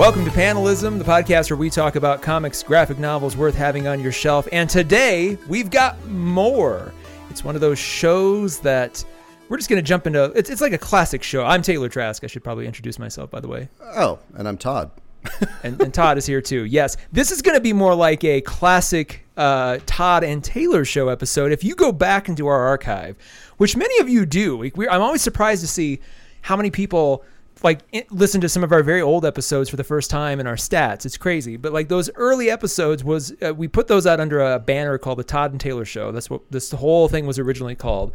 Welcome 0.00 0.24
to 0.24 0.30
Panelism, 0.30 0.96
the 0.96 1.04
podcast 1.04 1.50
where 1.50 1.58
we 1.58 1.68
talk 1.68 1.94
about 1.94 2.22
comics, 2.22 2.62
graphic 2.62 2.98
novels 2.98 3.36
worth 3.36 3.54
having 3.54 3.86
on 3.86 4.00
your 4.00 4.12
shelf. 4.12 4.48
And 4.50 4.68
today 4.68 5.36
we've 5.46 5.68
got 5.68 6.02
more. 6.06 6.94
It's 7.28 7.44
one 7.44 7.54
of 7.54 7.60
those 7.60 7.78
shows 7.78 8.60
that 8.60 9.04
we're 9.50 9.58
just 9.58 9.68
going 9.68 9.76
to 9.76 9.86
jump 9.86 10.06
into. 10.06 10.24
It's, 10.32 10.48
it's 10.48 10.62
like 10.62 10.72
a 10.72 10.78
classic 10.78 11.22
show. 11.22 11.44
I'm 11.44 11.60
Taylor 11.60 11.90
Trask. 11.90 12.24
I 12.24 12.28
should 12.28 12.42
probably 12.42 12.64
introduce 12.64 12.98
myself, 12.98 13.30
by 13.30 13.40
the 13.40 13.48
way. 13.48 13.68
Oh, 13.94 14.18
and 14.36 14.48
I'm 14.48 14.56
Todd. 14.56 14.90
and, 15.62 15.78
and 15.82 15.92
Todd 15.92 16.16
is 16.16 16.24
here 16.24 16.40
too. 16.40 16.64
Yes, 16.64 16.96
this 17.12 17.30
is 17.30 17.42
going 17.42 17.58
to 17.58 17.60
be 17.60 17.74
more 17.74 17.94
like 17.94 18.24
a 18.24 18.40
classic 18.40 19.26
uh, 19.36 19.80
Todd 19.84 20.24
and 20.24 20.42
Taylor 20.42 20.86
show 20.86 21.10
episode. 21.10 21.52
If 21.52 21.62
you 21.62 21.74
go 21.74 21.92
back 21.92 22.30
into 22.30 22.46
our 22.46 22.68
archive, 22.68 23.16
which 23.58 23.76
many 23.76 24.00
of 24.00 24.08
you 24.08 24.24
do, 24.24 24.56
we, 24.56 24.72
I'm 24.88 25.02
always 25.02 25.20
surprised 25.20 25.60
to 25.60 25.68
see 25.68 26.00
how 26.40 26.56
many 26.56 26.70
people 26.70 27.22
like 27.62 27.80
listen 28.10 28.40
to 28.40 28.48
some 28.48 28.64
of 28.64 28.72
our 28.72 28.82
very 28.82 29.02
old 29.02 29.24
episodes 29.24 29.68
for 29.68 29.76
the 29.76 29.84
first 29.84 30.10
time 30.10 30.40
in 30.40 30.46
our 30.46 30.56
stats. 30.56 31.04
It's 31.04 31.16
crazy, 31.16 31.56
but 31.56 31.72
like 31.72 31.88
those 31.88 32.10
early 32.14 32.50
episodes 32.50 33.04
was 33.04 33.34
uh, 33.42 33.54
we 33.54 33.68
put 33.68 33.88
those 33.88 34.06
out 34.06 34.20
under 34.20 34.40
a 34.40 34.58
banner 34.58 34.98
called 34.98 35.18
the 35.18 35.24
Todd 35.24 35.52
and 35.52 35.60
Taylor 35.60 35.84
Show. 35.84 36.12
That's 36.12 36.30
what 36.30 36.42
this 36.50 36.70
whole 36.70 37.08
thing 37.08 37.26
was 37.26 37.38
originally 37.38 37.74
called, 37.74 38.14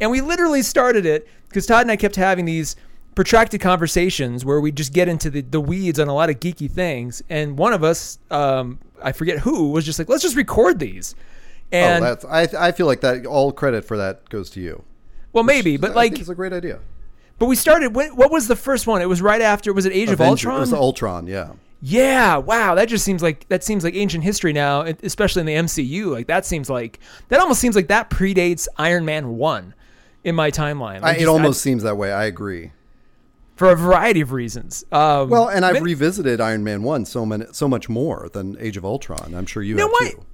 and 0.00 0.10
we 0.10 0.20
literally 0.20 0.62
started 0.62 1.06
it 1.06 1.28
because 1.48 1.66
Todd 1.66 1.82
and 1.82 1.90
I 1.90 1.96
kept 1.96 2.16
having 2.16 2.44
these 2.44 2.76
protracted 3.14 3.60
conversations 3.60 4.44
where 4.44 4.60
we 4.60 4.72
just 4.72 4.92
get 4.92 5.08
into 5.08 5.28
the, 5.30 5.42
the 5.42 5.60
weeds 5.60 6.00
on 6.00 6.08
a 6.08 6.14
lot 6.14 6.30
of 6.30 6.40
geeky 6.40 6.70
things, 6.70 7.22
and 7.28 7.58
one 7.58 7.72
of 7.72 7.84
us, 7.84 8.18
um, 8.30 8.78
I 9.02 9.12
forget 9.12 9.38
who, 9.38 9.70
was 9.70 9.84
just 9.84 9.98
like, 9.98 10.08
let's 10.08 10.22
just 10.22 10.36
record 10.36 10.78
these. 10.78 11.14
Oh, 11.72 11.76
and 11.76 12.04
oh, 12.04 12.08
that's 12.08 12.24
I 12.26 12.68
I 12.68 12.72
feel 12.72 12.86
like 12.86 13.00
that 13.00 13.24
all 13.24 13.52
credit 13.52 13.84
for 13.84 13.96
that 13.96 14.28
goes 14.28 14.50
to 14.50 14.60
you. 14.60 14.84
Well, 15.32 15.44
maybe, 15.44 15.78
but 15.78 15.92
I 15.92 15.94
like 15.94 16.18
it's 16.18 16.28
a 16.28 16.34
great 16.34 16.52
idea. 16.52 16.80
But 17.42 17.48
we 17.48 17.56
started. 17.56 17.96
When, 17.96 18.14
what 18.14 18.30
was 18.30 18.46
the 18.46 18.54
first 18.54 18.86
one? 18.86 19.02
It 19.02 19.08
was 19.08 19.20
right 19.20 19.40
after. 19.40 19.72
Was 19.72 19.84
it 19.84 19.92
Age 19.92 20.10
Avenger, 20.10 20.22
of 20.22 20.30
Ultron? 20.30 20.56
It 20.58 20.60
was 20.60 20.72
Ultron. 20.72 21.26
Yeah. 21.26 21.50
Yeah. 21.80 22.36
Wow. 22.36 22.76
That 22.76 22.84
just 22.88 23.04
seems 23.04 23.20
like 23.20 23.48
that 23.48 23.64
seems 23.64 23.82
like 23.82 23.96
ancient 23.96 24.22
history 24.22 24.52
now, 24.52 24.82
especially 24.82 25.40
in 25.40 25.46
the 25.46 25.54
MCU. 25.54 26.12
Like 26.12 26.28
that 26.28 26.46
seems 26.46 26.70
like 26.70 27.00
that 27.30 27.40
almost 27.40 27.60
seems 27.60 27.74
like 27.74 27.88
that 27.88 28.10
predates 28.10 28.68
Iron 28.78 29.04
Man 29.04 29.38
one 29.38 29.74
in 30.22 30.36
my 30.36 30.52
timeline. 30.52 31.00
Like 31.00 31.02
I, 31.02 31.12
just, 31.14 31.22
it 31.22 31.26
almost 31.26 31.62
I, 31.62 31.64
seems 31.64 31.82
that 31.82 31.96
way. 31.96 32.12
I 32.12 32.26
agree. 32.26 32.70
For 33.56 33.72
a 33.72 33.74
variety 33.74 34.20
of 34.20 34.30
reasons. 34.30 34.84
Um, 34.92 35.28
well, 35.28 35.48
and 35.48 35.64
I've 35.64 35.82
revisited 35.82 36.40
Iron 36.40 36.62
Man 36.62 36.84
one 36.84 37.04
so 37.04 37.26
many, 37.26 37.46
so 37.50 37.66
much 37.66 37.88
more 37.88 38.30
than 38.32 38.56
Age 38.60 38.76
of 38.76 38.84
Ultron. 38.84 39.34
I'm 39.34 39.46
sure 39.46 39.64
you, 39.64 39.78
you 39.78 39.80
have 39.80 39.90
know 39.90 40.10
too. 40.10 40.24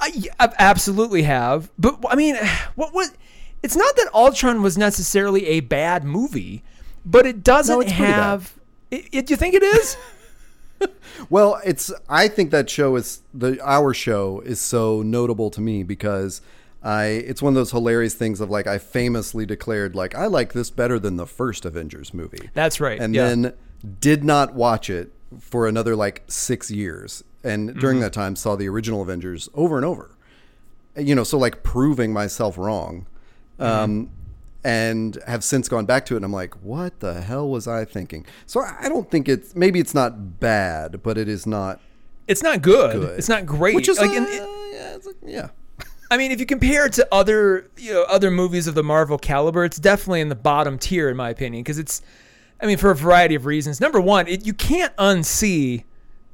I, 0.00 0.24
I 0.40 0.52
absolutely 0.58 1.22
have, 1.22 1.70
but 1.78 2.04
I 2.08 2.16
mean, 2.16 2.34
what 2.74 2.92
was? 2.92 3.12
It's 3.62 3.76
not 3.76 3.96
that 3.96 4.10
Ultron 4.14 4.62
was 4.62 4.78
necessarily 4.78 5.46
a 5.46 5.60
bad 5.60 6.04
movie 6.04 6.62
but 7.06 7.24
it 7.24 7.44
doesn't 7.44 7.86
no, 7.86 7.94
have. 7.94 8.54
It, 8.90 9.08
it, 9.12 9.26
do 9.26 9.32
you 9.32 9.36
think 9.36 9.54
it 9.54 9.62
is? 9.62 9.96
well, 11.30 11.60
it's. 11.64 11.92
I 12.08 12.28
think 12.28 12.50
that 12.50 12.68
show 12.68 12.96
is 12.96 13.22
the 13.32 13.58
our 13.62 13.94
show 13.94 14.40
is 14.40 14.60
so 14.60 15.02
notable 15.02 15.48
to 15.50 15.60
me 15.60 15.84
because 15.84 16.42
I. 16.82 17.04
It's 17.04 17.40
one 17.40 17.52
of 17.52 17.54
those 17.54 17.70
hilarious 17.70 18.14
things 18.14 18.40
of 18.40 18.50
like 18.50 18.66
I 18.66 18.78
famously 18.78 19.46
declared 19.46 19.94
like 19.94 20.16
I 20.16 20.26
like 20.26 20.52
this 20.52 20.68
better 20.68 20.98
than 20.98 21.16
the 21.16 21.26
first 21.26 21.64
Avengers 21.64 22.12
movie. 22.12 22.50
That's 22.52 22.80
right. 22.80 23.00
And 23.00 23.14
yeah. 23.14 23.28
then 23.28 23.52
did 24.00 24.24
not 24.24 24.54
watch 24.54 24.90
it 24.90 25.12
for 25.38 25.68
another 25.68 25.94
like 25.94 26.24
six 26.26 26.72
years, 26.72 27.22
and 27.44 27.72
during 27.78 27.98
mm-hmm. 27.98 28.02
that 28.02 28.12
time 28.12 28.34
saw 28.34 28.56
the 28.56 28.68
original 28.68 29.00
Avengers 29.00 29.48
over 29.54 29.76
and 29.76 29.86
over. 29.86 30.10
You 30.96 31.14
know, 31.14 31.24
so 31.24 31.38
like 31.38 31.62
proving 31.62 32.12
myself 32.12 32.58
wrong. 32.58 33.06
Um, 33.58 34.10
and 34.64 35.16
have 35.28 35.44
since 35.44 35.68
gone 35.68 35.86
back 35.86 36.06
to 36.06 36.14
it 36.14 36.16
and 36.16 36.24
I'm 36.24 36.32
like, 36.32 36.54
what 36.54 36.98
the 36.98 37.20
hell 37.20 37.48
was 37.48 37.68
I 37.68 37.84
thinking? 37.84 38.26
So 38.46 38.60
I 38.62 38.88
don't 38.88 39.08
think 39.08 39.28
it's 39.28 39.54
maybe 39.54 39.78
it's 39.78 39.94
not 39.94 40.40
bad, 40.40 41.04
but 41.04 41.16
it 41.16 41.28
is 41.28 41.46
not 41.46 41.80
It's 42.26 42.42
not 42.42 42.62
good. 42.62 43.00
good. 43.00 43.18
It's 43.18 43.28
not 43.28 43.46
great. 43.46 43.76
Which 43.76 43.88
is 43.88 43.98
like, 43.98 44.10
uh, 44.10 44.26
yeah, 44.72 44.96
like, 45.06 45.14
yeah. 45.24 45.48
I 46.10 46.16
mean, 46.16 46.32
if 46.32 46.40
you 46.40 46.46
compare 46.46 46.86
it 46.86 46.94
to 46.94 47.06
other, 47.12 47.70
you 47.76 47.92
know, 47.92 48.02
other 48.08 48.30
movies 48.32 48.66
of 48.66 48.74
the 48.74 48.82
Marvel 48.82 49.18
caliber, 49.18 49.64
it's 49.64 49.78
definitely 49.78 50.20
in 50.20 50.30
the 50.30 50.34
bottom 50.34 50.78
tier 50.78 51.08
in 51.10 51.16
my 51.16 51.30
opinion 51.30 51.62
because 51.62 51.78
it's 51.78 52.02
I 52.60 52.66
mean, 52.66 52.78
for 52.78 52.90
a 52.90 52.96
variety 52.96 53.36
of 53.36 53.46
reasons. 53.46 53.80
Number 53.80 54.00
one, 54.00 54.26
it, 54.26 54.46
you 54.46 54.52
can't 54.52 54.94
unsee 54.96 55.84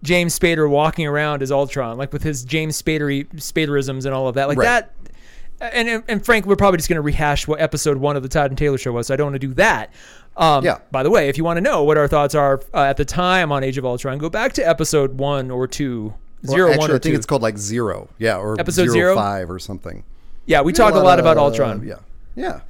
James 0.03 0.38
Spader 0.38 0.69
walking 0.69 1.06
around 1.06 1.43
as 1.43 1.53
Ultron, 1.53 1.99
like 1.99 2.12
with 2.12 2.22
his 2.22 2.44
James 2.44 2.81
Spader 2.81 3.28
Spaderisms 3.34 4.06
and 4.06 4.15
all 4.15 4.28
of 4.28 4.37
that. 4.37 4.49
Like 4.49 4.59
right. 4.59 4.65
that 4.65 5.12
and, 5.62 6.03
and 6.09 6.25
Frank, 6.25 6.47
we're 6.47 6.56
probably 6.56 6.78
just 6.78 6.89
going 6.89 6.97
to 6.97 7.03
rehash 7.03 7.47
what 7.47 7.61
episode 7.61 7.97
one 7.97 8.17
of 8.17 8.23
the 8.23 8.28
Todd 8.28 8.50
and 8.50 8.59
Taylor 8.59 8.78
show 8.78 8.93
was. 8.93 9.06
So 9.06 9.15
I 9.15 9.17
don't 9.17 9.27
want 9.27 9.41
to 9.41 9.47
do 9.47 9.55
that. 9.55 9.93
Um, 10.37 10.65
yeah. 10.65 10.78
By 10.91 11.03
the 11.03 11.11
way, 11.11 11.28
if 11.28 11.39
you 11.39 11.45
want 11.45 11.59
to 11.59 11.61
know 11.61 11.84
what 11.84 11.99
our 11.99 12.09
thoughts 12.09 12.34
are 12.34 12.61
uh, 12.75 12.83
at 12.83 12.97
the 12.97 13.05
time 13.05 13.53
on 13.53 13.62
Age 13.62 13.78
of 13.78 13.84
Ultron, 13.84 14.19
go 14.19 14.31
back 14.31 14.53
to 14.55 14.67
episode 14.67 15.19
one 15.19 15.50
or 15.50 15.67
two. 15.67 16.15
Well, 16.43 16.56
zero, 16.56 16.71
actually, 16.71 16.78
one, 16.78 16.91
or 16.91 16.95
I 16.95 16.99
think 16.99 17.12
two. 17.12 17.17
it's 17.17 17.27
called 17.27 17.43
like 17.43 17.59
zero. 17.59 18.09
Yeah, 18.19 18.37
or 18.37 18.59
episode 18.59 18.87
zero, 18.87 18.93
zero? 18.93 19.15
five 19.15 19.50
or 19.50 19.59
something. 19.59 20.03
Yeah, 20.47 20.62
we 20.62 20.73
talk 20.73 20.95
a 20.95 20.99
lot, 20.99 21.21
about 21.21 21.37
Ultron. 21.37 21.87
yeah, 21.87 22.00
yeah. 22.34 22.62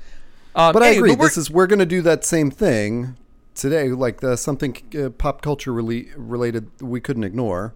Um, 0.55 0.75
but 0.75 0.83
I 0.83 0.89
agree. 0.89 1.17
But 1.17 1.23
this 1.23 1.39
is 1.39 1.51
we're 1.51 1.67
going 1.67 1.79
to 1.79 1.87
do 1.87 2.03
that 2.03 2.25
same 2.25 2.51
thing 2.51 3.17
today, 3.55 3.89
like 3.89 4.21
the, 4.21 4.37
something 4.37 4.77
uh, 4.99 5.09
pop 5.11 5.41
culture 5.41 5.73
related 5.73 6.71
we 6.83 7.01
couldn't 7.01 7.25
ignore. 7.25 7.73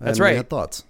That's 0.00 0.18
right. 0.18 0.32
We 0.32 0.36
had 0.36 0.48
thoughts. 0.48 0.84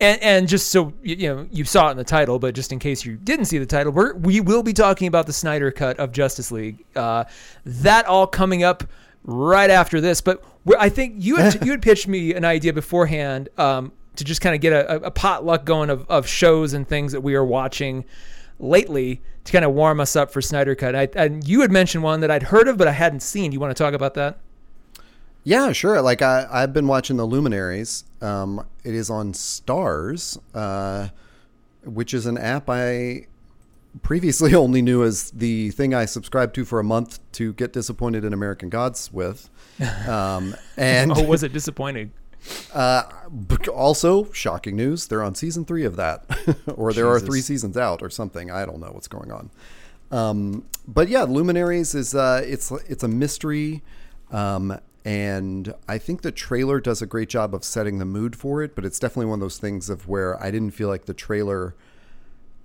And, 0.00 0.22
and 0.22 0.48
just 0.48 0.70
so 0.70 0.92
you, 1.02 1.16
you, 1.16 1.34
know, 1.34 1.48
you 1.50 1.64
saw 1.64 1.88
it 1.88 1.92
in 1.92 1.96
the 1.96 2.04
title, 2.04 2.38
but 2.38 2.54
just 2.54 2.72
in 2.72 2.78
case 2.78 3.04
you 3.04 3.16
didn't 3.16 3.46
see 3.46 3.58
the 3.58 3.66
title, 3.66 3.92
we're, 3.92 4.14
we 4.14 4.40
will 4.40 4.62
be 4.62 4.72
talking 4.72 5.08
about 5.08 5.26
the 5.26 5.32
Snyder 5.32 5.72
cut 5.72 5.98
of 5.98 6.12
Justice 6.12 6.52
League. 6.52 6.84
Uh, 6.94 7.24
that 7.64 8.06
all 8.06 8.26
coming 8.26 8.62
up 8.62 8.84
right 9.24 9.70
after 9.70 10.00
this. 10.00 10.20
But 10.20 10.44
I 10.78 10.88
think 10.88 11.16
you 11.18 11.36
had, 11.36 11.64
you 11.64 11.72
had 11.72 11.82
pitched 11.82 12.06
me 12.06 12.32
an 12.34 12.44
idea 12.44 12.72
beforehand 12.72 13.48
um, 13.58 13.92
to 14.16 14.24
just 14.24 14.40
kind 14.40 14.54
of 14.54 14.60
get 14.60 14.72
a, 14.72 15.06
a 15.06 15.10
potluck 15.10 15.64
going 15.64 15.90
of, 15.90 16.08
of 16.08 16.28
shows 16.28 16.74
and 16.74 16.86
things 16.86 17.12
that 17.12 17.20
we 17.20 17.34
are 17.34 17.44
watching 17.44 18.04
lately 18.60 19.20
to 19.44 19.52
kind 19.52 19.64
of 19.64 19.72
warm 19.72 20.00
us 20.00 20.14
up 20.14 20.30
for 20.30 20.40
Snyder 20.40 20.74
Cut. 20.74 20.94
I, 20.94 21.08
and 21.14 21.46
you 21.46 21.62
had 21.62 21.72
mentioned 21.72 22.04
one 22.04 22.20
that 22.20 22.30
I'd 22.30 22.44
heard 22.44 22.68
of 22.68 22.76
but 22.76 22.86
I 22.86 22.92
hadn't 22.92 23.20
seen. 23.20 23.50
Do 23.50 23.54
you 23.54 23.60
want 23.60 23.76
to 23.76 23.82
talk 23.82 23.94
about 23.94 24.14
that? 24.14 24.38
Yeah, 25.48 25.72
sure. 25.72 26.02
Like 26.02 26.20
I, 26.20 26.46
I've 26.50 26.74
been 26.74 26.86
watching 26.86 27.16
the 27.16 27.24
Luminaries. 27.24 28.04
Um, 28.20 28.66
it 28.84 28.94
is 28.94 29.08
on 29.08 29.32
Starz, 29.32 30.38
uh, 30.52 31.08
which 31.86 32.12
is 32.12 32.26
an 32.26 32.36
app 32.36 32.68
I 32.68 33.28
previously 34.02 34.54
only 34.64 34.82
knew 34.82 35.02
as 35.02 35.30
the 35.30 35.70
thing 35.70 35.94
I 35.94 36.04
subscribed 36.04 36.54
to 36.56 36.66
for 36.66 36.80
a 36.80 36.84
month 36.84 37.20
to 37.32 37.54
get 37.54 37.72
disappointed 37.72 38.26
in 38.26 38.34
American 38.34 38.68
Gods 38.68 39.10
with. 39.10 39.48
Um, 40.06 40.54
and 40.76 41.12
oh, 41.12 41.22
was 41.22 41.42
it 41.42 41.54
disappointing? 41.54 42.12
Uh, 42.72 43.02
also, 43.74 44.30
shocking 44.32 44.76
news: 44.76 45.08
they're 45.08 45.24
on 45.24 45.34
season 45.34 45.64
three 45.64 45.84
of 45.84 45.96
that, 45.96 46.24
or 46.68 46.92
there 46.92 47.06
Jesus. 47.06 47.22
are 47.22 47.26
three 47.26 47.40
seasons 47.40 47.76
out, 47.76 48.00
or 48.00 48.08
something. 48.08 48.48
I 48.48 48.64
don't 48.64 48.78
know 48.78 48.90
what's 48.92 49.08
going 49.08 49.32
on. 49.32 49.50
Um, 50.12 50.64
but 50.86 51.08
yeah, 51.08 51.24
Luminaries 51.24 51.96
is 51.96 52.14
uh, 52.14 52.40
it's 52.46 52.70
it's 52.88 53.02
a 53.02 53.08
mystery. 53.08 53.82
Um, 54.30 54.78
and 55.08 55.72
I 55.88 55.96
think 55.96 56.20
the 56.20 56.30
trailer 56.30 56.80
does 56.80 57.00
a 57.00 57.06
great 57.06 57.30
job 57.30 57.54
of 57.54 57.64
setting 57.64 57.96
the 57.98 58.04
mood 58.04 58.36
for 58.36 58.62
it, 58.62 58.74
but 58.74 58.84
it's 58.84 58.98
definitely 58.98 59.24
one 59.24 59.38
of 59.38 59.40
those 59.40 59.56
things 59.56 59.88
of 59.88 60.06
where 60.06 60.38
I 60.38 60.50
didn't 60.50 60.72
feel 60.72 60.88
like 60.88 61.06
the 61.06 61.14
trailer. 61.14 61.74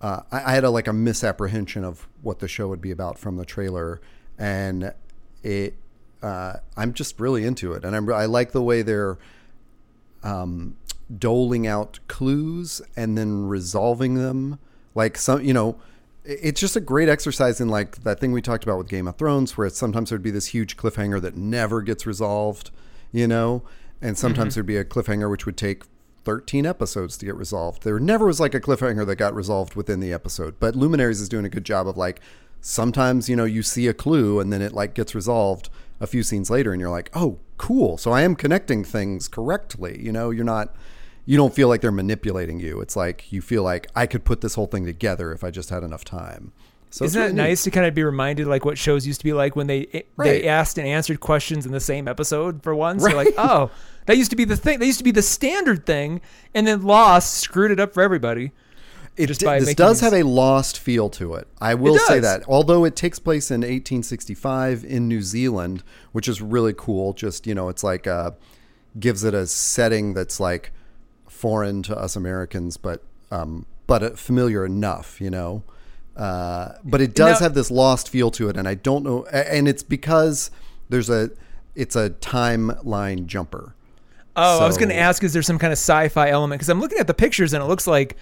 Uh, 0.02 0.24
I, 0.30 0.52
I, 0.52 0.54
had 0.54 0.66
a 0.66 0.70
like 0.70 0.90
a 0.90 0.92
misapprehension 0.92 1.86
of 1.86 2.06
what 2.22 2.40
the 2.40 2.50
show 2.50 2.68
would 2.68 2.82
be 2.82 2.92
about 2.92 3.18
from 3.18 3.38
the 3.38 3.46
trailer, 3.46 4.02
and 4.38 4.94
it. 5.42 5.76
Uh, 6.22 6.56
I'm 6.76 6.94
just 6.94 7.18
really 7.18 7.46
into 7.46 7.72
it, 7.72 7.86
and 7.86 7.96
I'm, 7.96 8.12
I 8.12 8.26
like 8.26 8.52
the 8.52 8.62
way 8.62 8.82
they're 8.82 9.18
um, 10.22 10.76
doling 11.18 11.66
out 11.66 12.00
clues 12.10 12.82
and 12.98 13.18
then 13.18 13.48
resolving 13.48 14.16
them. 14.16 14.60
Like 14.96 15.18
some, 15.18 15.42
you 15.46 15.54
know, 15.54 15.78
it's 16.26 16.60
just 16.60 16.76
a 16.76 16.82
great 16.82 17.10
exercise 17.10 17.60
in 17.60 17.68
like 17.70 18.04
that 18.04 18.20
thing 18.20 18.32
we 18.32 18.42
talked 18.42 18.64
about 18.64 18.78
with 18.78 18.88
Game 18.88 19.08
of 19.08 19.18
Thrones, 19.18 19.58
where 19.58 19.70
sometimes 19.70 20.10
there'd 20.10 20.24
be 20.24 20.32
this 20.32 20.48
huge 20.48 20.78
cliffhanger 20.78 21.22
that 21.22 21.36
never 21.36 21.82
gets 21.82 22.06
resolved, 22.06 22.72
you 23.12 23.28
know, 23.28 23.64
and 24.02 24.18
sometimes 24.18 24.54
mm-hmm. 24.54 24.60
there'd 24.60 24.66
be 24.66 24.78
a 24.78 24.86
cliffhanger 24.86 25.30
which 25.30 25.46
would 25.46 25.58
take 25.58 25.84
13 26.24 26.66
episodes 26.66 27.18
to 27.18 27.26
get 27.26 27.36
resolved. 27.36 27.84
There 27.84 28.00
never 28.00 28.26
was 28.26 28.40
like 28.40 28.54
a 28.54 28.62
cliffhanger 28.62 29.06
that 29.06 29.18
got 29.18 29.36
resolved 29.36 29.76
within 29.76 30.00
the 30.00 30.14
episode, 30.14 30.60
but 30.60 30.76
Luminaries 30.76 31.20
is 31.20 31.30
doing 31.30 31.46
a 31.46 31.50
good 31.50 31.66
job 31.66 31.88
of 31.88 31.98
like 31.98 32.22
sometimes, 32.62 33.28
you 33.28 33.36
know, 33.36 33.46
you 33.46 33.62
see 33.62 33.88
a 33.88 33.94
clue 33.94 34.40
and 34.40 34.52
then 34.52 34.62
it 34.62 34.74
like 34.74 34.94
gets 34.94 35.14
resolved 35.14 35.70
a 36.00 36.08
few 36.08 36.24
scenes 36.24 36.50
later 36.50 36.72
and 36.72 36.80
you're 36.80 36.90
like, 36.90 37.10
oh, 37.14 37.40
cool. 37.58 37.98
So 37.98 38.12
I 38.12 38.22
am 38.22 38.36
connecting 38.36 38.84
things 38.84 39.28
correctly. 39.28 40.02
You 40.02 40.12
know, 40.12 40.30
you're 40.30 40.46
not 40.46 40.74
you 41.26 41.38
don't 41.38 41.54
feel 41.54 41.68
like 41.68 41.82
they're 41.82 41.92
manipulating 41.92 42.60
you. 42.60 42.82
It's 42.82 42.96
like 42.96 43.32
you 43.32 43.42
feel 43.42 43.64
like 43.64 43.88
I 43.96 44.06
could 44.06 44.26
put 44.26 44.42
this 44.42 44.56
whole 44.56 44.68
thing 44.68 44.86
together 44.86 45.32
if 45.32 45.44
I 45.44 45.52
just 45.52 45.70
had 45.70 45.84
enough 45.84 46.04
time. 46.04 46.52
So 46.90 47.06
Isn't 47.06 47.20
really 47.20 47.32
that 47.34 47.38
nice 47.38 47.66
neat. 47.66 47.72
to 47.72 47.76
kind 47.76 47.88
of 47.88 47.96
be 47.96 48.04
reminded 48.04 48.46
like 48.46 48.66
what 48.66 48.78
shows 48.78 49.08
used 49.08 49.20
to 49.22 49.24
be 49.24 49.34
like 49.34 49.56
when 49.56 49.66
they 49.66 49.88
eh, 49.94 50.02
right. 50.16 50.42
they 50.42 50.48
asked 50.48 50.78
and 50.78 50.88
answered 50.88 51.20
questions 51.20 51.66
in 51.66 51.72
the 51.72 51.80
same 51.80 52.08
episode 52.08 52.62
for 52.62 52.76
once? 52.76 53.02
Right. 53.02 53.12
You're 53.12 53.24
like, 53.24 53.34
oh, 53.38 53.72
that 54.06 54.18
used 54.18 54.30
to 54.30 54.36
be 54.36 54.46
the 54.46 54.58
thing. 54.58 54.80
That 54.80 54.86
used 54.86 55.00
to 55.00 55.04
be 55.04 55.12
the 55.12 55.24
standard 55.24 55.86
thing, 55.86 56.22
and 56.54 56.68
then 56.68 56.84
Lost 56.84 57.34
screwed 57.36 57.72
it 57.72 57.80
up 57.80 57.94
for 57.94 58.04
everybody. 58.04 58.52
It 59.16 59.28
just 59.28 59.44
by 59.44 59.60
this 59.60 59.74
does 59.76 60.02
these... 60.02 60.10
have 60.10 60.14
a 60.14 60.24
lost 60.24 60.80
feel 60.80 61.08
to 61.12 61.36
it. 61.36 61.48
I 61.62 61.76
will 61.76 62.00
say 62.00 62.20
that. 62.20 62.44
Although 62.48 62.84
it 62.84 62.96
takes 62.96 63.20
place 63.20 63.52
in 63.52 63.62
1865 63.62 64.84
in 64.84 65.08
New 65.08 65.22
Zealand, 65.22 65.84
which 66.14 66.28
is 66.28 66.42
really 66.42 66.74
cool. 66.76 67.14
Just 67.14 67.48
you 67.48 67.56
know, 67.56 67.70
it's 67.70 67.84
like. 67.84 68.08
Uh, 68.08 68.32
gives 69.00 69.24
it 69.24 69.34
a 69.34 69.48
setting 69.48 70.14
that's 70.14 70.40
like 70.40 70.72
foreign 71.44 71.84
to 71.84 71.98
us 71.98 72.16
Americans, 72.16 72.78
but 72.78 73.04
um, 73.30 73.66
but 73.86 74.18
familiar 74.18 74.66
enough, 74.66 75.20
you 75.20 75.30
know. 75.30 75.62
Uh, 76.16 76.72
but 76.86 77.02
it 77.02 77.14
does 77.14 77.42
now, 77.42 77.48
have 77.48 77.54
this 77.54 77.70
lost 77.70 78.08
feel 78.08 78.32
to 78.32 78.48
it, 78.48 78.56
and 78.56 78.66
I 78.66 78.76
don't 78.76 79.04
know, 79.04 79.26
and 79.26 79.68
it's 79.68 79.84
because 79.84 80.52
there's 80.88 81.10
a 81.10 81.32
it's 81.76 81.98
a 81.98 82.12
timeline 82.12 83.26
jumper. 83.26 83.76
Oh, 84.38 84.60
so, 84.60 84.64
I 84.64 84.68
was 84.68 84.78
going 84.78 84.90
to 84.90 84.96
ask, 84.96 85.22
is 85.22 85.34
there 85.34 85.42
some 85.42 85.60
kind 85.60 85.74
of 85.74 85.78
sci-fi 85.78 86.30
element? 86.30 86.60
Because 86.60 86.70
I'm 86.70 86.80
looking 86.80 86.98
at 86.98 87.08
the 87.08 87.14
pictures 87.14 87.54
and 87.54 87.62
it 87.62 87.68
looks 87.68 87.86
like 87.86 88.16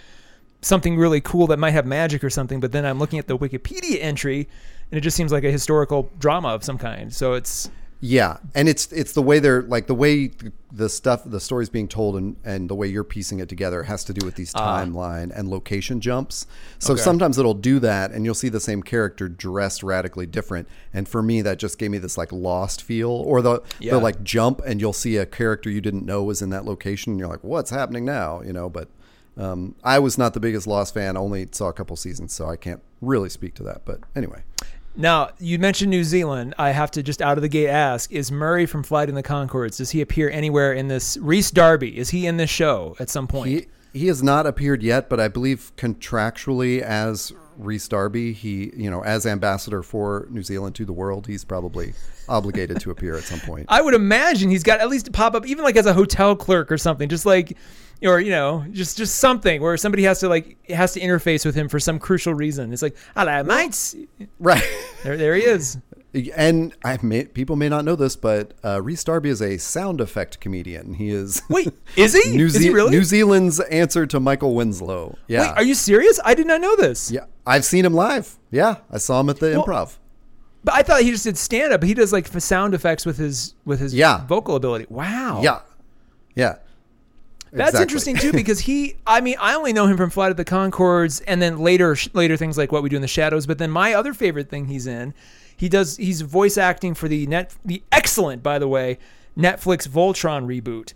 something 0.61 0.97
really 0.97 1.21
cool 1.21 1.47
that 1.47 1.59
might 1.59 1.71
have 1.71 1.85
magic 1.85 2.23
or 2.23 2.29
something. 2.29 2.59
But 2.59 2.71
then 2.71 2.85
I'm 2.85 2.97
looking 2.97 3.19
at 3.19 3.27
the 3.27 3.37
Wikipedia 3.37 3.99
entry, 4.01 4.49
and 4.89 4.97
it 4.97 5.01
just 5.01 5.15
seems 5.15 5.31
like 5.31 5.43
a 5.43 5.51
historical 5.51 6.09
drama 6.17 6.49
of 6.49 6.63
some 6.63 6.77
kind. 6.77 7.13
So 7.13 7.33
it's 7.33 7.69
yeah, 8.03 8.37
and 8.55 8.67
it's 8.67 8.91
it's 8.91 9.13
the 9.13 9.21
way 9.21 9.37
they're 9.37 9.61
like 9.61 9.85
the 9.85 9.93
way 9.93 10.31
the 10.71 10.89
stuff 10.89 11.21
the 11.23 11.39
story's 11.39 11.69
being 11.69 11.87
told 11.87 12.15
and 12.15 12.35
and 12.43 12.67
the 12.67 12.73
way 12.73 12.87
you're 12.87 13.03
piecing 13.03 13.39
it 13.39 13.47
together 13.47 13.83
has 13.83 14.03
to 14.05 14.13
do 14.13 14.25
with 14.25 14.33
these 14.33 14.53
ah. 14.55 14.79
timeline 14.79 15.29
uh, 15.29 15.35
and 15.35 15.49
location 15.49 16.01
jumps. 16.01 16.47
So 16.79 16.93
okay. 16.93 17.01
sometimes 17.03 17.37
it'll 17.37 17.53
do 17.53 17.77
that, 17.79 18.09
and 18.09 18.25
you'll 18.25 18.33
see 18.33 18.49
the 18.49 18.59
same 18.59 18.81
character 18.81 19.29
dressed 19.29 19.83
radically 19.83 20.25
different. 20.25 20.67
And 20.91 21.07
for 21.07 21.21
me, 21.21 21.43
that 21.43 21.59
just 21.59 21.77
gave 21.77 21.91
me 21.91 21.99
this 21.99 22.17
like 22.17 22.31
lost 22.31 22.81
feel, 22.81 23.11
or 23.11 23.43
the 23.43 23.61
yeah. 23.79 23.91
the 23.91 23.99
like 23.99 24.23
jump, 24.23 24.61
and 24.65 24.81
you'll 24.81 24.93
see 24.93 25.17
a 25.17 25.27
character 25.27 25.69
you 25.69 25.79
didn't 25.79 26.03
know 26.03 26.23
was 26.23 26.41
in 26.41 26.49
that 26.49 26.65
location, 26.65 27.13
and 27.13 27.19
you're 27.19 27.29
like, 27.29 27.43
what's 27.43 27.69
happening 27.69 28.03
now? 28.03 28.41
You 28.41 28.53
know, 28.53 28.69
but. 28.69 28.89
Um, 29.37 29.75
I 29.81 29.97
was 29.99 30.17
not 30.17 30.33
the 30.33 30.41
biggest 30.41 30.67
Lost 30.67 30.93
fan. 30.93 31.15
Only 31.15 31.47
saw 31.53 31.69
a 31.69 31.73
couple 31.73 31.95
seasons, 31.95 32.33
so 32.33 32.47
I 32.47 32.57
can't 32.57 32.81
really 32.99 33.29
speak 33.29 33.55
to 33.55 33.63
that. 33.63 33.85
But 33.85 34.01
anyway, 34.13 34.43
now, 34.95 35.29
you 35.39 35.57
mentioned 35.57 35.89
New 35.89 36.03
Zealand. 36.03 36.53
I 36.57 36.71
have 36.71 36.91
to 36.91 37.03
just 37.03 37.21
out 37.21 37.37
of 37.37 37.41
the 37.41 37.49
gate 37.49 37.69
ask 37.69 38.11
Is 38.11 38.31
Murray 38.31 38.65
from 38.65 38.83
Flight 38.83 39.09
in 39.09 39.15
the 39.15 39.23
Conchords, 39.23 39.77
does 39.77 39.91
he 39.91 40.01
appear 40.01 40.29
anywhere 40.29 40.73
in 40.73 40.87
this? 40.87 41.17
Rhys 41.17 41.51
Darby, 41.51 41.97
is 41.97 42.09
he 42.09 42.27
in 42.27 42.37
this 42.37 42.49
show 42.49 42.95
at 42.99 43.09
some 43.09 43.27
point? 43.27 43.49
He, 43.49 43.67
he 43.93 44.07
has 44.07 44.21
not 44.21 44.45
appeared 44.45 44.83
yet, 44.83 45.09
but 45.09 45.19
I 45.19 45.27
believe 45.27 45.71
contractually 45.77 46.81
as 46.81 47.33
Rhys 47.61 47.87
Darby, 47.87 48.33
he, 48.33 48.71
you 48.75 48.89
know, 48.89 49.03
as 49.03 49.25
ambassador 49.25 49.83
for 49.83 50.27
New 50.29 50.43
Zealand 50.43 50.75
to 50.75 50.85
the 50.85 50.93
world, 50.93 51.27
he's 51.27 51.45
probably 51.45 51.93
obligated 52.27 52.79
to 52.81 52.91
appear 52.91 53.15
at 53.15 53.23
some 53.23 53.39
point. 53.39 53.65
I 53.69 53.81
would 53.81 53.93
imagine 53.93 54.49
he's 54.49 54.63
got 54.63 54.79
at 54.79 54.89
least 54.89 55.07
a 55.07 55.11
pop 55.11 55.35
up, 55.35 55.45
even 55.45 55.63
like 55.63 55.75
as 55.75 55.85
a 55.85 55.93
hotel 55.93 56.35
clerk 56.35 56.71
or 56.71 56.77
something, 56.77 57.07
just 57.07 57.25
like 57.25 57.57
or 58.03 58.19
you 58.19 58.31
know, 58.31 58.65
just 58.71 58.97
just 58.97 59.17
something 59.17 59.61
where 59.61 59.77
somebody 59.77 60.03
has 60.03 60.19
to 60.21 60.29
like 60.29 60.57
has 60.69 60.93
to 60.93 60.99
interface 60.99 61.45
with 61.45 61.55
him 61.55 61.69
for 61.69 61.79
some 61.79 61.99
crucial 61.99 62.33
reason. 62.33 62.73
It's 62.73 62.81
like, 62.81 62.97
hello, 63.15 63.43
mates. 63.43 63.95
Right 64.39 64.63
there, 65.03 65.17
there 65.17 65.35
he 65.35 65.43
is. 65.43 65.77
And 66.35 66.73
I 66.83 66.99
may, 67.01 67.23
people 67.23 67.55
may 67.55 67.69
not 67.69 67.85
know 67.85 67.95
this, 67.95 68.17
but 68.17 68.53
uh, 68.65 68.81
Rhys 68.81 69.01
Darby 69.03 69.29
is 69.29 69.41
a 69.41 69.57
sound 69.57 70.01
effect 70.01 70.41
comedian. 70.41 70.95
He 70.95 71.09
is. 71.09 71.41
Wait, 71.49 71.71
is 71.95 72.13
he? 72.13 72.35
New, 72.35 72.49
Ze- 72.49 72.57
is 72.57 72.63
he 72.65 72.69
really? 72.69 72.91
New 72.91 73.03
Zealand's 73.03 73.61
answer 73.61 74.05
to 74.05 74.19
Michael 74.19 74.53
Winslow. 74.53 75.17
Yeah. 75.27 75.41
Wait, 75.41 75.57
are 75.57 75.63
you 75.63 75.73
serious? 75.73 76.19
I 76.25 76.33
did 76.33 76.47
not 76.47 76.59
know 76.59 76.75
this. 76.75 77.11
Yeah, 77.11 77.25
I've 77.47 77.63
seen 77.63 77.85
him 77.85 77.93
live. 77.93 78.37
Yeah, 78.51 78.77
I 78.91 78.97
saw 78.97 79.21
him 79.21 79.29
at 79.29 79.39
the 79.39 79.51
well, 79.51 79.65
Improv. 79.65 79.97
But 80.63 80.75
I 80.75 80.83
thought 80.83 81.01
he 81.01 81.11
just 81.11 81.23
did 81.23 81.37
stand 81.37 81.71
up. 81.73 81.79
But 81.81 81.87
he 81.87 81.93
does 81.93 82.11
like 82.11 82.27
sound 82.27 82.73
effects 82.73 83.05
with 83.05 83.17
his 83.17 83.55
with 83.65 83.79
his 83.79 83.93
yeah. 83.93 84.25
vocal 84.25 84.55
ability. 84.55 84.87
Wow. 84.89 85.41
Yeah. 85.41 85.61
Yeah. 86.35 86.55
That's 87.53 87.71
exactly. 87.71 87.81
interesting 87.81 88.15
too 88.15 88.31
because 88.31 88.61
he 88.61 88.95
I 89.05 89.19
mean 89.19 89.35
I 89.39 89.55
only 89.55 89.73
know 89.73 89.85
him 89.85 89.97
from 89.97 90.09
Flight 90.09 90.31
of 90.31 90.37
the 90.37 90.45
Conchords 90.45 91.21
and 91.27 91.41
then 91.41 91.59
later 91.59 91.97
later 92.13 92.37
things 92.37 92.57
like 92.57 92.71
What 92.71 92.81
We 92.81 92.87
Do 92.87 92.95
in 92.95 93.01
the 93.01 93.09
Shadows 93.09 93.45
but 93.45 93.57
then 93.57 93.69
my 93.69 93.93
other 93.93 94.13
favorite 94.13 94.49
thing 94.49 94.67
he's 94.67 94.87
in 94.87 95.13
he 95.61 95.69
does 95.69 95.95
he's 95.97 96.21
voice 96.21 96.57
acting 96.57 96.95
for 96.95 97.07
the 97.07 97.27
net 97.27 97.55
the 97.63 97.83
excellent 97.91 98.41
by 98.41 98.57
the 98.57 98.67
way 98.67 98.97
Netflix 99.37 99.87
Voltron 99.87 100.47
reboot 100.47 100.93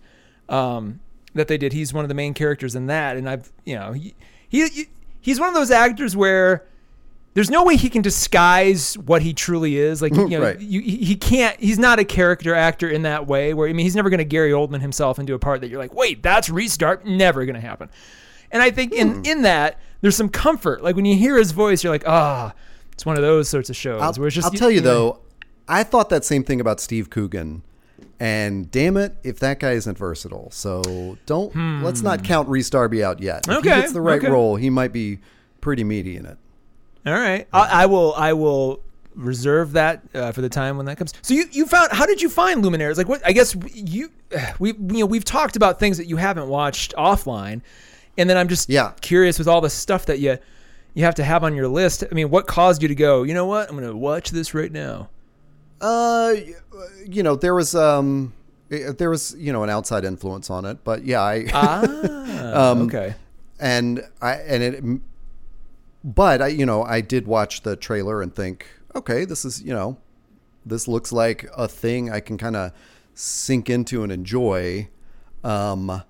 um, 0.51 1.01
that 1.35 1.47
they 1.47 1.55
did 1.55 1.71
he's 1.71 1.93
one 1.93 2.03
of 2.03 2.09
the 2.09 2.15
main 2.15 2.33
characters 2.33 2.73
in 2.73 2.87
that 2.87 3.15
and 3.15 3.29
I've 3.29 3.51
you 3.63 3.75
know 3.75 3.91
he, 3.93 4.15
he 4.49 4.87
he's 5.21 5.39
one 5.39 5.49
of 5.49 5.53
those 5.53 5.69
actors 5.69 6.15
where 6.15 6.65
there's 7.35 7.51
no 7.51 7.63
way 7.63 7.75
he 7.75 7.89
can 7.89 8.01
disguise 8.01 8.97
what 8.97 9.21
he 9.21 9.33
truly 9.33 9.75
is. 9.75 10.01
Like 10.01 10.15
you 10.15 10.29
know, 10.29 10.41
right. 10.41 10.59
you, 10.59 10.79
he 10.79 11.17
can't. 11.17 11.59
He's 11.59 11.77
not 11.77 11.99
a 11.99 12.05
character 12.05 12.55
actor 12.55 12.89
in 12.89 13.01
that 13.01 13.27
way. 13.27 13.53
Where 13.53 13.67
I 13.67 13.73
mean, 13.73 13.85
he's 13.85 13.95
never 13.95 14.09
going 14.09 14.19
to 14.19 14.23
Gary 14.23 14.51
Oldman 14.51 14.79
himself 14.79 15.19
into 15.19 15.33
a 15.33 15.39
part 15.39 15.59
that 15.59 15.67
you're 15.67 15.77
like, 15.77 15.93
wait, 15.93 16.23
that's 16.23 16.49
restart. 16.49 17.05
Never 17.05 17.43
going 17.43 17.55
to 17.55 17.59
happen. 17.59 17.89
And 18.51 18.63
I 18.63 18.71
think 18.71 18.93
in 18.93 19.15
hmm. 19.15 19.25
in 19.25 19.41
that 19.41 19.81
there's 19.99 20.15
some 20.15 20.29
comfort. 20.29 20.81
Like 20.81 20.95
when 20.95 21.03
you 21.03 21.17
hear 21.17 21.37
his 21.37 21.51
voice, 21.51 21.83
you're 21.83 21.91
like, 21.91 22.07
ah, 22.07 22.53
oh, 22.55 22.59
it's 22.95 23.05
one 23.05 23.17
of 23.17 23.21
those 23.21 23.47
sorts 23.47 23.69
of 23.69 23.75
shows 23.75 24.01
I'll, 24.01 24.13
where 24.13 24.27
it's 24.27 24.35
just. 24.35 24.47
I'll 24.47 24.53
tell 24.53 24.71
you, 24.71 24.81
though, 24.81 25.19
I 25.67 25.83
thought 25.83 26.09
that 26.09 26.25
same 26.25 26.43
thing 26.43 26.59
about 26.59 26.79
Steve 26.79 27.09
Coogan. 27.09 27.61
And 28.17 28.71
damn 28.71 28.95
it, 28.95 29.15
if 29.23 29.39
that 29.39 29.59
guy 29.59 29.71
isn't 29.71 29.97
versatile. 29.97 30.49
So 30.51 31.17
don't 31.25 31.51
hmm. 31.51 31.83
let's 31.83 32.01
not 32.01 32.23
count 32.23 32.47
Rhys 32.47 32.69
Darby 32.69 33.03
out 33.03 33.21
yet. 33.21 33.45
If 33.47 33.57
okay, 33.57 33.75
he 33.75 33.81
gets 33.81 33.91
the 33.91 33.99
right 33.99 34.19
okay. 34.19 34.29
role, 34.29 34.55
he 34.55 34.69
might 34.69 34.93
be 34.93 35.19
pretty 35.59 35.83
meaty 35.83 36.15
in 36.15 36.25
it. 36.25 36.37
All 37.05 37.13
right, 37.13 37.45
I, 37.51 37.83
I 37.83 37.85
will. 37.87 38.13
I 38.15 38.33
will 38.33 38.81
reserve 39.15 39.73
that 39.73 40.01
uh, 40.13 40.31
for 40.31 40.41
the 40.41 40.49
time 40.49 40.77
when 40.77 40.85
that 40.85 40.97
comes. 40.97 41.13
So 41.21 41.33
you 41.33 41.45
you 41.51 41.65
found 41.65 41.91
how 41.91 42.05
did 42.05 42.21
you 42.21 42.29
find 42.29 42.63
Luminaries? 42.63 42.97
Like 42.97 43.09
what? 43.09 43.21
I 43.25 43.33
guess 43.33 43.55
you 43.73 44.11
we 44.59 44.69
you 44.69 44.99
know 44.99 45.05
we've 45.05 45.25
talked 45.25 45.57
about 45.57 45.77
things 45.77 45.97
that 45.97 46.05
you 46.05 46.15
haven't 46.15 46.47
watched 46.47 46.95
offline, 46.95 47.61
and 48.17 48.29
then 48.29 48.37
I'm 48.37 48.47
just 48.47 48.69
yeah. 48.69 48.93
curious 49.01 49.37
with 49.37 49.47
all 49.47 49.59
the 49.59 49.69
stuff 49.69 50.05
that 50.05 50.19
you 50.19 50.37
you 50.95 51.03
have 51.03 51.15
to 51.15 51.23
have 51.23 51.43
on 51.43 51.55
your 51.55 51.67
list. 51.67 52.03
I 52.09 52.13
mean, 52.15 52.31
what 52.31 52.47
caused 52.47 52.81
you 52.81 52.87
to 52.87 52.95
go? 52.95 53.21
You 53.21 53.35
know 53.35 53.45
what? 53.45 53.69
I'm 53.69 53.77
going 53.77 53.87
to 53.87 53.95
watch 53.95 54.31
this 54.31 54.55
right 54.55 54.71
now. 54.71 55.09
Uh, 55.79 56.33
you 57.05 57.21
know 57.21 57.35
there 57.35 57.53
was 57.53 57.75
um 57.75 58.33
there 58.69 59.09
was 59.09 59.35
you 59.37 59.53
know 59.53 59.61
an 59.61 59.69
outside 59.69 60.03
influence 60.03 60.49
on 60.49 60.65
it, 60.65 60.83
but 60.83 61.05
yeah, 61.05 61.21
I 61.21 61.45
ah 61.53 61.81
um, 62.71 62.81
okay, 62.83 63.13
and 63.59 64.01
I 64.21 64.33
and 64.35 64.63
it 64.63 65.01
but 66.05 66.39
I, 66.39 66.47
you 66.47 66.67
know, 66.67 66.83
I 66.83 67.01
did 67.01 67.25
watch 67.25 67.61
the 67.61 67.75
trailer 67.75 68.21
and 68.21 68.33
think, 68.33 68.67
okay, 68.93 69.25
this 69.25 69.43
is, 69.43 69.63
you 69.63 69.73
know, 69.73 69.97
this 70.63 70.87
looks 70.87 71.11
like 71.11 71.49
a 71.57 71.67
thing 71.67 72.11
I 72.11 72.19
can 72.19 72.37
kind 72.37 72.55
of 72.55 72.71
sink 73.15 73.71
into 73.71 74.03
and 74.03 74.11
enjoy. 74.11 74.87
Um, 75.43 76.03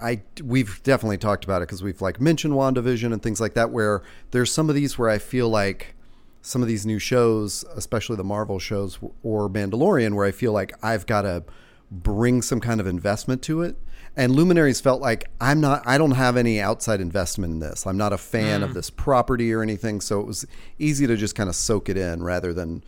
I 0.00 0.22
we've 0.42 0.82
definitely 0.82 1.18
talked 1.18 1.44
about 1.44 1.62
it 1.62 1.68
because 1.68 1.82
we've 1.82 2.00
like 2.00 2.20
mentioned 2.20 2.54
WandaVision 2.54 3.12
and 3.12 3.22
things 3.22 3.40
like 3.40 3.54
that. 3.54 3.70
Where 3.70 4.02
there's 4.30 4.52
some 4.52 4.68
of 4.68 4.74
these 4.74 4.98
where 4.98 5.10
I 5.10 5.18
feel 5.18 5.48
like 5.48 5.94
some 6.42 6.62
of 6.62 6.68
these 6.68 6.86
new 6.86 6.98
shows, 6.98 7.64
especially 7.74 8.16
the 8.16 8.24
Marvel 8.24 8.58
shows 8.58 8.98
or 9.22 9.48
Mandalorian, 9.48 10.14
where 10.14 10.26
I 10.26 10.32
feel 10.32 10.52
like 10.52 10.72
I've 10.82 11.06
got 11.06 11.22
to 11.22 11.44
bring 11.90 12.40
some 12.40 12.60
kind 12.60 12.80
of 12.80 12.86
investment 12.86 13.42
to 13.42 13.62
it. 13.62 13.76
And 14.16 14.32
Luminaries 14.32 14.80
felt 14.80 15.00
like 15.00 15.30
I'm 15.40 15.60
not, 15.60 15.86
I 15.86 15.96
don't 15.98 16.12
have 16.12 16.36
any 16.36 16.60
outside 16.60 17.00
investment 17.00 17.52
in 17.54 17.58
this. 17.60 17.86
I'm 17.86 17.96
not 17.96 18.12
a 18.12 18.18
fan 18.18 18.60
mm. 18.60 18.64
of 18.64 18.74
this 18.74 18.90
property 18.90 19.52
or 19.52 19.62
anything. 19.62 20.00
So 20.00 20.20
it 20.20 20.26
was 20.26 20.46
easy 20.78 21.06
to 21.06 21.16
just 21.16 21.34
kind 21.34 21.48
of 21.48 21.54
soak 21.54 21.88
it 21.88 21.96
in 21.96 22.22
rather 22.22 22.52
than 22.52 22.82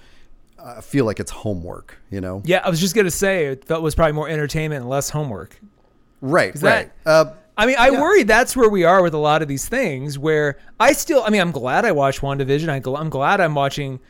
uh, 0.59 0.81
feel 0.81 1.05
like 1.05 1.21
it's 1.21 1.31
homework, 1.31 1.99
you 2.11 2.21
know? 2.21 2.43
Yeah, 2.45 2.63
I 2.65 2.71
was 2.71 2.81
just 2.81 2.95
going 2.95 3.05
to 3.05 3.11
say 3.11 3.47
it 3.47 3.65
felt 3.65 3.83
was 3.83 3.95
probably 3.95 4.13
more 4.13 4.29
entertainment 4.29 4.81
and 4.83 4.91
less 4.91 5.11
homework. 5.11 5.61
Right, 6.23 6.55
right. 6.63 6.91
That, 7.05 7.11
uh, 7.11 7.35
I 7.57 7.67
mean, 7.67 7.77
I 7.79 7.91
yeah. 7.91 8.01
worry 8.01 8.23
that's 8.23 8.57
where 8.57 8.71
we 8.71 8.85
are 8.85 9.03
with 9.03 9.13
a 9.13 9.19
lot 9.19 9.43
of 9.43 9.49
these 9.49 9.69
things 9.69 10.19
where 10.19 10.59
I 10.81 10.95
still, 10.95 11.23
I 11.23 11.29
mean, 11.29 11.43
I'm 11.43 11.51
glad 11.51 11.85
I 11.85 11.93
watched 11.93 12.21
WandaVision. 12.21 12.69
I, 12.69 12.99
I'm 12.99 13.11
glad 13.11 13.41
I'm 13.41 13.55
watching 13.55 14.01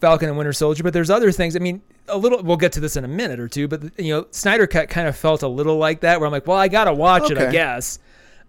Falcon 0.00 0.28
and 0.28 0.38
Winter 0.38 0.52
Soldier, 0.52 0.82
but 0.82 0.92
there's 0.92 1.10
other 1.10 1.32
things. 1.32 1.56
I 1.56 1.58
mean, 1.58 1.82
a 2.08 2.18
little. 2.18 2.42
We'll 2.42 2.58
get 2.58 2.72
to 2.72 2.80
this 2.80 2.96
in 2.96 3.04
a 3.04 3.08
minute 3.08 3.40
or 3.40 3.48
two, 3.48 3.66
but 3.66 3.98
you 3.98 4.14
know, 4.14 4.26
Snyder 4.30 4.66
Cut 4.66 4.90
kind 4.90 5.08
of 5.08 5.16
felt 5.16 5.42
a 5.42 5.48
little 5.48 5.78
like 5.78 6.00
that, 6.00 6.20
where 6.20 6.26
I'm 6.26 6.32
like, 6.32 6.46
well, 6.46 6.58
I 6.58 6.68
gotta 6.68 6.92
watch 6.92 7.22
okay. 7.24 7.32
it, 7.34 7.48
I 7.48 7.50
guess. 7.50 7.98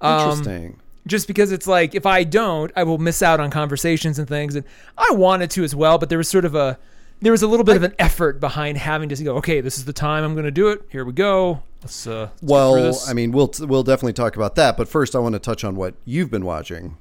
Um, 0.01 0.29
Interesting. 0.29 0.79
Just 1.07 1.27
because 1.27 1.51
it's 1.51 1.67
like, 1.67 1.95
if 1.95 2.05
I 2.05 2.23
don't, 2.23 2.71
I 2.75 2.83
will 2.83 2.97
miss 2.97 3.21
out 3.21 3.39
on 3.39 3.51
conversations 3.51 4.19
and 4.19 4.27
things, 4.27 4.55
and 4.55 4.65
I 4.97 5.11
wanted 5.11 5.51
to 5.51 5.63
as 5.63 5.75
well, 5.75 5.97
but 5.97 6.09
there 6.09 6.17
was 6.17 6.27
sort 6.27 6.45
of 6.45 6.55
a 6.55 6.77
there 7.21 7.31
was 7.31 7.41
a 7.41 7.47
little 7.47 7.63
bit 7.63 7.73
I, 7.73 7.75
of 7.77 7.83
an 7.83 7.93
effort 7.99 8.39
behind 8.39 8.77
having 8.77 9.09
to 9.09 9.23
go. 9.23 9.37
Okay, 9.37 9.61
this 9.61 9.77
is 9.77 9.85
the 9.85 9.93
time 9.93 10.23
I'm 10.23 10.33
going 10.33 10.45
to 10.45 10.51
do 10.51 10.69
it. 10.69 10.83
Here 10.89 11.05
we 11.05 11.13
go. 11.13 11.63
Let's. 11.85 12.07
Uh, 12.07 12.29
let's 12.41 12.41
well, 12.41 12.99
I 13.07 13.13
mean, 13.13 13.31
we'll 13.31 13.51
we'll 13.59 13.83
definitely 13.83 14.13
talk 14.13 14.35
about 14.35 14.55
that, 14.55 14.75
but 14.75 14.87
first, 14.87 15.15
I 15.15 15.19
want 15.19 15.33
to 15.33 15.39
touch 15.39 15.63
on 15.63 15.75
what 15.75 15.93
you've 16.03 16.31
been 16.31 16.43
watching. 16.43 16.97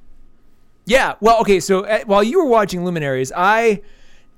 Yeah. 0.85 1.15
Well, 1.21 1.41
okay. 1.41 1.59
So 1.59 1.87
uh, 1.87 2.01
while 2.05 2.23
you 2.23 2.45
were 2.45 2.51
watching 2.51 2.85
Luminaries, 2.85 3.33
I 3.35 3.81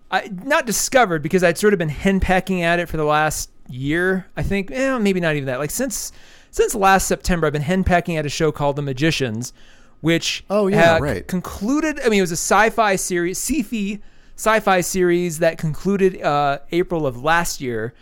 I 0.09 0.31
not 0.45 0.65
discovered 0.65 1.21
because 1.21 1.43
I'd 1.43 1.59
sort 1.59 1.73
of 1.73 1.81
been 1.81 1.91
henpecking 1.91 2.61
at 2.61 2.79
it 2.79 2.89
for 2.89 2.97
the 2.97 3.05
last 3.05 3.51
year. 3.69 4.29
I 4.37 4.45
think, 4.45 4.71
eh, 4.71 4.97
maybe 4.99 5.19
not 5.19 5.35
even 5.35 5.47
that. 5.47 5.59
Like 5.59 5.73
since 5.73 6.13
since 6.53 6.77
last 6.77 7.09
September, 7.09 7.49
I've 7.49 7.53
been 7.53 7.63
henpecking 7.63 8.17
at 8.17 8.25
a 8.25 8.29
show 8.29 8.53
called 8.53 8.77
The 8.77 8.83
Magicians, 8.83 9.53
which 10.01 10.45
oh 10.49 10.69
yeah 10.69 10.99
right 10.99 11.27
concluded. 11.27 11.99
I 12.05 12.09
mean, 12.09 12.21
it 12.21 12.23
was 12.23 12.31
a 12.31 12.35
sci-fi 12.35 12.95
series, 12.95 13.37
sci-fi 13.39 14.01
sci-fi 14.37 14.81
series 14.81 15.41
that 15.41 15.59
concluded 15.59 16.23
uh, 16.23 16.61
April 16.71 17.05
of 17.05 17.21
last 17.21 17.61
year 17.61 17.95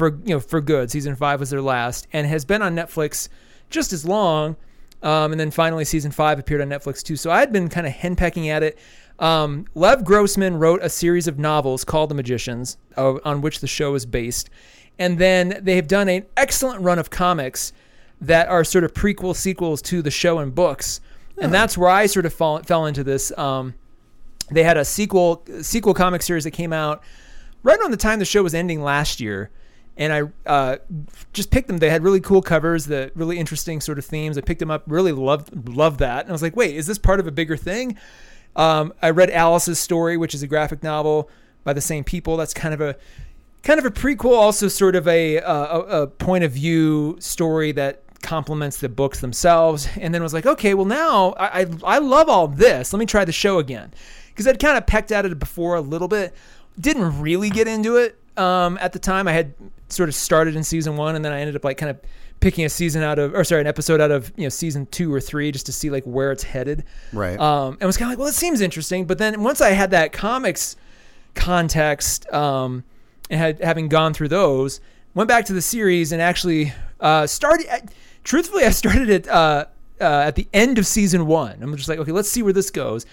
for 0.00 0.18
you 0.24 0.34
know 0.34 0.40
for 0.40 0.62
good. 0.62 0.90
Season 0.90 1.14
five 1.14 1.40
was 1.40 1.50
their 1.50 1.60
last, 1.60 2.08
and 2.10 2.26
has 2.26 2.46
been 2.46 2.62
on 2.62 2.74
Netflix 2.74 3.28
just 3.68 3.92
as 3.92 4.06
long. 4.06 4.56
Um, 5.02 5.32
and 5.32 5.38
then 5.38 5.50
finally, 5.50 5.84
season 5.84 6.10
five 6.10 6.38
appeared 6.38 6.62
on 6.62 6.70
Netflix 6.70 7.02
too. 7.02 7.16
So 7.16 7.30
I 7.30 7.40
had 7.40 7.52
been 7.52 7.68
kind 7.68 7.86
of 7.86 7.92
henpecking 7.92 8.48
at 8.48 8.62
it. 8.62 8.78
Um, 9.18 9.66
Lev 9.74 10.02
Grossman 10.04 10.58
wrote 10.58 10.80
a 10.82 10.88
series 10.88 11.28
of 11.28 11.38
novels 11.38 11.84
called 11.84 12.10
The 12.10 12.14
Magicians, 12.14 12.78
uh, 12.96 13.18
on 13.24 13.42
which 13.42 13.60
the 13.60 13.66
show 13.66 13.94
is 13.94 14.06
based. 14.06 14.48
and 14.98 15.18
then 15.18 15.58
they 15.62 15.76
have 15.76 15.88
done 15.88 16.08
an 16.08 16.24
excellent 16.36 16.82
run 16.82 16.98
of 16.98 17.10
comics 17.10 17.72
that 18.20 18.48
are 18.48 18.64
sort 18.64 18.84
of 18.84 18.92
prequel 18.94 19.34
sequels 19.34 19.80
to 19.82 20.02
the 20.02 20.10
show 20.10 20.38
and 20.38 20.54
books, 20.54 21.00
and 21.38 21.52
that's 21.52 21.76
where 21.76 21.90
I 21.90 22.06
sort 22.06 22.26
of 22.26 22.34
fall, 22.34 22.62
fell 22.62 22.84
into 22.86 23.02
this. 23.02 23.36
Um, 23.38 23.74
they 24.50 24.62
had 24.62 24.76
a 24.76 24.84
sequel 24.84 25.42
sequel 25.62 25.94
comic 25.94 26.22
series 26.22 26.44
that 26.44 26.50
came 26.52 26.72
out 26.72 27.02
right 27.62 27.78
around 27.78 27.92
the 27.92 27.96
time 27.96 28.18
the 28.18 28.24
show 28.24 28.42
was 28.42 28.54
ending 28.54 28.82
last 28.82 29.20
year 29.20 29.50
and 30.00 30.14
I 30.14 30.50
uh, 30.50 30.76
just 31.34 31.50
picked 31.50 31.68
them. 31.68 31.76
They 31.76 31.90
had 31.90 32.02
really 32.02 32.20
cool 32.20 32.40
covers, 32.40 32.86
the 32.86 33.12
really 33.14 33.38
interesting 33.38 33.82
sort 33.82 33.98
of 33.98 34.06
themes. 34.06 34.38
I 34.38 34.40
picked 34.40 34.58
them 34.58 34.70
up, 34.70 34.82
really 34.86 35.12
loved 35.12 35.68
loved 35.68 36.00
that, 36.00 36.22
and 36.22 36.30
I 36.30 36.32
was 36.32 36.40
like, 36.42 36.56
wait, 36.56 36.74
is 36.74 36.86
this 36.86 36.98
part 36.98 37.20
of 37.20 37.26
a 37.26 37.30
bigger 37.30 37.56
thing? 37.56 37.98
Um, 38.56 38.94
I 39.02 39.10
read 39.10 39.30
Alice's 39.30 39.78
story, 39.78 40.16
which 40.16 40.34
is 40.34 40.42
a 40.42 40.46
graphic 40.46 40.82
novel 40.82 41.28
by 41.64 41.74
the 41.74 41.82
same 41.82 42.02
people. 42.02 42.38
That's 42.38 42.54
kind 42.54 42.72
of 42.72 42.80
a 42.80 42.96
kind 43.62 43.78
of 43.78 43.84
a 43.84 43.90
prequel, 43.90 44.32
also 44.32 44.68
sort 44.68 44.96
of 44.96 45.06
a 45.06 45.36
a, 45.36 46.02
a 46.02 46.06
point 46.06 46.44
of 46.44 46.52
view 46.52 47.18
story 47.20 47.70
that 47.72 48.02
complements 48.22 48.78
the 48.78 48.88
books 48.88 49.20
themselves. 49.20 49.86
And 50.00 50.14
then 50.14 50.22
I 50.22 50.24
was 50.24 50.32
like, 50.32 50.46
okay, 50.46 50.72
well 50.72 50.86
now 50.86 51.32
I 51.32 51.60
I, 51.60 51.66
I 51.84 51.98
love 51.98 52.30
all 52.30 52.48
this. 52.48 52.94
Let 52.94 53.00
me 53.00 53.06
try 53.06 53.26
the 53.26 53.32
show 53.32 53.58
again 53.58 53.92
because 54.28 54.46
I'd 54.46 54.58
kind 54.58 54.78
of 54.78 54.86
pecked 54.86 55.12
at 55.12 55.26
it 55.26 55.38
before 55.38 55.74
a 55.74 55.82
little 55.82 56.08
bit. 56.08 56.34
Didn't 56.80 57.20
really 57.20 57.50
get 57.50 57.68
into 57.68 57.96
it 57.96 58.16
um, 58.36 58.78
at 58.80 58.92
the 58.92 58.98
time. 58.98 59.28
I 59.28 59.32
had 59.32 59.54
sort 59.88 60.08
of 60.08 60.14
started 60.14 60.56
in 60.56 60.64
season 60.64 60.96
one, 60.96 61.16
and 61.16 61.24
then 61.24 61.32
I 61.32 61.40
ended 61.40 61.56
up 61.56 61.64
like 61.64 61.78
kind 61.78 61.90
of 61.90 62.00
picking 62.40 62.64
a 62.64 62.68
season 62.68 63.02
out 63.02 63.18
of, 63.18 63.34
or 63.34 63.44
sorry, 63.44 63.60
an 63.60 63.66
episode 63.66 64.00
out 64.00 64.10
of 64.10 64.32
you 64.36 64.44
know 64.44 64.48
season 64.48 64.86
two 64.86 65.12
or 65.12 65.20
three, 65.20 65.52
just 65.52 65.66
to 65.66 65.72
see 65.72 65.90
like 65.90 66.04
where 66.04 66.32
it's 66.32 66.42
headed. 66.42 66.84
Right. 67.12 67.38
Um, 67.38 67.76
and 67.80 67.86
was 67.86 67.96
kind 67.96 68.08
of 68.08 68.12
like, 68.12 68.18
well, 68.18 68.28
it 68.28 68.34
seems 68.34 68.60
interesting. 68.60 69.04
But 69.04 69.18
then 69.18 69.42
once 69.42 69.60
I 69.60 69.70
had 69.70 69.90
that 69.90 70.12
comics 70.12 70.76
context, 71.34 72.30
um, 72.32 72.84
and 73.30 73.40
had 73.40 73.60
having 73.60 73.88
gone 73.88 74.14
through 74.14 74.28
those, 74.28 74.80
went 75.14 75.28
back 75.28 75.44
to 75.46 75.52
the 75.52 75.62
series 75.62 76.12
and 76.12 76.20
actually 76.20 76.72
uh, 76.98 77.26
started. 77.26 77.66
Truthfully, 78.22 78.64
I 78.64 78.70
started 78.70 79.08
it 79.08 79.28
uh, 79.28 79.66
uh, 80.00 80.04
at 80.04 80.34
the 80.34 80.46
end 80.52 80.78
of 80.78 80.86
season 80.86 81.26
one. 81.26 81.62
I'm 81.62 81.74
just 81.76 81.88
like, 81.88 81.98
okay, 81.98 82.12
let's 82.12 82.30
see 82.30 82.42
where 82.42 82.52
this 82.52 82.70
goes 82.70 83.06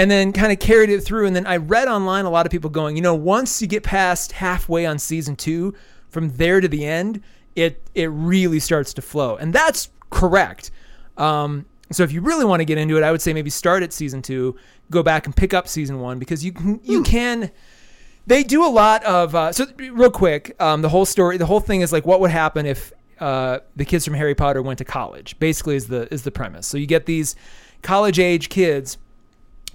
and 0.00 0.10
then 0.10 0.32
kind 0.32 0.50
of 0.50 0.58
carried 0.58 0.88
it 0.88 1.02
through. 1.02 1.26
And 1.26 1.36
then 1.36 1.46
I 1.46 1.58
read 1.58 1.86
online 1.86 2.24
a 2.24 2.30
lot 2.30 2.46
of 2.46 2.50
people 2.50 2.70
going, 2.70 2.96
you 2.96 3.02
know, 3.02 3.14
once 3.14 3.60
you 3.60 3.68
get 3.68 3.82
past 3.82 4.32
halfway 4.32 4.86
on 4.86 4.98
season 4.98 5.36
two, 5.36 5.74
from 6.08 6.30
there 6.38 6.58
to 6.62 6.68
the 6.68 6.86
end, 6.86 7.22
it 7.54 7.86
it 7.94 8.06
really 8.06 8.60
starts 8.60 8.94
to 8.94 9.02
flow, 9.02 9.36
and 9.36 9.52
that's 9.52 9.90
correct. 10.08 10.70
Um, 11.18 11.66
so 11.92 12.02
if 12.02 12.12
you 12.12 12.22
really 12.22 12.46
want 12.46 12.60
to 12.60 12.64
get 12.64 12.78
into 12.78 12.96
it, 12.96 13.02
I 13.02 13.12
would 13.12 13.20
say 13.20 13.34
maybe 13.34 13.50
start 13.50 13.82
at 13.82 13.92
season 13.92 14.22
two, 14.22 14.56
go 14.90 15.02
back 15.02 15.26
and 15.26 15.36
pick 15.36 15.52
up 15.52 15.68
season 15.68 16.00
one 16.00 16.18
because 16.18 16.42
you 16.42 16.52
can 16.52 16.80
you 16.82 17.02
can. 17.02 17.50
They 18.26 18.42
do 18.42 18.64
a 18.64 18.72
lot 18.72 19.04
of 19.04 19.34
uh, 19.34 19.52
so 19.52 19.66
real 19.76 20.10
quick. 20.10 20.56
Um, 20.60 20.80
the 20.80 20.88
whole 20.88 21.04
story, 21.04 21.36
the 21.36 21.46
whole 21.46 21.60
thing 21.60 21.82
is 21.82 21.92
like 21.92 22.06
what 22.06 22.20
would 22.20 22.30
happen 22.30 22.64
if 22.64 22.92
uh, 23.18 23.58
the 23.76 23.84
kids 23.84 24.06
from 24.06 24.14
Harry 24.14 24.34
Potter 24.34 24.62
went 24.62 24.78
to 24.78 24.84
college. 24.86 25.38
Basically, 25.38 25.76
is 25.76 25.88
the 25.88 26.12
is 26.12 26.22
the 26.22 26.30
premise. 26.30 26.66
So 26.66 26.78
you 26.78 26.86
get 26.86 27.04
these 27.04 27.36
college 27.82 28.18
age 28.18 28.48
kids 28.48 28.96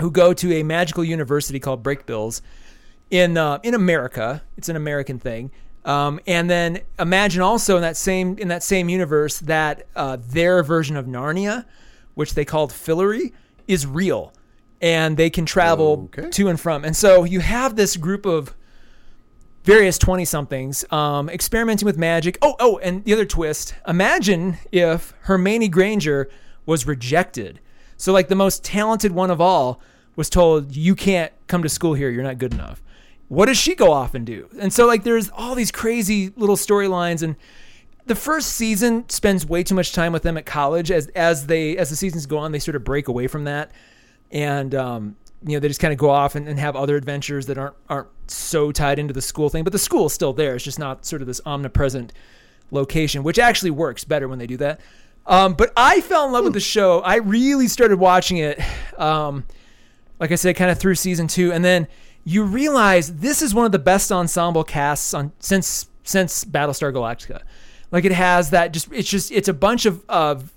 who 0.02 0.12
go 0.12 0.34
to 0.34 0.54
a 0.54 0.64
magical 0.64 1.04
university 1.04 1.60
called 1.60 1.84
Brakebills 1.84 2.42
in 3.10 3.38
uh, 3.38 3.60
in 3.64 3.74
America. 3.74 4.42
It's 4.58 4.70
an 4.70 4.76
American 4.76 5.20
thing. 5.20 5.52
Um, 5.86 6.20
and 6.26 6.50
then 6.50 6.80
imagine 6.98 7.42
also 7.44 7.76
in 7.76 7.84
that 7.84 7.96
same 7.98 8.38
in 8.40 8.48
that 8.48 8.64
same 8.64 8.90
universe 8.90 9.40
that 9.42 9.86
uh, 9.96 10.18
their 10.20 10.64
version 10.64 10.98
of 10.98 11.06
Narnia, 11.06 11.66
which 12.16 12.34
they 12.34 12.44
called 12.46 12.72
Fillory, 12.72 13.34
is 13.68 13.86
real, 13.86 14.34
and 14.82 15.16
they 15.16 15.30
can 15.30 15.46
travel 15.46 16.10
Okay. 16.16 16.30
to 16.32 16.48
and 16.48 16.60
from. 16.60 16.84
And 16.84 16.96
so 16.96 17.24
you 17.24 17.40
have 17.40 17.76
this 17.76 17.98
group 17.98 18.26
of 18.26 18.56
various 19.64 19.98
20 19.98 20.26
somethings 20.26 20.92
um, 20.92 21.30
experimenting 21.30 21.86
with 21.86 21.98
magic. 21.98 22.38
Oh, 22.42 22.56
oh, 22.60 22.78
and 22.80 23.04
the 23.04 23.14
other 23.14 23.26
twist 23.26 23.76
imagine 23.88 24.58
if 24.72 25.14
Hermione 25.22 25.70
Granger 25.70 26.30
was 26.66 26.88
rejected. 26.88 27.60
So, 27.98 28.12
like, 28.14 28.28
the 28.28 28.36
most 28.36 28.64
talented 28.64 29.12
one 29.12 29.32
of 29.32 29.40
all 29.40 29.80
was 30.16 30.30
told, 30.30 30.76
You 30.76 30.96
can't 30.96 31.32
come 31.48 31.64
to 31.64 31.70
school 31.70 31.94
here. 31.94 32.10
You're 32.10 32.24
not 32.24 32.38
good 32.38 32.54
enough. 32.54 32.82
What 33.28 33.48
does 33.48 33.58
she 33.58 33.76
go 33.76 33.92
off 33.92 34.14
and 34.14 34.26
do? 34.26 34.50
And 34.60 34.72
so, 34.72 34.86
like, 34.86 35.04
there's 35.04 35.30
all 35.30 35.56
these 35.56 35.72
crazy 35.72 36.32
little 36.36 36.56
storylines. 36.56 37.24
And 37.24 37.36
the 38.06 38.16
first 38.16 38.54
season 38.54 39.08
spends 39.10 39.46
way 39.46 39.64
too 39.64 39.76
much 39.76 39.94
time 39.94 40.14
with 40.14 40.24
them 40.24 40.38
at 40.38 40.46
college. 40.46 40.92
As, 40.92 41.08
as, 41.10 41.48
they, 41.48 41.76
as 41.78 41.90
the 41.90 41.96
seasons 41.96 42.26
go 42.26 42.38
on, 42.38 42.52
they 42.52 42.60
sort 42.60 42.76
of 42.76 42.84
break 42.84 43.08
away 43.08 43.28
from 43.28 43.46
that. 43.46 43.72
And, 44.32 44.76
um, 44.76 45.16
you 45.46 45.54
know, 45.54 45.60
they 45.60 45.68
just 45.68 45.80
kind 45.80 45.92
of 45.92 45.98
go 45.98 46.10
off 46.10 46.36
and, 46.36 46.48
and 46.48 46.60
have 46.60 46.76
other 46.76 46.96
adventures 46.96 47.46
that 47.48 47.58
aren't 47.58 47.76
aren't 47.90 48.08
so 48.28 48.72
tied 48.72 49.00
into 49.00 49.14
the 49.14 49.22
school 49.22 49.50
thing. 49.50 49.64
But 49.64 49.74
the 49.74 49.80
school 49.80 50.08
is 50.08 50.14
still 50.14 50.34
there. 50.34 50.56
It's 50.56 50.64
just 50.64 50.80
not 50.80 51.06
sort 51.06 51.22
of 51.22 51.28
this 51.28 51.42
omnipresent 51.46 52.14
location, 52.72 53.24
which 53.24 53.38
actually 53.38 53.72
works 53.72 54.04
better 54.04 54.28
when 54.28 54.40
they 54.40 54.48
do 54.48 54.58
that. 54.58 54.80
Um, 55.28 55.54
but 55.54 55.74
I 55.76 56.02
fell 56.02 56.26
in 56.26 56.32
love 56.32 56.44
with 56.44 56.54
the 56.54 56.60
show. 56.60 57.00
I 57.02 57.16
really 57.16 57.68
started 57.68 58.00
watching 58.00 58.38
it, 58.38 58.60
um, 59.00 59.46
like 60.20 60.32
I 60.32 60.36
said, 60.36 60.56
kind 60.56 60.70
of 60.70 60.80
through 60.80 60.96
season 60.96 61.28
two, 61.28 61.52
and 61.52 61.66
then 61.66 61.88
you 62.24 62.44
realize 62.44 63.16
this 63.16 63.42
is 63.42 63.54
one 63.54 63.66
of 63.66 63.72
the 63.72 63.80
best 63.80 64.12
ensemble 64.12 64.64
casts 64.64 65.14
on 65.14 65.32
since 65.40 65.90
since 66.04 66.46
Battlestar 66.46 66.94
Galactica. 66.94 67.42
Like 67.92 68.06
it 68.06 68.12
has 68.12 68.52
that 68.52 68.72
just 68.72 68.92
it's 68.92 69.10
just 69.10 69.32
it's 69.32 69.48
a 69.48 69.54
bunch 69.54 69.86
of 69.86 70.04
of 70.10 70.52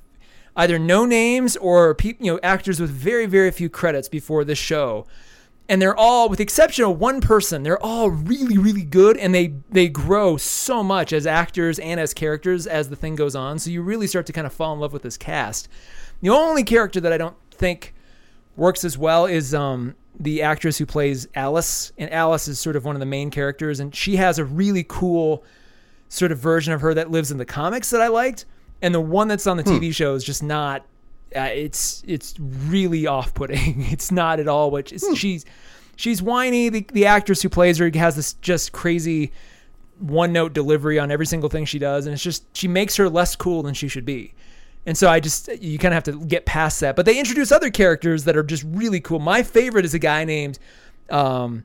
either 0.57 0.79
no 0.79 1.05
names 1.05 1.57
or 1.57 1.95
people 1.95 2.27
you 2.27 2.33
know 2.33 2.41
actors 2.43 2.81
with 2.81 2.91
very 2.91 3.27
very 3.27 3.51
few 3.51 3.69
credits 3.69 4.09
before 4.09 4.45
this 4.45 4.59
show 4.59 5.07
and 5.69 5.83
they're 5.83 5.97
all 5.97 6.29
with 6.29 6.39
the 6.39 6.43
exception 6.43 6.85
of 6.85 6.99
one 6.99 7.21
person 7.21 7.63
they're 7.63 7.83
all 7.83 8.11
really 8.11 8.57
really 8.57 8.85
good 8.85 9.17
and 9.17 9.35
they 9.35 9.55
they 9.71 9.89
grow 9.89 10.37
so 10.37 10.83
much 10.83 11.13
as 11.13 11.27
actors 11.27 11.79
and 11.79 12.01
as 12.01 12.15
characters 12.15 12.67
as 12.67 12.89
the 12.89 12.97
thing 12.97 13.15
goes 13.15 13.37
on. 13.37 13.59
So 13.59 13.71
you 13.71 13.83
really 13.83 14.07
start 14.07 14.27
to 14.27 14.33
kind 14.33 14.47
of 14.47 14.53
fall 14.53 14.73
in 14.73 14.81
love 14.81 14.93
with 14.93 15.03
this 15.03 15.17
cast. 15.17 15.69
The 16.21 16.31
only 16.31 16.65
character 16.65 17.01
that 17.01 17.13
i 17.13 17.19
don't 17.19 17.37
think 17.51 17.95
works 18.57 18.85
as 18.85 18.97
well 18.97 19.27
is 19.27 19.55
um 19.55 19.95
the 20.19 20.43
actress 20.43 20.79
who 20.79 20.87
plays 20.87 21.29
alice 21.35 21.93
and 21.97 22.13
alice 22.13 22.49
is 22.49 22.59
sort 22.59 22.75
of 22.77 22.85
one 22.85 22.97
of 22.97 23.01
the 23.01 23.07
main 23.07 23.31
characters 23.31 23.79
and 23.79 23.95
she 23.95 24.17
has 24.17 24.39
a 24.39 24.45
really 24.45 24.85
cool 24.89 25.45
sort 26.09 26.33
of 26.33 26.39
version 26.39 26.73
of 26.73 26.81
her 26.81 26.95
that 26.95 27.11
lives 27.11 27.31
in 27.31 27.39
the 27.39 27.45
comics 27.45 27.91
that 27.91 28.01
i 28.01 28.09
liked 28.09 28.47
and 28.83 28.95
the 28.95 29.01
one 29.01 29.29
that's 29.29 29.47
on 29.47 29.57
the 29.57 29.63
tv 29.63 29.95
show 29.95 30.15
is 30.15 30.25
just 30.25 30.43
not 30.43 30.85
uh, 31.35 31.51
it's 31.53 32.03
it's 32.07 32.35
really 32.39 33.07
off-putting. 33.07 33.83
It's 33.91 34.11
not 34.11 34.41
at 34.41 34.49
all 34.49 34.71
what 34.71 34.93
it's, 34.93 35.17
she's 35.17 35.45
she's 35.97 36.23
whiny. 36.23 36.69
The, 36.69 36.87
the 36.93 37.07
actress 37.07 37.43
who 37.43 37.49
plays 37.49 37.79
her 37.79 37.91
has 37.95 38.17
this 38.17 38.35
just 38.35 38.73
crazy 38.73 39.33
one-note 39.99 40.53
delivery 40.53 40.99
on 40.99 41.11
every 41.11 41.27
single 41.27 41.49
thing 41.49 41.65
she 41.65 41.79
does, 41.79 42.07
and 42.07 42.15
it's 42.15 42.23
just 42.23 42.45
she 42.57 42.69
makes 42.69 42.97
her 42.97 43.09
less 43.09 43.37
cool 43.37 43.63
than 43.63 43.75
she 43.75 43.89
should 43.89 44.05
be. 44.05 44.35
And 44.87 44.97
so 44.97 45.11
I 45.11 45.21
just 45.21 45.49
you 45.61 45.79
kind 45.79 45.93
of 45.93 45.97
have 45.97 46.15
to 46.15 46.25
get 46.25 46.47
past 46.47 46.81
that. 46.81 46.97
But 46.97 47.05
they 47.05 47.19
introduce 47.19 47.53
other 47.53 47.71
characters 47.71 48.25
that 48.25 48.37
are 48.37 48.43
just 48.43 48.65
really 48.67 49.01
cool. 49.01 49.19
My 49.19 49.43
favorite 49.43 49.85
is 49.85 49.95
a 49.95 49.99
guy 49.99 50.25
named. 50.25 50.59
Um, 51.11 51.65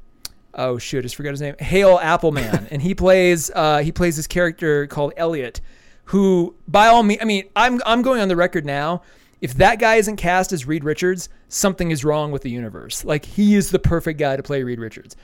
oh 0.54 0.78
shoot, 0.78 1.00
I 1.00 1.02
just 1.04 1.16
forgot 1.16 1.32
his 1.32 1.42
name. 1.42 1.56
Hale 1.60 2.00
Appleman, 2.00 2.68
and 2.72 2.82
he 2.82 2.94
plays 2.94 3.50
uh, 3.56 3.80
he 3.80 3.92
plays 3.92 4.18
this 4.18 4.28
character 4.28 4.88
called 4.88 5.14
Elliot, 5.16 5.62
who 6.06 6.56
by 6.68 6.88
all 6.88 7.04
means, 7.04 7.22
I 7.22 7.26
mean, 7.26 7.46
I'm 7.56 7.82
I'm 7.86 8.02
going 8.02 8.20
on 8.20 8.28
the 8.28 8.36
record 8.36 8.66
now. 8.66 9.04
If 9.44 9.56
that 9.56 9.78
guy 9.78 9.96
isn't 9.96 10.16
cast 10.16 10.54
as 10.54 10.66
Reed 10.66 10.86
Richards, 10.86 11.28
something 11.50 11.92
is 11.92 12.06
wrong 12.06 12.32
with 12.32 12.44
the 12.44 12.50
universe. 12.50 13.04
Like 13.04 13.26
he 13.26 13.56
is 13.56 13.72
the 13.72 13.78
perfect 13.78 14.18
guy 14.18 14.38
to 14.38 14.42
play 14.42 14.64
Reed 14.64 14.80
Richards. 14.80 15.18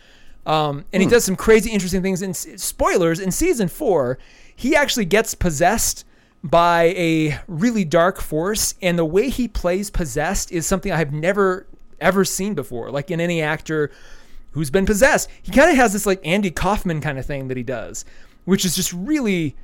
Um, 0.46 0.84
and 0.92 1.02
he 1.02 1.08
does 1.08 1.24
some 1.24 1.38
crazy, 1.38 1.72
interesting 1.72 2.02
things. 2.02 2.22
And 2.22 2.36
spoilers 2.36 3.22
in 3.22 3.32
season 3.32 3.70
four, 3.70 4.20
he 4.54 4.76
actually 4.76 5.06
gets 5.06 5.36
possessed 5.36 6.04
by 6.44 6.94
a 6.98 7.40
really 7.48 7.86
dark 7.86 8.20
force, 8.20 8.76
and 8.82 9.00
the 9.00 9.06
way 9.06 9.30
he 9.30 9.48
plays 9.48 9.90
possessed 9.90 10.52
is 10.52 10.66
something 10.66 10.92
I 10.92 10.98
have 10.98 11.14
never 11.14 11.66
ever 12.02 12.26
seen 12.26 12.56
before. 12.56 12.92
Like 12.92 13.10
in 13.10 13.22
any 13.22 13.42
actor 13.42 13.90
who's 14.52 14.70
been 14.70 14.86
possessed, 14.86 15.30
he 15.42 15.54
kind 15.54 15.72
of 15.72 15.78
has 15.78 15.94
this 15.94 16.06
like 16.06 16.20
Andy 16.26 16.52
Kaufman 16.52 17.00
kind 17.00 17.18
of 17.18 17.26
thing 17.26 17.48
that 17.48 17.56
he 17.56 17.64
does, 17.64 18.04
which 18.44 18.66
is 18.66 18.76
just 18.76 18.92
really 18.92 19.56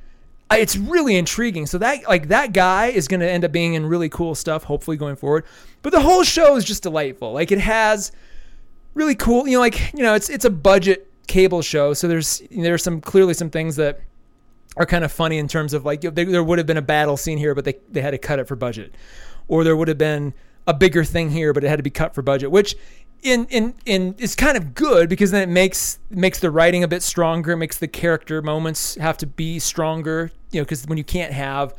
it's 0.52 0.76
really 0.76 1.16
intriguing. 1.16 1.66
So 1.66 1.78
that 1.78 2.06
like 2.08 2.28
that 2.28 2.52
guy 2.52 2.86
is 2.86 3.08
going 3.08 3.20
to 3.20 3.30
end 3.30 3.44
up 3.44 3.52
being 3.52 3.74
in 3.74 3.86
really 3.86 4.08
cool 4.08 4.34
stuff 4.34 4.64
hopefully 4.64 4.96
going 4.96 5.16
forward. 5.16 5.44
But 5.82 5.90
the 5.90 6.00
whole 6.00 6.22
show 6.22 6.56
is 6.56 6.64
just 6.64 6.82
delightful. 6.82 7.32
Like 7.32 7.50
it 7.50 7.58
has 7.58 8.12
really 8.94 9.14
cool, 9.14 9.46
you 9.46 9.54
know 9.54 9.60
like, 9.60 9.92
you 9.92 10.02
know, 10.02 10.14
it's 10.14 10.30
it's 10.30 10.44
a 10.44 10.50
budget 10.50 11.10
cable 11.26 11.62
show, 11.62 11.92
so 11.94 12.06
there's 12.06 12.42
there's 12.50 12.82
some 12.82 13.00
clearly 13.00 13.34
some 13.34 13.50
things 13.50 13.76
that 13.76 14.00
are 14.76 14.86
kind 14.86 15.04
of 15.04 15.10
funny 15.10 15.38
in 15.38 15.48
terms 15.48 15.72
of 15.72 15.84
like 15.84 16.02
there, 16.02 16.10
there 16.10 16.44
would 16.44 16.58
have 16.58 16.66
been 16.66 16.76
a 16.76 16.82
battle 16.82 17.16
scene 17.16 17.38
here 17.38 17.54
but 17.54 17.64
they 17.64 17.74
they 17.90 18.00
had 18.00 18.10
to 18.12 18.18
cut 18.18 18.38
it 18.38 18.46
for 18.46 18.56
budget. 18.56 18.94
Or 19.48 19.64
there 19.64 19.76
would 19.76 19.88
have 19.88 19.98
been 19.98 20.34
a 20.66 20.74
bigger 20.74 21.04
thing 21.04 21.30
here 21.30 21.52
but 21.52 21.64
it 21.64 21.68
had 21.68 21.76
to 21.76 21.82
be 21.82 21.90
cut 21.90 22.14
for 22.14 22.22
budget, 22.22 22.50
which 22.50 22.76
in 23.22 23.46
in 23.46 23.74
in 23.84 24.14
is 24.18 24.34
kind 24.34 24.56
of 24.56 24.74
good 24.74 25.08
because 25.08 25.30
then 25.30 25.42
it 25.42 25.52
makes 25.52 25.98
makes 26.10 26.38
the 26.40 26.50
writing 26.50 26.82
a 26.84 26.88
bit 26.88 27.02
stronger, 27.02 27.56
makes 27.56 27.78
the 27.78 27.88
character 27.88 28.42
moments 28.42 28.94
have 28.96 29.16
to 29.18 29.26
be 29.26 29.58
stronger, 29.58 30.30
you 30.50 30.60
know, 30.60 30.64
because 30.64 30.86
when 30.86 30.98
you 30.98 31.04
can't 31.04 31.32
have 31.32 31.74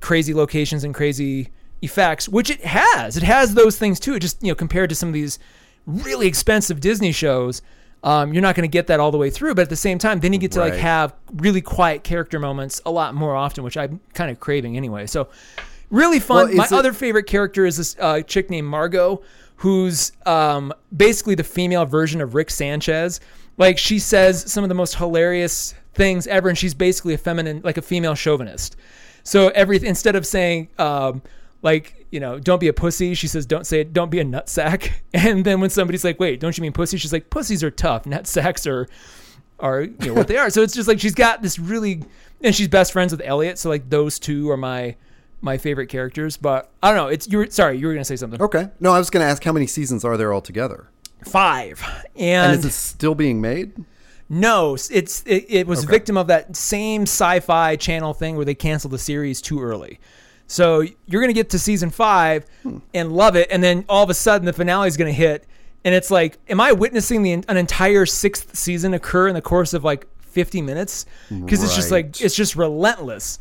crazy 0.00 0.34
locations 0.34 0.84
and 0.84 0.94
crazy 0.94 1.50
effects, 1.82 2.28
which 2.28 2.50
it 2.50 2.64
has, 2.64 3.16
it 3.16 3.22
has 3.22 3.54
those 3.54 3.78
things 3.78 3.98
too. 4.00 4.14
It 4.14 4.20
just 4.20 4.42
you 4.42 4.48
know 4.50 4.54
compared 4.54 4.88
to 4.90 4.94
some 4.96 5.08
of 5.08 5.12
these 5.14 5.38
really 5.86 6.26
expensive 6.26 6.80
Disney 6.80 7.12
shows, 7.12 7.60
Um, 8.04 8.32
you're 8.32 8.42
not 8.42 8.54
going 8.56 8.68
to 8.68 8.72
get 8.72 8.86
that 8.88 8.98
all 9.00 9.10
the 9.10 9.18
way 9.18 9.30
through, 9.30 9.54
but 9.54 9.62
at 9.62 9.68
the 9.70 9.76
same 9.76 9.98
time, 9.98 10.20
then 10.20 10.32
you 10.32 10.38
get 10.38 10.52
to 10.52 10.60
like 10.60 10.74
have 10.74 11.14
really 11.34 11.60
quiet 11.60 12.02
character 12.04 12.38
moments 12.40 12.80
a 12.86 12.90
lot 12.90 13.14
more 13.14 13.34
often, 13.36 13.62
which 13.64 13.76
I'm 13.76 14.00
kind 14.14 14.30
of 14.30 14.40
craving 14.40 14.76
anyway. 14.76 15.06
So 15.06 15.28
really 15.90 16.18
fun. 16.20 16.48
Well, 16.48 16.56
My 16.56 16.64
it- 16.64 16.72
other 16.72 16.92
favorite 16.92 17.26
character 17.26 17.64
is 17.66 17.76
this 17.76 17.96
uh, 18.00 18.22
chick 18.22 18.48
named 18.50 18.66
Margot, 18.68 19.22
who's 19.62 20.10
um, 20.26 20.72
basically 20.96 21.36
the 21.36 21.44
female 21.44 21.84
version 21.86 22.20
of 22.20 22.34
Rick 22.34 22.50
Sanchez. 22.50 23.20
Like 23.58 23.78
she 23.78 24.00
says 24.00 24.50
some 24.50 24.64
of 24.64 24.68
the 24.68 24.74
most 24.74 24.96
hilarious 24.96 25.72
things 25.94 26.26
ever, 26.26 26.48
and 26.48 26.58
she's 26.58 26.74
basically 26.74 27.14
a 27.14 27.18
feminine, 27.18 27.60
like 27.62 27.76
a 27.76 27.82
female 27.82 28.16
chauvinist. 28.16 28.74
So 29.22 29.50
every 29.50 29.86
instead 29.86 30.16
of 30.16 30.26
saying 30.26 30.68
um, 30.80 31.22
like 31.62 32.06
you 32.10 32.18
know 32.18 32.40
don't 32.40 32.58
be 32.58 32.66
a 32.66 32.72
pussy, 32.72 33.14
she 33.14 33.28
says 33.28 33.46
don't 33.46 33.64
say 33.64 33.82
it, 33.82 33.92
don't 33.92 34.10
be 34.10 34.18
a 34.18 34.24
nutsack. 34.24 34.90
And 35.14 35.44
then 35.44 35.60
when 35.60 35.70
somebody's 35.70 36.02
like 36.02 36.18
wait 36.18 36.40
don't 36.40 36.58
you 36.58 36.62
mean 36.62 36.72
pussy, 36.72 36.96
she's 36.96 37.12
like 37.12 37.30
pussies 37.30 37.62
are 37.62 37.70
tough, 37.70 38.02
nutsacks 38.02 38.66
are 38.66 38.88
are 39.60 39.82
you 39.82 39.96
know 40.06 40.14
what 40.14 40.26
they 40.26 40.38
are. 40.38 40.50
So 40.50 40.62
it's 40.62 40.74
just 40.74 40.88
like 40.88 40.98
she's 40.98 41.14
got 41.14 41.40
this 41.40 41.60
really, 41.60 42.02
and 42.40 42.52
she's 42.52 42.66
best 42.66 42.92
friends 42.92 43.12
with 43.12 43.22
Elliot. 43.24 43.60
So 43.60 43.68
like 43.68 43.88
those 43.88 44.18
two 44.18 44.50
are 44.50 44.56
my 44.56 44.96
my 45.42 45.58
favorite 45.58 45.88
characters. 45.88 46.36
But 46.38 46.70
I 46.82 46.88
don't 46.88 46.96
know. 46.96 47.08
It's 47.08 47.28
you. 47.28 47.38
were 47.38 47.46
Sorry, 47.50 47.76
you 47.76 47.86
were 47.86 47.92
gonna 47.92 48.04
say 48.04 48.16
something. 48.16 48.40
Okay. 48.40 48.68
No, 48.80 48.92
I 48.92 48.98
was 48.98 49.10
going 49.10 49.22
to 49.24 49.30
ask 49.30 49.42
how 49.44 49.52
many 49.52 49.66
seasons 49.66 50.04
are 50.04 50.16
there 50.16 50.32
altogether? 50.32 50.88
Five, 51.26 51.82
And 52.16 52.52
and, 52.52 52.58
is 52.58 52.64
it 52.64 52.72
still 52.72 53.14
being 53.14 53.40
made? 53.40 53.72
no, 54.28 54.74
it's 54.90 55.22
it, 55.26 55.44
it 55.48 55.66
was 55.66 55.80
Okay. 55.84 55.90
victim 55.90 56.16
of 56.16 56.26
that 56.28 56.56
same 56.56 57.02
sci-fi 57.02 57.76
channel 57.76 58.14
thing 58.14 58.34
where 58.36 58.44
they 58.44 58.54
canceled 58.54 58.92
the 58.92 58.98
series 58.98 59.40
too 59.42 59.60
early. 59.62 60.00
So 60.46 60.84
you're 61.06 61.20
gonna 61.22 61.32
get 61.32 61.50
to 61.50 61.58
season 61.58 61.90
five 61.90 62.44
Hmm. 62.62 62.78
and 62.94 63.12
love 63.12 63.36
it, 63.36 63.48
and 63.50 63.62
then 63.62 63.84
all 63.88 64.02
of 64.02 64.10
a 64.10 64.14
sudden 64.14 64.46
the 64.46 64.52
finale 64.52 64.88
is 64.88 64.96
gonna 64.96 65.12
hit, 65.12 65.44
and 65.84 65.94
it's 65.94 66.10
like, 66.10 66.38
am 66.48 66.60
I 66.60 66.72
witnessing 66.72 67.22
the 67.22 67.32
an 67.32 67.56
entire 67.56 68.04
sixth 68.06 68.56
season 68.56 68.92
occur 68.94 69.28
in 69.28 69.34
the 69.34 69.40
course 69.42 69.74
of 69.74 69.84
like 69.84 70.06
50 70.22 70.60
minutes? 70.62 71.06
Because 71.30 71.62
it's 71.62 71.74
just 71.76 71.90
like 71.92 72.20
it's 72.20 72.34
just 72.34 72.56
relentless, 72.56 73.38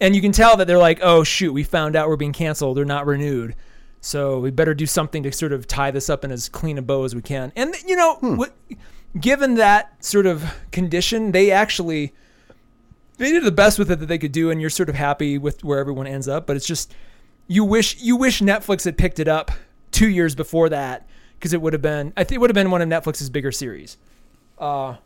and 0.00 0.14
you 0.14 0.20
can 0.20 0.32
tell 0.32 0.56
that 0.56 0.66
they're 0.66 0.78
like, 0.78 1.00
oh 1.02 1.24
shoot, 1.24 1.52
we 1.52 1.62
found 1.62 1.96
out 1.96 2.08
we're 2.08 2.16
being 2.16 2.32
canceled, 2.32 2.76
they're 2.76 2.84
not 2.84 3.06
renewed. 3.06 3.54
So 4.00 4.38
we 4.38 4.50
better 4.50 4.74
do 4.74 4.84
something 4.84 5.22
to 5.22 5.32
sort 5.32 5.52
of 5.52 5.66
tie 5.66 5.90
this 5.90 6.10
up 6.10 6.24
in 6.24 6.30
as 6.30 6.48
clean 6.48 6.76
a 6.76 6.82
bow 6.82 7.04
as 7.04 7.14
we 7.14 7.22
can. 7.22 7.52
And 7.56 7.74
you 7.86 7.96
know, 7.96 8.16
what, 8.20 8.54
given 9.18 9.54
that 9.54 10.04
sort 10.04 10.26
of 10.26 10.44
condition, 10.72 11.32
they 11.32 11.50
actually 11.50 12.12
they 13.16 13.30
did 13.32 13.44
the 13.44 13.52
best 13.52 13.78
with 13.78 13.90
it 13.90 14.00
that 14.00 14.06
they 14.06 14.18
could 14.18 14.32
do, 14.32 14.50
and 14.50 14.60
you're 14.60 14.70
sort 14.70 14.88
of 14.88 14.94
happy 14.94 15.38
with 15.38 15.64
where 15.64 15.78
everyone 15.78 16.06
ends 16.06 16.28
up. 16.28 16.46
But 16.46 16.56
it's 16.56 16.66
just 16.66 16.92
you 17.46 17.64
wish 17.64 18.00
you 18.00 18.16
wish 18.16 18.40
Netflix 18.40 18.84
had 18.84 18.98
picked 18.98 19.18
it 19.18 19.28
up 19.28 19.50
two 19.90 20.08
years 20.08 20.34
before 20.34 20.68
that 20.68 21.08
because 21.38 21.52
it 21.52 21.62
would 21.62 21.72
have 21.72 21.82
been 21.82 22.12
I 22.16 22.24
think 22.24 22.36
it 22.36 22.40
would 22.40 22.50
have 22.50 22.54
been 22.54 22.70
one 22.70 22.82
of 22.82 22.88
Netflix's 22.88 23.30
bigger 23.30 23.52
series. 23.52 23.96
Uh, 24.58 24.96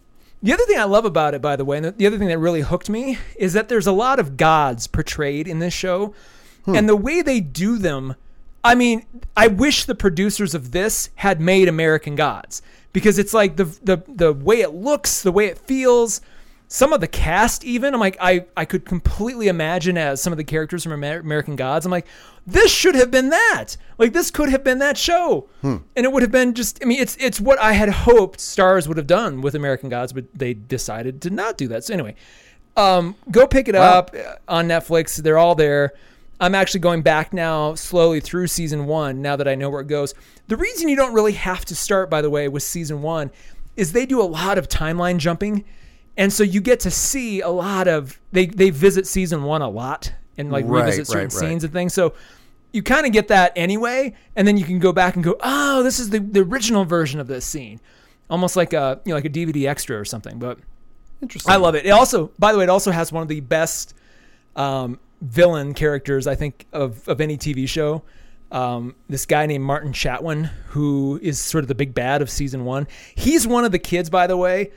the 0.43 0.53
other 0.53 0.65
thing 0.65 0.79
I 0.79 0.85
love 0.85 1.05
about 1.05 1.35
it, 1.35 1.43
by 1.43 1.57
the 1.57 1.65
way, 1.65 1.79
and 1.79 1.97
the 1.97 2.07
other 2.07 2.19
thing 2.19 2.29
that 2.29 2.39
really 2.39 2.61
hooked 2.61 2.89
me 2.89 3.19
is 3.37 3.53
that 3.55 3.69
there's 3.69 3.87
a 3.87 3.93
lot 3.93 4.19
of 4.19 4.37
gods 4.37 4.87
portrayed 4.87 5.49
in 5.49 5.59
this 5.59 5.75
show, 5.75 6.15
hmm. 6.65 6.75
and 6.75 6.89
the 6.89 6.97
way 6.97 7.23
they 7.23 7.41
do 7.41 7.79
them. 7.79 8.15
I 8.65 8.75
mean, 8.75 9.07
I 9.37 9.47
wish 9.49 9.85
the 9.85 9.95
producers 9.95 10.55
of 10.55 10.73
this 10.73 11.11
had 11.17 11.41
made 11.41 11.69
American 11.69 12.17
Gods 12.17 12.61
because 12.93 13.19
it's 13.19 13.35
like 13.35 13.57
the 13.57 13.65
the 13.65 14.03
the 14.09 14.33
way 14.33 14.61
it 14.61 14.75
looks, 14.75 15.23
the 15.23 15.33
way 15.33 15.47
it 15.47 15.59
feels, 15.59 16.21
some 16.71 16.93
of 16.93 17.01
the 17.01 17.09
cast 17.09 17.65
even. 17.65 17.95
I'm 17.95 18.01
like, 18.01 18.17
I 18.21 18.45
I 18.57 18.65
could 18.65 18.85
completely 18.85 19.49
imagine 19.49 19.97
as 19.99 20.21
some 20.21 20.33
of 20.33 20.37
the 20.37 20.45
characters 20.45 20.83
from 20.85 20.93
Amer- 20.93 21.21
American 21.21 21.57
Gods. 21.57 21.87
I'm 21.87 21.91
like, 21.93 22.07
this 22.47 22.71
should 22.71 22.95
have 22.95 23.11
been 23.11 23.31
that. 23.31 23.77
Like 23.97 24.13
this 24.13 24.31
could 24.31 24.51
have 24.51 24.63
been 24.65 24.79
that 24.79 24.97
show, 24.99 25.49
and 25.63 25.83
it 25.97 26.13
would 26.13 26.23
have 26.23 26.31
been 26.33 26.55
just. 26.55 26.79
I 26.83 26.87
mean, 26.87 27.01
it's 27.01 27.17
it's 27.19 27.41
what 27.41 27.59
I 27.59 27.73
had 27.73 27.89
hoped 27.89 28.39
Starz 28.39 28.87
would 28.87 28.97
have 28.99 29.07
done 29.07 29.41
with 29.41 29.55
American 29.55 29.89
Gods, 29.89 30.13
but 30.13 30.25
they 30.35 30.55
decided 30.55 31.21
to 31.23 31.31
not 31.31 31.57
do 31.59 31.69
that. 31.69 31.85
So 31.85 31.95
anyway, 31.95 32.15
um, 32.77 33.17
go 33.31 33.47
pick 33.47 33.69
it 33.69 33.75
Wow. 33.75 33.99
up 33.99 34.15
uh, 34.15 34.35
on 34.47 34.69
Netflix. 34.69 35.17
They're 35.17 35.39
all 35.39 35.55
there. 35.55 35.93
I'm 36.41 36.55
actually 36.55 36.81
going 36.81 37.03
back 37.03 37.33
now 37.33 37.75
slowly 37.75 38.21
through 38.21 38.47
season 38.47 38.87
one 38.87 39.21
now 39.21 39.35
that 39.35 39.49
I 39.49 39.57
know 39.57 39.71
where 39.71 39.81
it 39.81 39.89
goes. 39.89 40.15
The 40.47 40.57
reason 40.57 40.89
you 40.89 40.95
don't 40.95 41.13
really 41.13 41.33
have 41.33 41.65
to 41.65 41.75
start, 41.75 42.09
by 42.09 42.23
the 42.23 42.31
way, 42.31 42.47
with 42.47 42.63
season 42.63 43.03
one 43.03 43.33
is 43.77 43.91
they 43.93 44.07
do 44.07 44.21
a 44.21 44.23
lot 44.23 44.57
of 44.59 44.69
timeline 44.69 45.19
jumping. 45.19 45.65
And 46.19 46.33
so 46.33 46.43
you 46.43 46.61
get 46.61 46.81
to 46.81 46.91
see 46.91 47.41
a 47.41 47.49
lot 47.49 47.87
of 47.89 48.21
they 48.33 48.47
they 48.47 48.71
visit 48.71 49.07
season 49.07 49.45
one 49.45 49.63
a 49.63 49.71
lot 49.71 50.13
and 50.37 50.51
like 50.51 50.67
Right, 50.67 50.81
revisit 50.81 51.07
certain 51.07 51.25
right, 51.25 51.33
scenes 51.33 51.65
and 51.65 51.73
things. 51.73 51.95
So 51.95 52.13
you 52.73 52.83
kind 52.83 53.07
of 53.07 53.13
get 53.13 53.29
that 53.29 53.53
anyway, 53.57 54.15
and 54.37 54.47
then 54.47 54.59
you 54.59 54.65
can 54.65 54.81
go 54.81 54.93
back 54.93 55.15
and 55.15 55.25
go, 55.25 55.37
oh, 55.41 55.83
this 55.83 55.99
is 55.99 56.11
the, 56.11 56.19
the 56.19 56.41
original 56.41 56.85
version 56.85 57.19
of 57.21 57.29
this 57.29 57.47
scene, 57.47 57.81
almost 58.29 58.57
like 58.57 58.73
a 58.73 59.01
you 59.05 59.11
know 59.11 59.17
like 59.17 59.25
a 59.25 59.31
DVD 59.31 59.69
extra 59.69 59.99
or 59.99 60.05
something. 60.05 60.39
But 60.39 60.59
Interesting. 61.23 61.53
I 61.53 61.57
love 61.57 61.75
it. 61.77 61.87
It 61.87 61.91
also, 61.91 62.33
by 62.39 62.53
the 62.53 62.59
way, 62.59 62.65
it 62.65 62.71
also 62.71 62.91
has 62.91 63.13
one 63.13 63.23
of 63.23 63.29
the 63.29 63.41
best 63.41 63.95
um, 64.57 64.99
villain 65.21 65.73
characters 65.73 66.27
I 66.27 66.35
think 66.35 66.67
of 66.73 67.09
of 67.09 67.21
any 67.21 67.39
TV 67.39 67.69
show. 67.69 68.03
Um, 68.51 68.97
this 69.09 69.25
guy 69.25 69.47
named 69.47 69.63
Martin 69.65 69.93
Chatwin, 69.93 70.47
who 70.69 71.21
is 71.23 71.39
sort 71.39 71.63
of 71.63 71.69
the 71.69 71.75
big 71.75 71.95
bad 71.95 72.23
of 72.23 72.31
season 72.31 72.65
one. 72.65 72.89
He's 73.15 73.47
one 73.47 73.65
of 73.65 73.73
the 73.73 73.79
kids, 73.79 74.11
by 74.11 74.27
the 74.27 74.37
way, 74.37 74.73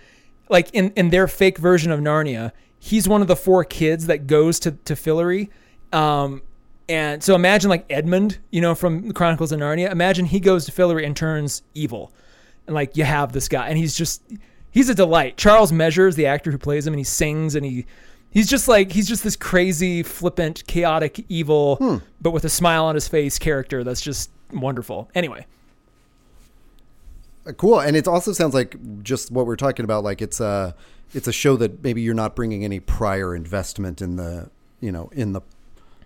like 0.52 0.70
in 0.74 0.92
in 0.92 1.10
their 1.10 1.28
fake 1.28 1.58
version 1.58 1.92
of 1.92 2.00
Narnia. 2.00 2.52
He's 2.78 3.08
one 3.08 3.22
of 3.22 3.28
the 3.28 3.36
four 3.36 3.64
kids 3.64 4.08
that 4.08 4.28
goes 4.28 4.60
to 4.60 4.72
to 4.72 4.94
Fillory. 4.94 5.50
Um, 5.92 6.44
and 6.90 7.24
so 7.24 7.36
imagine 7.36 7.70
like 7.70 7.86
Edmund, 7.90 8.40
you 8.52 8.62
know, 8.62 8.76
from 8.76 9.08
the 9.08 9.14
Chronicles 9.14 9.52
of 9.52 9.60
Narnia. 9.60 9.90
Imagine 9.92 10.26
he 10.26 10.40
goes 10.40 10.66
to 10.66 10.72
Fillory 10.72 11.06
and 11.06 11.16
turns 11.16 11.64
evil, 11.74 12.12
and 12.68 12.76
like 12.76 12.98
you 12.98 13.04
have 13.04 13.32
this 13.32 13.48
guy, 13.48 13.70
and 13.70 13.78
he's 13.78 13.96
just 13.96 14.22
he's 14.72 14.90
a 14.90 14.96
delight. 14.96 15.38
Charles 15.38 15.72
Measures, 15.72 16.16
the 16.16 16.26
actor 16.26 16.52
who 16.52 16.58
plays 16.58 16.86
him, 16.86 16.94
and 16.94 17.00
he 17.00 17.06
sings 17.06 17.56
and 17.56 17.66
he 17.66 17.86
he's 18.30 18.50
just 18.50 18.68
like 18.68 18.92
he's 18.92 19.08
just 19.08 19.24
this 19.24 19.36
crazy, 19.36 20.04
flippant, 20.04 20.66
chaotic, 20.68 21.26
evil, 21.30 22.02
but 22.20 22.32
with 22.32 22.44
a 22.46 22.50
smile 22.50 22.86
on 22.86 22.96
his 22.96 23.08
face 23.08 23.40
character 23.40 23.84
that's 23.84 24.02
just 24.02 24.32
wonderful. 24.52 25.10
Anyway, 25.16 25.46
Cool, 27.58 27.80
and 27.80 27.96
it 27.96 28.08
also 28.08 28.34
sounds 28.34 28.54
like 28.54 28.76
just 29.04 29.32
what 29.32 29.46
we're 29.48 29.56
talking 29.56 29.84
about. 29.84 30.04
Like 30.04 30.22
it's 30.22 30.40
a 30.40 30.76
it's 31.14 31.28
a 31.28 31.32
show 31.34 31.56
that 31.58 31.84
maybe 31.84 32.02
you're 32.02 32.14
not 32.14 32.36
bringing 32.36 32.64
any 32.64 32.80
prior 32.80 33.36
investment 33.36 34.02
in 34.02 34.16
the 34.16 34.50
you 34.80 34.92
know 34.92 35.10
in 35.14 35.34
the 35.34 35.42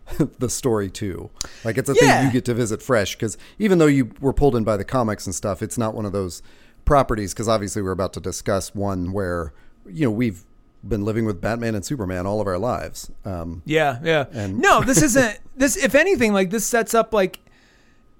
the 0.40 0.50
story 0.50 0.90
too. 0.90 1.30
Like 1.64 1.78
it's 1.78 1.90
a 1.90 1.96
Yeah. 2.00 2.18
thing 2.18 2.28
you 2.28 2.32
get 2.34 2.46
to 2.46 2.54
visit 2.54 2.82
fresh 2.82 3.16
because 3.16 3.38
even 3.60 3.80
though 3.80 3.88
you 3.88 4.12
were 4.22 4.34
pulled 4.34 4.56
in 4.56 4.64
by 4.64 4.78
the 4.78 4.86
comics 4.86 5.26
and 5.26 5.34
stuff, 5.36 5.62
it's 5.62 5.78
not 5.78 5.94
one 5.94 6.06
of 6.06 6.12
those 6.14 6.42
properties. 6.86 7.34
Because 7.34 7.48
obviously 7.50 7.82
we're 7.82 7.92
about 7.92 8.14
to 8.14 8.20
discuss 8.20 8.74
one 8.74 9.12
where 9.12 9.52
you 9.90 10.06
know 10.06 10.12
we've 10.12 10.44
been 10.88 11.04
living 11.04 11.26
with 11.26 11.42
Batman 11.42 11.74
and 11.76 11.84
Superman 11.84 12.26
all 12.28 12.40
of 12.40 12.48
our 12.48 12.60
lives. 12.60 13.10
Um, 13.26 13.62
Yeah, 13.66 14.00
yeah. 14.04 14.26
And- 14.32 14.60
no, 14.60 14.82
this 14.82 15.02
isn't 15.02 15.40
this 15.58 15.76
if 15.76 15.96
anything, 15.96 16.32
like 16.32 16.50
this 16.52 16.66
sets 16.66 16.94
up 16.94 17.14
like 17.14 17.40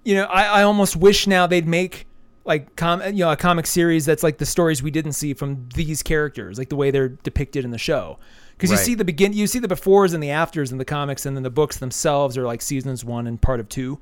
you 0.04 0.14
know, 0.16 0.26
I, 0.26 0.60
I 0.60 0.64
almost 0.64 0.96
wish 0.96 1.26
now 1.28 1.48
they'd 1.48 1.68
make 1.68 2.05
like 2.46 2.76
com 2.76 3.02
you 3.02 3.26
know, 3.26 3.32
a 3.32 3.36
comic 3.36 3.68
series 3.68 4.06
that's 4.06 4.24
like 4.24 4.38
the 4.38 4.46
stories 4.46 4.82
we 4.82 4.92
didn't 4.92 5.14
see 5.14 5.34
from 5.34 5.68
these 5.76 6.02
characters, 6.02 6.58
like 6.58 6.70
the 6.70 6.76
way 6.76 6.92
they're 6.92 7.10
depicted 7.10 7.66
in 7.66 7.72
the 7.72 7.78
show. 7.78 8.18
Because 8.56 8.72
you 8.72 8.78
see 8.78 8.96
the 8.96 9.04
begin 9.04 9.34
you 9.34 9.48
see 9.48 9.60
the 9.60 9.68
befores 9.68 10.14
and 10.14 10.24
the 10.24 10.30
afters 10.30 10.72
in 10.72 10.78
the 10.78 10.86
comics 10.86 11.26
and 11.26 11.36
then 11.36 11.44
the 11.44 11.50
books 11.50 11.78
themselves 11.80 12.38
are 12.38 12.46
like 12.46 12.62
seasons 12.62 13.04
one 13.04 13.28
and 13.28 13.42
part 13.42 13.60
of 13.60 13.68
two. 13.68 14.00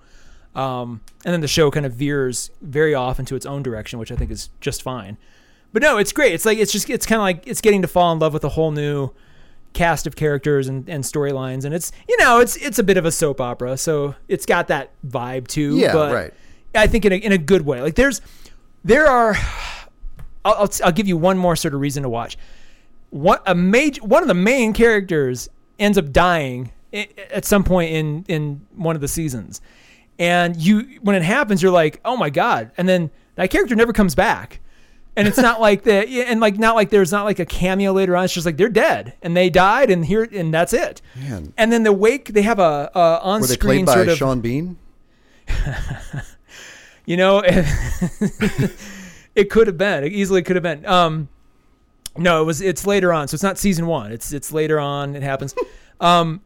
Um, 0.53 1.01
and 1.25 1.33
then 1.33 1.41
the 1.41 1.47
show 1.47 1.71
kind 1.71 1.85
of 1.85 1.93
veers 1.93 2.51
very 2.61 2.93
off 2.93 3.17
into 3.17 3.35
its 3.35 3.47
own 3.47 3.63
direction, 3.63 3.97
which 3.97 4.11
I 4.11 4.15
think 4.15 4.29
is 4.29 4.49
just 4.61 4.83
fine. 4.83 5.17
But 5.71 5.81
no, 5.81 5.97
it's 5.97 6.11
great. 6.11 6.33
It's 6.33 6.45
like 6.45 6.59
it's 6.59 6.71
just 6.71 6.87
it's 6.89 7.07
kind 7.07 7.19
of 7.19 7.23
like 7.23 7.47
it's 7.47 7.61
getting 7.61 7.81
to 7.81 7.87
fall 7.87 8.11
in 8.13 8.19
love 8.19 8.33
with 8.33 8.43
a 8.43 8.49
whole 8.49 8.71
new 8.71 9.09
cast 9.73 10.05
of 10.05 10.15
characters 10.15 10.67
and, 10.67 10.87
and 10.87 11.03
storylines, 11.03 11.65
and 11.65 11.73
it's 11.73 11.91
you 12.07 12.15
know 12.17 12.39
it's 12.39 12.55
it's 12.57 12.77
a 12.77 12.83
bit 12.83 12.97
of 12.97 13.05
a 13.05 13.11
soap 13.11 13.41
opera, 13.41 13.75
so 13.75 14.13
it's 14.27 14.45
got 14.45 14.67
that 14.67 14.91
vibe 15.05 15.47
too. 15.47 15.77
Yeah, 15.77 15.93
but 15.93 16.13
right. 16.13 16.33
I 16.75 16.87
think 16.87 17.05
in 17.05 17.11
a, 17.13 17.15
in 17.15 17.31
a 17.31 17.37
good 17.37 17.65
way. 17.65 17.81
Like 17.81 17.95
there's 17.95 18.21
there 18.83 19.07
are 19.07 19.35
I'll, 20.45 20.53
I'll 20.55 20.69
I'll 20.83 20.91
give 20.91 21.07
you 21.07 21.17
one 21.17 21.37
more 21.37 21.55
sort 21.55 21.73
of 21.73 21.81
reason 21.81 22.03
to 22.03 22.09
watch. 22.09 22.37
What 23.09 23.43
a 23.45 23.55
major 23.55 24.01
one 24.03 24.21
of 24.21 24.27
the 24.27 24.33
main 24.33 24.73
characters 24.73 25.49
ends 25.79 25.97
up 25.97 26.11
dying 26.11 26.71
at 26.93 27.45
some 27.45 27.63
point 27.63 27.91
in 27.91 28.25
in 28.27 28.65
one 28.75 28.95
of 28.95 29.01
the 29.01 29.07
seasons, 29.07 29.61
and 30.19 30.55
you 30.57 30.99
when 31.01 31.15
it 31.15 31.23
happens, 31.23 31.61
you're 31.61 31.71
like, 31.71 31.99
oh 32.05 32.17
my 32.17 32.29
god, 32.29 32.71
and 32.77 32.87
then 32.87 33.11
that 33.35 33.49
character 33.49 33.75
never 33.75 33.93
comes 33.93 34.15
back. 34.15 34.59
And 35.15 35.27
it's 35.27 35.37
not 35.37 35.61
like 35.67 35.83
the 35.83 36.07
and 36.27 36.39
like 36.39 36.57
not 36.57 36.75
like 36.75 36.89
there's 36.89 37.11
not 37.11 37.23
like 37.23 37.39
a 37.39 37.45
cameo 37.45 37.93
later 37.93 38.15
on. 38.15 38.25
It's 38.25 38.33
just 38.33 38.45
like 38.45 38.57
they're 38.57 38.69
dead 38.69 39.13
and 39.21 39.37
they 39.37 39.49
died 39.49 39.91
and 39.91 40.05
here 40.05 40.23
and 40.23 40.53
that's 40.53 40.73
it. 40.73 41.01
Man. 41.15 41.53
And 41.57 41.71
then 41.71 41.83
the 41.83 41.93
wake 41.93 42.29
they 42.33 42.41
have 42.41 42.59
a, 42.59 42.89
a 42.95 43.19
on 43.21 43.41
were 43.41 43.47
they 43.47 43.53
screen 43.53 43.85
played 43.85 43.85
by 43.85 43.93
sort 43.93 44.07
of 44.09 44.17
Sean 44.17 44.41
Bean? 44.41 44.77
you 47.05 47.17
know, 47.17 47.43
it 49.35 49.49
could 49.49 49.67
have 49.67 49.77
been. 49.77 50.03
It 50.03 50.13
easily 50.13 50.41
could 50.41 50.55
have 50.55 50.63
been. 50.63 50.85
Um, 50.85 51.29
no, 52.17 52.41
it 52.41 52.45
was. 52.45 52.61
It's 52.61 52.85
later 52.85 53.11
on, 53.11 53.27
so 53.27 53.35
it's 53.35 53.43
not 53.43 53.57
season 53.57 53.87
one. 53.87 54.11
It's 54.11 54.31
it's 54.33 54.51
later 54.51 54.79
on. 54.79 55.15
It 55.15 55.23
happens. 55.23 55.55
Um, 55.99 56.41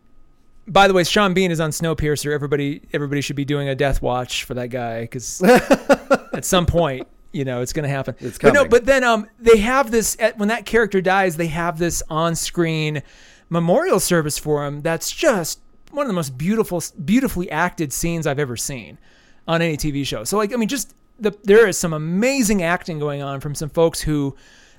by 0.68 0.88
the 0.88 0.94
way, 0.94 1.04
Sean 1.04 1.34
Bean 1.34 1.50
is 1.50 1.60
on 1.60 1.72
Snowpiercer. 1.72 2.32
Everybody 2.32 2.82
everybody 2.94 3.22
should 3.22 3.38
be 3.38 3.46
doing 3.46 3.70
a 3.70 3.74
death 3.74 4.04
watch 4.04 4.44
for 4.44 4.54
that 4.54 4.68
guy 4.68 5.02
because 5.02 5.42
at 6.34 6.46
some 6.46 6.68
point 6.68 7.08
You 7.32 7.46
know, 7.46 7.62
it's 7.62 7.74
going 7.74 7.84
to 7.84 7.90
happen. 7.90 8.14
It's 8.20 8.38
But 8.38 8.54
no, 8.54 8.66
but 8.68 8.86
then 8.86 9.04
um, 9.04 9.28
they 9.40 9.58
have 9.58 9.90
this 9.90 10.16
at, 10.20 10.38
when 10.38 10.50
that 10.50 10.66
character 10.66 11.02
dies, 11.02 11.38
they 11.38 11.48
have 11.48 11.80
this 11.80 12.04
on-screen 12.10 13.02
memorial 13.50 14.00
service 14.00 14.38
for 14.38 14.66
him. 14.66 14.82
That's 14.82 15.10
just 15.10 15.60
one 15.92 16.06
of 16.06 16.08
the 16.08 16.14
most 16.14 16.38
beautiful, 16.38 16.84
beautifully 17.04 17.50
acted 17.50 17.94
scenes 17.94 18.28
I've 18.28 18.40
ever 18.40 18.58
seen 18.58 19.00
on 19.48 19.62
any 19.62 19.78
TV 19.78 20.06
show. 20.06 20.24
So 20.24 20.38
like, 20.38 20.54
I 20.54 20.58
mean, 20.58 20.70
just 20.70 20.94
the 21.20 21.36
there 21.44 21.68
is 21.68 21.78
some 21.78 21.94
amazing 21.94 22.62
acting 22.64 23.00
going 23.00 23.22
on 23.22 23.40
from 23.40 23.56
some 23.56 23.70
folks 23.70 24.02
who 24.02 24.36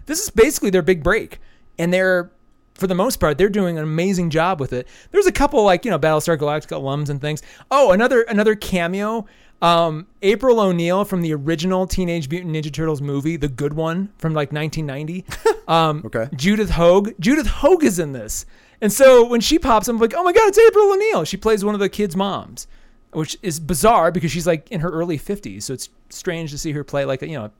this 0.06 0.20
is 0.22 0.30
basically 0.30 0.70
their 0.70 0.82
big 0.82 1.02
break, 1.02 1.40
and 1.78 1.92
they're 1.92 2.30
for 2.74 2.86
the 2.86 2.94
most 2.94 3.16
part 3.18 3.38
they're 3.38 3.48
doing 3.48 3.76
an 3.76 3.82
amazing 3.82 4.30
job 4.30 4.60
with 4.60 4.72
it. 4.72 4.86
There's 5.10 5.26
a 5.26 5.32
couple 5.32 5.62
like 5.64 5.84
you 5.84 5.90
know 5.90 5.98
Battlestar 5.98 6.36
Galactica 6.38 6.80
alums 6.80 7.08
and 7.10 7.20
things. 7.20 7.42
Oh, 7.70 7.92
another 7.92 8.22
another 8.22 8.54
cameo. 8.54 9.26
Um, 9.60 10.06
April 10.22 10.60
O'Neil 10.60 11.04
from 11.04 11.20
the 11.20 11.34
original 11.34 11.88
Teenage 11.88 12.30
Mutant 12.30 12.54
Ninja 12.54 12.72
Turtles 12.72 13.02
movie, 13.02 13.36
the 13.36 13.48
good 13.48 13.72
one 13.74 14.12
from 14.18 14.32
like 14.32 14.52
1990. 14.52 15.24
Um, 15.68 16.02
Okay. 16.06 16.28
Judith 16.34 16.70
Hoag. 16.70 17.14
Judith 17.20 17.46
Hoag 17.46 17.84
is 17.84 17.98
in 17.98 18.12
this. 18.12 18.46
And 18.80 18.90
so 18.90 19.26
when 19.26 19.42
she 19.42 19.58
pops, 19.58 19.86
I'm 19.86 19.98
like, 19.98 20.14
oh 20.16 20.22
my 20.22 20.32
God, 20.32 20.48
it's 20.48 20.58
April 20.58 20.92
O'Neil. 20.92 21.24
She 21.24 21.36
plays 21.36 21.62
one 21.62 21.74
of 21.74 21.80
the 21.80 21.90
kids' 21.90 22.16
moms, 22.16 22.66
which 23.12 23.36
is 23.42 23.58
bizarre 23.60 24.10
because 24.10 24.30
she's 24.30 24.46
like 24.46 24.70
in 24.70 24.80
her 24.80 24.90
early 24.90 25.18
50s. 25.18 25.62
So 25.64 25.72
it's 25.74 25.88
strange 26.10 26.50
to 26.50 26.58
see 26.58 26.72
her 26.72 26.84
play 26.84 27.04
like 27.04 27.22
a, 27.22 27.28
you 27.28 27.38
know, 27.38 27.50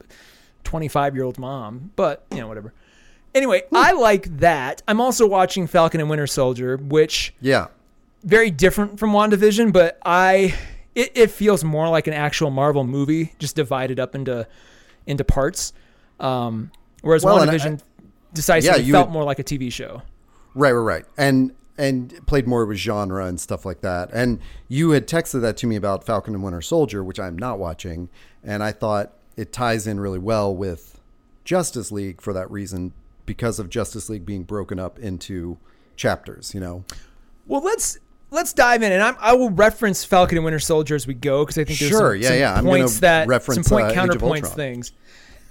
25 0.64 1.14
year 1.14 1.24
old 1.24 1.38
mom, 1.38 1.90
but 1.96 2.26
you 2.30 2.38
know, 2.38 2.48
whatever. 2.48 2.72
Anyway, 3.34 3.62
I 3.72 3.92
like 3.92 4.38
that. 4.40 4.82
I'm 4.88 5.00
also 5.00 5.26
watching 5.26 5.66
Falcon 5.66 6.00
and 6.00 6.10
Winter 6.10 6.26
Soldier, 6.26 6.76
which 6.76 7.34
Yeah. 7.40 7.68
very 8.24 8.50
different 8.50 8.98
from 8.98 9.12
WandaVision, 9.12 9.72
but 9.72 9.98
I 10.04 10.54
it, 10.94 11.12
it 11.14 11.30
feels 11.30 11.62
more 11.62 11.88
like 11.88 12.06
an 12.08 12.14
actual 12.14 12.50
Marvel 12.50 12.82
movie, 12.84 13.32
just 13.38 13.54
divided 13.54 14.00
up 14.00 14.14
into 14.14 14.46
into 15.06 15.24
parts. 15.24 15.72
Um, 16.20 16.72
whereas 17.02 17.24
Well, 17.24 17.40
and 17.40 17.50
I- 17.50 17.78
decisively 18.34 18.82
Yeah, 18.82 18.92
felt 18.92 19.08
would- 19.08 19.12
more 19.12 19.24
like 19.24 19.38
a 19.38 19.44
TV 19.44 19.70
show. 19.72 20.02
Right, 20.54 20.72
right, 20.72 20.80
right. 20.96 21.04
And 21.16 21.52
and 21.78 22.26
played 22.26 22.46
more 22.46 22.66
with 22.66 22.76
genre 22.76 23.24
and 23.26 23.40
stuff 23.40 23.64
like 23.64 23.80
that. 23.82 24.10
And 24.12 24.40
you 24.66 24.90
had 24.90 25.06
texted 25.06 25.40
that 25.42 25.56
to 25.58 25.66
me 25.66 25.76
about 25.76 26.04
Falcon 26.04 26.34
and 26.34 26.42
Winter 26.42 26.60
Soldier, 26.60 27.04
which 27.04 27.20
I'm 27.20 27.38
not 27.38 27.58
watching, 27.58 28.08
and 28.42 28.62
I 28.62 28.72
thought 28.72 29.12
it 29.36 29.52
ties 29.52 29.86
in 29.86 30.00
really 30.00 30.18
well 30.18 30.54
with 30.54 31.00
Justice 31.44 31.92
League 31.92 32.20
for 32.20 32.32
that 32.32 32.50
reason 32.50 32.92
because 33.24 33.58
of 33.58 33.70
Justice 33.70 34.08
League 34.08 34.26
being 34.26 34.42
broken 34.42 34.78
up 34.80 34.98
into 34.98 35.58
chapters, 35.96 36.52
you 36.52 36.60
know. 36.60 36.84
Well, 37.46 37.62
let's 37.62 37.98
let's 38.30 38.52
dive 38.52 38.82
in, 38.82 38.90
and 38.90 39.02
I'm, 39.02 39.16
I 39.20 39.34
will 39.34 39.50
reference 39.50 40.04
Falcon 40.04 40.36
and 40.38 40.44
Winter 40.44 40.58
Soldier 40.58 40.96
as 40.96 41.06
we 41.06 41.14
go 41.14 41.44
because 41.44 41.58
I 41.58 41.64
think 41.64 41.78
there's 41.78 41.90
Sure, 41.90 42.14
some, 42.14 42.22
yeah, 42.22 42.28
some 42.28 42.38
yeah. 42.38 42.60
Points 42.62 43.00
that 43.00 43.28
reference, 43.28 43.68
some 43.68 43.78
point 43.78 43.90
uh, 43.90 43.94
counterpoints 43.94 44.54
things. 44.54 44.92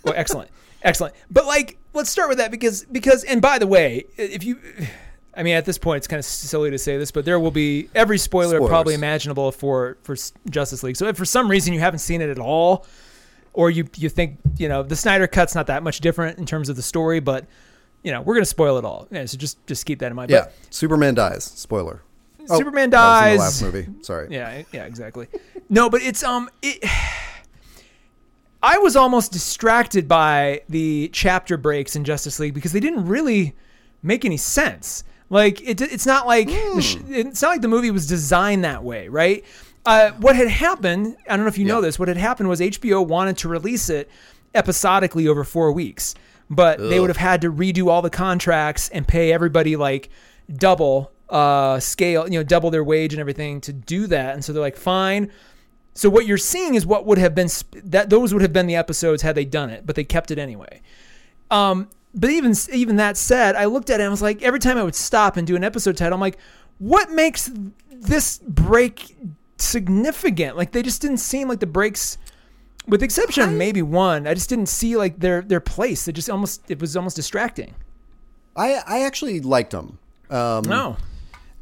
Well, 0.03 0.13
excellent, 0.17 0.51
excellent. 0.83 1.15
But 1.31 1.45
like, 1.45 1.77
let's 1.93 2.09
start 2.09 2.29
with 2.29 2.39
that 2.39 2.51
because 2.51 2.83
because 2.91 3.23
and 3.23 3.41
by 3.41 3.59
the 3.59 3.67
way, 3.67 4.05
if 4.17 4.43
you. 4.43 4.59
I 5.37 5.43
mean, 5.43 5.55
at 5.55 5.65
this 5.65 5.77
point, 5.77 5.97
it's 5.97 6.07
kind 6.07 6.17
of 6.17 6.25
silly 6.25 6.71
to 6.71 6.79
say 6.79 6.97
this, 6.97 7.11
but 7.11 7.23
there 7.23 7.39
will 7.39 7.51
be 7.51 7.89
every 7.93 8.17
spoiler 8.17 8.55
Spoilers. 8.57 8.69
probably 8.69 8.93
imaginable 8.95 9.51
for 9.51 9.97
for 10.01 10.15
Justice 10.49 10.81
League. 10.81 10.97
So 10.97 11.07
if 11.07 11.15
for 11.15 11.25
some 11.25 11.49
reason 11.49 11.73
you 11.73 11.79
haven't 11.79 11.99
seen 11.99 12.21
it 12.21 12.29
at 12.29 12.39
all, 12.39 12.87
or 13.53 13.69
you 13.69 13.87
you 13.95 14.09
think 14.09 14.39
you 14.57 14.67
know 14.67 14.81
the 14.81 14.95
Snyder 14.95 15.27
cut's 15.27 15.53
not 15.53 15.67
that 15.67 15.83
much 15.83 15.99
different 15.99 16.39
in 16.39 16.47
terms 16.47 16.69
of 16.69 16.75
the 16.75 16.81
story, 16.81 17.19
but 17.19 17.45
you 18.03 18.11
know 18.11 18.21
we're 18.21 18.33
gonna 18.33 18.45
spoil 18.45 18.79
it 18.79 18.85
all. 18.85 19.07
Yeah, 19.11 19.25
so 19.25 19.37
just 19.37 19.65
just 19.67 19.85
keep 19.85 19.99
that 19.99 20.07
in 20.07 20.15
mind. 20.15 20.31
Yeah. 20.31 20.45
But 20.45 20.53
Superman 20.71 21.13
dies. 21.13 21.43
Spoiler. 21.43 22.01
Superman 22.47 22.89
that 22.89 22.97
was 22.97 23.33
in 23.33 23.37
the 23.37 23.37
dies. 23.37 23.39
last 23.39 23.61
movie. 23.61 23.87
Sorry. 24.01 24.27
Yeah, 24.31 24.63
yeah, 24.71 24.85
exactly. 24.85 25.27
no, 25.69 25.89
but 25.89 26.01
it's 26.01 26.23
um 26.23 26.49
it 26.63 26.83
I 28.63 28.79
was 28.79 28.95
almost 28.95 29.31
distracted 29.31 30.07
by 30.07 30.61
the 30.67 31.09
chapter 31.13 31.57
breaks 31.57 31.95
in 31.95 32.03
Justice 32.03 32.39
League 32.39 32.55
because 32.55 32.71
they 32.71 32.79
didn't 32.79 33.05
really 33.05 33.55
make 34.01 34.25
any 34.25 34.37
sense. 34.37 35.03
Like 35.29 35.61
it, 35.61 35.81
it's 35.81 36.05
not 36.05 36.25
like 36.25 36.47
the 36.47 36.81
sh- 36.81 36.97
it's 37.09 37.41
not 37.41 37.49
like 37.49 37.61
the 37.61 37.67
movie 37.67 37.91
was 37.91 38.07
designed 38.07 38.63
that 38.63 38.83
way, 38.83 39.09
right? 39.09 39.43
Uh, 39.85 40.11
what 40.19 40.35
had 40.35 40.47
happened, 40.47 41.15
I 41.29 41.35
don't 41.35 41.45
know 41.45 41.49
if 41.49 41.57
you 41.57 41.65
know 41.65 41.79
this. 41.81 41.97
What 41.97 42.07
had 42.07 42.17
happened 42.17 42.49
was 42.49 42.59
HBO 42.59 43.05
wanted 43.05 43.37
to 43.39 43.47
release 43.47 43.89
it 43.89 44.09
episodically 44.53 45.27
over 45.27 45.43
four 45.43 45.71
weeks, 45.71 46.13
but 46.49 46.79
they 46.89 46.99
would 46.99 47.09
have 47.09 47.17
had 47.17 47.41
to 47.41 47.51
redo 47.51 47.87
all 47.87 48.01
the 48.01 48.09
contracts 48.09 48.89
and 48.89 49.07
pay 49.07 49.31
everybody 49.31 49.75
like 49.75 50.09
double 50.53 51.11
uh, 51.29 51.79
scale, 51.79 52.25
you 52.29 52.39
know, 52.39 52.43
double 52.43 52.69
their 52.69 52.83
wage 52.83 53.13
and 53.13 53.19
everything 53.19 53.61
to 53.61 53.73
do 53.73 54.07
that. 54.07 54.33
And 54.33 54.43
so 54.43 54.53
they're 54.53 54.61
like, 54.61 54.77
fine. 54.77 55.31
So 55.93 56.09
what 56.09 56.25
you're 56.25 56.37
seeing 56.37 56.75
is 56.75 56.85
what 56.85 57.05
would 57.05 57.17
have 57.17 57.33
been 57.33 57.49
sp- 57.49 57.79
that 57.85 58.09
those 58.09 58.33
would 58.33 58.41
have 58.41 58.53
been 58.53 58.67
the 58.67 58.75
episodes 58.75 59.21
had 59.21 59.35
they 59.35 59.45
done 59.45 59.69
it, 59.69 59.85
but 59.85 59.95
they 59.95 60.03
kept 60.03 60.31
it 60.31 60.37
anyway. 60.37 60.81
Um, 61.49 61.89
but 62.17 62.29
even 62.31 62.53
even 62.73 62.95
that 62.97 63.15
said, 63.15 63.55
I 63.55 63.65
looked 63.65 63.89
at 63.89 63.99
it 63.99 64.03
and 64.03 64.07
I 64.07 64.09
was 64.09 64.21
like, 64.21 64.41
every 64.41 64.59
time 64.59 64.77
I 64.77 64.83
would 64.83 64.95
stop 64.95 65.37
and 65.37 65.45
do 65.45 65.55
an 65.55 65.63
episode 65.63 65.95
title, 65.95 66.15
I'm 66.15 66.21
like, 66.21 66.37
what 66.79 67.11
makes 67.11 67.51
this 67.89 68.39
break 68.39 69.15
significant? 69.57 70.57
Like 70.57 70.71
they 70.71 70.81
just 70.81 71.01
didn't 71.01 71.17
seem 71.17 71.47
like 71.47 71.59
the 71.59 71.67
breaks, 71.67 72.17
with 72.87 73.01
the 73.01 73.05
exception 73.05 73.43
of 73.43 73.51
maybe 73.53 73.81
one. 73.81 74.27
I 74.27 74.33
just 74.33 74.49
didn't 74.49 74.67
see 74.67 74.97
like 74.97 75.19
their 75.19 75.41
their 75.41 75.59
place. 75.59 76.07
It 76.07 76.13
just 76.13 76.29
almost 76.29 76.69
it 76.69 76.79
was 76.79 76.97
almost 76.97 77.15
distracting. 77.15 77.75
I 78.55 78.81
I 78.87 79.03
actually 79.03 79.39
liked 79.39 79.71
them. 79.71 79.99
Um, 80.29 80.63
No, 80.63 80.97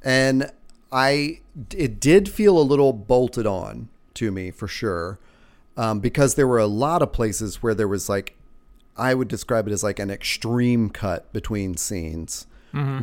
and 0.04 0.52
I 0.92 1.42
it 1.72 2.00
did 2.00 2.30
feel 2.30 2.58
a 2.58 2.64
little 2.64 2.94
bolted 2.94 3.46
on 3.46 3.90
to 4.16 4.32
me 4.32 4.52
for 4.52 4.68
sure, 4.68 5.20
um, 5.76 6.00
because 6.00 6.36
there 6.36 6.48
were 6.48 6.60
a 6.60 6.68
lot 6.68 7.02
of 7.02 7.12
places 7.12 7.62
where 7.62 7.76
there 7.76 7.88
was 7.88 8.08
like 8.08 8.36
I 8.98 9.14
would 9.14 9.28
describe 9.28 9.68
it 9.68 9.72
as 9.72 9.84
like 9.84 10.00
an 10.00 10.10
extreme 10.10 10.90
cut 10.90 11.32
between 11.34 11.78
scenes 11.78 12.48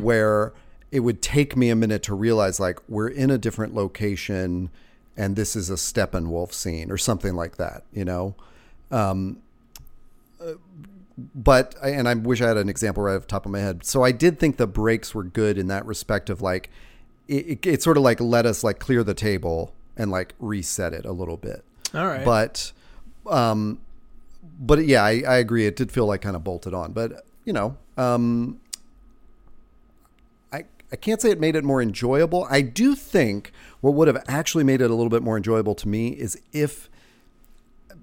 where 0.01 0.53
it 0.91 0.99
would 0.99 1.19
take 1.21 1.57
me 1.57 1.69
a 1.71 1.75
minute 1.75 2.03
to 2.03 2.13
realize 2.13 2.59
like 2.59 2.79
we're 2.87 3.07
in 3.07 3.31
a 3.31 3.37
different 3.39 3.73
location 3.73 4.69
and 5.17 5.35
this 5.35 5.55
is 5.55 5.69
a 5.71 5.73
Steppenwolf 5.75 6.53
scene 6.53 6.91
or 6.91 6.97
something 6.97 7.33
like 7.35 7.57
that, 7.57 7.83
you 7.91 8.05
know. 8.05 8.35
Um, 8.91 9.37
uh, 10.39 10.53
but 11.35 11.75
and 11.83 12.07
I 12.07 12.13
wish 12.15 12.41
I 12.41 12.47
had 12.47 12.57
an 12.57 12.69
example 12.69 13.03
right 13.03 13.15
off 13.15 13.21
the 13.21 13.27
top 13.27 13.45
of 13.45 13.51
my 13.51 13.59
head. 13.59 13.85
So 13.85 14.03
I 14.03 14.11
did 14.11 14.39
think 14.39 14.57
the 14.57 14.67
breaks 14.67 15.13
were 15.15 15.23
good 15.23 15.57
in 15.57 15.67
that 15.67 15.85
respect 15.85 16.29
of 16.29 16.41
like 16.41 16.69
it, 17.27 17.47
it, 17.47 17.65
it 17.65 17.83
sort 17.83 17.97
of 17.97 18.03
like 18.03 18.19
let 18.19 18.45
us 18.45 18.63
like 18.63 18.79
clear 18.79 19.03
the 19.03 19.13
table 19.13 19.73
and 19.97 20.11
like 20.11 20.33
reset 20.39 20.93
it 20.93 21.05
a 21.05 21.11
little 21.11 21.37
bit. 21.37 21.63
all 21.93 22.07
right. 22.07 22.25
But 22.25 22.71
um 23.27 23.79
but 24.65 24.85
yeah, 24.85 25.03
I, 25.03 25.23
I 25.27 25.35
agree. 25.37 25.65
It 25.65 25.75
did 25.75 25.91
feel 25.91 26.05
like 26.05 26.21
kind 26.21 26.35
of 26.35 26.43
bolted 26.43 26.73
on. 26.73 26.93
But 26.93 27.25
you 27.45 27.53
know, 27.53 27.77
um 27.97 28.59
I 30.51 30.65
I 30.91 30.95
can't 30.95 31.21
say 31.21 31.29
it 31.31 31.39
made 31.39 31.55
it 31.55 31.63
more 31.63 31.81
enjoyable. 31.81 32.47
I 32.49 32.61
do 32.61 32.95
think 32.95 33.51
what 33.81 33.93
would 33.93 34.07
have 34.07 34.23
actually 34.27 34.63
made 34.63 34.81
it 34.81 34.89
a 34.89 34.95
little 34.95 35.09
bit 35.09 35.23
more 35.23 35.37
enjoyable 35.37 35.75
to 35.75 35.87
me 35.87 36.09
is 36.09 36.39
if 36.51 36.89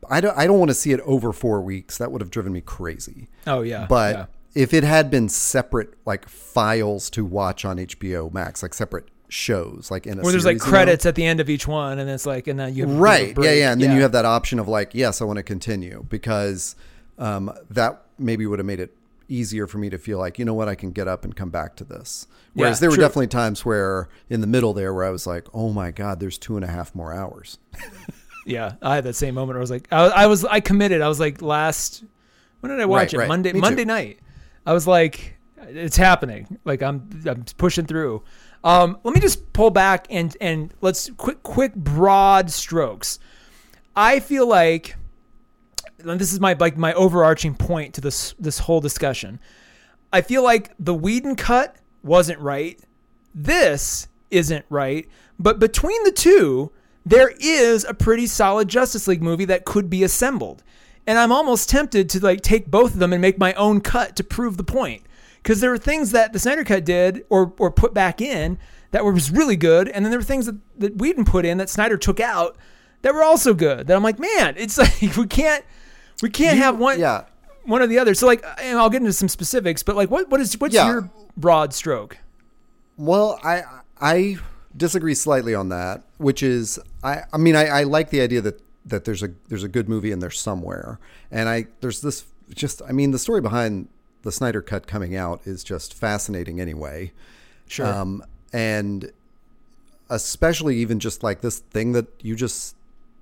I 0.08 0.20
don't 0.20 0.36
I 0.36 0.46
don't 0.46 0.58
want 0.58 0.70
to 0.70 0.74
see 0.74 0.92
it 0.92 1.00
over 1.00 1.32
four 1.32 1.60
weeks. 1.60 1.98
That 1.98 2.10
would 2.12 2.20
have 2.20 2.30
driven 2.30 2.52
me 2.52 2.60
crazy. 2.60 3.28
oh 3.46 3.62
yeah, 3.62 3.86
But 3.88 4.14
yeah. 4.16 4.26
if 4.54 4.74
it 4.74 4.84
had 4.84 5.10
been 5.10 5.28
separate 5.28 5.94
like 6.06 6.28
files 6.28 7.10
to 7.10 7.24
watch 7.24 7.64
on 7.64 7.76
HBO 7.78 8.32
Max, 8.32 8.62
like 8.62 8.74
separate 8.74 9.06
shows, 9.30 9.90
like 9.90 10.06
in 10.06 10.18
a 10.18 10.22
where 10.22 10.32
there's 10.32 10.44
like 10.44 10.58
series, 10.58 10.66
you 10.66 10.66
know? 10.66 10.70
credits 10.78 11.06
at 11.06 11.14
the 11.14 11.24
end 11.24 11.40
of 11.40 11.48
each 11.48 11.66
one, 11.66 11.98
and 11.98 12.10
it's 12.10 12.26
like, 12.26 12.46
and 12.48 12.58
then 12.58 12.74
you 12.74 12.84
have 12.86 12.92
you 12.94 13.00
right 13.00 13.36
yeah 13.40 13.52
yeah 13.52 13.72
and 13.72 13.80
then 13.80 13.94
you 13.94 14.02
have 14.02 14.12
that 14.12 14.24
option 14.24 14.58
of 14.58 14.68
like 14.68 14.94
yes 14.94 15.22
i 15.22 15.24
want 15.24 15.36
to 15.36 15.42
continue 15.42 16.04
because 16.08 16.74
um, 17.18 17.52
that 17.70 18.02
maybe 18.18 18.44
would 18.46 18.58
have 18.58 18.66
made 18.66 18.80
it 18.80 18.94
easier 19.28 19.66
for 19.66 19.78
me 19.78 19.88
to 19.88 19.98
feel 19.98 20.18
like 20.18 20.38
you 20.38 20.44
know 20.44 20.54
what 20.54 20.68
i 20.68 20.74
can 20.74 20.90
get 20.90 21.06
up 21.06 21.24
and 21.24 21.36
come 21.36 21.50
back 21.50 21.76
to 21.76 21.84
this 21.84 22.26
whereas 22.54 22.78
Yeah, 22.78 22.80
there 22.80 22.90
were 22.90 22.96
true. 22.96 23.04
definitely 23.04 23.28
times 23.28 23.64
where 23.64 24.08
in 24.28 24.40
the 24.40 24.46
middle 24.48 24.72
there 24.74 24.92
where 24.92 25.04
i 25.04 25.10
was 25.10 25.26
like 25.26 25.46
oh 25.54 25.70
my 25.72 25.92
god 25.92 26.18
there's 26.18 26.36
two 26.36 26.56
and 26.56 26.64
a 26.64 26.68
half 26.68 26.94
more 26.94 27.12
hours 27.14 27.58
Yeah, 28.46 28.72
I 28.82 28.94
had 28.96 29.04
that 29.04 29.14
same 29.14 29.34
moment. 29.34 29.50
Where 29.50 29.58
I 29.58 29.60
was 29.60 29.70
like, 29.70 29.86
I, 29.92 30.06
I 30.06 30.26
was, 30.26 30.44
I 30.46 30.60
committed. 30.60 31.02
I 31.02 31.08
was 31.08 31.20
like, 31.20 31.42
last, 31.42 32.02
when 32.60 32.70
did 32.72 32.80
I 32.80 32.86
watch 32.86 32.98
Right, 32.98 33.12
it? 33.14 33.18
right. 33.18 33.28
Monday, 33.28 33.52
Me 33.52 33.58
too. 33.58 33.60
Monday 33.60 33.84
night. 33.84 34.18
I 34.66 34.72
was 34.72 34.86
like, 34.86 35.36
it's 35.68 35.96
happening. 35.96 36.58
Like 36.64 36.82
I'm, 36.82 37.06
I'm 37.26 37.44
pushing 37.58 37.84
through. 37.84 38.22
Um, 38.62 38.98
let 39.04 39.14
me 39.14 39.20
just 39.20 39.52
pull 39.52 39.70
back 39.70 40.06
and 40.10 40.36
and 40.40 40.74
let's 40.80 41.10
quick, 41.16 41.42
quick, 41.42 41.74
broad 41.74 42.50
strokes. 42.50 43.18
I 43.96 44.20
feel 44.20 44.46
like, 44.46 44.96
this 45.98 46.32
is 46.32 46.40
my 46.40 46.54
like 46.54 46.76
my 46.76 46.92
overarching 46.94 47.54
point 47.54 47.94
to 47.94 48.00
this 48.00 48.34
this 48.38 48.60
whole 48.60 48.80
discussion. 48.80 49.40
I 50.12 50.20
feel 50.20 50.42
like 50.42 50.72
the 50.78 50.94
Whedon 50.94 51.36
cut 51.36 51.76
wasn't 52.02 52.40
right. 52.40 52.78
This 53.34 54.08
isn't 54.30 54.64
right. 54.68 55.08
But 55.38 55.58
between 55.58 56.02
the 56.04 56.12
two, 56.12 56.72
there 57.06 57.32
is 57.40 57.84
a 57.84 57.94
pretty 57.94 58.26
solid 58.26 58.68
Justice 58.68 59.08
League 59.08 59.22
movie 59.22 59.46
that 59.46 59.64
could 59.64 59.88
be 59.88 60.02
assembled. 60.02 60.62
And 61.06 61.18
I'm 61.18 61.32
almost 61.32 61.70
tempted 61.70 62.10
to 62.10 62.20
like 62.20 62.42
take 62.42 62.70
both 62.70 62.94
of 62.94 63.00
them 63.00 63.12
and 63.12 63.22
make 63.22 63.38
my 63.38 63.54
own 63.54 63.80
cut 63.80 64.16
to 64.16 64.24
prove 64.24 64.56
the 64.56 64.64
point. 64.64 65.02
Because 65.42 65.60
there 65.60 65.70
were 65.70 65.78
things 65.78 66.10
that 66.12 66.32
the 66.32 66.38
Snyder 66.38 66.64
Cut 66.64 66.84
did 66.84 67.24
or 67.30 67.52
or 67.58 67.70
put 67.70 67.94
back 67.94 68.20
in 68.20 68.58
that 68.90 69.04
was 69.04 69.30
really 69.30 69.56
good, 69.56 69.88
and 69.88 70.04
then 70.04 70.10
there 70.10 70.18
were 70.18 70.24
things 70.24 70.46
that, 70.46 70.56
that 70.78 70.96
Whedon 70.96 71.24
put 71.24 71.44
in 71.46 71.58
that 71.58 71.70
Snyder 71.70 71.96
took 71.96 72.20
out 72.20 72.56
that 73.02 73.14
were 73.14 73.22
also 73.22 73.54
good. 73.54 73.86
That 73.86 73.96
I'm 73.96 74.02
like, 74.02 74.18
man, 74.18 74.54
it's 74.56 74.76
like 75.00 75.16
we 75.16 75.26
can't 75.26 75.64
We 76.22 76.28
can't 76.30 76.56
You- 76.56 76.62
have 76.62 76.78
one 76.78 76.98
Yeah. 77.00 77.24
one 77.64 77.80
or 77.82 77.86
the 77.86 77.98
other. 77.98 78.14
So 78.14 78.26
like, 78.26 78.44
and 78.60 78.78
I'll 78.78 78.90
get 78.90 79.00
into 79.00 79.12
some 79.12 79.28
specifics, 79.28 79.82
but 79.82 79.96
like, 79.96 80.10
what 80.10 80.28
what 80.30 80.40
is 80.40 80.54
what's 80.60 80.74
Yeah. 80.74 80.88
your 80.90 81.10
broad 81.36 81.72
stroke? 81.72 82.18
Well, 82.96 83.38
I 83.42 83.62
I 84.00 84.36
disagree 84.76 85.14
slightly 85.14 85.54
on 85.54 85.68
that, 85.70 86.02
which 86.18 86.42
is 86.42 86.78
I 87.02 87.22
I 87.32 87.38
mean 87.38 87.56
I, 87.56 87.66
I 87.66 87.82
like 87.84 88.10
the 88.10 88.20
idea 88.20 88.40
that 88.42 88.60
that 88.84 89.04
there's 89.04 89.22
a 89.22 89.30
there's 89.48 89.64
a 89.64 89.68
good 89.68 89.88
movie 89.88 90.10
in 90.12 90.18
there 90.18 90.30
somewhere, 90.30 90.98
and 91.30 91.48
I 91.48 91.66
there's 91.80 92.00
this 92.02 92.24
just 92.54 92.82
I 92.86 92.92
mean 92.92 93.12
the 93.12 93.18
story 93.18 93.40
behind 93.40 93.88
the 94.22 94.32
Snyder 94.32 94.62
cut 94.62 94.86
coming 94.86 95.16
out 95.16 95.40
is 95.44 95.64
just 95.64 95.94
fascinating 95.94 96.60
anyway. 96.60 97.12
Sure. 97.66 97.86
Um, 97.86 98.24
and 98.52 99.12
especially 100.08 100.76
even 100.76 100.98
just 100.98 101.22
like 101.22 101.40
this 101.40 101.60
thing 101.60 101.92
that 101.92 102.06
you 102.20 102.34
just 102.34 102.76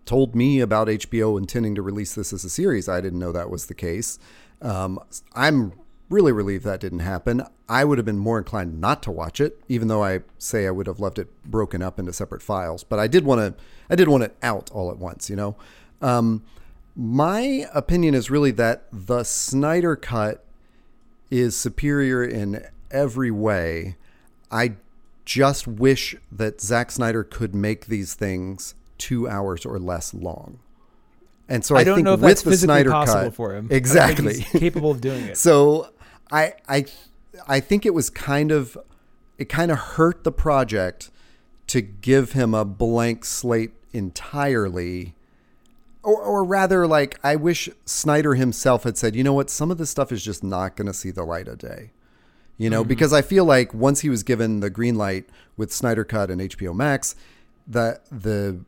told 0.06 0.34
me 0.34 0.60
about 0.60 0.88
HBO 0.88 1.38
intending 1.38 1.74
to 1.74 1.82
release 1.82 2.14
this 2.14 2.32
as 2.32 2.44
a 2.44 2.50
series. 2.50 2.88
I 2.88 3.00
didn't 3.02 3.18
know 3.18 3.30
that 3.32 3.50
was 3.50 3.66
the 3.66 3.74
case. 3.74 4.18
Um, 4.62 4.98
I'm 5.34 5.74
really 6.08 6.32
relieved 6.32 6.64
that 6.64 6.80
didn't 6.80 7.00
happen. 7.00 7.42
I 7.68 7.84
would 7.84 7.98
have 7.98 8.06
been 8.06 8.18
more 8.18 8.38
inclined 8.38 8.80
not 8.80 9.02
to 9.02 9.10
watch 9.10 9.40
it, 9.40 9.60
even 9.68 9.88
though 9.88 10.02
I 10.02 10.20
say 10.38 10.66
I 10.66 10.70
would 10.70 10.86
have 10.86 10.98
loved 10.98 11.18
it 11.18 11.28
broken 11.44 11.82
up 11.82 11.98
into 11.98 12.14
separate 12.14 12.40
files. 12.42 12.82
But 12.82 12.98
I 12.98 13.06
did 13.06 13.24
want 13.26 13.40
to, 13.40 13.62
I 13.90 13.94
did 13.94 14.08
want 14.08 14.24
it 14.24 14.34
out 14.42 14.70
all 14.72 14.90
at 14.90 14.96
once, 14.96 15.28
you 15.28 15.36
know. 15.36 15.56
Um, 16.00 16.42
my 16.96 17.66
opinion 17.74 18.14
is 18.14 18.30
really 18.30 18.50
that 18.52 18.84
the 18.90 19.24
Snyder 19.24 19.94
cut 19.94 20.44
is 21.30 21.56
superior 21.56 22.24
in 22.24 22.64
every 22.90 23.30
way. 23.30 23.96
I 24.50 24.74
just 25.24 25.66
wish 25.66 26.16
that 26.32 26.60
Zack 26.60 26.90
Snyder 26.90 27.22
could 27.22 27.54
make 27.54 27.86
these 27.86 28.14
things 28.14 28.74
two 28.96 29.28
hours 29.28 29.66
or 29.66 29.78
less 29.78 30.14
long. 30.14 30.58
And 31.48 31.64
so 31.64 31.76
I, 31.76 31.80
I 31.80 31.84
don't 31.84 31.96
think 31.96 32.04
know 32.04 32.14
if 32.14 32.20
with 32.20 32.28
that's 32.28 32.42
the 32.42 32.50
physically 32.50 32.74
Snyder 32.74 32.90
possible 32.90 33.22
cut, 33.24 33.34
for 33.34 33.50
him. 33.54 33.56
I 33.56 33.60
don't 33.60 33.68
think 33.68 33.78
exactly 33.78 34.34
capable 34.60 34.90
of 34.90 35.00
doing 35.00 35.24
it. 35.28 35.38
so 35.38 35.90
I 36.30 36.54
I 36.68 36.86
I 37.46 37.60
think 37.60 37.86
it 37.86 37.94
was 37.94 38.10
kind 38.10 38.52
of 38.52 38.76
it 39.38 39.48
kind 39.48 39.70
of 39.70 39.78
hurt 39.78 40.24
the 40.24 40.32
project 40.32 41.10
to 41.68 41.80
give 41.80 42.32
him 42.32 42.54
a 42.54 42.64
blank 42.64 43.24
slate 43.24 43.72
entirely. 43.92 45.14
Or, 46.02 46.20
or 46.22 46.44
rather, 46.44 46.86
like 46.86 47.18
I 47.22 47.36
wish 47.36 47.68
Snyder 47.84 48.34
himself 48.34 48.84
had 48.84 48.96
said, 48.96 49.16
you 49.16 49.24
know 49.24 49.32
what, 49.32 49.50
some 49.50 49.70
of 49.70 49.78
this 49.78 49.90
stuff 49.90 50.12
is 50.12 50.24
just 50.24 50.42
not 50.44 50.76
going 50.76 50.86
to 50.86 50.94
see 50.94 51.10
the 51.10 51.24
light 51.24 51.48
of 51.48 51.58
day. 51.58 51.90
You 52.56 52.70
know, 52.70 52.82
mm-hmm. 52.82 52.88
because 52.88 53.12
I 53.12 53.22
feel 53.22 53.44
like 53.44 53.72
once 53.72 54.00
he 54.00 54.08
was 54.08 54.22
given 54.22 54.60
the 54.60 54.70
green 54.70 54.96
light 54.96 55.28
with 55.56 55.72
Snyder 55.72 56.04
Cut 56.04 56.30
and 56.30 56.40
HBO 56.40 56.74
Max, 56.74 57.14
that 57.66 58.04
the 58.10 58.60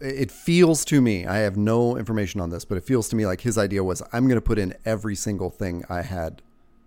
it 0.00 0.30
feels 0.30 0.84
to 0.84 1.00
me 1.00 1.24
i 1.24 1.36
have 1.36 1.56
no 1.56 1.96
information 1.96 2.38
on 2.40 2.50
this 2.50 2.64
but 2.64 2.76
it 2.76 2.84
feels 2.84 3.08
to 3.08 3.16
me 3.16 3.24
like 3.24 3.40
his 3.40 3.56
idea 3.56 3.82
was 3.82 4.02
i'm 4.12 4.26
going 4.26 4.36
to 4.36 4.40
put 4.44 4.58
in 4.58 4.74
every 4.84 5.14
single 5.14 5.48
thing 5.48 5.82
i 5.88 6.02
had 6.02 6.42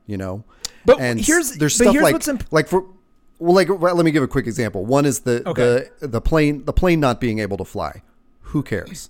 you 0.07 0.17
know? 0.17 0.43
But 0.85 0.99
and 0.99 1.19
here's- 1.19 1.55
there's 1.57 1.75
stuff 1.75 1.91
here's 1.93 2.01
like 2.03 2.13
what's 2.13 2.27
imp- 2.27 2.51
like 2.51 2.67
for 2.67 2.85
well 3.39 3.53
like 3.53 3.67
well, 3.69 3.93
let 3.93 4.05
me 4.05 4.11
give 4.11 4.23
a 4.23 4.27
quick 4.27 4.47
example. 4.47 4.85
One 4.85 5.05
is 5.05 5.19
the 5.19 5.47
Okay. 5.47 5.89
the 5.99 6.07
the 6.07 6.21
plane 6.21 6.63
the 6.65 6.73
plane 6.73 6.99
not 6.99 7.19
being 7.19 7.39
able 7.39 7.57
to 7.57 7.65
fly. 7.65 8.01
Who 8.41 8.63
cares 8.63 9.09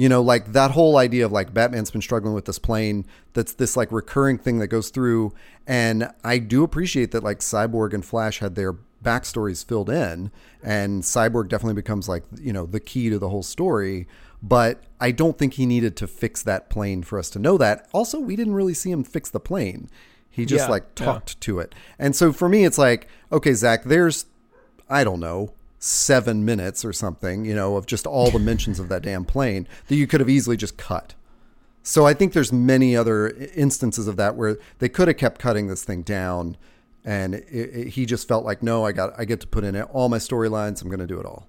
you 0.00 0.08
know 0.08 0.22
like 0.22 0.52
that 0.52 0.70
whole 0.70 0.96
idea 0.96 1.26
of 1.26 1.30
like 1.30 1.52
batman's 1.52 1.90
been 1.90 2.00
struggling 2.00 2.32
with 2.32 2.46
this 2.46 2.58
plane 2.58 3.04
that's 3.34 3.52
this 3.52 3.76
like 3.76 3.92
recurring 3.92 4.38
thing 4.38 4.58
that 4.58 4.68
goes 4.68 4.88
through. 4.88 5.32
And 5.66 6.10
i 6.24 6.38
do 6.38 6.64
appreciate 6.64 7.10
that 7.10 7.22
like 7.22 7.40
cyborg 7.40 7.92
and 7.92 8.02
flash 8.02 8.38
had 8.38 8.54
their 8.54 8.72
backstories 9.04 9.62
filled 9.62 9.90
in 9.90 10.30
and 10.62 11.02
cyborg 11.02 11.48
definitely 11.48 11.74
becomes 11.74 12.08
like 12.08 12.24
you 12.40 12.52
know 12.52 12.64
the 12.64 12.80
key 12.80 13.10
to 13.10 13.18
the 13.18 13.28
whole 13.28 13.42
story. 13.42 14.08
But 14.42 14.84
i 15.00 15.10
don't 15.10 15.36
think 15.36 15.54
he 15.54 15.66
needed 15.66 15.96
to 15.98 16.06
fix 16.06 16.42
that 16.44 16.70
plane 16.70 17.02
for 17.02 17.18
us 17.18 17.28
to 17.30 17.38
know 17.38 17.58
that. 17.58 17.86
Also 17.92 18.18
we 18.18 18.36
didn't 18.36 18.54
really 18.54 18.74
see 18.74 18.90
him 18.90 19.04
fix 19.04 19.28
the 19.28 19.38
plane. 19.50 19.90
He 20.30 20.46
just 20.46 20.64
Yeah, 20.64 20.70
like 20.70 20.84
yeah. 20.98 21.04
talked 21.04 21.38
to 21.42 21.58
it. 21.58 21.74
And 21.98 22.16
so 22.16 22.32
for 22.32 22.48
me 22.48 22.64
it's 22.64 22.78
like 22.78 23.06
okay 23.30 23.52
zach 23.52 23.84
there's 23.84 24.24
I 24.88 25.04
don't 25.04 25.20
know, 25.20 25.52
seven 25.82 26.44
minutes 26.44 26.84
or 26.84 26.92
something, 26.92 27.44
you 27.44 27.54
know, 27.54 27.76
of 27.76 27.86
just 27.86 28.06
all 28.06 28.30
the 28.30 28.38
mentions 28.38 28.78
of 28.78 28.88
that 28.90 29.02
damn 29.02 29.24
plane 29.24 29.66
that 29.88 29.96
you 29.96 30.06
could 30.06 30.20
have 30.20 30.28
easily 30.28 30.56
just 30.56 30.76
cut. 30.76 31.14
So 31.82 32.06
I 32.06 32.12
think 32.12 32.34
there's 32.34 32.52
many 32.52 32.94
other 32.94 33.30
instances 33.56 34.06
of 34.06 34.16
that 34.16 34.36
where 34.36 34.58
they 34.78 34.90
could 34.90 35.08
have 35.08 35.16
kept 35.16 35.40
cutting 35.40 35.68
this 35.68 35.82
thing 35.82 36.02
down, 36.02 36.58
and 37.02 37.34
it, 37.34 37.46
it, 37.50 37.88
he 37.88 38.04
just 38.04 38.28
felt 38.28 38.44
like, 38.44 38.62
no, 38.62 38.84
I 38.84 38.92
got, 38.92 39.14
I 39.18 39.24
get 39.24 39.40
to 39.40 39.46
put 39.46 39.64
in 39.64 39.80
all 39.80 40.10
my 40.10 40.18
storylines. 40.18 40.82
I'm 40.82 40.88
going 40.88 41.00
to 41.00 41.06
do 41.06 41.18
it 41.18 41.24
all. 41.24 41.46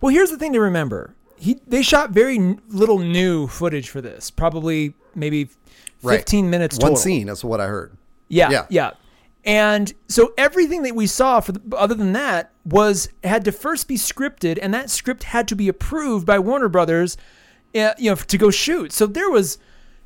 Well, 0.00 0.12
here's 0.12 0.30
the 0.30 0.36
thing 0.36 0.52
to 0.54 0.60
remember. 0.60 1.14
He 1.38 1.58
they 1.66 1.80
shot 1.82 2.10
very 2.10 2.38
little 2.68 2.98
new 2.98 3.46
footage 3.46 3.88
for 3.88 4.00
this. 4.02 4.30
Probably 4.30 4.92
maybe 5.14 5.48
15 6.06 6.44
Right. 6.44 6.50
minutes 6.50 6.78
One 6.78 6.96
scene. 6.96 7.28
That's 7.28 7.44
what 7.44 7.60
I 7.60 7.66
heard. 7.68 7.96
Yeah, 8.28 8.50
Yeah. 8.50 8.66
yeah. 8.68 8.90
And 9.44 9.90
so 10.06 10.34
everything 10.36 10.82
that 10.82 10.94
we 10.94 11.06
saw 11.06 11.40
for 11.40 11.52
the, 11.52 11.62
other 11.76 11.94
than 11.94 12.12
that 12.12 12.50
was 12.64 13.08
had 13.24 13.44
to 13.44 13.52
first 13.52 13.88
be 13.88 13.96
scripted, 13.96 14.58
and 14.60 14.72
that 14.74 14.90
script 14.90 15.24
had 15.24 15.48
to 15.48 15.56
be 15.56 15.68
approved 15.68 16.26
by 16.26 16.38
Warner 16.38 16.68
Brothers, 16.68 17.16
uh, 17.74 17.92
you 17.98 18.10
know, 18.10 18.16
to 18.16 18.38
go 18.38 18.50
shoot. 18.50 18.92
So 18.92 19.06
there 19.06 19.30
was, 19.30 19.58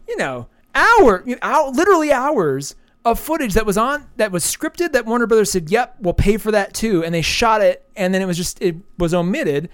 you 0.09 0.17
know, 0.17 0.49
hour, 0.75 1.23
you 1.27 1.35
know, 1.35 1.41
hour, 1.43 1.71
literally 1.71 2.13
hours 2.13 2.77
of 3.05 3.21
footage 3.21 3.53
that 3.55 3.67
was 3.67 3.77
on 3.77 4.07
that 4.17 4.33
was 4.33 4.45
scripted 4.45 4.93
that 4.93 5.05
Warner 5.05 5.27
Brothers 5.27 5.51
said, 5.51 5.71
"Yep, 5.71 5.97
we'll 6.01 6.15
pay 6.15 6.37
for 6.37 6.51
that 6.53 6.73
too," 6.75 7.05
and 7.05 7.15
they 7.15 7.23
shot 7.23 7.61
it, 7.61 7.87
and 7.97 8.15
then 8.15 8.23
it 8.23 8.27
was 8.27 8.37
just 8.37 8.63
it 8.63 8.77
was 8.99 9.13
omitted, 9.13 9.69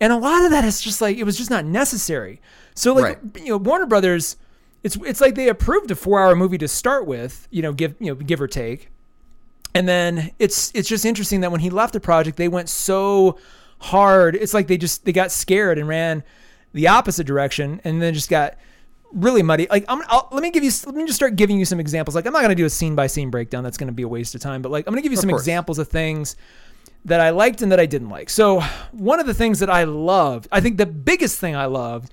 and 0.00 0.12
a 0.12 0.16
lot 0.16 0.44
of 0.44 0.50
that 0.50 0.64
is 0.64 0.80
just 0.80 1.00
like 1.00 1.18
it 1.18 1.24
was 1.24 1.36
just 1.36 1.50
not 1.50 1.64
necessary. 1.64 2.40
So 2.74 2.94
like 2.94 3.04
Right. 3.22 3.42
you 3.44 3.48
know, 3.50 3.56
Warner 3.58 3.86
Brothers. 3.86 4.36
It's, 4.84 4.96
it's 4.96 5.20
like 5.20 5.36
they 5.36 5.48
approved 5.48 5.92
a 5.92 5.94
four 5.94 6.18
hour 6.18 6.34
movie 6.34 6.58
to 6.58 6.66
start 6.66 7.06
with, 7.06 7.46
you 7.52 7.62
know, 7.62 7.72
give 7.72 7.94
you 8.00 8.08
know, 8.08 8.14
give 8.16 8.40
or 8.40 8.48
take. 8.48 8.88
And 9.74 9.88
then 9.88 10.32
it's 10.38 10.70
it's 10.74 10.88
just 10.88 11.04
interesting 11.04 11.40
that 11.40 11.50
when 11.50 11.60
he 11.60 11.70
left 11.70 11.92
the 11.92 12.00
project, 12.00 12.36
they 12.36 12.48
went 12.48 12.68
so 12.68 13.38
hard. 13.78 14.36
It's 14.36 14.54
like 14.54 14.66
they 14.66 14.76
just 14.76 15.04
they 15.04 15.12
got 15.12 15.32
scared 15.32 15.78
and 15.78 15.88
ran 15.88 16.22
the 16.72 16.88
opposite 16.88 17.26
direction, 17.26 17.80
and 17.84 18.00
then 18.00 18.14
just 18.14 18.30
got 18.30 18.56
really 19.12 19.42
muddy. 19.42 19.66
Like 19.70 19.84
I'm, 19.88 20.02
I'll, 20.08 20.28
let 20.30 20.42
me 20.42 20.50
give 20.50 20.64
you 20.64 20.70
let 20.86 20.94
me 20.94 21.06
just 21.06 21.16
start 21.16 21.36
giving 21.36 21.58
you 21.58 21.64
some 21.64 21.80
examples. 21.80 22.14
Like 22.14 22.26
I'm 22.26 22.32
not 22.32 22.42
gonna 22.42 22.54
do 22.54 22.66
a 22.66 22.70
scene 22.70 22.94
by 22.94 23.06
scene 23.06 23.30
breakdown. 23.30 23.64
That's 23.64 23.78
gonna 23.78 23.92
be 23.92 24.02
a 24.02 24.08
waste 24.08 24.34
of 24.34 24.40
time. 24.40 24.62
But 24.62 24.72
like 24.72 24.86
I'm 24.86 24.92
gonna 24.92 25.02
give 25.02 25.12
you 25.12 25.18
some 25.18 25.30
course. 25.30 25.42
examples 25.42 25.78
of 25.78 25.88
things 25.88 26.36
that 27.04 27.20
I 27.20 27.30
liked 27.30 27.62
and 27.62 27.72
that 27.72 27.80
I 27.80 27.86
didn't 27.86 28.10
like. 28.10 28.30
So 28.30 28.60
one 28.92 29.20
of 29.20 29.26
the 29.26 29.34
things 29.34 29.58
that 29.58 29.70
I 29.70 29.84
loved, 29.84 30.48
I 30.52 30.60
think 30.60 30.76
the 30.76 30.86
biggest 30.86 31.38
thing 31.38 31.56
I 31.56 31.66
loved 31.66 32.12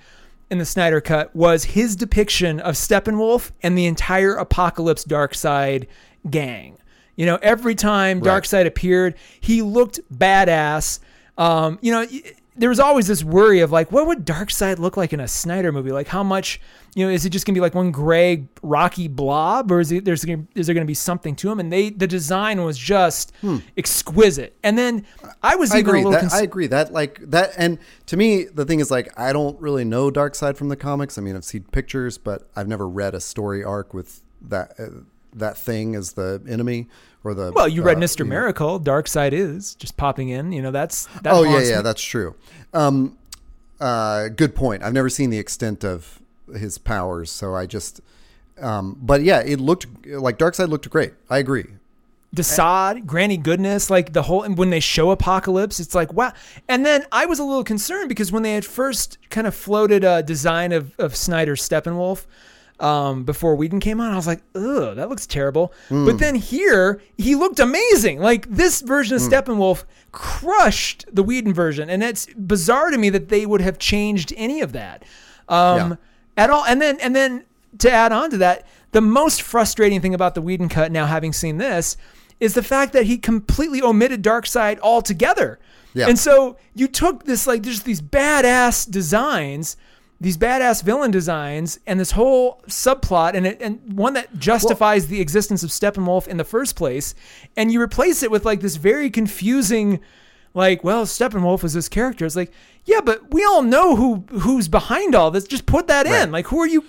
in 0.50 0.58
the 0.58 0.66
Snyder 0.66 1.00
cut 1.00 1.36
was 1.36 1.64
his 1.64 1.96
depiction 1.96 2.60
of 2.60 2.76
Steppenwolf 2.76 3.52
and 3.62 3.78
the 3.78 3.86
entire 3.86 4.36
Apokolips 4.36 5.06
Dark 5.06 5.36
Side 5.36 5.88
gang. 6.30 6.78
You 7.20 7.26
know, 7.26 7.38
every 7.42 7.76
time 7.76 8.22
Darkseid 8.22 8.66
appeared, 8.66 9.16
he 9.42 9.62
looked 9.62 10.00
badass. 10.14 11.00
Um, 11.38 11.78
you 11.82 11.92
know, 11.92 12.06
there 12.56 12.70
was 12.70 12.80
always 12.80 13.08
this 13.08 13.24
worry 13.26 13.60
of 13.60 13.72
like, 13.74 13.92
what 13.92 14.08
would 14.08 14.26
Darkseid 14.26 14.80
look 14.80 14.96
like 14.96 15.12
in 15.12 15.20
a 15.20 15.28
Snyder 15.28 15.72
movie? 15.74 15.92
Like, 15.92 16.08
how 16.08 16.24
much, 16.24 16.62
you 16.96 17.06
know, 17.06 17.12
is 17.12 17.26
it 17.26 17.32
just 17.32 17.46
gonna 17.46 17.56
be 17.56 17.60
like 17.62 17.76
one 17.76 17.92
gray, 17.92 18.48
rocky 18.64 19.10
blob, 19.10 19.70
or 19.70 19.82
is 19.82 19.92
it 19.92 20.06
there's 20.06 20.24
gonna, 20.24 20.46
is 20.56 20.66
there 20.68 20.74
gonna 20.74 20.86
be 20.86 20.94
something 20.94 21.36
to 21.38 21.52
him? 21.52 21.60
And 21.60 21.72
they 21.74 21.90
the 21.90 22.08
design 22.08 22.64
was 22.64 22.78
just 22.78 23.34
exquisite. 23.78 24.56
And 24.64 24.78
then 24.78 25.06
I 25.44 25.56
was 25.56 25.72
Hmm. 25.72 25.76
I 25.76 25.80
even 25.80 25.90
agree. 25.90 26.00
a 26.00 26.04
little 26.04 26.12
That, 26.14 26.20
cons- 26.22 26.34
I 26.34 26.42
agree 26.42 26.68
that 26.68 26.94
like 26.94 27.20
that, 27.32 27.52
and 27.58 27.80
to 28.08 28.18
me, 28.18 28.46
the 28.46 28.64
thing 28.66 28.80
is 28.80 28.90
like 28.92 29.10
I 29.20 29.34
don't 29.34 29.60
really 29.60 29.84
know 29.86 30.10
Darkseid 30.12 30.56
from 30.58 30.70
the 30.70 30.76
comics. 30.78 31.18
I 31.18 31.22
mean, 31.22 31.36
I've 31.36 31.46
seen 31.46 31.64
pictures, 31.72 32.18
but 32.18 32.50
I've 32.56 32.68
never 32.68 32.88
read 32.88 33.14
a 33.14 33.20
story 33.20 33.64
arc 33.64 33.94
with 33.94 34.22
that 34.42 34.74
uh, 34.80 34.86
that 35.34 35.58
thing 35.58 35.96
as 35.96 36.14
the 36.14 36.42
enemy 36.48 36.88
or 37.24 37.34
the. 37.34 37.52
well, 37.52 37.68
you 37.68 37.82
read 37.82 37.98
uh, 37.98 38.02
Mr. 38.02 38.20
know. 38.20 38.26
Miracle, 38.26 38.80
Darkseid 38.80 39.34
is 39.34 39.76
just 39.76 39.98
popping 39.98 40.30
in. 40.30 40.52
You 40.52 40.62
know, 40.62 40.72
that's 40.72 41.06
that 41.22 41.34
Oh 41.34 41.44
yeah, 41.44 41.60
yeah, 41.60 41.78
me. 41.78 41.84
that's 41.84 42.04
true. 42.04 42.36
Um, 42.74 43.18
uh, 43.80 44.30
good 44.30 44.56
point. 44.56 44.84
I've 44.84 44.94
never 44.94 45.10
seen 45.10 45.30
the 45.30 45.40
extent 45.40 45.84
of 45.84 46.20
his 46.54 46.78
powers, 46.78 47.32
so 47.32 47.56
I 47.56 47.66
just. 47.66 48.02
Um, 48.60 48.98
but 49.02 49.24
yeah, 49.24 49.40
it 49.40 49.60
looked 49.60 49.88
like 50.06 50.38
Darkseid 50.38 50.68
looked 50.68 50.90
great. 50.90 51.14
I 51.30 51.38
agree. 51.38 51.66
Desaad, 52.36 53.08
Granny 53.08 53.38
Goodness, 53.38 53.90
like 53.90 54.14
the 54.14 54.22
whole, 54.22 54.44
and 54.44 54.58
when 54.58 54.70
they 54.70 54.80
show 54.80 55.16
Apokolips, 55.16 55.80
it's 55.80 55.96
like, 55.96 56.14
wow. 56.14 56.32
And 56.68 56.86
then 56.86 57.06
I 57.12 57.26
was 57.26 57.40
a 57.40 57.44
little 57.44 57.64
concerned 57.64 58.08
because 58.08 58.32
when 58.32 58.44
they 58.44 58.54
had 58.54 58.66
first 58.66 59.18
kind 59.30 59.48
of 59.48 59.56
floated 59.56 60.04
a 60.04 60.22
design 60.22 60.72
of, 60.72 60.94
of 61.00 61.16
Snyder's 61.16 61.68
Steppenwolf 61.68 62.26
um, 62.80 63.24
before 63.24 63.56
Whedon 63.56 63.80
came 63.80 64.00
on, 64.00 64.12
I 64.12 64.16
was 64.16 64.28
like, 64.28 64.42
ugh, 64.56 64.96
that 64.96 65.10
looks 65.10 65.28
terrible. 65.28 65.74
But 65.90 66.18
then 66.20 66.36
here, 66.36 67.02
he 67.18 67.36
looked 67.36 67.60
amazing. 67.60 68.20
Like 68.20 68.48
this 68.50 68.82
version 68.82 69.16
of 69.18 69.22
Steppenwolf 69.22 69.84
crushed 70.12 71.06
the 71.12 71.24
Whedon 71.24 71.54
version. 71.54 71.90
And 71.90 72.04
it's 72.04 72.26
bizarre 72.38 72.90
to 72.92 72.98
me 72.98 73.10
that 73.10 73.30
they 73.30 73.46
would 73.46 73.62
have 73.62 73.80
changed 73.80 74.34
any 74.38 74.62
of 74.62 74.72
that. 74.74 75.04
Um, 75.48 75.92
Yeah. 75.92 75.96
at 76.38 76.50
all. 76.50 76.64
And 76.66 76.82
then 76.82 76.98
and 77.02 77.16
then 77.16 77.44
to 77.80 77.92
add 77.92 78.12
on 78.12 78.30
to 78.32 78.38
that, 78.38 78.66
the 78.92 79.02
most 79.02 79.42
frustrating 79.42 80.02
thing 80.02 80.14
about 80.14 80.34
the 80.36 80.42
Whedon 80.42 80.70
cut 80.70 80.92
now 80.92 81.06
having 81.06 81.34
seen 81.34 81.58
this 81.58 81.98
is 82.40 82.54
the 82.54 82.64
fact 82.64 82.94
that 82.94 83.04
he 83.06 83.18
completely 83.18 83.82
omitted 83.82 84.24
Darkseid 84.24 84.80
altogether. 84.80 85.60
Yeah. 85.94 86.08
And 86.08 86.18
so 86.18 86.56
you 86.74 86.88
took 86.88 87.26
this 87.26 87.46
like 87.46 87.64
there's 87.64 87.84
these 87.84 88.02
badass 88.02 88.90
designs 88.90 89.76
these 90.22 90.38
badass 90.38 90.84
villain 90.84 91.12
designs 91.12 91.80
and 91.88 92.00
this 92.00 92.12
whole 92.12 92.62
subplot 92.68 93.36
and 93.36 93.48
it, 93.48 93.62
and 93.62 93.80
one 93.94 94.14
that 94.16 94.38
justifies 94.38 95.08
the 95.08 95.22
existence 95.22 95.64
of 95.64 95.70
Steppenwolf 95.70 96.28
in 96.28 96.38
the 96.38 96.44
first 96.44 96.76
place, 96.76 97.16
and 97.56 97.72
you 97.72 97.82
replace 97.82 98.22
it 98.22 98.30
with 98.30 98.44
like 98.46 98.60
this 98.60 98.76
very 98.76 99.10
confusing, 99.10 100.00
like, 100.54 100.84
well, 100.84 101.06
Steppenwolf 101.06 101.64
is 101.64 101.74
this 101.74 101.88
character. 101.88 102.26
It's 102.26 102.36
like, 102.36 102.52
yeah, 102.86 103.00
but 103.02 103.34
we 103.34 103.46
all 103.46 103.62
know 103.62 103.96
who 103.96 104.26
who's 104.40 104.68
behind 104.68 105.16
all 105.16 105.32
this. 105.32 105.46
Just 105.46 105.66
put 105.66 105.88
that 105.88 106.06
Right. 106.06 106.24
in. 106.24 106.32
Like, 106.32 106.48
who 106.48 106.60
are 106.60 106.68
you? 106.68 106.84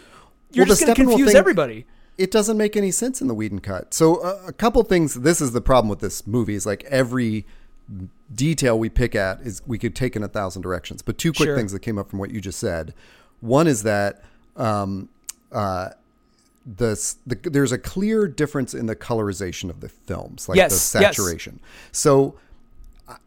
You're 0.52 0.64
Well, 0.64 0.74
just 0.74 0.80
going 0.84 0.94
to 0.96 1.04
confuse 1.04 1.28
thing- 1.28 1.36
everybody. 1.36 1.86
it 2.18 2.32
doesn't 2.32 2.56
make 2.56 2.76
any 2.76 2.90
sense 2.90 3.20
in 3.20 3.28
the 3.28 3.34
Whedon 3.34 3.60
cut. 3.60 3.94
So 3.94 4.16
uh, 4.16 4.40
a 4.48 4.52
couple 4.52 4.82
things. 4.82 5.14
This 5.14 5.40
is 5.40 5.52
the 5.52 5.60
problem 5.60 5.88
with 5.88 6.00
this 6.00 6.26
movie. 6.26 6.56
Is 6.56 6.66
like 6.66 6.82
every 6.84 7.46
detail 8.34 8.78
we 8.78 8.88
pick 8.88 9.14
at 9.14 9.40
is 9.40 9.62
we 9.66 9.78
could 9.78 9.94
take 9.94 10.16
in 10.16 10.22
a 10.22 10.28
thousand 10.28 10.62
directions. 10.62 11.02
But 11.02 11.18
two 11.18 11.32
quick 11.32 11.46
Sure. 11.48 11.56
things 11.56 11.72
that 11.72 11.80
came 11.80 11.98
up 11.98 12.10
from 12.10 12.18
what 12.18 12.30
you 12.30 12.40
just 12.40 12.58
said. 12.58 12.94
One 13.40 13.66
is 13.66 13.82
that 13.84 14.22
um, 14.56 15.08
uh, 15.52 15.90
the, 16.66 17.14
the 17.26 17.36
there's 17.50 17.72
a 17.72 17.78
clear 17.78 18.28
difference 18.28 18.74
in 18.74 18.86
the 18.86 18.96
colorization 18.96 19.70
of 19.70 19.80
the 19.80 19.88
films, 19.88 20.48
like 20.48 20.56
the 20.56 20.62
Yes, 20.62 20.94
yes. 20.94 21.16
saturation. 21.16 21.60
So 21.92 22.36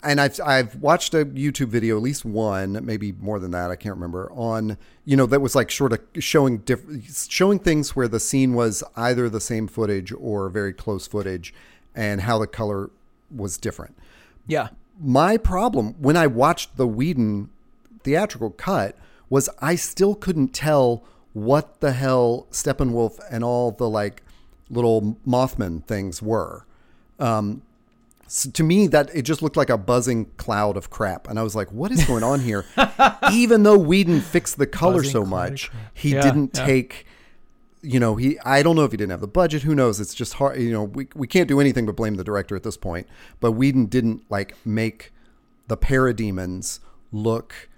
and 0.03 0.21
I've 0.21 0.39
I've 0.45 0.75
watched 0.75 1.13
a 1.13 1.25
YouTube 1.25 1.67
video, 1.67 1.97
at 1.97 2.03
least 2.03 2.23
one, 2.23 2.85
maybe 2.85 3.11
more 3.13 3.39
than 3.39 3.51
that, 3.51 3.69
I 3.71 3.75
can't 3.75 3.95
remember, 3.95 4.31
on 4.31 4.77
you 5.05 5.17
know 5.17 5.25
that 5.25 5.41
was 5.41 5.55
like 5.55 5.71
sort 5.71 5.91
of 5.93 5.99
showing 6.19 6.59
diff- 6.59 7.27
showing 7.29 7.59
things 7.59 7.95
where 7.95 8.07
the 8.07 8.19
scene 8.19 8.53
was 8.53 8.83
either 8.95 9.29
the 9.29 9.41
same 9.41 9.67
footage 9.67 10.13
or 10.17 10.47
very 10.49 10.73
close 10.73 11.07
footage, 11.07 11.53
and 11.95 12.21
how 12.21 12.37
the 12.39 12.47
color 12.47 12.91
was 13.35 13.57
different. 13.57 13.95
Yeah. 14.47 14.69
My 15.01 15.37
problem 15.37 15.95
when 15.99 16.15
I 16.15 16.27
watched 16.27 16.77
the 16.77 16.87
Whedon 16.87 17.49
theatrical 18.03 18.51
cut 18.51 18.95
was 19.33 19.49
I 19.59 19.73
still 19.73 20.13
couldn't 20.13 20.49
tell 20.49 21.03
what 21.33 21.79
the 21.79 21.91
hell 21.93 22.45
Steppenwolf 22.51 23.19
and 23.31 23.43
all 23.43 23.71
the 23.71 23.89
like 23.89 24.21
little 24.69 25.17
Mothman 25.27 25.83
things 25.85 26.21
were. 26.21 26.67
Um, 27.17 27.63
so 28.27 28.51
to 28.51 28.63
me, 28.63 28.85
that 28.87 29.09
it 29.15 29.23
just 29.23 29.41
looked 29.41 29.57
like 29.57 29.71
a 29.71 29.77
buzzing 29.77 30.25
cloud 30.37 30.77
of 30.77 30.91
crap, 30.91 31.27
and 31.27 31.39
I 31.39 31.43
was 31.43 31.55
like, 31.55 31.71
"What 31.71 31.91
is 31.91 32.05
going 32.05 32.21
on 32.23 32.41
here?" 32.41 32.63
Even 33.31 33.63
though 33.63 33.77
Whedon 33.77 34.21
fixed 34.21 34.57
the 34.59 34.67
color 34.67 34.97
Buzzing 34.97 35.11
so 35.11 35.25
much, 35.25 35.71
he 35.95 36.11
Yeah, 36.13 36.21
didn't 36.21 36.51
yeah. 36.55 36.65
take. 36.65 37.05
You 37.81 37.99
know, 37.99 38.15
he. 38.15 38.37
I 38.45 38.61
don't 38.61 38.75
know 38.75 38.83
if 38.85 38.91
he 38.91 38.97
didn't 38.97 39.11
have 39.11 39.21
the 39.21 39.27
budget. 39.27 39.63
Who 39.63 39.73
knows? 39.73 39.99
It's 39.99 40.13
just 40.13 40.35
hard. 40.35 40.61
You 40.61 40.71
know, 40.71 40.83
we 40.83 41.07
we 41.15 41.25
can't 41.27 41.47
do 41.47 41.59
anything 41.59 41.87
but 41.87 41.95
blame 41.95 42.15
the 42.15 42.23
director 42.23 42.55
at 42.55 42.61
this 42.61 42.77
point. 42.77 43.07
But 43.39 43.53
Whedon 43.53 43.87
didn't 43.87 44.21
like 44.29 44.55
make 44.63 45.11
the 45.67 45.75
parademons 45.77 46.79
look 47.11 47.69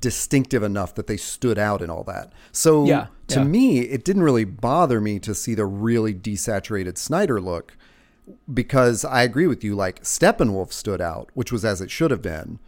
distinctive 0.00 0.62
enough 0.62 0.94
that 0.94 1.06
they 1.06 1.16
stood 1.16 1.58
out 1.58 1.82
and 1.82 1.90
all 1.90 2.04
that. 2.04 2.32
So 2.50 2.84
Yeah, 2.86 3.06
to 3.28 3.40
yeah. 3.40 3.44
me, 3.44 3.80
it 3.80 4.04
didn't 4.04 4.22
really 4.22 4.44
bother 4.44 5.00
me 5.00 5.18
to 5.20 5.34
see 5.34 5.54
the 5.54 5.66
really 5.66 6.14
desaturated 6.14 6.98
Snyder 6.98 7.40
look 7.40 7.76
because 8.52 9.04
I 9.04 9.22
agree 9.22 9.46
with 9.46 9.62
you. 9.64 9.74
Like 9.74 10.02
Steppenwolf 10.02 10.72
stood 10.72 11.00
out, 11.00 11.30
which 11.34 11.52
was 11.52 11.64
as 11.64 11.80
it 11.80 11.90
should 11.90 12.10
have 12.10 12.22
been, 12.22 12.58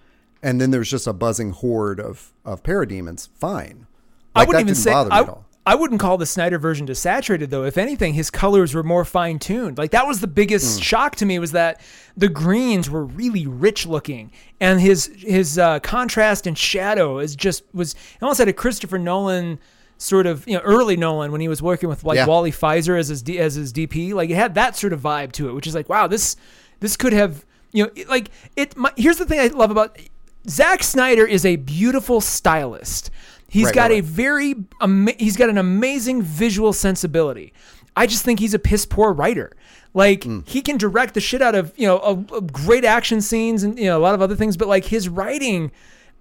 and 0.43 0.61
then 0.61 0.71
there's 0.71 0.91
just 0.91 1.07
a 1.07 1.13
buzzing 1.13 1.51
horde 1.51 2.01
of 2.01 2.33
of 2.45 2.63
parademons. 2.63 3.29
Fine, 3.39 3.87
I 4.35 4.41
Like, 4.41 4.49
wouldn't 4.49 4.67
that 4.67 4.73
even 4.73 4.75
didn't 4.75 4.85
say 4.85 4.91
bother 4.91 5.11
me 5.11 5.17
I, 5.17 5.21
at 5.21 5.29
all. 5.29 5.47
I 5.67 5.75
wouldn't 5.75 5.99
call 6.01 6.19
the 6.19 6.27
Snyder 6.27 6.59
version 6.59 6.87
desaturated 6.87 7.49
though. 7.49 7.65
If 7.65 7.79
anything, 7.79 8.15
his 8.15 8.31
colors 8.31 8.75
were 8.75 8.83
more 8.83 9.05
fine 9.05 9.39
tuned. 9.39 9.79
Like 9.79 9.93
that 9.93 10.07
was 10.07 10.21
the 10.21 10.27
biggest 10.27 10.83
shock 10.83 11.17
to 11.17 11.27
me 11.27 11.39
was 11.39 11.53
that 11.53 11.81
the 12.17 12.29
greens 12.29 12.91
were 12.91 13.05
really 13.05 13.47
rich 13.47 13.87
looking, 13.87 14.31
and 14.61 14.81
his 14.81 15.07
his 15.17 15.59
uh, 15.59 15.81
contrast 15.81 16.47
and 16.47 16.57
shadow 16.59 17.19
is 17.19 17.35
just 17.35 17.65
was 17.73 17.95
it 17.95 18.23
almost 18.23 18.39
had 18.39 18.49
a 18.49 18.53
Christopher 18.53 18.99
Nolan 18.99 19.59
sort 19.97 20.27
of 20.27 20.47
you 20.47 20.55
know 20.55 20.61
early 20.65 20.97
Nolan 20.99 21.33
when 21.33 21.41
he 21.41 21.49
was 21.49 21.63
working 21.63 21.89
with 21.89 22.05
like 22.05 22.17
Yeah. 22.17 22.27
Wally 22.27 22.51
Pfister 22.51 22.97
as 22.99 23.09
his 23.09 23.23
D, 23.23 23.39
as 23.39 23.55
his 23.55 23.73
DP. 23.73 24.13
Like 24.13 24.29
it 24.29 24.37
had 24.37 24.55
that 24.57 24.77
sort 24.77 24.93
of 24.93 25.01
vibe 25.01 25.33
to 25.33 25.49
it, 25.49 25.55
which 25.55 25.67
is 25.67 25.75
like 25.75 25.89
wow 25.89 26.07
this 26.07 26.37
this 26.81 26.97
could 26.97 27.15
have 27.15 27.45
you 27.73 27.85
know 27.85 27.91
like 28.09 28.31
it. 28.55 28.77
My, 28.77 28.93
here's 28.99 29.17
the 29.17 29.25
thing 29.25 29.41
I 29.41 29.47
love 29.47 29.71
about 29.71 29.99
Zack 30.47 30.83
Snyder 30.83 31.25
is 31.27 31.47
a 31.47 31.57
beautiful 31.57 32.21
stylist. 32.21 33.11
He's 33.55 33.67
Right, 33.67 33.75
got 33.75 33.91
right, 33.91 34.01
a 34.01 34.03
very 34.03 34.55
ama- 34.81 35.15
he's 35.17 35.37
got 35.37 35.49
an 35.49 35.59
amazing 35.59 36.23
visual 36.23 36.73
sensibility. 36.73 37.53
I 37.97 38.07
just 38.09 38.25
think 38.25 38.41
he's 38.41 38.53
a 38.53 38.59
piss 38.59 38.85
poor 38.85 39.13
writer. 39.13 39.53
Like 39.95 40.25
Hmm. 40.25 40.41
he 40.45 40.61
can 40.61 40.77
direct 40.77 41.15
the 41.15 41.21
shit 41.21 41.41
out 41.41 41.55
of 41.55 41.73
you 41.77 41.87
know 41.87 41.99
a, 42.01 42.37
a 42.37 42.41
great 42.41 42.85
action 42.85 43.21
scenes 43.21 43.63
and 43.63 43.79
you 43.79 43.85
know 43.85 43.97
a 43.97 44.03
lot 44.03 44.15
of 44.17 44.21
other 44.21 44.35
things, 44.35 44.57
but 44.57 44.67
like 44.67 44.87
his 44.87 45.09
writing, 45.09 45.71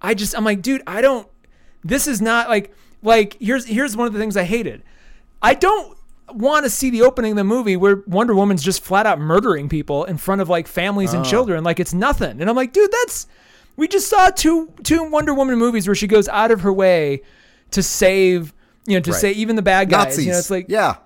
I 0.00 0.14
just 0.14 0.36
I'm 0.36 0.44
like, 0.44 0.62
dude, 0.62 0.82
I 0.86 1.00
don't. 1.00 1.26
This 1.82 2.06
is 2.06 2.22
not 2.22 2.48
like 2.48 2.72
like 3.02 3.36
here's 3.40 3.66
here's 3.66 3.96
one 3.96 4.06
of 4.06 4.12
the 4.12 4.20
things 4.20 4.36
I 4.36 4.44
hated. 4.44 4.84
I 5.42 5.54
don't 5.54 5.98
want 6.32 6.64
to 6.64 6.70
see 6.70 6.88
the 6.88 7.02
opening 7.02 7.32
of 7.32 7.36
the 7.36 7.44
movie 7.44 7.76
where 7.76 8.04
Wonder 8.06 8.34
Woman's 8.36 8.62
just 8.62 8.82
flat 8.82 9.06
out 9.06 9.18
murdering 9.18 9.68
people 9.68 10.04
in 10.04 10.16
front 10.18 10.40
of 10.40 10.48
like 10.48 10.68
families 10.68 11.12
Oh. 11.12 11.16
and 11.18 11.26
children 11.26 11.64
like 11.64 11.80
it's 11.80 11.92
nothing. 11.92 12.40
And 12.40 12.48
I'm 12.48 12.56
like, 12.56 12.72
dude, 12.72 12.92
that's 12.92 13.26
we 13.76 13.88
just 13.88 14.08
saw 14.08 14.30
two 14.30 14.72
two 14.82 15.04
Wonder 15.04 15.34
Woman 15.34 15.58
movies 15.58 15.86
where 15.88 15.94
she 15.94 16.06
goes 16.06 16.28
out 16.28 16.50
of 16.50 16.60
her 16.62 16.72
way 16.72 17.22
to 17.72 17.82
save, 17.82 18.52
you 18.86 18.94
know, 18.94 19.00
to 19.00 19.10
Right. 19.12 19.20
say 19.20 19.32
even 19.32 19.56
the 19.56 19.62
bad 19.62 19.90
guys. 19.90 20.06
Nazis. 20.16 20.26
You 20.26 20.32
know, 20.32 20.38
it's 20.38 20.50
like 20.50 20.66
yeah, 20.68 20.96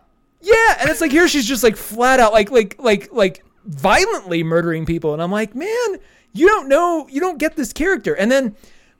yeah, 0.40 0.76
and 0.80 0.90
it's 0.90 1.00
like 1.00 1.10
here 1.10 1.28
she's 1.28 1.46
just 1.46 1.62
like 1.62 1.76
flat 1.76 2.20
out 2.20 2.32
like 2.32 2.50
like 2.50 2.76
like 2.78 3.08
like 3.12 3.44
violently 3.64 4.42
murdering 4.42 4.84
people, 4.86 5.12
and 5.12 5.22
I'm 5.22 5.30
like, 5.32 5.54
man, 5.54 5.98
you 6.32 6.46
don't 6.46 6.68
know, 6.68 7.06
you 7.10 7.20
don't 7.20 7.38
get 7.38 7.56
this 7.56 7.72
character. 7.72 8.14
And 8.14 8.30
then 8.30 8.54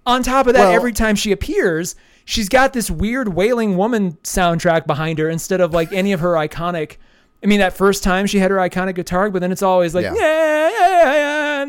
on 0.06 0.22
top 0.22 0.46
of 0.46 0.54
that, 0.54 0.64
Well- 0.66 0.72
every 0.72 0.92
time 0.92 1.16
she 1.16 1.32
appears, 1.32 1.94
she's 2.24 2.48
got 2.48 2.72
this 2.72 2.90
weird 2.90 3.28
wailing 3.34 3.76
woman 3.76 4.12
soundtrack 4.22 4.86
behind 4.86 5.18
her 5.18 5.28
instead 5.28 5.60
of 5.60 5.72
like 5.74 5.92
any 5.92 6.12
of 6.12 6.20
her 6.20 6.32
iconic. 6.32 6.96
I 7.42 7.46
mean, 7.46 7.60
that 7.60 7.72
first 7.72 8.02
time 8.02 8.26
she 8.26 8.38
had 8.40 8.50
her 8.50 8.56
iconic 8.56 8.94
guitar, 8.96 9.30
but 9.30 9.40
then 9.40 9.52
it's 9.52 9.62
always 9.62 9.94
like 9.94 10.04
yeah, 10.04 10.14
Yeah. 10.14 10.70
yeah, 10.70 10.70
yeah, 10.90 11.12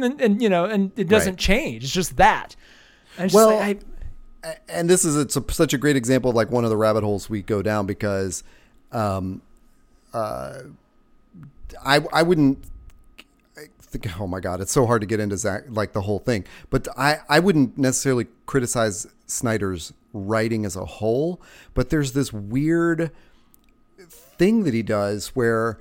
and, 0.04 0.20
and, 0.22 0.42
you 0.42 0.50
know, 0.50 0.66
and 0.66 0.92
it 0.98 1.08
doesn't 1.08 1.34
Right. 1.34 1.40
change. 1.40 1.84
It's 1.84 1.94
just 1.94 2.18
that. 2.18 2.56
And 3.18 3.32
Well, 3.32 3.50
just 3.50 3.62
like, 3.62 3.82
I, 4.44 4.56
and 4.70 4.90
this 4.90 5.04
is 5.04 5.16
it's 5.18 5.36
a, 5.36 5.44
such 5.52 5.74
a 5.74 5.78
great 5.78 5.96
example 5.98 6.30
of 6.30 6.36
like 6.36 6.50
one 6.50 6.64
of 6.64 6.70
the 6.70 6.78
rabbit 6.78 7.04
holes 7.04 7.30
we 7.30 7.42
go 7.42 7.62
down 7.62 7.86
because 7.86 8.44
um 8.92 9.42
uh 10.14 10.60
I 11.86 12.00
I 12.14 12.24
wouldn't 12.24 12.64
think 13.82 14.20
oh 14.20 14.28
my 14.28 14.40
god 14.40 14.62
it's 14.62 14.72
so 14.72 14.86
hard 14.86 15.02
to 15.02 15.08
get 15.08 15.20
into 15.20 15.36
Zach, 15.36 15.64
like 15.68 15.92
the 15.94 16.02
whole 16.02 16.20
thing 16.20 16.46
but 16.70 16.88
I 16.98 17.18
I 17.28 17.40
wouldn't 17.40 17.78
necessarily 17.78 18.28
criticize 18.46 19.08
Snyder's 19.28 19.92
writing 20.14 20.64
as 20.66 20.76
a 20.76 20.86
whole 20.86 21.42
but 21.74 21.90
there's 21.90 22.14
this 22.14 22.32
weird 22.32 23.12
thing 24.08 24.64
that 24.64 24.74
he 24.74 24.84
does 24.84 25.30
where 25.30 25.78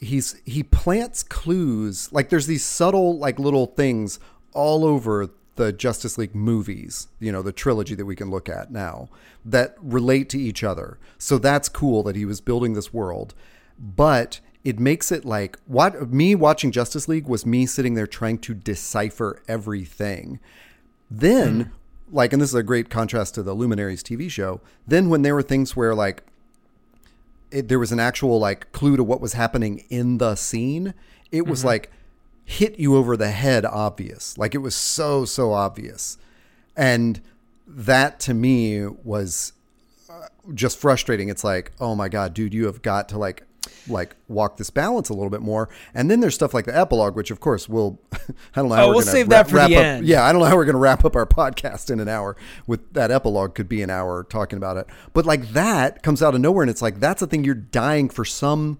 he's 0.00 0.40
he 0.44 0.62
plants 0.62 1.22
clues 1.22 2.12
like 2.12 2.28
there's 2.28 2.46
these 2.46 2.64
subtle 2.64 3.18
like 3.18 3.38
little 3.38 3.66
things 3.66 4.20
all 4.52 4.84
over 4.84 5.30
the 5.56 5.72
Justice 5.72 6.16
League 6.16 6.36
movies, 6.36 7.08
you 7.18 7.32
know, 7.32 7.42
the 7.42 7.52
trilogy 7.52 7.96
that 7.96 8.06
we 8.06 8.14
can 8.14 8.30
look 8.30 8.48
at 8.48 8.70
now 8.70 9.08
that 9.44 9.74
relate 9.82 10.28
to 10.30 10.38
each 10.38 10.62
other. 10.62 10.98
So 11.18 11.36
that's 11.36 11.68
cool 11.68 12.02
that 12.04 12.14
he 12.14 12.24
was 12.24 12.40
building 12.40 12.74
this 12.74 12.94
world, 12.94 13.34
but 13.76 14.40
it 14.64 14.78
makes 14.78 15.10
it 15.10 15.24
like 15.24 15.58
what 15.66 16.10
me 16.12 16.34
watching 16.34 16.70
Justice 16.70 17.08
League 17.08 17.26
was 17.26 17.44
me 17.44 17.66
sitting 17.66 17.94
there 17.94 18.06
trying 18.06 18.38
to 18.38 18.54
decipher 18.54 19.42
everything. 19.48 20.38
Then, 21.10 21.60
hmm. 21.60 22.16
like, 22.16 22.32
and 22.32 22.40
this 22.40 22.50
is 22.50 22.54
a 22.54 22.62
great 22.62 22.88
contrast 22.88 23.34
to 23.34 23.42
the 23.42 23.54
Luminaries 23.54 24.02
TV 24.02 24.30
show. 24.30 24.60
Then, 24.86 25.08
when 25.08 25.22
there 25.22 25.34
were 25.34 25.42
things 25.42 25.74
where 25.74 25.94
like 25.94 26.22
it, 27.50 27.68
there 27.68 27.78
was 27.78 27.92
an 27.92 28.00
actual 28.00 28.38
like 28.38 28.70
clue 28.72 28.96
to 28.96 29.04
what 29.04 29.20
was 29.20 29.32
happening 29.34 29.84
in 29.88 30.18
the 30.18 30.34
scene, 30.34 30.94
it 31.30 31.46
was 31.46 31.64
like 31.64 31.90
hit 32.44 32.78
you 32.78 32.96
over 32.96 33.16
the 33.16 33.30
head 33.30 33.64
obvious. 33.64 34.36
Like 34.38 34.54
it 34.54 34.58
was 34.58 34.74
so 34.74 35.24
so 35.24 35.52
obvious. 35.52 36.18
And 36.76 37.20
that 37.66 38.20
to 38.20 38.34
me 38.34 38.86
was 38.86 39.52
uh, 40.08 40.28
just 40.54 40.78
frustrating. 40.78 41.28
It's 41.28 41.44
like, 41.44 41.72
"Oh 41.80 41.94
my 41.94 42.08
god, 42.08 42.34
dude, 42.34 42.54
you 42.54 42.66
have 42.66 42.82
got 42.82 43.08
to 43.10 43.18
like 43.18 43.44
like 43.88 44.16
walk 44.28 44.56
this 44.56 44.70
balance 44.70 45.08
a 45.08 45.14
little 45.14 45.30
bit 45.30 45.40
more." 45.42 45.68
And 45.94 46.10
then 46.10 46.20
there's 46.20 46.34
stuff 46.34 46.54
like 46.54 46.64
the 46.66 46.76
epilogue, 46.76 47.16
which 47.16 47.30
of 47.30 47.40
course 47.40 47.68
we'll 47.68 47.98
I 48.12 48.16
don't 48.56 48.68
know 48.68 48.74
how 48.74 48.82
Oh, 48.84 48.88
we're 48.88 48.94
we'll 48.94 49.00
gonna 49.02 49.12
save 49.12 49.28
wrap, 49.28 49.46
that 49.46 49.50
for 49.50 49.56
wrap 49.56 49.68
the 49.68 49.76
up. 49.76 49.84
end. 49.84 50.06
Yeah, 50.06 50.24
I 50.24 50.32
don't 50.32 50.40
know 50.40 50.46
how 50.48 50.56
we're 50.56 50.64
going 50.64 50.74
to 50.74 50.80
wrap 50.80 51.04
up 51.04 51.16
our 51.16 51.26
podcast 51.38 51.90
in 51.90 52.00
an 52.00 52.08
hour 52.08 52.36
with 52.66 52.92
that 52.94 53.10
epilogue 53.10 53.54
could 53.54 53.68
be 53.68 53.82
an 53.82 53.90
hour 53.90 54.24
talking 54.24 54.56
about 54.56 54.76
it. 54.76 54.86
But 55.12 55.26
like 55.26 55.48
that 55.50 56.02
comes 56.02 56.22
out 56.22 56.34
of 56.34 56.40
nowhere 56.40 56.62
and 56.62 56.70
it's 56.70 56.82
like 56.82 57.00
that's 57.00 57.22
a 57.22 57.26
thing 57.26 57.44
you're 57.44 57.54
dying 57.54 58.08
for 58.08 58.24
some 58.24 58.78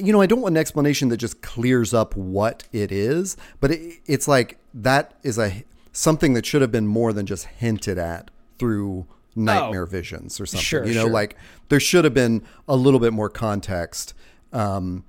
you 0.00 0.12
know, 0.12 0.20
I 0.20 0.26
don't 0.26 0.40
want 0.40 0.54
an 0.54 0.60
explanation 0.60 1.08
that 1.10 1.18
just 1.18 1.40
clears 1.40 1.94
up 1.94 2.16
what 2.16 2.64
it 2.72 2.90
is, 2.90 3.36
but 3.60 3.70
it, 3.70 4.00
it's 4.06 4.26
like 4.26 4.58
that 4.74 5.14
is 5.22 5.38
a 5.38 5.64
something 5.92 6.34
that 6.34 6.44
should 6.44 6.62
have 6.62 6.72
been 6.72 6.88
more 6.88 7.12
than 7.12 7.26
just 7.26 7.46
hinted 7.46 7.96
at 7.96 8.30
through 8.58 9.06
nightmare 9.36 9.86
visions 9.86 10.40
or 10.40 10.46
something. 10.46 10.60
Oh. 10.60 10.62
Sure, 10.62 10.86
you 10.86 10.94
know, 10.94 11.04
sure. 11.04 11.10
like 11.10 11.36
there 11.68 11.80
should 11.80 12.04
have 12.04 12.14
been 12.14 12.42
a 12.68 12.76
little 12.76 13.00
bit 13.00 13.12
more 13.12 13.28
context. 13.28 14.14
Um, 14.52 15.04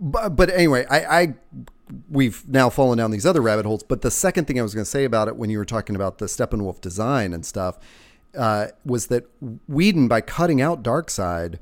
but, 0.00 0.30
but 0.30 0.50
anyway, 0.50 0.86
I, 0.90 1.20
I 1.20 1.34
we've 2.08 2.46
now 2.48 2.70
fallen 2.70 2.98
down 2.98 3.10
these 3.10 3.26
other 3.26 3.40
rabbit 3.40 3.66
holes. 3.66 3.82
But 3.82 4.02
the 4.02 4.10
second 4.10 4.46
thing 4.46 4.58
I 4.58 4.62
was 4.62 4.74
going 4.74 4.84
to 4.84 4.90
say 4.90 5.04
about 5.04 5.28
it 5.28 5.36
when 5.36 5.50
you 5.50 5.58
were 5.58 5.64
talking 5.64 5.96
about 5.96 6.18
the 6.18 6.26
Steppenwolf 6.26 6.80
design 6.80 7.32
and 7.32 7.44
stuff 7.44 7.78
uh, 8.36 8.68
was 8.84 9.06
that 9.08 9.28
Whedon, 9.68 10.08
by 10.08 10.20
cutting 10.20 10.60
out 10.60 10.82
Darkseid, 10.82 11.58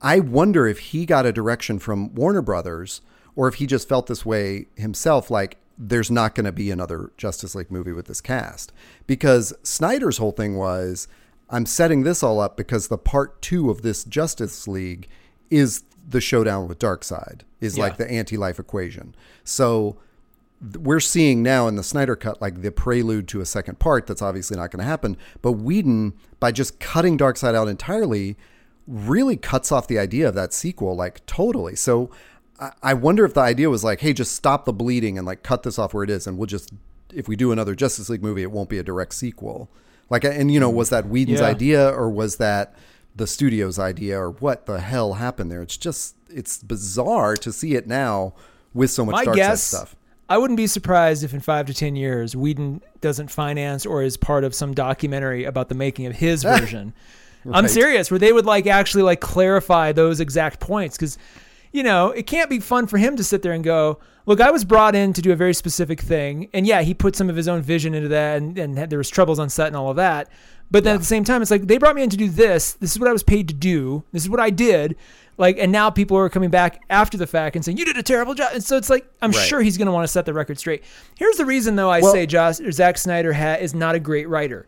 I 0.00 0.20
wonder 0.20 0.66
if 0.66 0.78
he 0.78 1.06
got 1.06 1.26
a 1.26 1.32
direction 1.32 1.78
from 1.78 2.14
Warner 2.14 2.42
Brothers 2.42 3.00
or 3.36 3.48
if 3.48 3.54
he 3.54 3.66
just 3.66 3.88
felt 3.88 4.06
this 4.06 4.24
way 4.24 4.66
himself, 4.76 5.30
like 5.30 5.56
there's 5.76 6.10
not 6.10 6.34
going 6.34 6.44
to 6.44 6.52
be 6.52 6.70
another 6.70 7.10
Justice 7.16 7.54
League 7.54 7.70
movie 7.70 7.92
with 7.92 8.06
this 8.06 8.20
cast. 8.20 8.72
Because 9.06 9.52
Snyder's 9.62 10.18
whole 10.18 10.32
thing 10.32 10.56
was, 10.56 11.08
I'm 11.50 11.66
setting 11.66 12.02
this 12.04 12.22
all 12.22 12.40
up 12.40 12.56
because 12.56 12.88
the 12.88 12.98
part 12.98 13.42
two 13.42 13.70
of 13.70 13.82
this 13.82 14.04
Justice 14.04 14.66
League 14.68 15.08
is 15.50 15.82
the 16.08 16.20
showdown 16.20 16.68
with 16.68 16.78
Darkseid, 16.78 17.40
is 17.60 17.76
Yeah. 17.76 17.84
like 17.84 17.96
the 17.96 18.10
anti 18.10 18.36
life 18.36 18.58
equation. 18.58 19.14
So 19.42 19.96
we're 20.80 21.00
seeing 21.00 21.42
now 21.42 21.66
in 21.68 21.74
the 21.76 21.82
Snyder 21.82 22.16
cut 22.16 22.40
like 22.40 22.62
the 22.62 22.70
prelude 22.70 23.28
to 23.28 23.40
a 23.40 23.46
second 23.46 23.78
part 23.78 24.06
that's 24.06 24.22
obviously 24.22 24.56
not 24.56 24.70
going 24.70 24.78
to 24.82 24.88
happen. 24.88 25.16
But 25.42 25.52
Whedon, 25.52 26.14
by 26.40 26.52
just 26.52 26.78
cutting 26.80 27.18
Darkseid 27.18 27.54
out 27.54 27.68
entirely, 27.68 28.36
really 28.86 29.36
cuts 29.36 29.72
off 29.72 29.88
the 29.88 29.98
idea 29.98 30.28
of 30.28 30.34
that 30.34 30.52
sequel 30.52 30.94
like 30.94 31.24
totally. 31.26 31.74
So 31.76 32.10
I- 32.82 32.94
wonder 32.94 33.24
if 33.24 33.34
the 33.34 33.40
idea 33.40 33.68
was 33.70 33.82
like, 33.84 34.00
hey, 34.00 34.12
just 34.12 34.32
stop 34.34 34.64
the 34.64 34.72
bleeding 34.72 35.18
and 35.18 35.26
like 35.26 35.42
cut 35.42 35.62
this 35.64 35.78
off 35.78 35.92
where 35.94 36.04
it 36.04 36.10
is, 36.10 36.26
and 36.26 36.38
we'll 36.38 36.46
just 36.46 36.70
if 37.12 37.28
we 37.28 37.36
do 37.36 37.52
another 37.52 37.74
Justice 37.74 38.08
League 38.08 38.22
movie, 38.22 38.42
it 38.42 38.50
won't 38.50 38.68
be 38.68 38.78
a 38.78 38.82
direct 38.82 39.14
sequel. 39.14 39.68
Like, 40.10 40.24
and 40.24 40.52
you 40.52 40.58
know, 40.60 40.70
was 40.70 40.90
that 40.90 41.06
Whedon's 41.06 41.40
Yeah. 41.40 41.46
idea 41.46 41.88
or 41.90 42.10
was 42.10 42.36
that 42.36 42.74
the 43.16 43.26
studio's 43.26 43.78
idea 43.78 44.18
or 44.20 44.30
what 44.30 44.66
the 44.66 44.80
hell 44.80 45.14
happened 45.14 45.50
there? 45.50 45.62
It's 45.62 45.76
just 45.76 46.16
it's 46.28 46.62
bizarre 46.62 47.36
to 47.36 47.52
see 47.52 47.74
it 47.74 47.86
now 47.86 48.34
with 48.72 48.90
so 48.90 49.04
much 49.04 49.12
My 49.14 49.24
dark 49.24 49.36
guess, 49.36 49.62
stuff. 49.62 49.94
I 50.28 50.38
wouldn't 50.38 50.56
be 50.56 50.66
surprised 50.66 51.22
if 51.22 51.32
in 51.34 51.40
five 51.40 51.66
to 51.66 51.74
ten 51.74 51.94
years 51.96 52.34
Whedon 52.34 52.82
doesn't 53.00 53.30
finance 53.30 53.84
or 53.86 54.02
is 54.02 54.16
part 54.16 54.42
of 54.42 54.54
some 54.54 54.74
documentary 54.74 55.44
about 55.44 55.68
the 55.68 55.74
making 55.74 56.06
of 56.06 56.16
his 56.16 56.42
version. 56.44 56.92
I'm 57.52 57.68
serious, 57.68 58.10
where 58.10 58.18
they 58.18 58.32
would 58.32 58.46
like 58.46 58.66
actually 58.66 59.02
like 59.02 59.20
clarify 59.20 59.92
those 59.92 60.20
exact 60.20 60.60
points 60.60 60.96
because. 60.96 61.18
You 61.74 61.82
know, 61.82 62.10
it 62.10 62.28
can't 62.28 62.48
be 62.48 62.60
fun 62.60 62.86
for 62.86 62.98
him 62.98 63.16
to 63.16 63.24
sit 63.24 63.42
there 63.42 63.50
and 63.52 63.64
go, 63.64 63.98
look, 64.26 64.40
I 64.40 64.52
was 64.52 64.64
brought 64.64 64.94
in 64.94 65.12
to 65.12 65.20
do 65.20 65.32
a 65.32 65.36
very 65.36 65.52
specific 65.52 66.00
thing. 66.00 66.48
And 66.54 66.68
yeah, 66.68 66.82
he 66.82 66.94
put 66.94 67.16
some 67.16 67.28
of 67.28 67.34
his 67.34 67.48
own 67.48 67.62
vision 67.62 67.94
into 67.94 68.08
that 68.10 68.36
and, 68.38 68.56
and 68.56 68.78
had, 68.78 68.90
there 68.90 68.98
was 68.98 69.10
troubles 69.10 69.40
on 69.40 69.48
set 69.50 69.66
and 69.66 69.76
all 69.76 69.90
of 69.90 69.96
that. 69.96 70.28
But 70.70 70.84
then 70.84 70.94
at 70.94 71.00
the 71.00 71.04
same 71.04 71.24
time, 71.24 71.42
it's 71.42 71.50
like 71.50 71.66
they 71.66 71.78
brought 71.78 71.96
me 71.96 72.04
in 72.04 72.10
to 72.10 72.16
do 72.16 72.28
this. 72.30 72.74
This 72.74 72.92
is 72.92 73.00
what 73.00 73.08
I 73.08 73.12
was 73.12 73.24
paid 73.24 73.48
to 73.48 73.54
do. 73.54 74.04
This 74.12 74.22
is 74.22 74.30
what 74.30 74.38
I 74.38 74.50
did. 74.50 74.94
Like, 75.36 75.58
and 75.58 75.72
now 75.72 75.90
people 75.90 76.16
are 76.16 76.28
coming 76.28 76.48
back 76.48 76.80
after 76.90 77.18
the 77.18 77.26
fact 77.26 77.56
and 77.56 77.64
saying, 77.64 77.76
you 77.76 77.84
did 77.84 77.96
a 77.98 78.04
terrible 78.04 78.34
job. 78.34 78.50
And 78.54 78.62
so 78.62 78.76
it's 78.76 78.88
like, 78.88 79.04
I'm 79.20 79.32
Right. 79.32 79.44
sure 79.46 79.60
he's 79.60 79.76
going 79.76 79.86
to 79.86 79.92
want 79.92 80.04
to 80.04 80.08
set 80.08 80.26
the 80.26 80.32
record 80.32 80.60
straight. 80.60 80.84
Here's 81.16 81.36
the 81.38 81.44
reason, 81.44 81.74
though, 81.74 81.90
I 81.90 82.00
Well- 82.00 82.12
say 82.12 82.24
Josh, 82.24 82.60
or 82.60 82.70
Zack 82.70 82.98
Snyder 82.98 83.32
ha, 83.32 83.54
is 83.54 83.74
not 83.74 83.96
a 83.96 84.00
great 84.00 84.28
writer. 84.28 84.66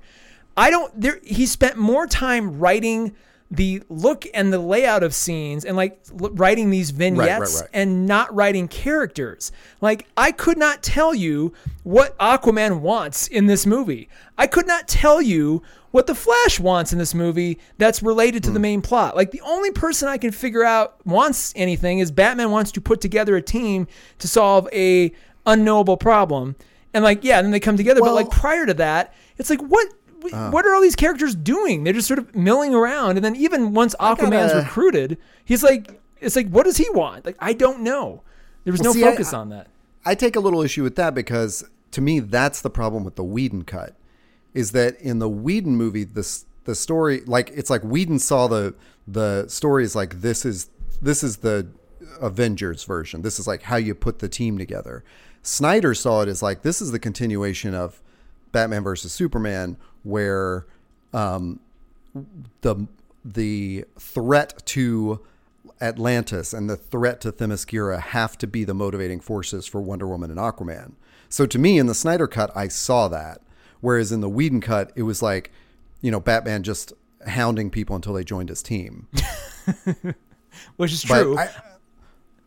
I 0.56 0.70
don't, 0.70 1.00
there, 1.00 1.20
he 1.22 1.46
spent 1.46 1.76
more 1.76 2.08
time 2.08 2.58
writing 2.58 3.14
the 3.50 3.82
look 3.88 4.26
and 4.34 4.52
the 4.52 4.58
layout 4.58 5.02
of 5.04 5.14
scenes 5.14 5.64
and 5.64 5.76
like 5.76 6.00
l- 6.20 6.30
writing 6.30 6.70
these 6.70 6.90
vignettes 6.90 7.60
right. 7.60 7.70
and 7.72 8.04
not 8.06 8.34
writing 8.34 8.66
characters. 8.66 9.52
Like 9.80 10.08
I 10.16 10.32
could 10.32 10.58
not 10.58 10.82
tell 10.82 11.14
you 11.14 11.52
what 11.84 12.18
Aquaman 12.18 12.80
wants 12.80 13.28
in 13.28 13.46
this 13.46 13.64
movie. 13.64 14.08
I 14.36 14.46
could 14.48 14.66
not 14.66 14.88
tell 14.88 15.22
you 15.22 15.62
what 15.92 16.08
the 16.08 16.14
Flash 16.14 16.58
wants 16.58 16.92
in 16.92 16.98
this 16.98 17.14
movie 17.14 17.58
that's 17.78 18.02
related 18.02 18.44
Hmm. 18.44 18.48
to 18.48 18.54
the 18.54 18.60
main 18.60 18.82
plot. 18.82 19.14
Like 19.14 19.30
the 19.30 19.40
only 19.42 19.70
person 19.70 20.08
I 20.08 20.18
can 20.18 20.32
figure 20.32 20.64
out 20.64 20.96
wants 21.06 21.52
anything 21.56 22.00
is 22.00 22.10
Batman 22.10 22.50
wants 22.50 22.72
to 22.72 22.80
put 22.80 23.00
together 23.00 23.36
a 23.36 23.42
team 23.42 23.86
to 24.18 24.26
solve 24.28 24.68
a 24.72 25.12
unknowable 25.46 25.96
problem. 25.96 26.56
And 26.92 27.04
like 27.04 27.22
yeah, 27.22 27.40
then 27.42 27.52
they 27.52 27.60
come 27.60 27.76
together, 27.76 28.00
but 28.00 28.14
like 28.14 28.30
prior 28.30 28.66
to 28.66 28.74
that, 28.74 29.14
it's 29.38 29.50
like 29.50 29.60
what 29.60 29.86
Uh-huh. 30.24 30.50
what 30.50 30.66
are 30.66 30.74
all 30.74 30.80
these 30.82 30.96
characters 30.96 31.34
doing? 31.34 31.84
They're 31.84 31.92
just 31.92 32.08
sort 32.08 32.18
of 32.18 32.34
milling 32.34 32.74
around, 32.74 33.16
and 33.16 33.24
then 33.24 33.36
even 33.36 33.72
once 33.74 33.94
Aquaman's 34.00 34.52
gotta- 34.52 34.60
recruited, 34.64 35.18
he's 35.44 35.62
like, 35.62 36.00
it's 36.20 36.34
like, 36.36 36.48
what 36.48 36.64
does 36.64 36.76
he 36.76 36.88
want? 36.90 37.24
Like, 37.26 37.36
I 37.38 37.52
don't 37.52 37.80
know. 37.82 38.22
There 38.64 38.72
was 38.72 38.80
Well, 38.80 38.90
no 38.90 39.00
see, 39.00 39.04
I- 39.04 39.10
focus 39.12 39.32
on 39.32 39.50
that. 39.50 39.68
I 40.04 40.14
take 40.14 40.36
a 40.36 40.40
little 40.40 40.62
issue 40.62 40.82
with 40.82 40.96
that 40.96 41.14
because 41.14 41.64
to 41.92 42.00
me 42.00 42.20
that's 42.20 42.60
the 42.60 42.70
problem 42.70 43.04
with 43.04 43.16
the 43.16 43.24
Whedon 43.24 43.62
cut 43.64 43.94
is 44.54 44.72
that 44.72 45.00
in 45.00 45.18
the 45.18 45.28
Whedon 45.28 45.76
movie 45.76 46.04
this 46.04 46.44
the 46.64 46.74
story 46.74 47.22
like 47.26 47.50
it's 47.54 47.70
like 47.70 47.82
Whedon 47.82 48.18
saw 48.18 48.46
the 48.46 48.74
the 49.08 49.46
story 49.48 49.82
is 49.84 49.94
like 49.96 50.20
this 50.20 50.44
is 50.44 50.68
this 51.02 51.22
is 51.24 51.38
the 51.38 51.66
Avengers 52.20 52.84
version. 52.84 53.22
This 53.22 53.38
is 53.38 53.46
like 53.46 53.62
how 53.62 53.76
you 53.76 53.94
put 53.94 54.20
the 54.20 54.28
team 54.28 54.58
together. 54.58 55.04
Snyder 55.42 55.94
saw 55.94 56.22
it 56.22 56.28
as 56.28 56.42
like 56.42 56.62
this 56.62 56.80
is 56.80 56.92
the 56.92 56.98
continuation 56.98 57.74
of 57.74 58.00
Batman 58.52 58.82
versus 58.82 59.12
Superman 59.12 59.76
where 60.06 60.66
um, 61.12 61.60
the 62.60 62.86
the 63.24 63.84
threat 63.98 64.64
to 64.66 65.20
Atlantis 65.80 66.52
and 66.54 66.70
the 66.70 66.76
threat 66.76 67.20
to 67.22 67.32
Themyscira 67.32 68.00
have 68.00 68.38
to 68.38 68.46
be 68.46 68.64
the 68.64 68.74
motivating 68.74 69.20
forces 69.20 69.66
for 69.66 69.80
Wonder 69.80 70.06
Woman 70.06 70.30
and 70.30 70.38
Aquaman. 70.38 70.92
So 71.28 71.44
to 71.46 71.58
me, 71.58 71.78
in 71.78 71.86
the 71.86 71.94
Snyder 71.94 72.28
cut, 72.28 72.50
I 72.56 72.68
saw 72.68 73.08
that, 73.08 73.42
whereas 73.80 74.12
in 74.12 74.20
the 74.20 74.28
Whedon 74.28 74.60
cut, 74.60 74.92
it 74.94 75.02
was 75.02 75.22
like, 75.22 75.50
you 76.00 76.10
know, 76.10 76.20
Batman 76.20 76.62
just 76.62 76.92
hounding 77.26 77.70
people 77.70 77.96
until 77.96 78.12
they 78.14 78.22
joined 78.22 78.48
his 78.48 78.62
team. 78.62 79.08
Which 80.76 80.92
is 80.92 81.04
But 81.04 81.22
true. 81.22 81.36
I, 81.36 81.50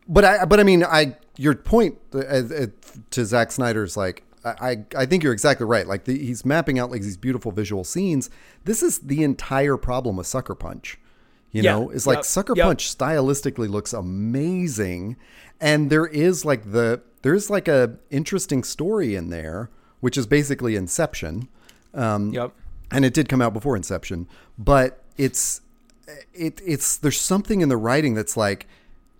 but 0.08 0.24
I, 0.24 0.44
but 0.46 0.58
I 0.58 0.62
mean, 0.62 0.82
I 0.82 1.16
your 1.36 1.54
point 1.54 1.98
uh, 2.14 2.18
uh, 2.20 2.66
to 3.10 3.24
Zack 3.24 3.52
Snyder's 3.52 3.96
like. 3.96 4.24
I, 4.44 4.84
I 4.96 5.06
think 5.06 5.22
you're 5.22 5.32
exactly 5.32 5.66
right. 5.66 5.86
Like 5.86 6.04
the, 6.04 6.18
he's 6.18 6.44
mapping 6.44 6.78
out 6.78 6.90
like 6.90 7.02
these 7.02 7.16
beautiful 7.16 7.52
visual 7.52 7.84
scenes. 7.84 8.30
This 8.64 8.82
is 8.82 8.98
the 9.00 9.22
entire 9.22 9.76
problem 9.76 10.16
with 10.16 10.26
Sucker 10.26 10.54
Punch. 10.54 10.98
You 11.52 11.62
Yeah. 11.62 11.72
know, 11.72 11.90
it's 11.90 12.06
like 12.06 12.18
Yep. 12.18 12.24
Sucker 12.24 12.54
Yep. 12.56 12.64
Punch 12.66 12.96
stylistically 12.96 13.68
looks 13.68 13.92
amazing, 13.92 15.16
and 15.60 15.90
there 15.90 16.06
is 16.06 16.44
like 16.44 16.72
the 16.72 17.02
there's 17.22 17.50
like 17.50 17.68
a 17.68 17.96
interesting 18.10 18.62
story 18.64 19.14
in 19.14 19.28
there, 19.30 19.68
which 20.00 20.16
is 20.16 20.26
basically 20.26 20.74
Inception. 20.76 21.48
Um, 21.92 22.32
yep. 22.32 22.52
and 22.92 23.04
it 23.04 23.12
did 23.12 23.28
come 23.28 23.42
out 23.42 23.52
before 23.52 23.76
Inception, 23.76 24.26
but 24.56 25.02
it's 25.18 25.60
it 26.32 26.60
it's 26.64 26.96
there's 26.96 27.20
something 27.20 27.60
in 27.60 27.68
the 27.68 27.76
writing 27.76 28.14
that's 28.14 28.36
like 28.36 28.66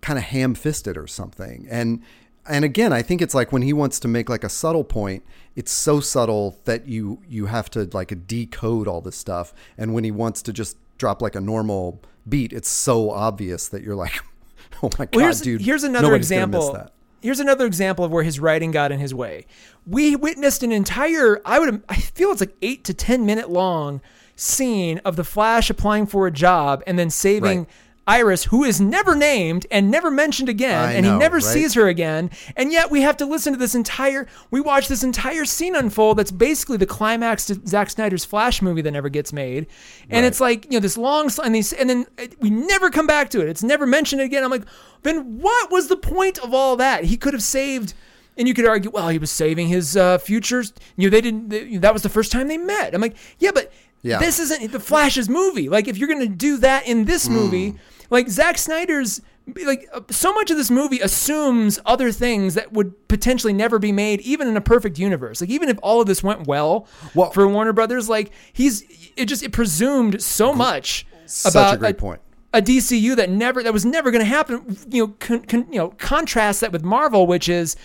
kind 0.01 0.17
of 0.17 0.25
ham-fisted 0.25 0.97
or 0.97 1.05
something. 1.05 1.67
And 1.69 2.01
and 2.49 2.65
again, 2.65 2.91
I 2.93 3.01
think 3.01 3.21
it's 3.21 3.33
like 3.33 3.51
when 3.51 3.61
he 3.61 3.73
wants 3.73 3.99
to 4.01 4.07
make 4.07 4.29
like 4.29 4.43
a 4.43 4.49
subtle 4.49 4.83
point, 4.83 5.23
it's 5.55 5.71
so 5.71 5.99
subtle 5.99 6.57
that 6.65 6.87
you 6.87 7.19
you 7.27 7.45
have 7.47 7.69
to 7.71 7.87
like 7.93 8.27
decode 8.27 8.87
all 8.87 9.01
this 9.01 9.15
stuff. 9.15 9.53
And 9.77 9.93
when 9.93 10.03
he 10.03 10.11
wants 10.11 10.41
to 10.43 10.53
just 10.53 10.77
drop 10.97 11.21
like 11.21 11.35
a 11.35 11.41
normal 11.41 11.99
beat, 12.27 12.53
it's 12.53 12.69
so 12.69 13.11
obvious 13.11 13.67
that 13.69 13.83
you're 13.83 13.95
like, 13.95 14.19
oh 14.83 14.89
my 14.97 15.05
god, 15.05 15.15
Well, 15.15 15.25
here's, 15.25 15.41
dude. 15.41 15.61
here's 15.61 15.83
another 15.83 16.07
nobody's 16.07 16.29
gonna 16.29 16.47
miss 16.47 16.57
example. 16.57 16.73
that. 16.73 16.91
Here's 17.21 17.39
another 17.39 17.67
example 17.67 18.03
of 18.03 18.09
where 18.11 18.23
his 18.23 18.39
writing 18.39 18.71
got 18.71 18.91
in 18.91 18.99
his 18.99 19.13
way. 19.13 19.45
We 19.85 20.15
witnessed 20.15 20.63
an 20.63 20.71
entire, 20.71 21.39
I 21.45 21.59
would, 21.59 21.83
I 21.87 21.95
feel 21.95 22.31
it's 22.31 22.41
like 22.41 22.55
eight 22.63 22.83
to 22.85 22.95
ten 22.95 23.27
minute 23.27 23.49
long 23.51 24.01
scene 24.35 24.99
of 25.05 25.17
the 25.17 25.23
Flash 25.23 25.69
applying 25.69 26.07
for 26.07 26.25
a 26.25 26.31
job 26.31 26.81
and 26.87 26.97
then 26.97 27.11
saving 27.11 27.59
Right. 27.59 27.67
Iris, 28.07 28.45
who 28.45 28.63
is 28.63 28.81
never 28.81 29.15
named 29.15 29.67
and 29.69 29.91
never 29.91 30.09
mentioned 30.09 30.49
again, 30.49 30.89
I 30.89 30.93
and 30.93 31.05
he 31.05 31.11
never 31.11 31.35
right? 31.35 31.43
sees 31.43 31.75
her 31.75 31.87
again. 31.87 32.31
And 32.55 32.71
yet 32.71 32.89
we 32.89 33.01
have 33.01 33.15
to 33.17 33.25
listen 33.25 33.53
to 33.53 33.59
this 33.59 33.75
entire, 33.75 34.27
we 34.49 34.59
watch 34.59 34.87
this 34.87 35.03
entire 35.03 35.45
scene 35.45 35.75
unfold. 35.75 36.17
That's 36.17 36.31
basically 36.31 36.77
the 36.77 36.87
climax 36.87 37.45
to 37.45 37.61
Zack 37.67 37.89
Snyder's 37.91 38.25
Flash 38.25 38.61
movie 38.61 38.81
that 38.81 38.91
never 38.91 39.09
gets 39.09 39.31
made. 39.31 39.67
And 40.09 40.23
Right. 40.23 40.25
it's 40.25 40.41
like 40.41 40.65
you 40.65 40.71
know 40.71 40.79
this 40.79 40.97
long 40.97 41.29
and 41.43 41.53
these, 41.53 41.73
and 41.73 41.89
then 41.89 42.05
uh, 42.17 42.25
we 42.39 42.49
never 42.49 42.89
come 42.89 43.05
back 43.07 43.29
to 43.29 43.41
it. 43.41 43.47
It's 43.47 43.63
never 43.63 43.85
mentioned 43.85 44.21
again. 44.21 44.43
I'm 44.43 44.51
like, 44.51 44.65
then 45.03 45.39
what 45.39 45.71
was 45.71 45.87
the 45.87 45.95
point 45.97 46.39
of 46.39 46.53
all 46.53 46.75
that? 46.77 47.03
He 47.05 47.17
could 47.17 47.33
have 47.33 47.43
saved. 47.43 47.93
And 48.37 48.47
you 48.47 48.53
could 48.53 48.65
argue, 48.65 48.89
well, 48.89 49.09
he 49.09 49.17
was 49.17 49.29
saving 49.29 49.67
his 49.67 49.97
uh, 49.97 50.17
futures. 50.17 50.71
You 50.95 51.07
know, 51.09 51.11
they 51.11 51.19
didn't. 51.19 51.49
They, 51.49 51.75
that 51.77 51.91
was 51.91 52.01
the 52.01 52.09
first 52.09 52.31
time 52.31 52.47
they 52.47 52.57
met. 52.57 52.95
I'm 52.95 53.01
like, 53.01 53.15
yeah, 53.39 53.51
but 53.53 53.71
Yeah. 54.03 54.19
this 54.19 54.39
isn't 54.39 54.71
the 54.71 54.79
Flash's 54.79 55.29
movie. 55.29 55.69
Like, 55.69 55.87
if 55.87 55.97
you're 55.97 56.07
gonna 56.07 56.25
do 56.27 56.57
that 56.57 56.87
in 56.87 57.05
this 57.05 57.27
Hmm. 57.27 57.33
movie, 57.33 57.75
like 58.09 58.29
Zack 58.29 58.57
Snyder's, 58.57 59.21
like 59.65 59.87
uh, 59.93 60.01
so 60.09 60.33
much 60.33 60.49
of 60.51 60.57
this 60.57 60.69
movie 60.71 60.99
assumes 60.99 61.79
other 61.85 62.11
things 62.11 62.53
that 62.55 62.71
would 62.73 63.07
potentially 63.07 63.53
never 63.53 63.79
be 63.79 63.91
made, 63.91 64.21
even 64.21 64.47
in 64.47 64.55
a 64.57 64.61
perfect 64.61 64.97
universe. 64.99 65.41
Like, 65.41 65.49
even 65.49 65.69
if 65.69 65.77
all 65.83 65.99
of 66.01 66.07
this 66.07 66.23
went 66.23 66.47
well, 66.47 66.87
Well- 67.15 67.31
for 67.31 67.47
Warner 67.47 67.73
Brothers, 67.73 68.09
like 68.09 68.31
he's 68.53 68.83
it 69.17 69.25
just 69.25 69.43
it 69.43 69.51
presumed 69.51 70.21
so 70.21 70.53
much 70.53 71.05
about 71.45 71.75
a 71.75 71.77
great 71.77 71.97
point. 71.97 72.21
a 72.53 72.61
DCU 72.61 73.15
that 73.15 73.29
never 73.29 73.63
that 73.63 73.71
was 73.73 73.85
never 73.85 74.11
going 74.11 74.19
to 74.23 74.25
happen. 74.29 74.77
You 74.89 75.07
know, 75.07 75.13
con, 75.19 75.39
con, 75.43 75.67
you 75.71 75.77
know, 75.79 75.89
contrast 75.97 76.61
that 76.61 76.71
with 76.71 76.83
Marvel, 76.83 77.27
which 77.27 77.47
is. 77.49 77.75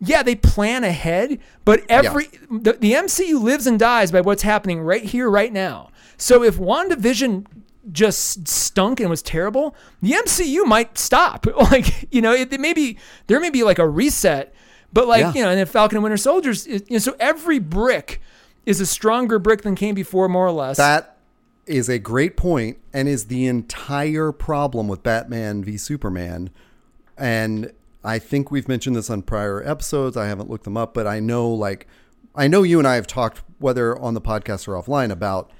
Yeah, 0.00 0.22
they 0.22 0.36
plan 0.36 0.84
ahead, 0.84 1.40
but 1.64 1.82
every 1.88 2.28
the, 2.50 2.74
the 2.74 2.92
MCU 2.92 3.40
lives 3.42 3.66
and 3.66 3.78
dies 3.78 4.12
by 4.12 4.20
what's 4.20 4.42
happening 4.42 4.80
right 4.80 5.02
here, 5.02 5.28
right 5.28 5.52
now. 5.52 5.90
So 6.16 6.42
if 6.44 6.56
WandaVision 6.56 7.46
just 7.90 8.46
stunk 8.46 9.00
and 9.00 9.08
was 9.10 9.22
terrible, 9.22 9.74
the 10.02 10.12
MCU 10.12 10.64
might 10.66 10.98
stop. 10.98 11.46
Like, 11.70 12.06
you 12.12 12.20
know, 12.22 12.32
it, 12.32 12.52
it 12.52 12.60
may 12.60 12.72
be 12.74 12.98
there 13.26 13.40
may 13.40 13.50
be 13.50 13.62
like 13.64 13.78
a 13.78 13.88
reset, 13.88 14.54
but 14.92 15.08
like, 15.08 15.20
Yeah. 15.20 15.32
you 15.34 15.42
know, 15.42 15.50
and 15.50 15.58
then 15.58 15.66
Falcon 15.66 15.96
and 15.96 16.02
Winter 16.04 16.16
Soldiers, 16.16 16.66
it- 16.66 16.88
you 16.88 16.94
know, 16.94 16.98
so 16.98 17.16
every 17.18 17.58
brick 17.58 18.20
is 18.66 18.80
a 18.80 18.86
stronger 18.86 19.38
brick 19.38 19.62
than 19.62 19.74
came 19.74 19.94
before, 19.94 20.28
more 20.28 20.46
or 20.46 20.52
less. 20.52 20.76
That 20.76 21.16
is 21.66 21.88
a 21.88 21.98
great 21.98 22.36
point 22.36 22.78
and 22.92 23.08
is 23.08 23.26
the 23.26 23.46
entire 23.46 24.30
problem 24.32 24.86
with 24.88 25.02
Batman 25.02 25.64
v 25.64 25.76
Superman. 25.76 26.50
And 27.16 27.72
I 28.04 28.18
think 28.18 28.50
we've 28.50 28.68
mentioned 28.68 28.96
this 28.96 29.10
on 29.10 29.22
prior 29.22 29.62
episodes. 29.66 30.16
I 30.16 30.26
haven't 30.26 30.48
looked 30.48 30.64
them 30.64 30.76
up, 30.76 30.94
but 30.94 31.06
I 31.06 31.20
know 31.20 31.48
like 31.48 31.86
I 32.34 32.48
know 32.48 32.62
you 32.62 32.78
and 32.78 32.86
I 32.86 32.94
have 32.94 33.06
talked 33.06 33.42
whether 33.58 33.98
on 33.98 34.14
the 34.14 34.20
podcast 34.20 34.68
or 34.68 34.80
offline 34.80 35.10
about 35.10 35.50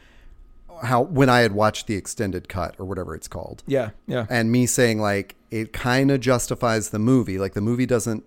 how 0.83 1.03
when 1.03 1.29
I 1.29 1.41
had 1.41 1.53
watched 1.53 1.89
the 1.89 1.97
extended 1.97 2.49
cut 2.49 2.77
or 2.79 2.87
whatever 2.87 3.15
it's 3.15 3.29
called. 3.29 3.63
yeah, 3.67 3.91
yeah. 4.07 4.27
And 4.31 4.53
me 4.53 4.67
saying 4.67 5.01
like 5.01 5.35
it 5.51 5.73
kind 5.73 6.11
of 6.11 6.21
justifies 6.21 6.91
the 6.91 6.99
movie. 6.99 7.39
Like 7.39 7.55
the 7.55 7.61
movie 7.61 7.87
doesn't 7.87 8.25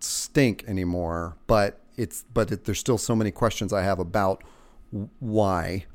stink 0.00 0.64
anymore, 0.66 1.36
but 1.46 1.80
it's 1.96 2.24
but 2.32 2.50
it, 2.50 2.64
there's 2.64 2.78
still 2.78 2.98
so 2.98 3.14
many 3.14 3.30
questions 3.30 3.72
I 3.72 3.82
have 3.82 3.98
about 3.98 4.42
why. 5.20 5.86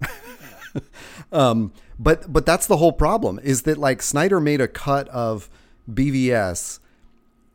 um, 1.31 1.73
but 1.97 2.31
but 2.31 2.45
that's 2.45 2.67
the 2.67 2.77
whole 2.77 2.93
problem 2.93 3.39
is 3.41 3.63
that 3.63 3.77
like 3.77 4.01
Snyder 4.01 4.39
made 4.39 4.61
a 4.61 4.67
cut 4.67 5.07
of 5.09 5.49
BVS 5.91 6.79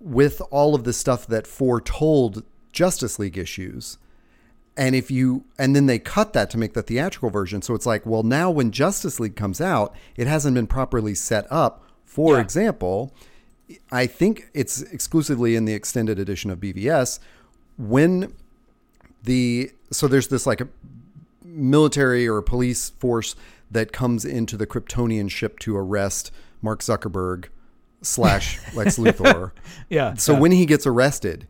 with 0.06 0.40
all 0.52 0.74
of 0.76 0.84
the 0.84 0.92
stuff 0.92 1.26
that 1.26 1.46
foretold 1.48 2.44
Justice 2.72 3.18
League 3.18 3.36
issues. 3.36 3.98
And 4.76 4.94
if 4.94 5.10
you 5.10 5.44
and 5.58 5.74
then 5.74 5.86
they 5.86 5.98
cut 5.98 6.32
that 6.34 6.48
to 6.50 6.58
make 6.58 6.74
the 6.74 6.82
theatrical 6.82 7.30
version, 7.30 7.60
so 7.62 7.74
it's 7.74 7.86
like, 7.86 8.06
well, 8.06 8.22
now 8.22 8.50
when 8.50 8.70
Justice 8.70 9.18
League 9.18 9.34
comes 9.34 9.60
out, 9.60 9.94
it 10.16 10.26
hasn't 10.26 10.54
been 10.54 10.66
properly 10.66 11.14
set 11.14 11.46
up. 11.50 11.82
For 12.04 12.34
Yeah. 12.34 12.42
example, 12.42 13.12
I 13.90 14.06
think 14.06 14.48
it's 14.54 14.82
exclusively 14.82 15.56
in 15.56 15.64
the 15.64 15.72
extended 15.72 16.18
edition 16.18 16.50
of 16.50 16.60
BVS 16.60 17.18
when 17.78 18.32
the 19.24 19.72
so 19.90 20.06
there's 20.06 20.28
this 20.28 20.46
like 20.46 20.60
a 20.60 20.68
military 21.44 22.28
or 22.28 22.42
police 22.42 22.90
force 22.90 23.34
that 23.70 23.92
comes 23.92 24.24
into 24.24 24.56
the 24.56 24.66
Kryptonian 24.66 25.28
ship 25.30 25.58
to 25.60 25.76
arrest 25.76 26.30
Mark 26.62 26.80
Zuckerberg 26.80 27.46
slash 28.06 28.58
Lex 28.74 28.98
Luthor. 28.98 29.52
Yeah. 29.88 30.14
So 30.14 30.32
yeah. 30.32 30.40
when 30.40 30.50
he 30.50 30.66
gets 30.66 30.84
arrested, 30.84 31.46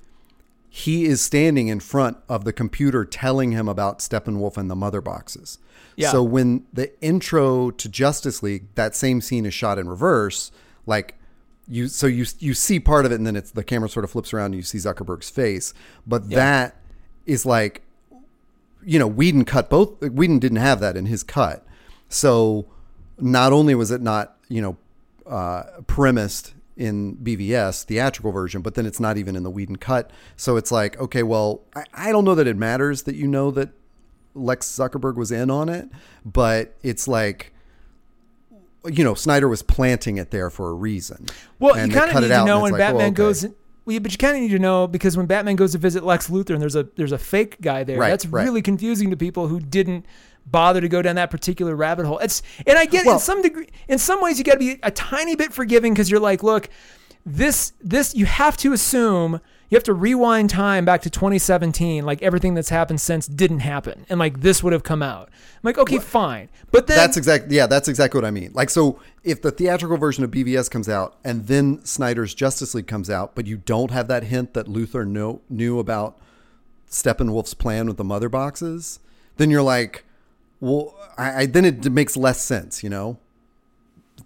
he 0.68 1.06
is 1.06 1.22
standing 1.22 1.68
in 1.68 1.80
front 1.80 2.18
of 2.28 2.44
the 2.44 2.52
computer 2.52 3.02
telling 3.06 3.52
him 3.52 3.66
about 3.66 4.00
Steppenwolf 4.00 4.58
and 4.58 4.70
the 4.70 4.76
mother 4.76 5.00
boxes. 5.00 5.58
Yeah. 5.96 6.12
So 6.12 6.22
when 6.22 6.66
the 6.70 6.92
intro 7.02 7.70
to 7.70 7.88
Justice 7.88 8.42
League, 8.42 8.66
that 8.74 8.94
same 8.94 9.22
scene 9.22 9.46
is 9.46 9.54
shot 9.54 9.78
in 9.78 9.88
reverse, 9.88 10.52
like 10.84 11.14
you 11.66 11.88
so 11.88 12.06
you 12.06 12.26
you 12.40 12.52
see 12.52 12.78
part 12.78 13.06
of 13.06 13.12
it 13.12 13.14
and 13.14 13.26
then 13.26 13.36
it's 13.36 13.52
the 13.52 13.64
camera 13.64 13.88
sort 13.88 14.04
of 14.04 14.10
flips 14.10 14.34
around 14.34 14.46
and 14.46 14.56
you 14.56 14.62
see 14.62 14.76
Zuckerberg's 14.76 15.30
face. 15.30 15.72
But 16.06 16.28
that 16.28 16.76
is 17.24 17.46
like 17.46 17.80
you 18.84 18.98
know, 18.98 19.06
Whedon 19.06 19.46
cut 19.46 19.70
both 19.70 19.98
Whedon 20.02 20.38
didn't 20.38 20.58
have 20.58 20.80
that 20.80 20.94
in 20.94 21.06
his 21.06 21.22
cut. 21.22 21.66
So 22.10 22.66
not 23.18 23.54
only 23.54 23.74
was 23.74 23.90
it 23.90 24.02
not, 24.02 24.36
you 24.48 24.60
know, 24.60 24.76
uh, 25.28 25.64
premised 25.86 26.54
in 26.76 27.16
BVS 27.16 27.84
theatrical 27.84 28.32
version, 28.32 28.60
but 28.60 28.74
then 28.74 28.84
it's 28.86 29.00
not 29.00 29.16
even 29.16 29.34
in 29.34 29.42
the 29.42 29.50
Whedon 29.50 29.76
cut. 29.76 30.10
So 30.36 30.56
it's 30.56 30.70
like, 30.70 30.98
okay, 31.00 31.22
well, 31.22 31.62
I, 31.74 31.84
I 31.94 32.12
don't 32.12 32.24
know 32.24 32.34
that 32.34 32.46
it 32.46 32.56
matters 32.56 33.02
that 33.04 33.14
you 33.16 33.26
know 33.26 33.50
that 33.52 33.70
Lex 34.34 34.66
Zuckerberg 34.66 35.16
was 35.16 35.32
in 35.32 35.50
on 35.50 35.68
it, 35.68 35.88
but 36.24 36.76
it's 36.82 37.08
like, 37.08 37.54
you 38.84 39.02
know, 39.02 39.14
Snyder 39.14 39.48
was 39.48 39.62
planting 39.62 40.18
it 40.18 40.30
there 40.30 40.50
for 40.50 40.68
a 40.68 40.74
reason. 40.74 41.26
Well, 41.58 41.74
And 41.74 41.90
you 41.90 41.98
kind 41.98 42.14
of 42.14 42.22
need 42.22 42.28
to 42.28 42.44
know 42.44 42.60
when 42.60 42.72
like, 42.72 42.78
Batman 42.78 43.06
okay. 43.06 43.14
goes. 43.14 43.44
In, 43.44 43.54
well, 43.84 43.94
yeah, 43.94 43.98
but 44.00 44.12
you 44.12 44.18
kind 44.18 44.36
of 44.36 44.42
need 44.42 44.50
to 44.50 44.58
know 44.58 44.86
because 44.86 45.16
when 45.16 45.26
Batman 45.26 45.56
goes 45.56 45.72
to 45.72 45.78
visit 45.78 46.04
Lex 46.04 46.28
Luthor 46.28 46.50
and 46.50 46.60
there's 46.60 46.76
a 46.76 46.88
there's 46.96 47.12
a 47.12 47.18
fake 47.18 47.60
guy 47.60 47.84
there, 47.84 47.98
Right, 47.98 48.10
that's 48.10 48.26
right. 48.26 48.44
really 48.44 48.60
confusing 48.60 49.10
to 49.10 49.16
people 49.16 49.48
who 49.48 49.60
didn't 49.60 50.06
bother 50.46 50.80
to 50.80 50.88
go 50.88 51.02
down 51.02 51.16
that 51.16 51.30
particular 51.30 51.74
rabbit 51.74 52.06
hole. 52.06 52.18
It's 52.18 52.42
and 52.66 52.78
I 52.78 52.86
get 52.86 53.06
it 53.06 53.12
in 53.12 53.18
some 53.18 53.42
degree, 53.42 53.68
in 53.88 53.98
some 53.98 54.22
ways, 54.22 54.38
you 54.38 54.44
got 54.44 54.54
to 54.54 54.58
be 54.58 54.78
a 54.82 54.90
tiny 54.90 55.36
bit 55.36 55.52
forgiving 55.52 55.92
because 55.92 56.10
you're 56.10 56.20
like, 56.20 56.42
look, 56.42 56.68
this 57.24 57.72
this 57.80 58.14
you 58.14 58.26
have 58.26 58.56
to 58.58 58.72
assume 58.72 59.40
you 59.68 59.74
have 59.74 59.84
to 59.84 59.94
rewind 59.94 60.48
time 60.48 60.84
back 60.84 61.02
to 61.02 61.10
2017, 61.10 62.04
like 62.04 62.22
everything 62.22 62.54
that's 62.54 62.68
happened 62.68 63.00
since 63.00 63.26
didn't 63.26 63.58
happen, 63.60 64.06
and 64.08 64.20
like 64.20 64.40
this 64.40 64.62
would 64.62 64.72
have 64.72 64.84
come 64.84 65.02
out. 65.02 65.28
I'm 65.28 65.60
like, 65.64 65.78
okay, 65.78 65.98
fine, 65.98 66.48
but 66.70 66.86
then 66.86 66.96
That's 66.96 67.16
exactly 67.16 67.56
yeah, 67.56 67.66
that's 67.66 67.88
exactly 67.88 68.18
what 68.18 68.26
I 68.26 68.30
mean. 68.30 68.52
Like 68.54 68.70
so 68.70 69.00
if 69.24 69.42
the 69.42 69.50
theatrical 69.50 69.96
version 69.96 70.22
of 70.22 70.30
BVS 70.30 70.70
comes 70.70 70.88
out 70.88 71.16
and 71.24 71.48
then 71.48 71.84
Snyder's 71.84 72.32
Justice 72.32 72.74
League 72.74 72.86
comes 72.86 73.10
out, 73.10 73.34
but 73.34 73.46
you 73.46 73.56
don't 73.56 73.90
have 73.90 74.06
that 74.06 74.24
hint 74.24 74.54
that 74.54 74.66
Luthor 74.66 75.06
know, 75.06 75.40
knew 75.50 75.80
about 75.80 76.16
Steppenwolf's 76.88 77.54
plan 77.54 77.88
with 77.88 77.96
the 77.96 78.04
mother 78.04 78.28
boxes, 78.28 79.00
then 79.36 79.50
you're 79.50 79.62
like, 79.62 80.04
well, 80.60 80.94
I, 81.16 81.42
I 81.42 81.46
then 81.46 81.64
it 81.64 81.90
makes 81.90 82.16
less 82.16 82.40
sense, 82.40 82.82
you 82.82 82.90
know. 82.90 83.18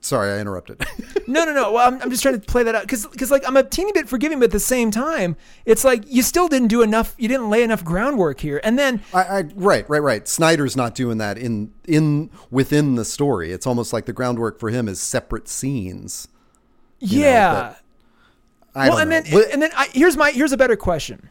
Sorry, 0.00 0.32
I 0.32 0.40
interrupted. 0.40 0.84
No, 1.26 1.44
no, 1.44 1.52
no. 1.52 1.70
Well, 1.70 1.86
I'm, 1.86 2.02
I'm 2.02 2.10
just 2.10 2.22
trying 2.22 2.40
to 2.40 2.44
play 2.44 2.64
that 2.64 2.74
out 2.74 2.82
because, 2.82 3.30
like, 3.30 3.46
I'm 3.46 3.56
a 3.56 3.62
teeny 3.62 3.92
bit 3.92 4.08
forgiving, 4.08 4.40
but 4.40 4.46
at 4.46 4.50
the 4.50 4.58
same 4.58 4.90
time, 4.90 5.36
it's 5.64 5.84
like 5.84 6.02
you 6.08 6.22
still 6.22 6.48
didn't 6.48 6.66
do 6.66 6.82
enough. 6.82 7.14
You 7.18 7.28
didn't 7.28 7.50
lay 7.50 7.62
enough 7.62 7.84
groundwork 7.84 8.40
here, 8.40 8.60
and 8.64 8.76
then 8.76 9.00
I, 9.14 9.22
I 9.22 9.40
right, 9.54 9.88
right, 9.88 10.02
right. 10.02 10.26
Snyder's 10.26 10.76
not 10.76 10.96
doing 10.96 11.18
that 11.18 11.38
in 11.38 11.72
in 11.86 12.30
within 12.50 12.96
the 12.96 13.04
story. 13.04 13.52
It's 13.52 13.64
almost 13.64 13.92
like 13.92 14.06
the 14.06 14.12
groundwork 14.12 14.58
for 14.58 14.70
him 14.70 14.88
is 14.88 15.00
separate 15.00 15.46
scenes. 15.46 16.26
know, 17.00 17.06
yeah. 17.08 17.74
I 18.74 18.88
well, 18.88 18.98
and 18.98 19.10
know. 19.10 19.20
then 19.20 19.52
and 19.52 19.62
then 19.62 19.70
I, 19.76 19.86
here's 19.92 20.16
my 20.16 20.32
here's 20.32 20.52
a 20.52 20.56
better 20.56 20.76
question. 20.76 21.28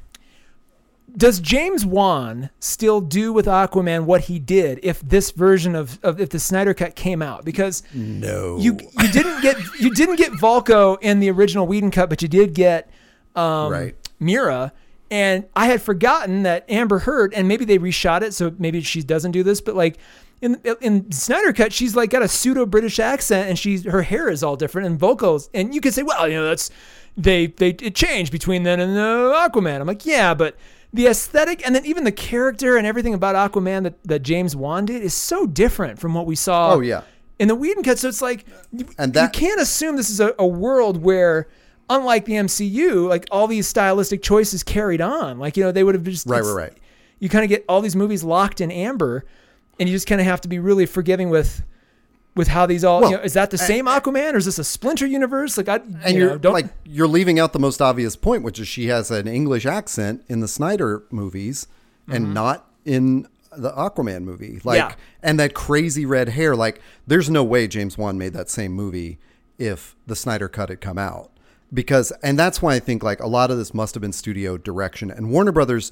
Does 1.16 1.40
James 1.40 1.86
Wan 1.86 2.50
still 2.60 3.02
do 3.02 3.32
with 3.34 3.46
Aquaman 3.46 4.06
what 4.06 4.22
he 4.22 4.40
did 4.40 4.80
if 4.84 5.02
this 5.02 5.32
version 5.32 5.76
of, 5.76 6.00
of 6.04 6.20
if 6.20 6.30
the 6.30 6.40
Snyder 6.40 6.74
cut 6.74 6.96
came 6.96 7.22
out? 7.22 7.46
Because 7.46 7.84
no, 7.94 8.58
you 8.58 8.78
you 9.00 9.12
didn't 9.12 9.42
get 9.42 9.58
you 9.80 9.94
didn't 9.94 10.16
get 10.18 10.32
Vulko 10.34 10.98
in 11.02 11.20
the 11.20 11.30
original 11.32 11.68
Whedon 11.68 11.92
cut, 11.92 12.10
but 12.10 12.22
you 12.22 12.28
did 12.28 12.54
get 12.54 12.90
um, 13.36 13.72
Right. 13.72 13.96
Mera. 14.20 14.74
And 15.12 15.46
I 15.56 15.66
had 15.66 15.82
forgotten 15.82 16.44
that 16.44 16.70
Amber 16.70 17.00
Heard, 17.00 17.34
and 17.34 17.48
maybe 17.48 17.66
they 17.66 17.80
reshot 17.80 18.22
it, 18.22 18.34
so 18.36 18.54
maybe 18.60 18.82
she 18.82 19.02
doesn't 19.02 19.32
do 19.32 19.42
this, 19.42 19.60
but 19.60 19.76
like 19.76 19.98
in 20.42 20.62
in 20.82 21.12
Snyder 21.12 21.52
cut, 21.52 21.74
she's 21.74 21.96
like 21.96 22.12
got 22.12 22.22
a 22.22 22.28
pseudo 22.28 22.66
British 22.66 23.00
accent, 23.00 23.50
and 23.50 23.58
she's 23.58 23.86
her 23.86 24.04
hair 24.04 24.30
is 24.30 24.44
all 24.44 24.56
different, 24.56 24.86
and 24.88 25.00
vocals, 25.00 25.50
and 25.54 25.74
you 25.74 25.82
could 25.82 25.94
say, 25.96 26.04
well, 26.04 26.28
you 26.28 26.36
know, 26.36 26.46
that's 26.46 26.70
they 27.18 27.48
they 27.48 27.70
it 27.70 27.96
changed 27.96 28.32
between 28.32 28.64
then 28.64 28.80
and 28.80 28.96
uh, 28.98 29.48
Aquaman. 29.50 29.82
I'm 29.82 29.88
like, 29.88 30.06
yeah, 30.06 30.34
but 30.36 30.56
the 30.94 31.08
aesthetic 31.08 31.66
and 31.66 31.76
then 31.76 31.86
even 31.86 32.04
the 32.04 32.12
character 32.12 32.76
and 32.78 32.88
everything 32.88 33.14
about 33.14 33.36
Aquaman 33.36 33.84
that, 33.84 34.04
that 34.04 34.24
James 34.24 34.56
Wan 34.56 34.86
did 34.86 35.02
is 35.04 35.14
so 35.14 35.46
different 35.46 36.00
from 36.00 36.14
what 36.14 36.26
we 36.26 36.36
saw 36.36 36.74
Oh, 36.74 36.80
yeah. 36.80 37.02
in 37.38 37.48
the 37.48 37.56
Whedon 37.56 37.84
cut. 37.84 38.00
So 38.00 38.08
it's 38.08 38.22
like 38.22 38.46
you, 38.72 38.88
And 38.98 39.16
you 39.16 39.30
can't 39.30 39.62
assume 39.62 39.96
this 39.98 40.10
is 40.10 40.20
a, 40.20 40.34
a 40.40 40.48
world 40.48 41.04
where, 41.04 41.48
unlike 41.90 42.26
the 42.26 42.34
MCU, 42.34 43.08
like 43.08 43.28
all 43.32 43.48
these 43.48 43.68
stylistic 43.68 44.22
choices 44.24 44.64
carried 44.64 45.02
on. 45.02 45.38
Like 45.40 45.58
you 45.58 45.64
know 45.64 45.72
they 45.72 45.84
would 45.84 45.96
have 45.96 46.04
just 46.04 46.26
Right, 46.28 46.42
right, 46.42 46.54
right. 46.54 46.74
You 47.20 47.30
kind 47.30 47.44
of 47.44 47.50
get 47.50 47.66
all 47.70 47.82
these 47.82 47.96
movies 47.96 48.24
locked 48.24 48.62
in 48.62 48.72
amber, 48.72 49.26
and 49.80 49.88
you 49.90 49.96
just 49.96 50.08
kind 50.08 50.20
of 50.22 50.26
have 50.26 50.42
to 50.42 50.48
be 50.48 50.58
really 50.60 50.86
forgiving 50.86 51.30
with. 51.30 51.64
With 52.40 52.48
how 52.48 52.66
these 52.66 52.84
all, 52.86 53.02
Well, 53.02 53.12
you 53.12 53.18
know, 53.18 53.24
is 53.24 53.34
that 53.34 53.50
the 53.52 53.58
same 53.58 53.86
Aquaman 53.86 54.34
or 54.34 54.38
is 54.38 54.46
this 54.46 54.58
a 54.60 54.64
Splinter 54.64 55.06
universe? 55.06 55.58
Like 55.58 55.68
I, 55.68 55.76
and 55.76 56.14
you 56.16 56.20
you're 56.22 56.30
know, 56.32 56.38
don't 56.38 56.54
like 56.54 56.68
you're 56.86 57.08
leaving 57.08 57.38
out 57.38 57.52
the 57.54 57.60
most 57.60 57.82
obvious 57.82 58.16
point, 58.16 58.44
which 58.44 58.60
is 58.60 58.68
she 58.68 58.88
has 58.88 59.12
an 59.12 59.28
English 59.28 59.66
accent 59.66 60.24
in 60.30 60.40
the 60.40 60.48
Snyder 60.48 61.04
movies 61.12 61.68
and 62.08 62.34
not 62.34 62.66
in 62.86 63.28
the 63.56 63.72
Aquaman 63.72 64.24
movie. 64.24 64.62
Like 64.64 64.80
Mm-hmm. 64.82 64.90
Yeah. 64.92 64.96
and 65.22 65.40
that 65.40 65.54
crazy 65.54 66.06
red 66.06 66.30
hair. 66.30 66.56
Like 66.56 66.82
there's 67.06 67.30
no 67.30 67.44
way 67.44 67.68
James 67.68 67.98
Wan 67.98 68.18
made 68.18 68.32
that 68.34 68.50
same 68.50 68.72
movie 68.72 69.20
if 69.58 69.96
the 70.08 70.16
Snyder 70.16 70.48
cut 70.48 70.70
had 70.70 70.80
come 70.80 70.98
out. 70.98 71.32
Because 71.74 72.12
and 72.24 72.40
that's 72.40 72.62
why 72.62 72.74
I 72.76 72.80
think 72.80 73.04
like 73.04 73.20
a 73.20 73.28
lot 73.28 73.52
of 73.52 73.58
this 73.58 73.74
must 73.74 73.96
have 73.96 74.02
been 74.02 74.14
studio 74.14 74.58
direction 74.58 75.12
and 75.12 75.30
Warner 75.30 75.52
Brothers. 75.52 75.92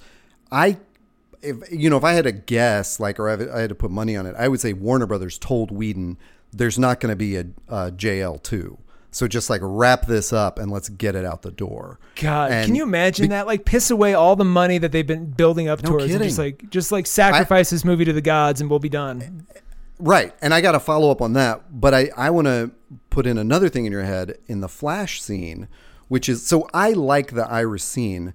I 0.49 0.77
if 1.41 1.57
you 1.71 1.87
know 1.89 1.97
if 1.97 2.03
I 2.03 2.13
had 2.13 2.25
a 2.25 2.31
guess 2.31 2.99
like 2.99 3.19
or 3.19 3.27
I 3.27 3.31
had- 3.37 3.49
I 3.49 3.59
had 3.59 3.69
to 3.69 3.75
put 3.75 3.91
money 3.91 4.15
on 4.17 4.25
it, 4.25 4.33
I 4.39 4.47
would 4.47 4.59
say 4.59 4.73
Warner 4.73 5.05
Brothers 5.05 5.37
told 5.37 5.69
Whedon 5.69 6.17
there's 6.51 6.79
not 6.79 6.99
going 6.99 7.11
to 7.11 7.15
be 7.15 7.37
a, 7.37 7.45
a 7.67 7.91
JL 7.91 8.41
two. 8.41 8.77
So 9.11 9.27
just 9.27 9.49
like 9.49 9.61
wrap 9.63 10.05
this 10.05 10.31
up 10.31 10.59
and 10.59 10.69
let's 10.69 10.89
get 10.89 11.15
it 11.15 11.25
out 11.25 11.41
the 11.41 11.51
door. 11.51 11.99
God, 12.15 12.51
And 12.51 12.65
can 12.65 12.75
you 12.75 12.83
imagine 12.83 13.29
that? 13.29 13.47
Like 13.47 13.65
piss 13.65 13.89
away 13.89 14.13
all 14.13 14.35
the 14.35 14.45
money 14.45 14.77
that 14.77 14.91
they've 14.91 15.07
been 15.07 15.31
building 15.31 15.67
up 15.67 15.81
No 15.81 15.91
towards, 15.91 16.13
and 16.13 16.23
just 16.23 16.37
like 16.37 16.69
just 16.69 16.91
like 16.91 17.07
sacrifice 17.07 17.69
this 17.69 17.83
movie 17.83 18.05
to 18.05 18.13
the 18.13 18.21
gods, 18.21 18.61
and 18.61 18.69
we'll 18.69 18.79
be 18.79 18.89
done. 18.89 19.47
Right. 19.99 20.33
And 20.41 20.53
I 20.53 20.61
got 20.61 20.73
to 20.73 20.79
follow 20.79 21.09
up 21.09 21.21
on 21.21 21.33
that. 21.33 21.81
But 21.81 21.93
I, 21.93 22.11
I 22.15 22.29
want 22.29 22.45
to 22.45 22.71
put 23.09 23.25
in 23.25 23.37
another 23.37 23.69
thing 23.69 23.85
in 23.85 23.91
your 23.91 24.03
head 24.03 24.37
in 24.47 24.61
the 24.61 24.69
Flash 24.69 25.21
scene, 25.21 25.67
which 26.07 26.29
is 26.29 26.45
so 26.45 26.69
I 26.73 26.91
like 26.91 27.33
the 27.33 27.49
Iris 27.49 27.83
scene. 27.83 28.33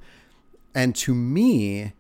And 0.75 0.97
to 0.97 1.15
me, 1.15 1.93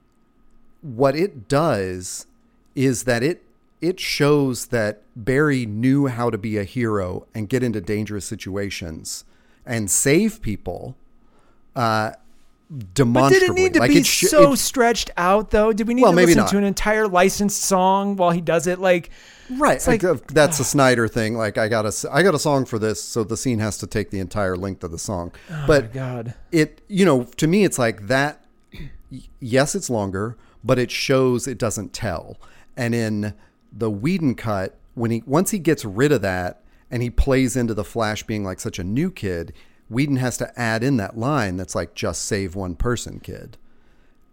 what 0.80 1.14
it 1.14 1.46
does 1.46 2.26
is 2.74 3.04
that 3.04 3.22
it 3.22 3.44
it 3.82 4.00
shows 4.00 4.66
that 4.66 5.02
Barry 5.14 5.66
knew 5.66 6.06
how 6.06 6.30
to 6.30 6.38
be 6.38 6.56
a 6.56 6.64
hero 6.64 7.26
and 7.34 7.48
get 7.48 7.62
into 7.62 7.80
dangerous 7.80 8.24
situations 8.24 9.24
and 9.66 9.90
save 9.90 10.40
people 10.40 10.94
uh, 11.76 12.12
But 12.70 13.28
did 13.30 13.42
it 13.42 13.52
need 13.52 13.74
to 13.74 13.80
like 13.80 13.90
be 13.90 13.98
it 13.98 14.06
sh- 14.06 14.26
so 14.28 14.52
it- 14.52 14.56
stretched 14.58 15.10
out 15.16 15.50
though? 15.50 15.72
Did 15.72 15.86
we 15.88 15.94
need 15.94 16.02
Well, 16.02 16.12
to 16.12 16.16
listen 16.16 16.38
not. 16.38 16.48
to 16.50 16.58
an 16.58 16.64
entire 16.64 17.06
licensed 17.08 17.60
song 17.62 18.16
while 18.16 18.30
he 18.30 18.40
does 18.40 18.66
it? 18.66 18.78
Like, 18.78 19.10
right? 19.58 19.84
like- 19.86 20.02
like, 20.02 20.04
uh, 20.04 20.22
that's 20.32 20.58
a 20.60 20.64
Snyder 20.64 21.08
thing. 21.08 21.36
Like 21.36 21.58
I 21.58 21.68
got 21.68 21.84
a 21.84 21.92
I 22.10 22.22
got 22.22 22.34
a 22.34 22.38
song 22.38 22.64
for 22.64 22.78
this, 22.78 23.02
so 23.02 23.24
the 23.24 23.36
scene 23.36 23.58
has 23.58 23.76
to 23.78 23.86
take 23.86 24.10
the 24.10 24.20
entire 24.20 24.56
length 24.56 24.84
of 24.84 24.90
the 24.90 24.98
song. 24.98 25.32
oh 25.50 25.64
but 25.66 25.92
God. 25.92 26.34
it 26.52 26.80
you 26.88 27.04
know 27.04 27.24
to 27.36 27.46
me 27.46 27.64
it's 27.64 27.78
like 27.78 28.06
that 28.06 28.44
yes 29.40 29.74
it's 29.74 29.90
longer 29.90 30.36
but 30.64 30.78
it 30.78 30.90
shows 30.90 31.46
it 31.46 31.58
doesn't 31.58 31.92
tell 31.92 32.38
and 32.76 32.94
in 32.94 33.34
the 33.72 33.90
Whedon 33.90 34.34
cut 34.34 34.78
when 34.94 35.10
he 35.10 35.22
once 35.26 35.50
he 35.50 35.58
gets 35.58 35.84
rid 35.84 36.12
of 36.12 36.22
that 36.22 36.62
and 36.90 37.02
he 37.02 37.10
plays 37.10 37.56
into 37.56 37.72
the 37.74 37.84
flash 37.84 38.22
being 38.22 38.44
like 38.44 38.60
such 38.60 38.78
a 38.78 38.84
new 38.84 39.10
kid 39.10 39.52
Whedon 39.88 40.16
has 40.16 40.36
to 40.38 40.58
add 40.60 40.82
in 40.82 40.96
that 40.98 41.16
line 41.18 41.56
that's 41.56 41.74
like 41.74 41.94
just 41.94 42.24
save 42.26 42.54
one 42.54 42.76
person 42.76 43.18
kid 43.20 43.56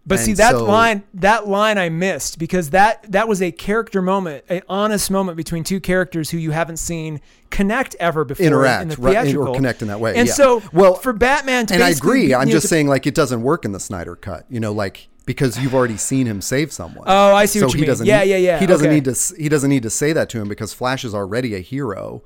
But 0.06 0.18
see 0.20 0.32
that 0.34 0.52
so- 0.52 0.64
line, 0.64 1.02
that 1.14 1.46
line 1.48 1.76
I 1.78 1.88
missed 1.90 2.38
because 2.38 2.70
that 2.70 3.04
that 3.12 3.28
was 3.28 3.42
a 3.42 3.52
character 3.52 4.00
moment, 4.02 4.44
an 4.48 4.62
honest 4.68 5.10
moment 5.10 5.36
between 5.36 5.62
two 5.64 5.78
characters 5.80 6.30
who 6.30 6.38
you 6.38 6.50
haven't 6.52 6.78
seen 6.78 7.20
connect 7.50 7.94
ever 8.00 8.24
before 8.24 8.46
Interact, 8.46 8.82
in 8.82 8.88
the 8.88 8.96
right, 8.96 9.16
or 9.16 9.22
theatrical 9.24 9.54
connect 9.54 9.82
in 9.82 9.88
that 9.88 10.00
way, 10.00 10.16
And 10.16 10.28
yeah. 10.28 10.34
so, 10.34 10.62
Well, 10.72 10.94
for 10.94 11.12
Batman 11.12 11.66
to 11.66 11.74
and 11.74 11.82
I 11.82 11.90
agree 11.90 12.34
I'm 12.34 12.48
know, 12.48 12.52
just 12.52 12.68
saying 12.68 12.88
like 12.88 13.06
it 13.06 13.14
doesn't 13.14 13.42
work 13.42 13.64
in 13.66 13.72
the 13.72 13.80
Snyder 13.80 14.16
cut 14.16 14.46
you 14.48 14.60
know 14.60 14.72
like 14.72 15.08
because 15.30 15.56
you've 15.60 15.76
already 15.76 15.96
seen 15.96 16.26
him 16.26 16.40
save 16.40 16.72
someone. 16.72 17.04
Oh, 17.06 17.34
I 17.36 17.44
see 17.46 17.60
what 17.60 17.70
so 17.70 17.74
you 17.74 17.78
he 17.78 17.80
mean. 17.82 17.88
Doesn't 17.88 18.06
Yeah, 18.06 18.22
need- 18.24 18.30
yeah, 18.30 18.36
yeah. 18.38 18.58
He 18.58 18.66
doesn't 18.66 18.88
Okay. 18.88 18.94
need 18.96 19.04
to. 19.04 19.14
He 19.38 19.48
doesn't 19.48 19.70
need 19.70 19.84
to 19.84 19.90
say 19.90 20.12
that 20.12 20.28
to 20.30 20.40
him 20.40 20.48
because 20.48 20.72
Flash 20.72 21.04
is 21.04 21.14
already 21.14 21.54
a 21.54 21.60
hero, 21.60 22.22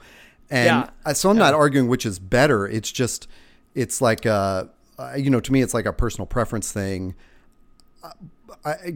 and 0.48 0.88
Yeah. 1.04 1.12
So 1.12 1.28
I'm 1.28 1.36
not 1.36 1.52
arguing 1.52 1.86
which 1.88 2.06
is 2.06 2.18
better. 2.18 2.66
It's 2.66 2.90
just, 2.90 3.28
it's 3.74 4.00
like 4.00 4.24
uh, 4.24 4.64
uh, 4.98 5.12
you 5.18 5.28
know, 5.28 5.40
to 5.40 5.52
me, 5.52 5.60
it's 5.60 5.74
like 5.74 5.84
a 5.84 5.92
personal 5.92 6.24
preference 6.26 6.72
thing. 6.72 7.14
I, 8.64 8.94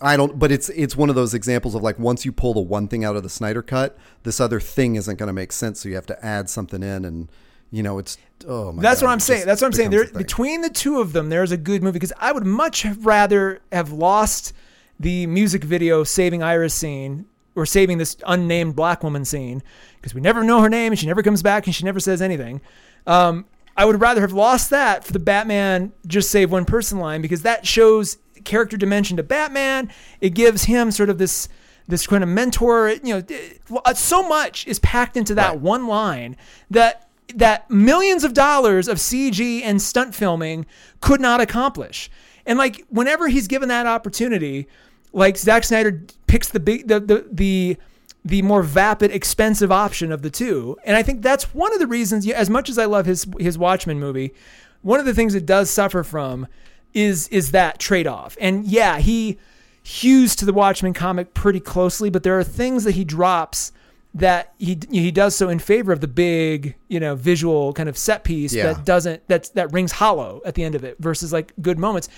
I 0.00 0.16
don't, 0.16 0.38
but 0.38 0.52
it's 0.52 0.68
it's 0.70 0.96
one 0.96 1.08
of 1.08 1.16
those 1.16 1.34
examples 1.34 1.74
of 1.74 1.82
like 1.82 1.98
once 1.98 2.24
you 2.24 2.30
pull 2.32 2.54
the 2.54 2.60
one 2.60 2.86
thing 2.86 3.04
out 3.04 3.16
of 3.16 3.22
the 3.24 3.28
Snyder 3.28 3.62
cut, 3.62 3.98
this 4.22 4.38
other 4.40 4.60
thing 4.60 4.94
isn't 4.94 5.16
going 5.18 5.26
to 5.28 5.32
make 5.32 5.50
sense. 5.52 5.80
So 5.80 5.88
you 5.88 5.96
have 5.96 6.06
to 6.06 6.24
add 6.24 6.48
something 6.48 6.82
in, 6.82 7.04
and 7.04 7.28
you 7.70 7.82
know, 7.82 7.98
it's 7.98 8.18
oh 8.46 8.72
my. 8.72 8.82
That's 8.82 9.00
God, 9.00 9.06
what 9.06 9.12
I'm 9.12 9.20
saying. 9.20 9.46
That's 9.46 9.60
what 9.60 9.68
I'm 9.68 9.72
saying. 9.72 9.90
There, 9.90 10.06
between 10.06 10.62
the 10.62 10.70
two 10.70 11.00
of 11.00 11.12
them, 11.12 11.28
there's 11.28 11.52
a 11.52 11.56
good 11.56 11.82
movie 11.82 11.94
because 11.94 12.12
I 12.18 12.32
would 12.32 12.46
much 12.46 12.84
rather 12.84 13.60
have 13.72 13.92
lost 13.92 14.52
the 14.98 15.26
music 15.26 15.64
video 15.64 16.04
saving 16.04 16.42
Iris 16.42 16.74
scene 16.74 17.26
or 17.54 17.66
saving 17.66 17.98
this 17.98 18.16
unnamed 18.26 18.76
black 18.76 19.02
woman 19.02 19.24
scene 19.24 19.62
because 19.96 20.14
we 20.14 20.20
never 20.20 20.42
know 20.44 20.60
her 20.60 20.68
name 20.68 20.92
and 20.92 20.98
she 20.98 21.06
never 21.06 21.22
comes 21.22 21.42
back 21.42 21.66
and 21.66 21.74
she 21.74 21.84
never 21.84 22.00
says 22.00 22.20
anything. 22.22 22.60
Um, 23.06 23.46
I 23.76 23.84
would 23.84 24.00
rather 24.00 24.20
have 24.20 24.32
lost 24.32 24.70
that 24.70 25.04
for 25.04 25.12
the 25.12 25.18
Batman 25.18 25.92
just 26.06 26.30
save 26.30 26.52
one 26.52 26.64
person 26.64 26.98
line 26.98 27.22
because 27.22 27.42
that 27.42 27.66
shows 27.66 28.18
character 28.44 28.76
dimension 28.76 29.16
to 29.16 29.22
Batman. 29.22 29.90
It 30.20 30.30
gives 30.30 30.64
him 30.64 30.90
sort 30.90 31.08
of 31.10 31.18
this 31.18 31.48
this 31.88 32.06
kind 32.06 32.22
of 32.22 32.28
mentor. 32.28 32.90
You 33.02 33.22
know, 33.26 33.82
so 33.94 34.28
much 34.28 34.66
is 34.66 34.78
packed 34.80 35.16
into 35.16 35.34
that 35.34 35.50
Right. 35.50 35.60
one 35.60 35.86
line 35.86 36.36
that 36.70 37.08
that 37.38 37.70
millions 37.70 38.24
of 38.24 38.34
dollars 38.34 38.88
of 38.88 38.98
CG 38.98 39.62
and 39.62 39.80
stunt 39.80 40.14
filming 40.14 40.66
could 41.00 41.20
not 41.20 41.40
accomplish. 41.40 42.10
And 42.46 42.58
like 42.58 42.84
whenever 42.88 43.28
he's 43.28 43.48
given 43.48 43.68
that 43.68 43.86
opportunity, 43.86 44.66
like 45.12 45.36
Zack 45.36 45.64
Snyder 45.64 46.02
picks 46.26 46.48
the 46.48 46.60
big 46.60 46.88
the 46.88 47.00
the 47.00 47.26
the 47.30 47.76
the 48.24 48.42
more 48.42 48.62
vapid, 48.62 49.10
expensive 49.10 49.72
option 49.72 50.12
of 50.12 50.22
the 50.22 50.30
two. 50.30 50.76
And 50.84 50.96
I 50.96 51.02
think 51.02 51.22
that's 51.22 51.54
one 51.54 51.72
of 51.72 51.78
the 51.78 51.86
reasons, 51.86 52.28
as 52.28 52.50
much 52.50 52.68
as 52.68 52.78
I 52.78 52.84
love 52.84 53.06
his 53.06 53.26
his 53.38 53.58
Watchmen 53.58 53.98
movie, 53.98 54.34
one 54.82 55.00
of 55.00 55.06
the 55.06 55.14
things 55.14 55.34
it 55.34 55.46
does 55.46 55.70
suffer 55.70 56.02
from 56.02 56.46
is 56.94 57.28
is 57.28 57.52
that 57.52 57.78
trade 57.78 58.06
off. 58.06 58.36
And 58.40 58.64
yeah, 58.64 58.98
he 58.98 59.38
hews 59.82 60.36
to 60.36 60.44
the 60.44 60.52
Watchmen 60.52 60.92
comic 60.92 61.34
pretty 61.34 61.60
closely, 61.60 62.10
but 62.10 62.22
there 62.22 62.38
are 62.38 62.44
things 62.44 62.84
that 62.84 62.94
he 62.94 63.04
drops 63.04 63.72
that 64.14 64.52
he 64.58 64.78
he 64.90 65.10
does 65.10 65.36
so 65.36 65.48
in 65.48 65.58
favor 65.58 65.92
of 65.92 66.00
the 66.00 66.08
big, 66.08 66.74
you 66.88 66.98
know, 66.98 67.14
visual 67.14 67.72
kind 67.72 67.88
of 67.88 67.96
set 67.96 68.24
piece 68.24 68.52
Yeah. 68.52 68.72
that 68.72 68.84
doesn't 68.84 69.26
that 69.28 69.50
that 69.54 69.72
rings 69.72 69.92
hollow 69.92 70.42
at 70.44 70.54
the 70.54 70.64
end 70.64 70.74
of 70.74 70.84
it 70.84 70.96
versus 70.98 71.32
like 71.32 71.52
good 71.60 71.78
moments. 71.78 72.08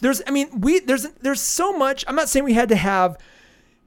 There's 0.00 0.22
I 0.26 0.30
mean, 0.30 0.60
we 0.60 0.80
there's 0.80 1.06
there's 1.20 1.40
so 1.40 1.76
much. 1.76 2.04
I'm 2.08 2.16
not 2.16 2.28
saying 2.28 2.44
we 2.44 2.54
had 2.54 2.70
to 2.70 2.76
have 2.76 3.18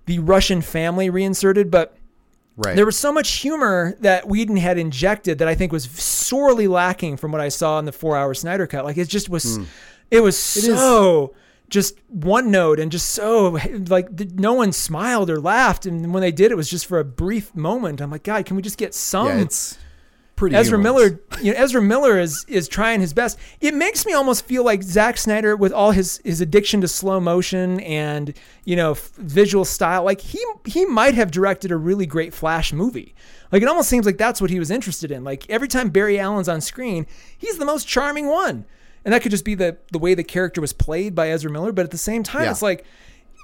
the 0.06 0.20
Russian 0.20 0.62
family 0.62 1.10
reinserted, 1.10 1.72
but 1.72 1.98
right. 2.56 2.76
there 2.76 2.86
was 2.86 2.98
so 2.98 3.12
much 3.12 3.32
humor 3.32 3.96
that 4.00 4.28
Whedon 4.28 4.58
had 4.58 4.78
injected 4.78 5.40
that 5.40 5.48
I 5.48 5.56
think 5.56 5.72
was 5.72 5.90
sorely 5.90 6.68
lacking 6.68 7.18
from 7.18 7.32
what 7.32 7.42
I 7.42 7.50
saw 7.50 7.80
in 7.80 7.86
the 7.86 7.92
four 7.92 8.16
hour 8.16 8.34
Snyder 8.34 8.68
cut. 8.68 8.86
Like 8.86 8.98
it 8.98 9.10
just 9.10 9.28
was, 9.30 9.58
hmm. 9.58 9.64
it 10.12 10.22
was 10.22 10.38
so 10.38 11.34
just 11.70 12.00
one 12.08 12.52
note 12.52 12.80
and 12.80 12.92
just 12.92 13.10
so 13.12 13.60
like 13.88 14.10
no 14.34 14.54
one 14.54 14.72
smiled 14.72 15.30
or 15.30 15.40
laughed. 15.40 15.86
And 15.86 16.14
when 16.14 16.22
they 16.22 16.32
did, 16.32 16.52
it 16.52 16.56
was 16.56 16.70
just 16.70 16.86
for 16.86 17.00
a 17.00 17.06
brief 17.06 17.56
moment. 17.56 18.02
I'm 18.02 18.12
like, 18.12 18.24
God, 18.24 18.46
can 18.46 18.56
we 18.56 18.62
just 18.62 18.78
get 18.78 18.94
some? 18.94 19.28
yeah, 19.28 19.42
it's 19.42 19.78
pretty. 20.36 20.56
Ezra 20.56 20.78
humorless. 20.78 21.12
Miller, 21.12 21.42
you 21.42 21.54
know, 21.54 21.60
Ezra 21.60 21.82
Miller 21.82 22.20
is 22.20 22.46
is 22.48 22.68
trying 22.68 23.02
his 23.02 23.14
best. 23.14 23.40
It 23.62 23.74
makes 23.74 24.06
me 24.06 24.14
almost 24.14 24.46
feel 24.46 24.64
like 24.64 24.84
Zack 24.84 25.18
Snyder, 25.18 25.56
with 25.56 25.72
all 25.72 25.92
his 25.92 26.22
his 26.24 26.42
addiction 26.42 26.82
to 26.82 26.88
slow 26.88 27.20
motion 27.20 27.80
and 27.82 28.34
you 28.64 28.76
know 28.76 28.92
f- 28.92 29.12
visual 29.18 29.66
style, 29.66 30.04
like 30.04 30.22
he 30.22 30.44
he 30.66 30.86
might 30.86 31.16
have 31.16 31.32
directed 31.32 31.72
a 31.72 31.78
really 31.78 32.06
great 32.06 32.34
Flash 32.34 32.74
movie. 32.74 33.16
Like 33.52 33.62
it 33.62 33.68
almost 33.68 33.90
seems 33.90 34.06
like 34.06 34.18
that's 34.18 34.42
what 34.42 34.50
he 34.50 34.60
was 34.60 34.72
interested 34.72 35.12
in. 35.12 35.24
Like 35.24 35.50
every 35.50 35.68
time 35.68 35.90
Barry 35.90 36.20
Allen's 36.20 36.50
on 36.50 36.62
screen, 36.62 37.08
he's 37.38 37.58
the 37.58 37.66
most 37.66 37.88
charming 37.88 38.28
one, 38.28 38.66
and 39.06 39.14
that 39.14 39.22
could 39.22 39.32
just 39.32 39.46
be 39.46 39.56
the 39.56 39.78
the 39.94 40.00
way 40.00 40.14
the 40.16 40.24
character 40.24 40.60
was 40.60 40.74
played 40.74 41.16
by 41.16 41.30
Ezra 41.30 41.50
Miller. 41.50 41.72
But 41.72 41.86
at 41.86 41.92
the 41.92 41.98
same 41.98 42.24
time, 42.24 42.44
Yeah. 42.44 42.52
it's 42.52 42.62
like 42.62 42.84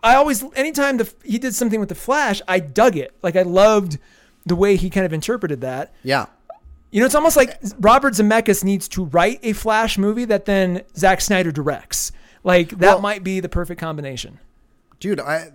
I 0.04 0.16
always 0.16 0.44
anytime 0.56 0.98
the 0.98 1.10
he 1.24 1.38
did 1.38 1.56
something 1.56 1.80
with 1.80 1.90
the 1.90 1.96
Flash, 1.96 2.42
I 2.48 2.60
dug 2.60 2.98
it. 2.98 3.14
Like 3.22 3.36
I 3.38 3.44
loved 3.44 3.98
the 4.46 4.56
way 4.56 4.76
he 4.76 4.90
kind 4.90 5.06
of 5.06 5.14
interpreted 5.14 5.62
that. 5.62 5.94
Yeah. 6.04 6.26
You 6.90 7.00
know, 7.00 7.06
it's 7.06 7.16
almost 7.16 7.38
like 7.38 7.58
Robert 7.80 8.16
Zemeckis 8.16 8.64
needs 8.66 8.90
to 8.90 9.06
write 9.06 9.40
a 9.44 9.54
Flash 9.54 9.98
movie 9.98 10.26
that 10.26 10.46
then 10.46 10.82
Zack 10.98 11.22
Snyder 11.22 11.52
directs. 11.52 12.12
Like 12.44 12.70
that 12.72 12.80
Well- 12.82 13.02
might 13.02 13.24
be 13.24 13.40
the 13.40 13.48
perfect 13.50 13.80
combination. 13.80 14.40
dude 15.00 15.20
i 15.20 15.52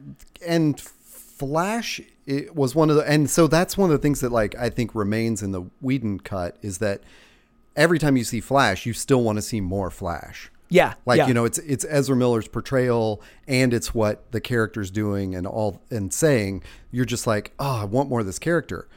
and 0.47 0.81
flash 0.81 2.01
it 2.27 2.55
was 2.57 2.75
one 2.75 2.91
of 2.91 2.97
the 2.97 3.03
and 3.09 3.29
so 3.31 3.47
that's 3.47 3.77
one 3.77 3.91
of 3.91 3.97
the 3.97 4.03
things 4.03 4.21
that 4.21 4.33
like 4.33 4.55
i 4.57 4.69
think 4.71 4.95
remains 4.95 5.43
in 5.43 5.53
the 5.53 5.63
Whedon 5.81 6.19
cut 6.21 6.57
is 6.63 6.79
that 6.79 7.01
every 7.77 7.99
time 7.99 8.17
you 8.17 8.25
see 8.25 8.41
flash 8.41 8.87
you 8.87 8.93
still 8.93 9.23
want 9.23 9.37
to 9.37 9.43
see 9.43 9.61
more 9.61 9.91
flash. 9.91 10.51
Yeah, 10.69 10.95
like 11.05 11.19
yeah. 11.19 11.29
you 11.29 11.35
know 11.35 11.45
it's 11.45 11.59
it's 11.59 11.85
ezra 11.89 12.17
miller's 12.17 12.49
portrayal 12.49 13.23
and 13.47 13.73
it's 13.73 13.95
what 13.95 14.31
the 14.33 14.41
character's 14.41 14.91
doing 14.91 15.35
and 15.35 15.47
all 15.47 15.81
and 15.91 16.13
saying. 16.13 16.63
You're 16.91 17.05
just 17.05 17.27
like 17.27 17.53
oh 17.59 17.83
i 17.83 17.85
want 17.85 18.09
more 18.09 18.21
of 18.21 18.27
this 18.27 18.39
character. 18.39 18.89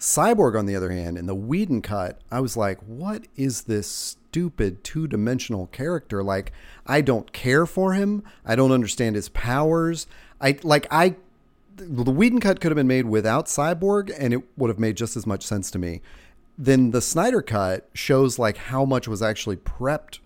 Cyborg 0.00 0.58
on 0.58 0.66
the 0.66 0.74
other 0.74 0.90
hand 0.90 1.16
in 1.16 1.26
the 1.26 1.34
Whedon 1.34 1.80
cut 1.80 2.20
i 2.30 2.40
was 2.40 2.56
like 2.56 2.78
what 2.80 3.26
is 3.36 3.62
this 3.62 3.88
stupid 3.88 4.82
two-dimensional 4.82 5.68
character? 5.68 6.24
Like 6.24 6.52
i 6.86 7.00
don't 7.00 7.32
care 7.32 7.66
for 7.66 7.92
him. 7.92 8.24
I 8.44 8.56
don't 8.56 8.72
understand 8.72 9.14
his 9.14 9.28
powers. 9.28 10.08
I 10.40 10.58
like 10.64 10.88
i 10.90 11.14
the 11.76 12.10
Whedon 12.10 12.40
cut 12.40 12.60
could 12.60 12.70
have 12.70 12.76
been 12.76 12.86
made 12.86 13.06
without 13.06 13.46
Cyborg, 13.46 14.12
and 14.16 14.34
it 14.34 14.42
would 14.56 14.68
have 14.68 14.78
made 14.78 14.96
just 14.96 15.16
as 15.16 15.26
much 15.26 15.44
sense 15.44 15.70
to 15.70 15.78
me. 15.78 16.00
Then 16.58 16.90
the 16.90 17.00
Snyder 17.00 17.42
cut 17.42 17.88
shows 17.94 18.38
like 18.38 18.56
how 18.56 18.84
much 18.84 19.08
was 19.08 19.22
actually 19.22 19.56
prepped 19.56 20.18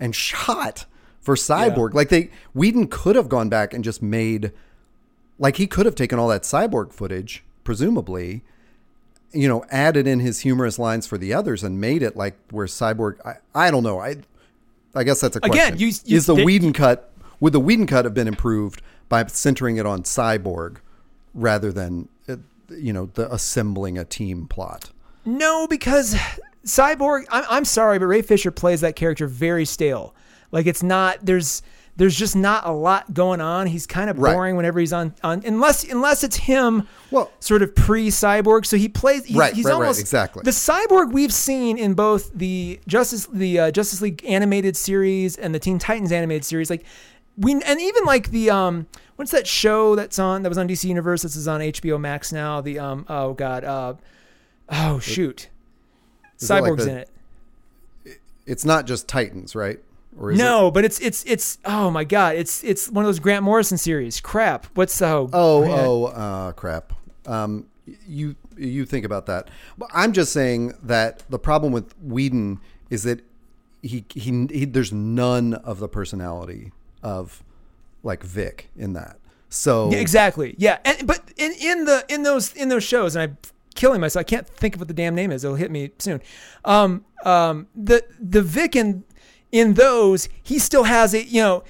and 0.00 0.14
shot 0.26 0.86
for 1.20 1.34
Cyborg. 1.34 1.94
Like 1.94 2.08
they 2.08 2.30
Whedon 2.54 2.88
could 2.88 3.16
have 3.16 3.28
gone 3.28 3.48
back 3.48 3.74
and 3.74 3.84
just 3.84 4.02
made 4.02 4.52
like 5.38 5.56
he 5.56 5.66
could 5.66 5.84
have 5.86 5.94
taken 5.94 6.18
all 6.18 6.28
that 6.28 6.42
Cyborg 6.42 6.92
footage, 6.92 7.44
presumably, 7.62 8.42
you 9.32 9.46
know, 9.48 9.64
added 9.70 10.06
in 10.06 10.20
his 10.20 10.40
humorous 10.40 10.78
lines 10.78 11.06
for 11.06 11.18
the 11.18 11.34
others 11.34 11.62
and 11.62 11.78
made 11.80 12.02
it 12.02 12.16
like 12.16 12.36
where 12.50 12.66
Cyborg. 12.66 13.18
I, 13.24 13.34
I 13.54 13.70
don't 13.70 13.82
know. 13.82 13.98
I 14.00 14.16
I 14.94 15.04
guess 15.04 15.20
that's 15.20 15.36
a 15.36 15.40
question. 15.40 15.60
Again, 15.74 15.78
you- 15.78 15.92
you- 16.04 16.16
is 16.16 16.26
the 16.26 16.34
they- 16.34 16.44
Whedon 16.44 16.72
cut 16.72 17.12
would 17.38 17.52
the 17.52 17.60
Whedon 17.60 17.86
cut 17.86 18.06
have 18.06 18.14
been 18.14 18.28
improved 18.28 18.80
by 19.10 19.26
centering 19.26 19.76
it 19.76 19.84
on 19.84 20.04
Cyborg 20.04 20.78
rather 21.34 21.70
than 21.70 22.08
uh, 22.28 22.36
you 22.70 22.92
know 22.94 23.10
the 23.12 23.30
assembling 23.32 23.98
a 23.98 24.04
team 24.06 24.46
plot? 24.48 24.90
No, 25.26 25.66
because 25.66 26.14
Cyborg. 26.64 27.24
I'm, 27.30 27.44
I'm 27.50 27.64
sorry, 27.64 27.98
but 27.98 28.06
Ray 28.06 28.22
Fisher 28.22 28.50
plays 28.50 28.80
that 28.80 28.96
character 28.96 29.26
very 29.26 29.64
stale. 29.64 30.14
Like 30.52 30.66
it's 30.66 30.82
not. 30.82 31.18
There's 31.22 31.62
there's 31.98 32.14
just 32.14 32.36
not 32.36 32.66
a 32.66 32.72
lot 32.72 33.14
going 33.14 33.40
on. 33.40 33.66
He's 33.66 33.86
kind 33.86 34.10
of 34.10 34.18
Right. 34.18 34.34
boring 34.34 34.56
whenever 34.56 34.78
he's 34.80 34.92
on 34.92 35.14
on 35.22 35.42
unless 35.46 35.84
unless 35.84 36.22
it's 36.24 36.36
him. 36.36 36.86
Well- 37.10 37.30
sort 37.40 37.62
of 37.62 37.74
pre-cyborg. 37.74 38.66
So 38.66 38.76
he 38.76 38.88
plays. 38.88 39.24
He's, 39.24 39.36
Right, 39.36 39.54
he's 39.54 39.64
right, 39.64 39.72
right, 39.72 39.78
almost 39.80 40.00
exactly. 40.00 40.42
the 40.44 40.50
cyborg 40.50 41.12
we've 41.12 41.32
seen 41.32 41.78
in 41.78 41.94
both 41.94 42.30
the 42.34 42.80
Justice 42.86 43.26
the 43.32 43.58
uh, 43.58 43.70
Justice 43.70 44.00
League 44.02 44.24
animated 44.26 44.76
series 44.76 45.36
and 45.36 45.54
the 45.54 45.58
Teen 45.58 45.78
Titans 45.78 46.12
animated 46.12 46.44
series. 46.44 46.68
Like 46.70 46.84
we 47.38 47.52
and 47.52 47.80
even 47.80 48.04
like 48.04 48.30
the 48.30 48.50
um 48.50 48.86
what's 49.16 49.30
that 49.30 49.46
show 49.46 49.94
that's 49.96 50.18
on 50.18 50.42
that 50.42 50.48
was 50.48 50.58
on 50.58 50.68
DC 50.68 50.84
Universe 50.84 51.22
this 51.22 51.36
is 51.36 51.48
on 51.48 51.60
HBO 51.60 51.98
Max 52.00 52.32
now. 52.32 52.60
The 52.60 52.78
um 52.78 53.06
oh 53.08 53.32
god 53.34 53.64
uh 53.64 53.94
oh 54.68 54.98
shoot 54.98 55.48
Is 56.40 56.50
it 56.50 56.54
like 56.54 56.64
cyborg's 56.64 56.84
the- 56.84 56.90
in 56.92 56.96
it. 56.98 57.10
It's 58.46 58.64
not 58.64 58.86
just 58.86 59.08
Titans, 59.08 59.54
right? 59.56 59.80
Or 60.18 60.30
is 60.30 60.38
no, 60.38 60.68
It? 60.68 60.74
but 60.74 60.84
it's 60.84 61.00
it's 61.00 61.24
it's 61.26 61.58
oh 61.64 61.90
my 61.90 62.04
god, 62.04 62.36
it's 62.36 62.62
it's 62.64 62.88
one 62.88 63.04
of 63.04 63.08
those 63.08 63.18
Grant 63.18 63.42
Morrison 63.42 63.76
series. 63.76 64.20
Crap. 64.20 64.66
What's 64.74 64.96
the 64.98 65.28
Oh, 65.32 65.60
Grant- 65.62 65.80
oh, 65.80 66.04
uh, 66.06 66.52
crap. 66.52 66.92
Um, 67.26 67.66
you 68.08 68.36
you 68.56 68.86
think 68.86 69.04
about 69.04 69.26
that. 69.26 69.48
But 69.76 69.90
I'm 69.92 70.12
just 70.12 70.32
saying 70.32 70.74
that 70.82 71.24
the 71.28 71.38
problem 71.38 71.72
with 71.72 71.92
Whedon 72.00 72.60
is 72.88 73.02
that 73.02 73.20
he, 73.82 74.04
he 74.14 74.46
he 74.50 74.64
there's 74.64 74.92
none 74.92 75.54
of 75.54 75.80
the 75.80 75.88
personality 75.88 76.72
of 77.02 77.42
like 78.02 78.22
Vic 78.22 78.70
in 78.76 78.92
that. 78.94 79.18
So 79.50 79.90
Yeah, 79.90 79.98
exactly. 79.98 80.54
Yeah, 80.56 80.78
and 80.84 81.06
but 81.06 81.20
in 81.36 81.52
in 81.60 81.84
the 81.84 82.04
in 82.08 82.22
those 82.22 82.54
in 82.54 82.68
those 82.68 82.84
shows, 82.84 83.16
and 83.16 83.22
I'm 83.24 83.38
killing 83.76 84.00
myself. 84.00 84.20
I 84.20 84.24
can't 84.24 84.46
think 84.48 84.74
of 84.74 84.80
what 84.80 84.88
the 84.88 84.94
damn 84.94 85.14
name 85.14 85.30
is. 85.30 85.44
It'll 85.44 85.56
hit 85.56 85.70
me 85.70 85.90
soon. 85.98 86.20
Um, 86.64 87.04
um, 87.24 87.68
the 87.74 88.04
the 88.20 88.42
Vic 88.42 88.74
in 88.74 89.04
in 89.52 89.74
those, 89.74 90.28
he 90.42 90.58
still 90.58 90.84
has 90.84 91.14
it. 91.14 91.28
You 91.28 91.42
know, 91.42 91.64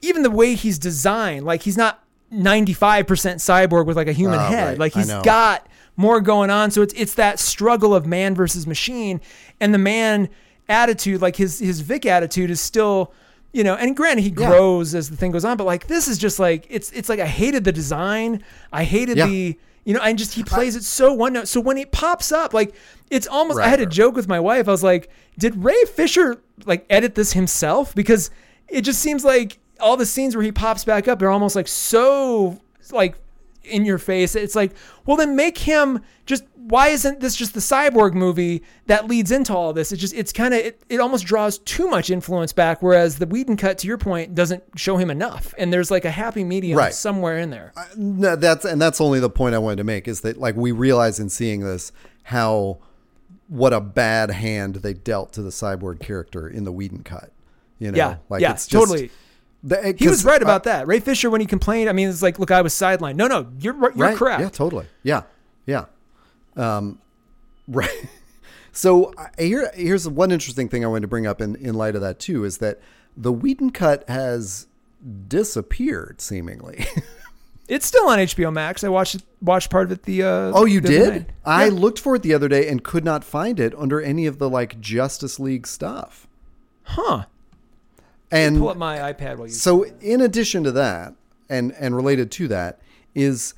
even 0.00 0.22
the 0.22 0.30
way 0.30 0.54
he's 0.54 0.78
designed, 0.78 1.44
like 1.44 1.62
he's 1.62 1.76
not 1.76 2.02
95% 2.32 3.04
cyborg 3.06 3.86
with 3.86 3.96
like 3.96 4.08
a 4.08 4.12
human 4.12 4.38
Oh, 4.38 4.42
head. 4.42 4.68
right. 4.68 4.78
Like 4.78 4.94
he's 4.94 5.12
got 5.12 5.66
more 5.96 6.20
going 6.20 6.50
on. 6.50 6.70
So 6.70 6.82
it's 6.82 6.94
it's 6.94 7.14
that 7.14 7.38
struggle 7.38 7.94
of 7.94 8.06
man 8.06 8.34
versus 8.34 8.66
machine, 8.66 9.20
and 9.60 9.74
the 9.74 9.78
man 9.78 10.28
attitude, 10.68 11.20
like 11.20 11.36
his 11.36 11.58
his 11.58 11.80
Vic 11.80 12.06
attitude, 12.06 12.50
is 12.50 12.60
still. 12.60 13.12
You 13.50 13.64
know, 13.64 13.76
and 13.76 13.96
granted, 13.96 14.22
he 14.22 14.28
Yeah. 14.28 14.46
grows 14.46 14.94
as 14.94 15.08
the 15.08 15.16
thing 15.16 15.30
goes 15.32 15.42
on, 15.42 15.56
but 15.56 15.64
like 15.64 15.86
this 15.86 16.06
is 16.06 16.18
just 16.18 16.38
like 16.38 16.66
it's 16.68 16.90
it's 16.92 17.08
like 17.08 17.18
I 17.18 17.26
hated 17.26 17.64
the 17.64 17.72
design, 17.72 18.44
I 18.70 18.84
hated 18.84 19.16
Yeah. 19.16 19.26
the 19.26 19.58
you 19.88 19.94
know, 19.94 20.00
and 20.02 20.18
just 20.18 20.34
he 20.34 20.44
plays 20.44 20.76
it 20.76 20.84
so 20.84 21.14
one 21.14 21.32
note. 21.32 21.48
So 21.48 21.62
when 21.62 21.78
it 21.78 21.92
pops 21.92 22.30
up, 22.30 22.52
like 22.52 22.74
it's 23.10 23.26
almost. 23.26 23.58
I 23.58 23.68
had 23.68 23.80
a 23.80 23.86
joke 23.86 24.16
with 24.16 24.28
my 24.28 24.38
wife. 24.38 24.68
I 24.68 24.70
was 24.70 24.82
like, 24.82 25.08
"Did 25.38 25.64
Ray 25.64 25.82
Fisher 25.84 26.42
like 26.66 26.84
edit 26.90 27.14
this 27.14 27.32
himself?" 27.32 27.94
Because 27.94 28.30
it 28.68 28.82
just 28.82 29.00
seems 29.00 29.24
like 29.24 29.58
all 29.80 29.96
the 29.96 30.04
scenes 30.04 30.36
where 30.36 30.44
he 30.44 30.52
pops 30.52 30.84
back 30.84 31.08
up 31.08 31.22
are 31.22 31.30
almost 31.30 31.56
like 31.56 31.68
so 31.68 32.60
like 32.92 33.16
in 33.64 33.86
your 33.86 33.96
face. 33.96 34.34
It's 34.34 34.54
like, 34.54 34.72
well, 35.06 35.16
then 35.16 35.34
make 35.34 35.56
him 35.56 36.02
just. 36.26 36.44
Why 36.68 36.88
isn't 36.88 37.20
this 37.20 37.34
just 37.34 37.54
the 37.54 37.60
cyborg 37.60 38.14
movie 38.14 38.62
that 38.86 39.06
leads 39.08 39.30
into 39.30 39.54
all 39.54 39.72
this? 39.72 39.90
It 39.92 39.96
just 39.96 40.14
it's 40.14 40.32
kind 40.32 40.52
of 40.54 40.60
it, 40.60 40.82
it 40.88 41.00
almost 41.00 41.24
draws 41.24 41.58
too 41.60 41.88
much 41.88 42.10
influence 42.10 42.52
back, 42.52 42.82
whereas 42.82 43.16
the 43.18 43.26
Whedon 43.26 43.56
cut, 43.56 43.78
to 43.78 43.86
your 43.86 43.98
point, 43.98 44.34
doesn't 44.34 44.62
show 44.76 44.96
him 44.96 45.10
enough. 45.10 45.54
And 45.58 45.72
there's 45.72 45.90
like 45.90 46.04
a 46.04 46.10
happy 46.10 46.44
medium 46.44 46.76
Right. 46.78 46.92
somewhere 46.94 47.38
in 47.38 47.50
there. 47.50 47.72
No, 47.96 48.36
that's 48.36 48.64
and 48.64 48.80
that's 48.80 49.00
only 49.00 49.20
the 49.20 49.30
point 49.30 49.54
I 49.54 49.58
wanted 49.58 49.76
to 49.76 49.84
make 49.84 50.06
is 50.06 50.20
that 50.22 50.36
like 50.38 50.56
we 50.56 50.72
realize 50.72 51.18
in 51.18 51.28
seeing 51.28 51.60
this 51.60 51.90
how 52.24 52.78
what 53.48 53.72
a 53.72 53.80
bad 53.80 54.30
hand 54.30 54.76
they 54.76 54.92
dealt 54.92 55.32
to 55.32 55.42
the 55.42 55.50
cyborg 55.50 56.00
character 56.00 56.46
in 56.48 56.64
the 56.64 56.72
Whedon 56.72 57.02
cut. 57.02 57.30
You 57.78 57.92
know, 57.92 57.96
Yeah, 57.96 58.16
like 58.28 58.42
yeah, 58.42 58.52
it's 58.52 58.66
just, 58.66 58.72
totally. 58.88 59.10
the- 59.62 59.94
He 59.98 60.08
was 60.08 60.24
right 60.24 60.42
uh, 60.42 60.44
about 60.44 60.64
that. 60.64 60.86
Ray 60.86 61.00
Fisher, 61.00 61.30
when 61.30 61.40
he 61.40 61.46
complained, 61.46 61.88
I 61.88 61.92
mean, 61.92 62.08
it's 62.08 62.20
like, 62.22 62.38
look, 62.38 62.50
I 62.50 62.60
was 62.60 62.74
sidelined. 62.74 63.14
No, 63.16 63.26
no, 63.26 63.46
you're 63.58 63.74
you're 63.74 63.90
right? 63.92 64.16
correct. 64.16 64.40
Yeah, 64.42 64.48
totally. 64.50 64.86
Yeah, 65.02 65.22
yeah. 65.64 65.86
Um, 66.58 66.98
right. 67.68 68.08
So 68.72 69.12
here, 69.38 69.70
here's 69.74 70.06
one 70.08 70.30
interesting 70.30 70.68
thing 70.68 70.84
I 70.84 70.88
wanted 70.88 71.02
to 71.02 71.08
bring 71.08 71.26
up 71.26 71.40
in, 71.40 71.56
in 71.56 71.74
light 71.74 71.94
of 71.94 72.00
that 72.02 72.18
too 72.18 72.44
is 72.44 72.58
that 72.58 72.78
the 73.16 73.32
Whedon 73.32 73.70
cut 73.70 74.08
has 74.08 74.66
disappeared 75.28 76.20
seemingly. 76.20 76.86
It's 77.70 77.84
still 77.84 78.08
on 78.08 78.18
HBO 78.18 78.50
Max. 78.50 78.82
I 78.82 78.88
watched 78.88 79.22
watched 79.42 79.68
part 79.68 79.84
of 79.84 79.92
it. 79.92 80.04
The 80.04 80.22
uh, 80.22 80.52
oh, 80.54 80.64
you 80.64 80.80
the 80.80 80.88
did? 80.88 81.08
night. 81.10 81.26
I 81.44 81.66
Yeah. 81.66 81.72
looked 81.72 81.98
for 81.98 82.16
it 82.16 82.22
the 82.22 82.32
other 82.32 82.48
day 82.48 82.66
and 82.66 82.82
could 82.82 83.04
not 83.04 83.24
find 83.24 83.60
it 83.60 83.74
under 83.76 84.00
any 84.00 84.24
of 84.24 84.38
the 84.38 84.48
like 84.48 84.80
Justice 84.80 85.38
League 85.38 85.66
stuff. 85.66 86.26
huh? 86.84 87.24
And 88.30 88.56
Pull 88.58 88.70
up 88.70 88.78
my 88.78 89.12
iPad 89.12 89.36
while 89.36 89.48
you. 89.48 89.52
So, 89.52 89.84
in 90.00 90.22
addition 90.22 90.64
to 90.64 90.72
that, 90.72 91.12
and 91.50 91.72
and 91.78 91.94
related 91.94 92.30
to 92.30 92.48
that, 92.48 92.78
is 93.14 93.52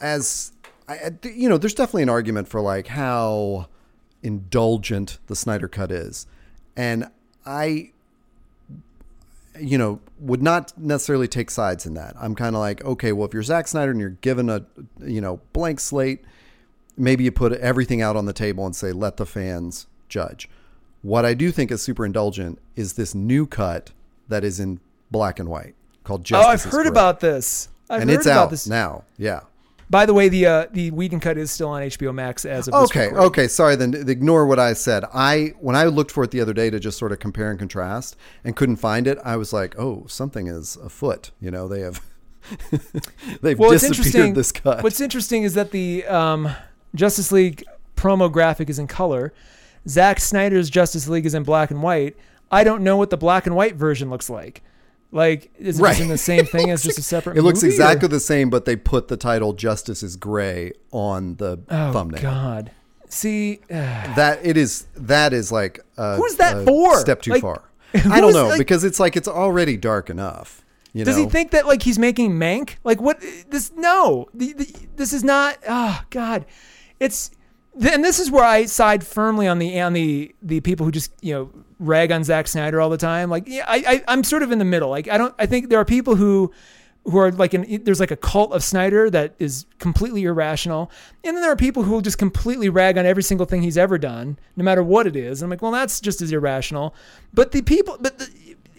as 0.00 0.50
I, 0.88 1.12
you 1.24 1.48
know, 1.48 1.58
there's 1.58 1.74
definitely 1.74 2.02
an 2.02 2.08
argument 2.08 2.48
for 2.48 2.60
like 2.60 2.88
how 2.88 3.68
indulgent 4.22 5.18
the 5.26 5.36
Snyder 5.36 5.68
Cut 5.68 5.90
is, 5.90 6.26
and 6.76 7.06
I, 7.46 7.90
you 9.58 9.78
know, 9.78 10.00
would 10.18 10.42
not 10.42 10.76
necessarily 10.78 11.28
take 11.28 11.50
sides 11.50 11.86
in 11.86 11.94
that. 11.94 12.14
I'm 12.20 12.34
kind 12.34 12.54
of 12.54 12.60
like, 12.60 12.84
okay, 12.84 13.12
well, 13.12 13.26
if 13.26 13.34
you're 13.34 13.42
Zack 13.42 13.68
Snyder 13.68 13.90
and 13.90 14.00
you're 14.00 14.10
given 14.10 14.48
a, 14.48 14.64
you 15.00 15.20
know, 15.20 15.40
blank 15.52 15.80
slate, 15.80 16.24
maybe 16.96 17.24
you 17.24 17.32
put 17.32 17.52
everything 17.52 18.00
out 18.02 18.16
on 18.16 18.26
the 18.26 18.32
table 18.32 18.64
and 18.66 18.74
say, 18.74 18.92
let 18.92 19.16
the 19.16 19.26
fans 19.26 19.86
judge. 20.08 20.48
What 21.02 21.24
I 21.24 21.34
do 21.34 21.50
think 21.50 21.70
is 21.70 21.82
super 21.82 22.06
indulgent 22.06 22.58
is 22.76 22.94
this 22.94 23.14
new 23.14 23.46
cut 23.46 23.90
that 24.28 24.44
is 24.44 24.60
in 24.60 24.78
black 25.10 25.38
and 25.38 25.48
white 25.48 25.74
called 26.04 26.24
Justice. 26.24 26.46
oh, 26.46 26.50
I've 26.50 26.62
heard 26.62 26.70
Correct. 26.84 26.88
about 26.90 27.20
this. 27.20 27.68
I've 27.90 28.02
and 28.02 28.10
heard 28.10 28.16
it's 28.16 28.26
about 28.26 28.44
out 28.44 28.50
this. 28.50 28.66
now. 28.68 29.04
Yeah. 29.18 29.40
By 29.92 30.06
the 30.06 30.14
way, 30.14 30.30
the 30.30 30.46
uh, 30.46 30.66
the 30.72 30.90
Whedon 30.90 31.20
cut 31.20 31.36
is 31.36 31.50
still 31.50 31.68
on 31.68 31.82
HBO 31.82 32.14
Max 32.14 32.46
as 32.46 32.66
of 32.66 32.72
Okay. 32.72 33.08
Okay. 33.10 33.46
Sorry. 33.46 33.76
Then 33.76 33.92
ignore 33.92 34.46
what 34.46 34.58
I 34.58 34.72
said. 34.72 35.04
I 35.12 35.52
when 35.60 35.76
I 35.76 35.84
looked 35.84 36.10
for 36.10 36.24
it 36.24 36.30
the 36.30 36.40
other 36.40 36.54
day 36.54 36.70
to 36.70 36.80
just 36.80 36.96
sort 36.98 37.12
of 37.12 37.18
compare 37.18 37.50
and 37.50 37.58
contrast 37.58 38.16
and 38.42 38.56
couldn't 38.56 38.76
find 38.76 39.06
it, 39.06 39.18
I 39.22 39.36
was 39.36 39.52
like, 39.52 39.78
oh, 39.78 40.06
something 40.08 40.46
is 40.46 40.76
afoot. 40.76 41.30
You 41.42 41.50
know, 41.50 41.68
they 41.68 41.80
have 41.80 42.00
they've 43.42 43.58
Well, 43.58 43.70
disappeared 43.70 44.34
this 44.34 44.50
cut. 44.50 44.82
What's 44.82 44.98
interesting 44.98 45.42
is 45.42 45.52
that 45.52 45.72
the 45.72 46.06
um, 46.06 46.48
Justice 46.94 47.30
League 47.30 47.62
promo 47.94 48.32
graphic 48.32 48.70
is 48.70 48.78
in 48.78 48.86
color. 48.86 49.34
Zack 49.86 50.20
Snyder's 50.20 50.70
Justice 50.70 51.06
League 51.06 51.26
is 51.26 51.34
in 51.34 51.42
black 51.42 51.70
and 51.70 51.82
white. 51.82 52.16
I 52.50 52.64
don't 52.64 52.82
know 52.82 52.96
what 52.96 53.10
the 53.10 53.18
black 53.18 53.44
and 53.44 53.54
white 53.54 53.76
version 53.76 54.08
looks 54.08 54.30
like. 54.30 54.62
Like, 55.14 55.52
is 55.58 55.78
it 55.78 55.82
Right. 55.82 56.00
in 56.00 56.08
the 56.08 56.16
same 56.18 56.46
thing 56.46 56.70
as 56.74 56.82
just 56.82 56.98
a 56.98 57.02
separate? 57.02 57.36
It 57.36 57.42
looks 57.42 57.62
exactly 57.62 58.06
or- 58.06 58.08
the 58.08 58.18
same, 58.20 58.48
but 58.50 58.64
they 58.64 58.76
put 58.76 59.08
the 59.08 59.16
title 59.16 59.52
"Justice 59.52 60.02
is 60.02 60.16
Gray" 60.16 60.72
on 60.90 61.36
the 61.36 61.60
Oh 61.68 61.92
thumbnail. 61.92 62.22
God. 62.22 62.70
See, 63.08 63.60
uh, 63.70 63.74
That 64.14 64.40
it 64.42 64.56
is. 64.56 64.86
That 64.96 65.32
is 65.34 65.52
like 65.52 65.80
a, 65.98 66.16
Who's 66.16 66.36
that 66.36 66.56
a 66.56 66.64
for? 66.64 66.98
Step 66.98 67.20
too 67.22 67.32
Like, 67.32 67.42
far. 67.42 67.62
I 67.94 68.20
don't 68.22 68.32
know 68.32 68.48
like- 68.48 68.58
because 68.58 68.84
it's 68.84 68.98
like 68.98 69.16
it's 69.16 69.28
already 69.28 69.76
dark 69.76 70.08
enough. 70.08 70.64
You 70.94 71.04
does 71.04 71.16
know? 71.16 71.24
he 71.24 71.28
think 71.30 71.50
that 71.52 71.66
like 71.66 71.82
he's 71.82 71.98
making 71.98 72.32
Mank? 72.32 72.76
Like 72.84 73.00
what? 73.00 73.20
This 73.50 73.70
no. 73.76 74.28
The, 74.34 74.52
the, 74.54 74.74
this 74.96 75.12
is 75.12 75.22
not. 75.24 75.58
Oh 75.68 76.00
God. 76.10 76.46
It's 77.00 77.30
and 77.82 78.04
this 78.04 78.18
is 78.18 78.30
where 78.30 78.44
I 78.44 78.66
side 78.66 79.04
firmly 79.06 79.46
on 79.48 79.58
the 79.58 79.80
on 79.80 79.92
the 79.94 80.34
the 80.42 80.60
people 80.60 80.84
who 80.86 80.92
just 80.92 81.12
you 81.22 81.32
know 81.34 81.50
rag 81.82 82.10
on 82.12 82.24
Zack 82.24 82.48
Snyder 82.48 82.80
all 82.80 82.90
the 82.90 82.96
time. 82.96 83.30
Like 83.30 83.44
yeah, 83.46 83.64
I, 83.68 83.76
I 83.86 84.04
I'm 84.08 84.24
sort 84.24 84.42
of 84.42 84.52
in 84.52 84.58
the 84.58 84.64
middle. 84.64 84.88
Like 84.90 85.08
I 85.08 85.18
don't. 85.18 85.34
I 85.38 85.46
think 85.46 85.68
there 85.68 85.78
are 85.78 85.84
people 85.84 86.16
who 86.16 86.52
who 87.04 87.18
are 87.18 87.32
like 87.32 87.52
an 87.52 87.82
there's 87.84 87.98
like 88.00 88.10
a 88.12 88.16
cult 88.16 88.52
of 88.52 88.62
Snyder 88.62 89.10
that 89.10 89.34
is 89.38 89.66
completely 89.78 90.22
irrational, 90.24 90.90
and 91.24 91.36
then 91.36 91.42
there 91.42 91.50
are 91.52 91.56
people 91.56 91.82
who 91.82 91.90
will 91.92 92.00
just 92.00 92.18
completely 92.18 92.68
rag 92.68 92.96
on 92.96 93.04
every 93.06 93.22
single 93.24 93.44
thing 93.46 93.62
he's 93.62 93.76
ever 93.78 93.98
done, 93.98 94.38
no 94.56 94.64
matter 94.64 94.82
what 94.82 95.06
it 95.06 95.16
is. 95.16 95.42
And 95.42 95.46
I'm 95.46 95.50
like, 95.50 95.62
well, 95.62 95.72
that's 95.72 96.00
just 96.00 96.22
as 96.22 96.30
irrational. 96.32 96.94
But 97.34 97.50
the 97.52 97.62
people, 97.62 97.96
but 98.00 98.18
the, 98.18 98.28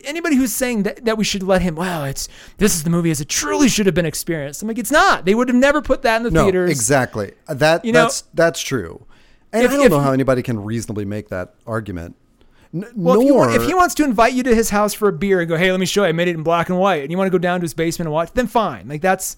anybody 0.06 0.36
who's 0.38 0.54
saying 0.54 0.84
that, 0.84 1.04
that 1.04 1.18
we 1.18 1.26
should 1.26 1.44
let 1.44 1.62
him, 1.62 1.76
wow, 1.76 2.06
it's 2.06 2.30
this 2.60 2.76
is 2.76 2.84
the 2.84 2.90
movie 2.90 3.12
as 3.12 3.20
it 3.20 3.28
truly 3.28 3.68
should 3.68 3.86
have 3.88 3.96
been 3.96 4.06
experienced. 4.06 4.62
I'm 4.62 4.70
like, 4.70 4.78
it's 4.80 4.92
not. 4.92 5.26
They 5.26 5.36
would 5.36 5.50
have 5.50 5.58
never 5.58 5.82
put 5.82 6.02
that 6.04 6.18
in 6.18 6.24
the 6.24 6.32
no, 6.32 6.44
theaters. 6.46 6.70
exactly. 6.72 7.34
That 7.50 7.84
You 7.84 7.92
know- 7.92 8.04
that's 8.04 8.22
that's 8.34 8.62
true. 8.62 9.06
And 9.52 9.66
If- 9.66 9.72
I 9.72 9.76
don't 9.76 9.86
if- 9.86 9.92
know 9.92 10.00
how 10.00 10.14
anybody 10.14 10.42
can 10.44 10.64
reasonably 10.64 11.04
make 11.06 11.28
that 11.30 11.56
argument. 11.68 12.16
N- 12.74 12.86
Well, 12.96 13.22
if, 13.22 13.34
want- 13.36 13.56
if 13.56 13.64
he 13.64 13.74
wants 13.74 13.94
to 13.96 14.04
invite 14.04 14.34
you 14.34 14.44
to 14.44 14.56
his 14.56 14.70
house 14.72 14.94
for 14.94 15.08
a 15.08 15.14
beer 15.14 15.40
and 15.42 15.48
go, 15.50 15.58
hey, 15.58 15.70
let 15.72 15.80
me 15.80 15.86
show 15.86 16.04
you, 16.04 16.10
I 16.10 16.12
made 16.12 16.28
it 16.28 16.36
in 16.36 16.44
black 16.44 16.70
and 16.70 16.80
white, 16.80 17.02
and 17.04 17.12
you 17.12 17.18
want 17.18 17.28
to 17.28 17.32
go 17.32 17.38
down 17.38 17.60
to 17.60 17.64
his 17.64 17.74
basement 17.74 18.08
and 18.08 18.14
watch, 18.14 18.32
then 18.34 18.48
fine. 18.48 18.88
Like 18.88 19.02
that's 19.02 19.38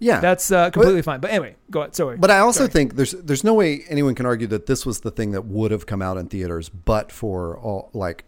yeah, 0.00 0.20
that's 0.20 0.50
uh, 0.50 0.70
completely 0.70 1.02
fine. 1.02 1.20
But 1.20 1.30
anyway, 1.30 1.56
go 1.70 1.80
ahead. 1.82 1.94
Sorry. 1.94 2.16
But 2.18 2.30
I 2.30 2.38
also 2.40 2.60
Sorry. 2.60 2.70
think 2.70 2.96
there's 2.96 3.12
there's 3.12 3.44
no 3.44 3.54
way 3.54 3.84
anyone 3.88 4.14
can 4.14 4.26
argue 4.26 4.46
that 4.48 4.66
this 4.66 4.84
was 4.84 5.00
the 5.00 5.10
thing 5.10 5.30
that 5.30 5.46
would 5.46 5.70
have 5.70 5.86
come 5.86 6.02
out 6.02 6.16
in 6.18 6.26
theaters, 6.28 6.68
but 6.68 7.10
for 7.10 7.56
all 7.58 7.90
like 7.94 8.24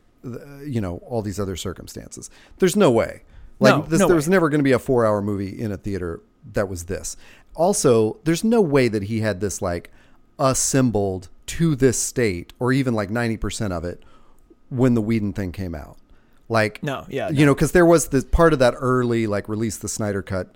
you 0.64 0.80
know 0.80 0.98
all 1.06 1.22
these 1.22 1.38
other 1.38 1.56
circumstances. 1.56 2.30
There's 2.58 2.76
no 2.76 2.90
way. 2.90 3.24
Like 3.58 3.74
No, 3.74 3.82
this, 3.82 4.00
no 4.00 4.06
there 4.06 4.16
was 4.16 4.26
way. 4.28 4.32
never 4.32 4.48
going 4.48 4.60
to 4.60 4.64
be 4.64 4.72
a 4.72 4.78
four 4.78 5.04
hour 5.04 5.20
movie 5.20 5.60
in 5.60 5.70
a 5.72 5.76
theater 5.76 6.20
that 6.52 6.68
was 6.68 6.84
this. 6.84 7.16
Also, 7.54 8.18
there's 8.24 8.44
no 8.44 8.60
way 8.60 8.88
that 8.88 9.04
he 9.04 9.20
had 9.20 9.40
this 9.40 9.60
like 9.60 9.90
assembled 10.38 11.28
to 11.46 11.74
this 11.74 11.98
state, 11.98 12.52
or 12.58 12.72
even 12.72 12.94
like 12.94 13.10
ninety 13.10 13.36
percent 13.36 13.72
of 13.72 13.84
it, 13.84 14.02
when 14.68 14.94
the 14.94 15.02
Whedon 15.02 15.32
thing 15.32 15.52
came 15.52 15.74
out. 15.74 15.96
Like 16.48 16.82
No, 16.82 17.06
yeah, 17.08 17.28
you 17.30 17.44
know, 17.44 17.54
because 17.54 17.72
there 17.72 17.86
was 17.86 18.08
this 18.08 18.24
part 18.24 18.52
of 18.52 18.58
that 18.60 18.74
early 18.78 19.26
like 19.26 19.48
release 19.48 19.76
the 19.78 19.88
Snyder 19.88 20.22
cut. 20.22 20.54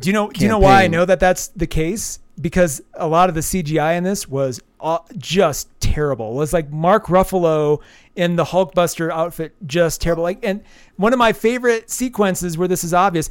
Do 0.00 0.08
you 0.08 0.12
know? 0.12 0.30
Do 0.30 0.42
you 0.42 0.48
know 0.48 0.58
why 0.58 0.82
I 0.82 0.88
know 0.88 1.04
that 1.04 1.20
that's 1.20 1.48
the 1.48 1.66
case? 1.66 2.18
Because 2.40 2.82
a 2.94 3.06
lot 3.06 3.28
of 3.28 3.34
the 3.34 3.42
CGI 3.42 3.96
in 3.96 4.04
this 4.04 4.26
was 4.26 4.60
uh, 4.82 4.98
just 5.16 5.68
terrible. 5.80 6.32
It 6.32 6.36
was 6.36 6.52
like 6.52 6.70
Mark 6.70 7.06
Ruffalo 7.06 7.80
in 8.16 8.36
the 8.36 8.44
Hulkbuster 8.44 9.10
outfit, 9.10 9.54
just 9.66 10.00
terrible. 10.00 10.22
Like, 10.22 10.38
and 10.44 10.62
one 10.96 11.12
of 11.12 11.18
my 11.18 11.32
favorite 11.32 11.90
sequences 11.90 12.58
where 12.58 12.68
this 12.68 12.84
is 12.84 12.92
obvious. 12.92 13.30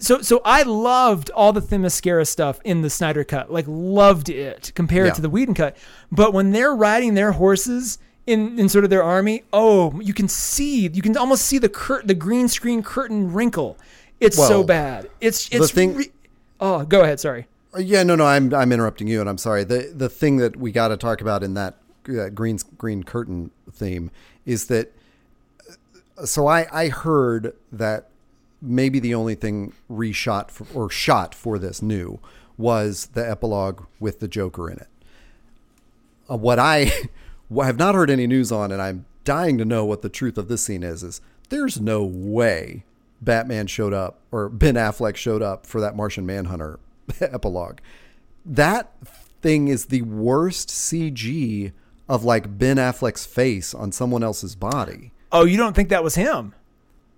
So, 0.00 0.20
so 0.22 0.40
I 0.44 0.62
loved 0.62 1.30
all 1.30 1.52
the 1.52 1.60
Themyscira 1.60 2.26
stuff 2.26 2.58
in 2.64 2.82
the 2.82 2.90
Snyder 2.90 3.24
cut. 3.24 3.52
Like, 3.52 3.66
loved 3.68 4.28
it 4.28 4.72
compared 4.74 5.08
Yeah. 5.08 5.12
to 5.14 5.22
the 5.22 5.30
Whedon 5.30 5.54
cut. 5.54 5.76
But 6.10 6.32
when 6.32 6.52
they're 6.52 6.74
riding 6.74 7.14
their 7.14 7.32
horses 7.32 7.98
in 8.26 8.58
in 8.58 8.68
sort 8.68 8.82
of 8.84 8.90
their 8.90 9.04
army. 9.04 9.44
Oh, 9.52 10.00
you 10.00 10.12
can 10.12 10.26
see, 10.28 10.88
you 10.88 11.00
can 11.00 11.16
almost 11.16 11.46
see 11.46 11.58
the 11.58 11.68
cur- 11.68 12.02
the 12.02 12.14
green 12.14 12.48
screen 12.48 12.82
curtain 12.82 13.32
wrinkle. 13.32 13.78
It's 14.18 14.36
so 14.36 14.64
bad. 14.64 15.08
It's 15.20 15.48
it's 15.52 15.70
thing- 15.70 15.94
re- 15.94 16.10
oh, 16.60 16.84
go 16.84 17.02
ahead. 17.02 17.20
Sorry. 17.20 17.46
Uh, 17.76 17.80
Yeah, 17.80 18.02
no, 18.02 18.14
no, 18.16 18.26
I'm 18.26 18.52
I'm 18.54 18.72
interrupting 18.72 19.08
you, 19.08 19.20
and 19.20 19.28
I'm 19.28 19.38
sorry. 19.38 19.64
the 19.64 19.92
The 19.94 20.08
thing 20.08 20.36
that 20.38 20.56
we 20.56 20.72
got 20.72 20.88
to 20.88 20.96
talk 20.96 21.20
about 21.20 21.42
in 21.42 21.54
that 21.54 21.76
uh, 22.08 22.28
green 22.30 22.58
green 22.78 23.02
curtain 23.02 23.50
theme 23.70 24.10
is 24.44 24.66
that. 24.66 24.92
uh, 26.18 26.26
So 26.26 26.46
I 26.46 26.66
I 26.72 26.88
heard 26.88 27.54
that 27.72 28.08
maybe 28.62 28.98
the 28.98 29.14
only 29.14 29.34
thing 29.34 29.72
reshot 29.90 30.50
for, 30.50 30.66
or 30.74 30.90
shot 30.90 31.34
for 31.34 31.58
this 31.58 31.82
new 31.82 32.18
was 32.56 33.06
the 33.12 33.28
epilogue 33.28 33.84
with 34.00 34.20
the 34.20 34.28
Joker 34.28 34.70
in 34.70 34.78
it. 34.78 34.88
Uh, 36.30 36.36
what 36.36 36.58
I 36.58 36.90
what 37.48 37.64
I 37.64 37.66
have 37.66 37.78
not 37.78 37.94
heard 37.94 38.10
any 38.10 38.26
news 38.26 38.50
on, 38.50 38.72
and 38.72 38.80
I'm 38.80 39.04
dying 39.24 39.58
to 39.58 39.64
know 39.64 39.84
what 39.84 40.02
the 40.02 40.08
truth 40.08 40.38
of 40.38 40.48
this 40.48 40.62
scene 40.62 40.82
is, 40.84 41.02
is 41.02 41.20
there's 41.48 41.80
no 41.80 42.02
way 42.04 42.84
Batman 43.20 43.66
showed 43.66 43.92
up 43.92 44.20
or 44.30 44.48
Ben 44.48 44.74
Affleck 44.76 45.16
showed 45.16 45.42
up 45.42 45.66
for 45.66 45.80
that 45.80 45.96
Martian 45.96 46.24
Manhunter 46.26 46.78
epilogue. 47.20 47.78
That 48.44 48.92
thing 49.42 49.68
is 49.68 49.86
the 49.86 50.02
worst 50.02 50.68
CG 50.68 51.72
of 52.08 52.24
like 52.24 52.58
Ben 52.58 52.76
Affleck's 52.76 53.26
face 53.26 53.74
on 53.74 53.92
someone 53.92 54.22
else's 54.22 54.54
body. 54.54 55.12
Oh, 55.32 55.44
you 55.44 55.56
don't 55.56 55.74
think 55.74 55.88
that 55.88 56.04
was 56.04 56.14
him? 56.14 56.54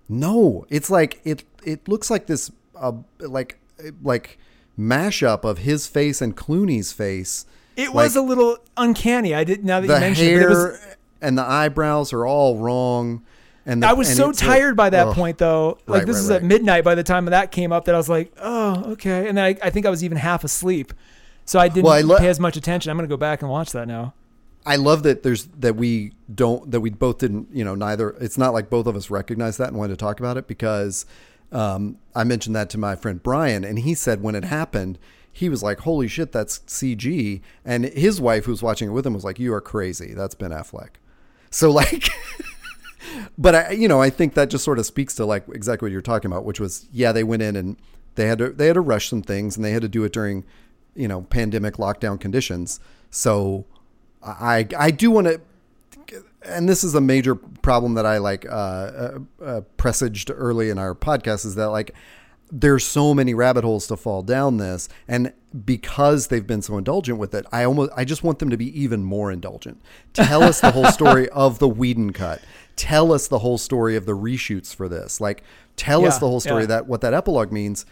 No, 0.07 0.65
it's 0.69 0.89
like 0.89 1.21
it. 1.23 1.43
It 1.63 1.87
looks 1.87 2.09
like 2.09 2.25
this, 2.25 2.51
uh, 2.75 2.93
like 3.19 3.59
like 4.01 4.39
mashup 4.77 5.43
of 5.43 5.59
his 5.59 5.85
face 5.87 6.21
and 6.21 6.35
Clooney's 6.35 6.91
face. 6.91 7.45
It 7.75 7.93
was 7.93 8.15
a 8.15 8.21
little 8.21 8.57
uncanny. 8.75 9.33
I 9.33 9.43
did 9.43 9.63
now 9.63 9.79
that 9.79 9.87
you 9.87 9.99
mentioned 9.99 10.27
it. 10.27 10.31
hair 10.31 10.49
But 10.49 10.55
it 10.55 10.57
was, 10.57 10.95
and 11.21 11.37
the 11.37 11.43
eyebrows 11.43 12.11
are 12.11 12.25
all 12.25 12.57
wrong. 12.57 13.23
And 13.65 13.83
the, 13.83 13.87
I 13.89 13.93
was 13.93 14.07
and 14.09 14.17
so 14.17 14.29
it's 14.29 14.41
like- 14.41 14.57
tired 14.59 14.75
by 14.75 14.89
that 14.89 15.07
ugh. 15.09 15.15
point, 15.15 15.37
though. 15.37 15.77
Like 15.85 15.99
Right, 15.99 16.07
this 16.07 16.15
right, 16.15 16.21
is 16.23 16.29
right. 16.29 16.35
at 16.37 16.43
midnight 16.43 16.83
by 16.83 16.95
the 16.95 17.03
time 17.03 17.25
that 17.25 17.51
came 17.51 17.71
up. 17.71 17.85
That 17.85 17.95
I 17.95 17.97
was 17.97 18.09
like, 18.09 18.31
oh, 18.39 18.91
okay. 18.93 19.27
And 19.27 19.37
then 19.37 19.45
I, 19.45 19.57
I 19.61 19.69
think 19.69 19.85
I 19.85 19.89
was 19.89 20.03
even 20.03 20.17
half 20.17 20.43
asleep, 20.43 20.93
so 21.45 21.59
I 21.59 21.67
didn't 21.67 21.83
Well, 21.83 21.93
I 21.93 22.01
lo- 22.01 22.17
pay 22.17 22.29
as 22.29 22.39
much 22.39 22.57
attention. 22.57 22.89
I'm 22.89 22.97
gonna 22.97 23.07
go 23.07 23.17
back 23.17 23.41
and 23.41 23.51
watch 23.51 23.71
that 23.73 23.87
now. 23.87 24.13
I 24.65 24.75
love 24.75 25.03
that 25.03 25.23
there's 25.23 25.45
that 25.59 25.75
we 25.77 26.13
don't 26.33 26.69
that 26.71 26.81
we 26.81 26.89
both 26.89 27.19
didn't 27.19 27.47
you 27.53 27.63
know 27.63 27.75
neither 27.75 28.09
it's 28.19 28.37
not 28.37 28.53
like 28.53 28.69
both 28.69 28.87
of 28.87 28.95
us 28.95 29.09
recognized 29.09 29.57
that 29.57 29.69
and 29.69 29.77
wanted 29.77 29.93
to 29.93 29.97
talk 29.97 30.19
about 30.19 30.35
it 30.37 30.47
because 30.47 31.05
um, 31.53 31.97
I 32.13 32.25
mentioned 32.25 32.55
that 32.57 32.69
to 32.71 32.77
my 32.77 32.95
friend 32.95 33.23
Brian 33.23 33.63
and 33.63 33.79
he 33.79 33.93
said 33.95 34.21
when 34.21 34.35
it 34.35 34.43
happened 34.43 34.99
he 35.31 35.47
was 35.47 35.63
like 35.63 35.79
holy 35.79 36.09
shit 36.09 36.33
that's 36.33 36.59
CG 36.67 37.41
and 37.63 37.85
his 37.85 38.19
wife 38.19 38.45
who 38.45 38.51
was 38.51 38.61
watching 38.61 38.89
it 38.89 38.91
with 38.91 39.07
him 39.07 39.13
was 39.13 39.23
like 39.23 39.39
you 39.39 39.53
are 39.53 39.61
crazy 39.61 40.13
that's 40.13 40.35
Ben 40.35 40.51
Affleck 40.51 40.95
so 41.49 41.71
like 41.71 42.09
but 43.37 43.55
I 43.55 43.71
you 43.71 43.87
know 43.87 44.01
I 44.01 44.09
think 44.09 44.33
that 44.33 44.49
just 44.49 44.63
sort 44.63 44.79
of 44.79 44.85
speaks 44.85 45.15
to 45.15 45.25
like 45.25 45.45
exactly 45.53 45.87
what 45.87 45.91
you're 45.91 46.01
talking 46.01 46.31
about 46.31 46.45
which 46.45 46.59
was 46.59 46.87
yeah 46.91 47.11
they 47.11 47.23
went 47.23 47.41
in 47.41 47.55
and 47.55 47.77
they 48.15 48.27
had 48.27 48.37
to 48.39 48.49
they 48.49 48.67
had 48.67 48.73
to 48.73 48.81
rush 48.81 49.09
some 49.09 49.21
things 49.21 49.55
and 49.55 49.63
they 49.63 49.71
had 49.71 49.81
to 49.81 49.87
do 49.87 50.03
it 50.03 50.11
during 50.11 50.43
you 50.95 51.07
know 51.07 51.21
pandemic 51.23 51.75
lockdown 51.75 52.19
conditions. 52.19 52.79
So 53.09 53.65
I 54.21 54.67
I 54.77 54.91
do 54.91 55.11
want 55.11 55.27
to, 55.27 55.41
and 56.43 56.67
this 56.67 56.83
is 56.83 56.95
a 56.95 57.01
major 57.01 57.35
problem 57.35 57.93
that 57.95 58.05
I 58.05 58.17
like 58.17 58.45
uh, 58.45 58.49
uh, 58.49 59.19
uh, 59.43 59.61
presaged 59.77 60.31
early 60.33 60.69
in 60.69 60.77
our 60.77 60.93
podcast 60.93 61.45
is 61.45 61.55
that 61.55 61.69
like 61.69 61.95
there's 62.51 62.85
so 62.85 63.13
many 63.13 63.33
rabbit 63.33 63.63
holes 63.63 63.87
to 63.87 63.97
fall 63.97 64.23
down 64.23 64.57
this, 64.57 64.89
and 65.07 65.33
because 65.65 66.27
they've 66.27 66.45
been 66.45 66.61
so 66.61 66.77
indulgent 66.77 67.17
with 67.17 67.33
it, 67.33 67.45
I 67.51 67.63
almost 67.63 67.91
I 67.95 68.05
just 68.05 68.23
want 68.23 68.39
them 68.39 68.49
to 68.49 68.57
be 68.57 68.79
even 68.79 69.03
more 69.03 69.31
indulgent. 69.31 69.81
Tell 70.13 70.43
us 70.43 70.59
the 70.59 70.71
whole 70.71 70.91
story 70.91 71.29
of 71.33 71.59
the 71.59 71.67
Whedon 71.67 72.13
cut. 72.13 72.41
Tell 72.75 73.11
us 73.11 73.27
the 73.27 73.39
whole 73.39 73.57
story 73.57 73.95
of 73.95 74.05
the 74.05 74.15
reshoots 74.15 74.73
for 74.73 74.87
this. 74.87 75.19
Like 75.19 75.43
tell 75.75 76.05
us 76.05 76.17
the 76.19 76.27
whole 76.27 76.39
story 76.39 76.63
yeah. 76.63 76.67
that 76.67 76.87
what 76.87 77.01
that 77.01 77.13
epilogue 77.13 77.51
means. 77.51 77.85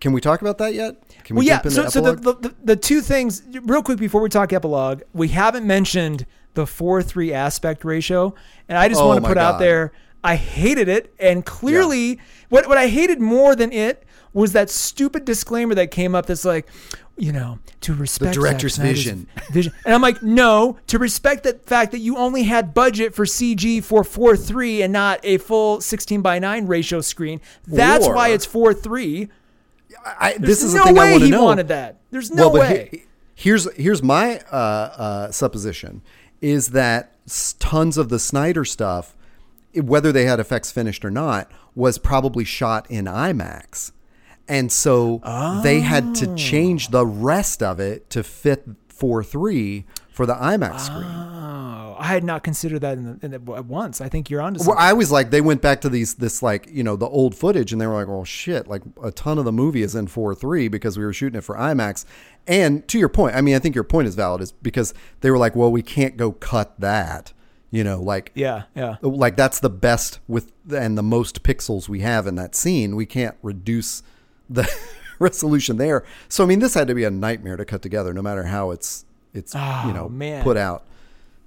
Can 0.00 0.12
we 0.12 0.20
talk 0.20 0.40
about 0.40 0.58
that 0.58 0.74
yet? 0.74 0.96
Can 1.22 1.36
we 1.36 1.40
Well, 1.40 1.46
yeah. 1.46 1.62
So, 1.62 1.88
so 1.88 2.00
the, 2.00 2.34
the, 2.34 2.54
the 2.64 2.76
two 2.76 3.00
things, 3.00 3.42
real 3.62 3.84
quick 3.84 3.98
before 3.98 4.20
we 4.20 4.28
talk 4.28 4.52
epilogue, 4.52 5.02
we 5.12 5.28
haven't 5.28 5.64
mentioned 5.64 6.26
the 6.54 6.66
four 6.66 7.02
three 7.02 7.32
aspect 7.32 7.84
ratio, 7.84 8.34
and 8.68 8.76
I 8.76 8.88
just 8.88 9.00
Oh 9.00 9.06
want 9.06 9.22
to 9.22 9.28
put 9.28 9.38
out 9.38 9.60
there, 9.60 9.92
I 10.26 10.36
hated 10.36 10.88
it, 10.88 11.14
and 11.20 11.44
clearly, 11.44 12.18
what 12.48 12.68
what 12.68 12.76
I 12.78 12.88
hated 12.88 13.20
more 13.20 13.54
than 13.54 13.72
it 13.72 14.02
was 14.32 14.52
that 14.52 14.68
stupid 14.70 15.24
disclaimer 15.24 15.74
that 15.76 15.90
came 15.90 16.14
up 16.14 16.26
that's 16.26 16.44
like, 16.44 16.66
you 17.16 17.32
know, 17.32 17.58
to 17.80 17.94
respect 17.94 18.34
Zack 18.34 18.42
director's 18.42 18.76
vision. 18.76 19.28
vision, 19.50 19.72
and 19.86 19.94
I'm 19.94 20.02
like, 20.02 20.22
no, 20.22 20.78
to 20.88 20.98
respect 20.98 21.44
the 21.44 21.54
fact 21.64 21.92
that 21.92 22.00
you 22.00 22.16
only 22.18 22.42
had 22.42 22.74
budget 22.74 23.14
for 23.14 23.24
CG 23.24 23.82
for 23.82 24.04
four 24.04 24.36
three 24.36 24.82
and 24.82 24.92
not 24.92 25.20
a 25.22 25.38
full 25.38 25.80
sixteen 25.80 26.20
by 26.22 26.38
nine 26.38 26.66
ratio 26.66 27.00
screen. 27.00 27.40
That's 27.66 28.06
why 28.06 28.28
it's 28.28 28.44
four 28.44 28.74
three. 28.74 29.28
I, 30.04 30.34
this 30.38 30.62
is 30.62 30.74
no 30.74 30.80
the 30.80 30.84
thing 30.88 30.98
I 30.98 31.00
way 31.02 31.10
want 31.12 31.20
to 31.22 31.24
he 31.26 31.30
know. 31.30 31.44
wanted 31.44 31.68
that. 31.68 31.96
There's 32.10 32.30
no 32.30 32.50
but 32.50 32.60
way. 32.60 32.88
he- 32.92 33.02
here's 33.34 33.72
here's 33.74 34.02
my 34.02 34.40
uh, 34.52 34.56
uh, 34.56 35.30
supposition 35.30 36.02
is 36.42 36.68
that 36.68 37.12
tons 37.58 37.96
of 37.96 38.08
the 38.10 38.18
Snyder 38.18 38.64
stuff, 38.64 39.14
i- 39.15 39.15
whether 39.76 40.12
they 40.12 40.24
had 40.24 40.40
effects 40.40 40.70
finished 40.70 41.04
or 41.04 41.10
not, 41.10 41.50
was 41.74 41.98
probably 41.98 42.44
shot 42.44 42.90
in 42.90 43.04
IMAX, 43.06 43.92
and 44.48 44.70
so 44.72 45.20
they 45.62 45.80
had 45.80 46.14
to 46.16 46.30
oh. 46.30 46.36
change 46.36 46.88
the 46.88 47.06
rest 47.06 47.62
of 47.62 47.80
it 47.80 48.08
to 48.10 48.22
fit 48.22 48.64
four 48.88 49.22
three 49.22 49.84
for 50.10 50.24
the 50.24 50.34
IMAX 50.34 50.74
oh, 50.74 50.78
screen. 50.78 51.04
Oh, 51.04 51.96
I 51.98 52.06
had 52.06 52.24
not 52.24 52.42
considered 52.42 52.80
that 52.80 52.96
in 52.96 53.04
the, 53.04 53.24
in 53.24 53.44
the, 53.44 53.52
at 53.54 53.66
once. 53.66 54.00
I 54.00 54.08
think 54.08 54.30
you're 54.30 54.40
onto 54.40 54.58
Well, 54.58 54.68
something. 54.68 54.82
I 54.82 54.92
was 54.92 55.10
like, 55.12 55.30
they 55.30 55.40
went 55.40 55.60
back 55.60 55.80
to 55.82 55.88
these, 55.88 56.14
this 56.14 56.42
like, 56.42 56.68
you 56.70 56.82
know, 56.82 56.96
the 56.96 57.06
old 57.06 57.34
footage, 57.34 57.72
and 57.72 57.80
they 57.80 57.86
were 57.86 57.94
like, 57.94 58.08
oh 58.08 58.24
shit!" 58.24 58.66
Like 58.66 58.82
a 59.02 59.10
ton 59.10 59.38
of 59.38 59.44
the 59.44 59.52
movie 59.52 59.82
is 59.82 59.94
in 59.94 60.06
four 60.06 60.34
three 60.34 60.68
because 60.68 60.98
we 60.98 61.04
were 61.04 61.12
shooting 61.12 61.38
it 61.38 61.42
for 61.42 61.56
IMAX. 61.56 62.04
And 62.46 62.86
to 62.88 62.98
your 62.98 63.08
point, 63.08 63.34
I 63.34 63.40
mean, 63.40 63.54
I 63.56 63.58
think 63.58 63.74
your 63.74 63.84
point 63.84 64.08
is 64.08 64.14
valid, 64.14 64.40
is 64.40 64.52
because 64.52 64.94
they 65.20 65.30
were 65.30 65.38
like, 65.38 65.56
"Well, 65.56 65.70
we 65.70 65.82
can't 65.82 66.16
go 66.16 66.32
cut 66.32 66.78
that," 66.80 67.32
you 67.70 67.82
know, 67.84 68.00
like, 68.00 68.32
yeah, 68.34 68.64
yeah. 68.74 68.96
like 69.02 69.36
that's 69.36 69.60
the 69.60 69.70
best 69.70 70.20
with 70.28 70.52
and 70.74 70.96
the 70.96 71.02
most 71.02 71.42
pixels 71.42 71.88
we 71.88 72.00
have 72.00 72.26
in 72.26 72.34
that 72.36 72.54
scene. 72.54 72.96
We 72.96 73.06
can't 73.06 73.36
reduce 73.42 74.02
the 74.48 74.68
resolution 75.18 75.76
there. 75.76 76.04
So, 76.28 76.44
I 76.44 76.46
mean, 76.46 76.60
this 76.60 76.74
had 76.74 76.88
to 76.88 76.94
be 76.94 77.04
a 77.04 77.10
nightmare 77.10 77.56
to 77.56 77.64
cut 77.64 77.82
together, 77.82 78.12
no 78.14 78.22
matter 78.22 78.44
how 78.44 78.70
it's 78.70 79.04
it's 79.34 79.54
you 79.54 79.60
Oh, 79.60 79.92
know 79.92 80.08
man. 80.08 80.42
put 80.42 80.56
out. 80.56 80.84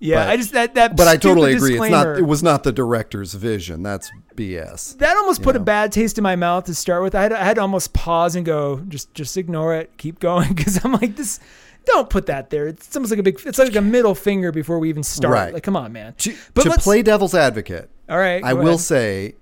Yeah, 0.01 0.24
But- 0.24 0.30
I 0.30 0.38
just 0.38 0.53
that 0.53 0.76
that. 0.76 0.95
But 0.95 1.07
I 1.09 1.17
totally 1.17 1.53
agree. 1.53 1.78
It's 1.78 1.89
not. 1.89 2.17
It 2.17 2.26
was 2.26 2.41
not 2.41 2.63
the 2.63 2.72
director's 2.72 3.34
vision. 3.34 3.84
That's 3.84 4.09
BS. 4.36 4.97
that 4.99 5.17
almost 5.17 5.41
put 5.41 5.57
a 5.57 5.59
bad 5.59 5.91
taste 5.91 6.17
in 6.17 6.24
my 6.24 6.38
mouth 6.38 6.63
to 6.65 6.74
start 6.76 7.03
with. 7.03 7.15
I 7.15 7.24
had, 7.24 7.34
I 7.34 7.43
had 7.43 7.55
to 7.55 7.61
almost 7.61 7.93
pause 7.93 8.36
and 8.38 8.45
go, 8.45 8.80
just 8.88 9.13
just 9.13 9.36
ignore 9.36 9.76
it, 9.76 9.91
keep 9.97 10.20
going, 10.20 10.53
because 10.55 10.84
I'm 10.86 10.93
like 10.93 11.15
this. 11.17 11.39
Don't 11.86 12.09
put 12.09 12.25
that 12.27 12.49
there. 12.49 12.67
It's 12.67 12.95
almost 12.95 13.11
like 13.11 13.19
a 13.19 13.23
big. 13.23 13.39
It's 13.45 13.57
like 13.57 13.75
a 13.75 13.82
middle 13.82 14.13
finger 14.15 14.51
before 14.51 14.77
we 14.80 14.89
even 14.89 15.03
start. 15.03 15.34
Right. 15.34 15.53
Like, 15.53 15.63
come 15.63 15.75
on, 15.75 15.91
man. 15.91 16.13
To, 16.19 16.36
But 16.53 16.63
to 16.63 16.71
play 16.71 17.01
devil's 17.01 17.34
advocate, 17.34 17.89
All 18.07 18.17
right, 18.17 18.43
I 18.43 18.53
will 18.53 18.67
ahead. 18.69 18.80
say 18.80 19.36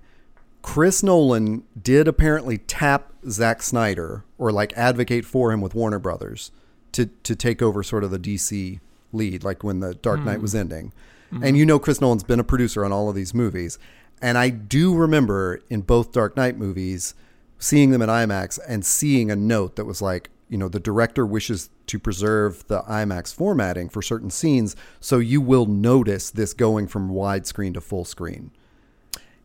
Chris 0.62 1.02
Nolan 1.02 1.64
did 1.80 2.08
apparently 2.08 2.58
tap 2.58 3.12
Zack 3.28 3.62
Snyder 3.62 4.24
or 4.38 4.50
like 4.52 4.72
advocate 4.76 5.24
for 5.24 5.52
him 5.52 5.60
with 5.60 5.74
Warner 5.74 5.98
Brothers 5.98 6.50
to 6.92 7.06
to 7.24 7.36
take 7.36 7.60
over 7.60 7.82
sort 7.82 8.02
of 8.04 8.10
the 8.10 8.18
DC 8.18 8.80
lead, 9.12 9.44
like 9.44 9.62
when 9.62 9.80
the 9.80 9.94
Dark 9.94 10.20
Knight 10.20 10.36
Hmm. 10.36 10.42
was 10.42 10.54
ending. 10.54 10.92
Mm-hmm. 11.32 11.44
And 11.44 11.56
you 11.58 11.66
know 11.66 11.78
Chris 11.78 12.00
Nolan's 12.00 12.22
been 12.24 12.40
a 12.40 12.44
producer 12.44 12.84
on 12.84 12.92
all 12.92 13.08
of 13.10 13.14
these 13.14 13.34
movies. 13.34 13.78
And 14.22 14.36
I 14.38 14.48
do 14.48 14.94
remember 14.94 15.60
in 15.68 15.82
both 15.82 16.12
Dark 16.12 16.36
Knight 16.36 16.56
movies 16.56 17.14
seeing 17.58 17.90
them 17.90 18.00
in 18.02 18.08
IMAX 18.08 18.58
and 18.66 18.84
seeing 18.84 19.30
a 19.30 19.36
note 19.36 19.76
that 19.76 19.84
was 19.84 20.00
like, 20.00 20.30
you 20.48 20.58
know, 20.58 20.68
the 20.68 20.80
director 20.80 21.24
wishes 21.26 21.70
to 21.86 21.98
preserve 21.98 22.66
the 22.68 22.82
IMAX 22.82 23.34
formatting 23.34 23.88
for 23.88 24.02
certain 24.02 24.30
scenes, 24.30 24.74
so 25.00 25.18
you 25.18 25.40
will 25.40 25.66
notice 25.66 26.30
this 26.30 26.52
going 26.54 26.86
from 26.88 27.10
widescreen 27.10 27.74
to 27.74 27.80
full 27.80 28.04
screen. 28.04 28.50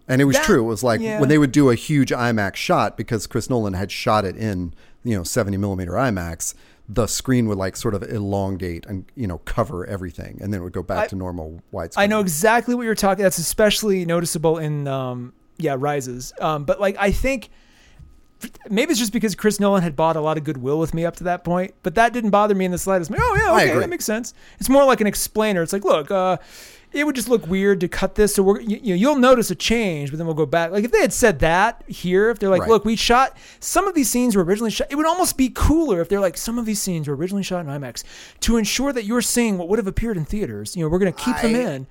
And 0.08 0.22
it 0.22 0.26
was 0.26 0.36
That- 0.36 0.46
true. 0.46 0.64
It 0.66 0.68
was 0.68 0.84
like 0.84 1.00
yeah. 1.02 1.20
when 1.20 1.30
they 1.30 1.38
would 1.38 1.52
do 1.52 1.70
a 1.70 1.76
huge 1.76 2.12
IMAX 2.12 2.56
shot 2.56 2.98
because 2.98 3.26
Chris 3.28 3.50
Nolan 3.50 3.74
had 3.74 3.92
shot 3.92 4.26
it 4.26 4.36
in, 4.36 4.74
you 5.04 5.16
know, 5.16 5.24
70 5.24 5.56
millimeter 5.58 5.94
IMAX, 5.94 6.54
the 6.90 7.08
screen 7.08 7.48
would 7.48 7.58
like 7.58 7.78
sort 7.78 7.94
of 7.96 8.04
elongate 8.04 8.86
and, 8.86 9.06
you 9.16 9.28
know, 9.28 9.38
cover 9.40 9.86
everything. 9.86 10.38
And 10.42 10.52
then 10.54 10.60
it 10.60 10.64
would 10.66 10.74
go 10.74 10.84
back 10.84 11.06
I- 11.06 11.08
to 11.08 11.16
normal 11.16 11.62
widescreen. 11.74 11.94
I 11.98 12.08
know 12.08 12.20
exactly 12.20 12.76
what 12.76 12.84
you're 12.84 12.96
talking. 12.96 13.24
That's 13.24 13.38
especially 13.38 14.04
noticeable 14.06 14.58
in 14.58 14.88
um, 14.90 15.32
yeah 15.58 15.76
rises. 15.80 16.34
Um, 16.42 16.66
but 16.66 16.82
like 16.82 16.98
I 17.00 17.12
think 17.12 17.50
maybe 18.70 18.92
it's 18.92 19.00
just 19.00 19.14
because 19.14 19.36
Chris 19.36 19.60
Nolan 19.60 19.84
had 19.84 19.96
bought 19.96 20.16
a 20.16 20.22
lot 20.22 20.38
of 20.38 20.44
goodwill 20.44 20.80
with 20.80 20.94
me 20.94 21.06
up 21.06 21.16
to 21.18 21.24
that 21.26 21.44
point, 21.44 21.74
but 21.84 21.96
that 21.96 22.14
didn't 22.14 22.32
bother 22.32 22.56
me 22.56 22.66
in 22.66 22.72
the 22.72 22.78
slightest. 22.78 23.12
I'm 23.12 23.18
like, 23.18 23.24
oh 23.26 23.36
yeah, 23.36 23.56
okay, 23.56 23.80
that 23.80 23.90
makes 23.90 24.06
sense. 24.06 24.34
It's 24.60 24.70
more 24.70 24.86
like 24.86 25.02
an 25.02 25.08
explainer. 25.08 25.62
It's 25.62 25.74
like, 25.74 25.84
look, 25.84 26.12
uh, 26.12 26.38
it 26.94 27.06
would 27.06 27.16
just 27.16 27.28
look 27.28 27.48
weird 27.48 27.80
to 27.82 27.88
cut 27.88 28.16
this. 28.16 28.36
So 28.36 28.44
we're 28.44 28.62
you, 28.62 28.80
you 28.82 28.94
know 28.94 29.00
you'll 29.00 29.16
notice 29.18 29.50
a 29.52 29.56
change, 29.56 30.12
but 30.12 30.18
then 30.18 30.28
we'll 30.28 30.36
go 30.36 30.46
back. 30.46 30.72
Like 30.72 30.84
if 30.86 30.92
they 30.92 31.02
had 31.02 31.12
said 31.12 31.40
that 31.40 31.84
here, 31.88 32.30
if 32.30 32.40
they're 32.40 32.50
like, 32.50 32.62
Right. 32.62 32.70
look, 32.70 32.86
we 32.86 32.96
shot 32.96 33.36
some 33.60 33.88
of 33.88 33.96
these 33.96 34.10
scenes 34.10 34.36
were 34.36 34.44
originally 34.44 34.72
shot. 34.72 34.88
It 34.92 34.96
would 34.96 35.08
almost 35.08 35.36
be 35.36 35.50
cooler 35.50 36.02
if 36.02 36.10
they're 36.10 36.20
like 36.20 36.38
some 36.38 36.58
of 36.60 36.66
these 36.66 36.82
scenes 36.82 37.08
were 37.08 37.16
originally 37.16 37.44
shot 37.44 37.66
in 37.66 37.68
IMAX 37.68 38.04
to 38.42 38.58
ensure 38.58 38.94
that 38.94 39.06
you're 39.06 39.22
seeing 39.22 39.58
what 39.58 39.68
would 39.70 39.80
have 39.80 39.88
appeared 39.88 40.18
in 40.18 40.26
theaters. 40.26 40.76
You 40.76 40.84
know, 40.84 40.90
we're 40.90 41.00
going 41.00 41.14
to 41.14 41.24
keep 41.24 41.38
them 41.38 41.56
in. 41.56 41.88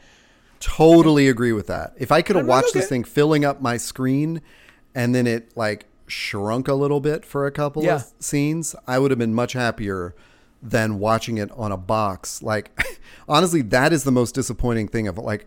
Totally 0.60 1.28
agree 1.28 1.52
with 1.52 1.66
that. 1.66 1.94
If 1.98 2.12
I 2.12 2.22
could 2.22 2.36
have 2.36 2.46
like, 2.46 2.62
watched 2.62 2.74
this 2.74 2.88
thing 2.88 3.02
filling 3.02 3.44
up 3.44 3.60
my 3.60 3.76
screen 3.76 4.40
and 4.94 5.12
then 5.12 5.26
it 5.26 5.56
like 5.56 5.86
shrunk 6.12 6.68
a 6.68 6.74
little 6.74 7.00
bit 7.00 7.24
for 7.24 7.46
a 7.46 7.50
couple 7.50 7.82
Yeah. 7.82 7.96
of 7.96 8.12
scenes, 8.20 8.74
I 8.86 8.98
would 8.98 9.10
have 9.10 9.18
been 9.18 9.34
much 9.34 9.54
happier 9.54 10.14
than 10.62 10.98
watching 10.98 11.38
it 11.38 11.50
on 11.56 11.72
a 11.72 11.76
box. 11.76 12.42
Like 12.42 12.70
honestly, 13.28 13.62
that 13.62 13.92
is 13.92 14.04
the 14.04 14.12
most 14.12 14.34
disappointing 14.34 14.88
thing 14.88 15.08
of 15.08 15.18
like 15.18 15.46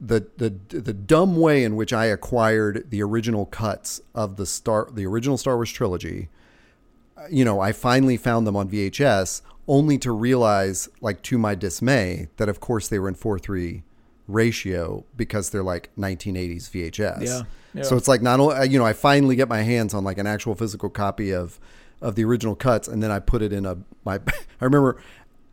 the 0.00 0.26
the 0.36 0.50
the 0.68 0.94
dumb 0.94 1.36
way 1.36 1.64
in 1.64 1.74
which 1.76 1.92
I 1.92 2.06
acquired 2.06 2.90
the 2.90 3.02
original 3.02 3.44
cuts 3.46 4.00
of 4.14 4.36
the 4.36 4.46
Star 4.46 4.88
the 4.92 5.04
original 5.06 5.36
Star 5.36 5.56
Wars 5.56 5.72
trilogy. 5.72 6.28
You 7.30 7.44
know, 7.44 7.58
I 7.60 7.72
finally 7.72 8.16
found 8.16 8.46
them 8.46 8.54
on 8.56 8.68
VHS 8.70 9.42
only 9.66 9.98
to 9.98 10.12
realize 10.12 10.88
like 11.00 11.20
to 11.22 11.36
my 11.36 11.54
dismay 11.56 12.28
that 12.36 12.48
of 12.48 12.60
course 12.60 12.88
they 12.88 12.98
were 13.00 13.08
in 13.08 13.16
4:3 13.16 13.82
ratio 14.28 15.04
because 15.16 15.50
they're 15.50 15.62
like 15.64 15.90
1980s 15.98 16.68
VHS. 16.70 17.22
Yeah, 17.24 17.42
yeah. 17.74 17.82
So 17.82 17.96
it's 17.96 18.08
like 18.08 18.22
not 18.22 18.40
only 18.40 18.68
you 18.68 18.78
know 18.78 18.84
I 18.86 18.92
finally 18.92 19.36
get 19.36 19.48
my 19.48 19.62
hands 19.62 19.94
on 19.94 20.04
like 20.04 20.18
an 20.18 20.26
actual 20.26 20.54
physical 20.54 20.88
copy 20.90 21.32
of 21.32 21.58
of 22.00 22.14
the 22.14 22.24
original 22.24 22.54
cuts 22.54 22.88
and 22.88 23.02
then 23.02 23.10
I 23.10 23.18
put 23.18 23.42
it 23.42 23.52
in 23.52 23.66
a 23.66 23.78
my 24.04 24.14
I 24.60 24.64
remember 24.64 25.00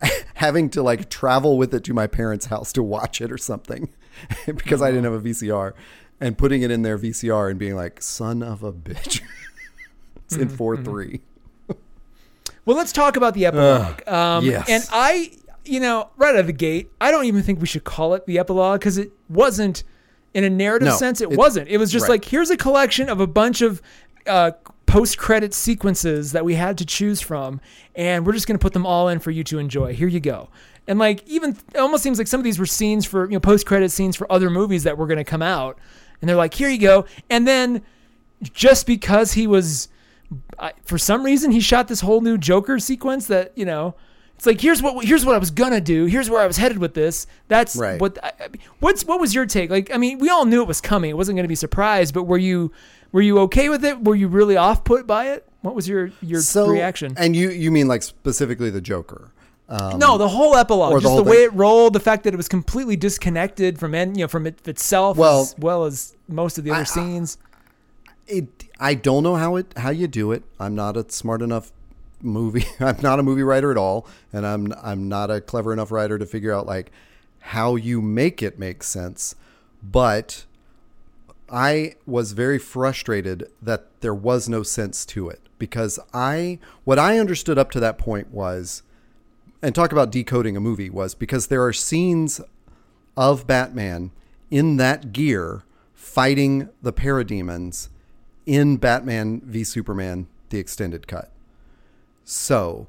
having 0.36 0.70
to 0.72 0.84
like 0.84 1.10
travel 1.10 1.58
with 1.58 1.74
it 1.74 1.84
to 1.86 1.94
my 1.94 2.08
parents' 2.08 2.48
house 2.48 2.72
to 2.74 2.84
watch 2.84 3.22
it 3.22 3.32
or 3.32 3.38
something 3.38 3.90
because 4.46 4.82
I 4.82 4.92
didn't 4.92 5.06
have 5.06 5.14
a 5.14 5.22
VCR 5.22 5.74
and 6.22 6.38
putting 6.38 6.62
it 6.62 6.72
in 6.72 6.82
their 6.84 6.98
VCR 6.98 7.50
and 7.50 7.60
being 7.60 7.76
like 7.76 8.02
son 8.02 8.42
of 8.44 8.64
a 8.64 8.72
bitch. 8.72 9.22
it's 10.26 10.36
in 10.36 10.50
four 10.50 10.78
three 10.78 11.22
Well, 12.66 12.76
let's 12.76 12.92
talk 12.92 13.16
about 13.16 13.34
the 13.36 13.46
epilogue. 13.46 14.08
um, 14.08 14.44
yes. 14.44 14.68
And 14.68 14.84
I, 14.92 15.32
you 15.66 15.80
know, 15.80 16.10
right 16.18 16.34
out 16.34 16.40
of 16.40 16.48
the 16.48 16.54
gate, 16.54 16.90
I 17.00 17.12
don't 17.12 17.26
even 17.26 17.44
think 17.44 17.60
we 17.62 17.68
should 17.68 17.84
call 17.84 18.16
it 18.16 18.26
the 18.26 18.40
epilogue 18.40 18.80
because 18.80 18.98
it 18.98 19.12
wasn't, 19.30 19.84
in 20.36 20.44
a 20.44 20.50
narrative 20.50 20.90
No, 20.90 20.98
sense, 20.98 21.22
it, 21.22 21.32
it- 21.32 21.38
wasn't. 21.38 21.70
It 21.70 21.78
was 21.78 21.92
just 21.92 22.04
right. 22.04 22.16
like 22.22 22.26
here's 22.26 22.52
a 22.52 22.58
collection 22.58 23.10
of 23.10 23.20
a 23.22 23.26
bunch 23.26 23.62
of 23.62 23.82
uh, 24.28 24.52
post-credit 24.86 25.54
sequences 25.54 26.34
that 26.34 26.44
we 26.44 26.56
had 26.56 26.78
to 26.78 26.86
choose 26.86 27.22
from, 27.22 27.62
and 27.96 28.26
we're 28.26 28.34
just 28.34 28.46
going 28.46 28.58
to 28.60 28.62
put 28.62 28.74
them 28.74 28.86
all 28.86 29.08
in 29.08 29.20
for 29.20 29.32
you 29.32 29.44
to 29.46 29.58
enjoy. 29.60 29.94
Here 29.94 30.10
you 30.10 30.20
go. 30.20 30.50
And 30.88 31.00
like 31.00 31.26
even 31.28 31.58
it 31.74 31.80
almost 31.80 32.04
seems 32.04 32.18
like 32.18 32.28
some 32.28 32.40
of 32.40 32.44
these 32.44 32.60
were 32.60 32.66
scenes 32.66 33.06
for 33.06 33.26
you 33.26 33.32
know 33.32 33.40
post-credit 33.40 33.90
scenes 33.92 34.16
for 34.16 34.32
other 34.32 34.50
movies 34.50 34.84
that 34.84 34.98
were 34.98 35.08
going 35.08 35.18
to 35.18 35.24
come 35.24 35.42
out, 35.42 35.80
and 36.22 36.30
they're 36.30 36.36
like, 36.36 36.54
here 36.54 36.70
you 36.70 36.78
go. 36.80 37.06
And 37.30 37.48
then 37.48 37.82
just 38.44 38.86
because 38.86 39.32
he 39.34 39.48
was 39.48 39.88
I, 40.60 40.74
for 40.84 40.98
some 40.98 41.24
reason 41.24 41.52
he 41.52 41.62
shot 41.62 41.88
this 41.88 42.02
whole 42.02 42.20
new 42.20 42.38
Joker 42.38 42.78
sequence 42.80 43.28
that 43.28 43.54
you 43.56 43.66
know 43.66 43.96
it's 44.36 44.46
like 44.46 44.60
here's 44.62 44.82
what 44.82 45.06
here's 45.06 45.26
what 45.26 45.36
I 45.36 45.38
was 45.38 45.52
gonna 45.52 45.82
do. 45.82 46.06
Here's 46.06 46.30
where 46.30 46.42
I 46.42 46.48
was 46.48 46.58
headed 46.58 46.78
with 46.78 46.94
this. 46.94 47.28
That's 47.48 47.76
Right. 47.76 48.00
what 48.00 48.18
I, 48.24 48.32
I 48.40 48.48
what's 48.80 49.06
what 49.06 49.20
was 49.20 49.34
your 49.34 49.46
take? 49.46 49.70
Like 49.70 49.94
I 49.94 49.98
mean 49.98 50.20
we 50.20 50.30
all 50.30 50.46
knew 50.46 50.62
it 50.62 50.68
was 50.68 50.82
coming. 50.82 51.10
It 51.10 51.18
wasn't 51.18 51.38
gonna 51.38 51.48
be 51.48 51.54
a 51.54 51.58
surprise 51.58 52.12
but 52.12 52.24
were 52.24 52.38
you 52.38 52.72
were 53.12 53.22
you 53.22 53.40
okay 53.40 53.70
with 53.70 53.86
it? 53.86 54.04
Were 54.04 54.16
you 54.16 54.28
really 54.28 54.58
off 54.58 54.84
put 54.84 55.08
by 55.08 55.30
it? 55.32 55.48
What 55.62 55.74
was 55.76 55.88
your 55.88 56.12
your 56.22 56.42
So 56.42 56.68
reaction? 56.68 57.14
And 57.18 57.36
you 57.36 57.50
you 57.50 57.72
mean 57.72 57.88
like 57.88 58.04
specifically 58.04 58.70
the 58.70 58.82
Joker? 58.82 59.32
Um, 59.68 59.98
no 59.98 60.18
the 60.20 60.28
whole 60.28 60.56
epilogue. 60.56 60.92
or 60.92 61.00
the 61.00 61.08
just 61.10 61.16
the, 61.16 61.24
way 61.24 61.38
it 61.44 61.54
rolled 61.54 61.94
the 61.94 62.00
fact 62.00 62.24
that 62.26 62.34
it 62.36 62.38
was 62.38 62.48
completely 62.48 62.96
disconnected 62.96 63.80
from 63.80 63.96
en- 63.96 64.14
you 64.16 64.22
know 64.26 64.28
from 64.28 64.46
it 64.46 64.68
itself 64.68 65.18
Well, 65.18 65.42
as 65.42 65.56
well 65.58 65.86
as 65.86 66.16
most 66.28 66.60
of 66.60 66.64
the 66.66 66.70
other 66.72 66.82
I- 66.82 66.84
scenes. 66.84 67.40
it 68.28 68.66
I 68.80 68.94
don't 68.94 69.24
know 69.24 69.36
how 69.36 69.56
it 69.56 69.74
how 69.78 69.90
you 69.90 70.08
do 70.08 70.32
it. 70.32 70.44
I'm 70.60 70.76
not 70.76 70.98
a 70.98 71.10
smart 71.10 71.42
enough 71.42 71.72
movie. 72.22 72.66
I'm 72.80 73.02
not 73.02 73.20
a 73.20 73.24
movie 73.24 73.44
writer 73.44 73.72
at 73.72 73.78
all, 73.78 74.08
and 74.32 74.46
I'm 74.46 74.74
I'm 74.82 75.08
not 75.08 75.32
a 75.32 75.42
clever 75.42 75.74
enough 75.74 75.92
writer 75.92 76.18
to 76.18 76.26
figure 76.26 76.54
out 76.54 76.66
like 76.66 76.92
how 77.40 77.76
you 77.76 78.02
make 78.02 78.42
it 78.42 78.58
make 78.58 78.84
sense. 78.84 79.36
But 79.84 80.46
I 81.50 81.96
was 82.06 82.32
very 82.32 82.58
frustrated 82.58 83.48
that 83.62 83.88
there 84.02 84.16
was 84.16 84.50
no 84.50 84.64
sense 84.64 85.06
to 85.08 85.30
it 85.30 85.42
because 85.60 86.00
I 86.14 86.60
what 86.84 87.00
I 87.00 87.20
understood 87.20 87.58
up 87.58 87.72
to 87.72 87.80
that 87.80 87.98
point 87.98 88.32
was 88.32 88.82
and 89.62 89.74
talk 89.74 89.92
about 89.92 90.12
decoding 90.12 90.58
a 90.58 90.60
movie 90.60 90.90
was 90.90 91.16
because 91.16 91.48
there 91.48 91.64
are 91.64 91.74
scenes 91.74 92.42
of 93.16 93.48
Batman 93.48 94.12
in 94.52 94.78
that 94.78 95.14
gear 95.14 95.64
fighting 95.94 96.70
the 96.82 96.94
parademons 96.94 97.90
in 98.46 98.78
Batman 98.78 99.42
v 99.46 99.64
Superman 99.64 100.28
the 100.50 100.60
extended 100.60 101.08
cut. 101.08 101.32
So, 102.26 102.88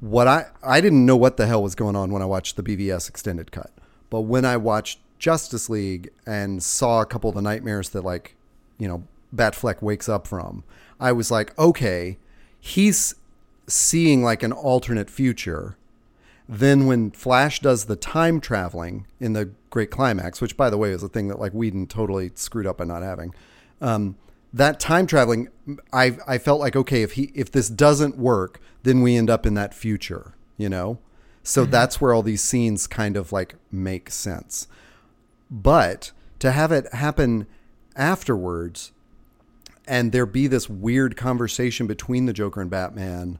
what 0.00 0.28
I 0.28 0.46
I 0.62 0.80
didn't 0.80 1.04
know 1.04 1.16
what 1.16 1.36
the 1.36 1.46
hell 1.46 1.62
was 1.62 1.74
going 1.74 1.96
on 1.96 2.12
when 2.12 2.22
I 2.22 2.26
watched 2.26 2.56
the 2.56 2.62
BVS 2.62 3.08
extended 3.08 3.52
cut. 3.52 3.72
But 4.08 4.22
when 4.22 4.44
I 4.44 4.56
watched 4.56 5.00
Justice 5.18 5.68
League 5.68 6.10
and 6.26 6.62
saw 6.62 7.00
a 7.00 7.06
couple 7.06 7.30
of 7.30 7.36
the 7.36 7.42
nightmares 7.42 7.90
that 7.90 8.02
like, 8.02 8.36
you 8.78 8.88
know, 8.88 9.04
Batfleck 9.34 9.82
wakes 9.82 10.08
up 10.08 10.26
from, 10.26 10.64
I 11.00 11.12
was 11.12 11.30
like, 11.30 11.58
okay, 11.58 12.18
he's 12.60 13.14
seeing 13.66 14.22
like 14.22 14.42
an 14.42 14.52
alternate 14.52 15.10
future. 15.10 15.76
Then 16.48 16.86
when 16.86 17.10
Flash 17.10 17.60
does 17.60 17.86
the 17.86 17.96
time 17.96 18.40
traveling 18.40 19.06
in 19.18 19.32
the 19.32 19.50
Great 19.70 19.90
Climax, 19.90 20.40
which 20.40 20.56
by 20.56 20.70
the 20.70 20.78
way 20.78 20.90
is 20.90 21.02
a 21.02 21.08
thing 21.08 21.28
that 21.28 21.40
like 21.40 21.52
Whedon 21.52 21.86
totally 21.86 22.30
screwed 22.34 22.66
up 22.66 22.78
by 22.78 22.84
not 22.84 23.02
having, 23.02 23.34
um, 23.80 24.16
that 24.52 24.80
time 24.80 25.06
traveling, 25.06 25.48
I 25.92 26.18
I 26.26 26.38
felt 26.38 26.60
like 26.60 26.76
okay 26.76 27.02
if 27.02 27.12
he 27.12 27.32
if 27.34 27.50
this 27.50 27.68
doesn't 27.68 28.18
work, 28.18 28.60
then 28.82 29.02
we 29.02 29.16
end 29.16 29.30
up 29.30 29.46
in 29.46 29.54
that 29.54 29.74
future, 29.74 30.34
you 30.56 30.68
know. 30.68 30.98
So 31.42 31.62
mm-hmm. 31.62 31.70
that's 31.70 32.00
where 32.00 32.12
all 32.12 32.22
these 32.22 32.42
scenes 32.42 32.86
kind 32.86 33.16
of 33.16 33.32
like 33.32 33.56
make 33.70 34.10
sense. 34.10 34.68
But 35.50 36.12
to 36.38 36.52
have 36.52 36.72
it 36.72 36.92
happen 36.94 37.46
afterwards, 37.96 38.92
and 39.86 40.12
there 40.12 40.26
be 40.26 40.46
this 40.46 40.68
weird 40.68 41.16
conversation 41.16 41.86
between 41.86 42.26
the 42.26 42.32
Joker 42.32 42.60
and 42.60 42.70
Batman 42.70 43.38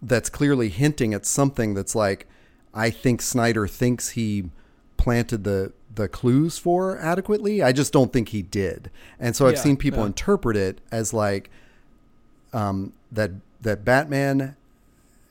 that's 0.00 0.30
clearly 0.30 0.68
hinting 0.68 1.14
at 1.14 1.26
something 1.26 1.74
that's 1.74 1.94
like 1.94 2.26
I 2.72 2.90
think 2.90 3.22
Snyder 3.22 3.66
thinks 3.66 4.10
he 4.10 4.50
planted 4.96 5.44
the 5.44 5.72
the 5.94 6.08
clues 6.08 6.58
for 6.58 6.98
adequately. 6.98 7.62
I 7.62 7.72
just 7.72 7.92
don't 7.92 8.12
think 8.12 8.30
he 8.30 8.42
did. 8.42 8.90
And 9.18 9.34
so 9.36 9.46
I've 9.46 9.54
Yeah, 9.54 9.60
seen 9.60 9.76
people 9.76 10.00
yeah. 10.00 10.06
interpret 10.06 10.56
it 10.56 10.80
as 10.90 11.12
like 11.12 11.50
um, 12.52 12.92
that 13.12 13.32
that 13.60 13.84
Batman 13.84 14.56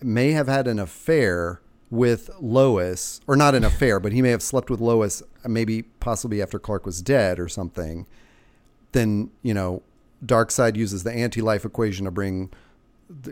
may 0.01 0.31
have 0.31 0.47
had 0.47 0.67
an 0.67 0.79
affair 0.79 1.61
with 1.89 2.29
Lois, 2.39 3.21
or 3.27 3.35
not 3.35 3.53
an 3.53 3.63
affair, 3.63 3.99
but 3.99 4.11
he 4.11 4.21
may 4.21 4.29
have 4.31 4.41
slept 4.41 4.69
with 4.71 4.81
Lois, 4.81 5.21
maybe 5.47 5.83
possibly 5.83 6.41
after 6.41 6.57
Clark 6.57 6.85
was 6.85 7.01
dead 7.03 7.39
or 7.39 7.47
something. 7.47 8.07
Then 8.93 9.29
you 9.43 9.53
know, 9.53 9.83
Darkseid 10.25 10.75
uses 10.75 11.03
the 11.03 11.11
anti-life 11.11 11.65
equation 11.65 12.05
to 12.05 12.11
bring 12.11 12.49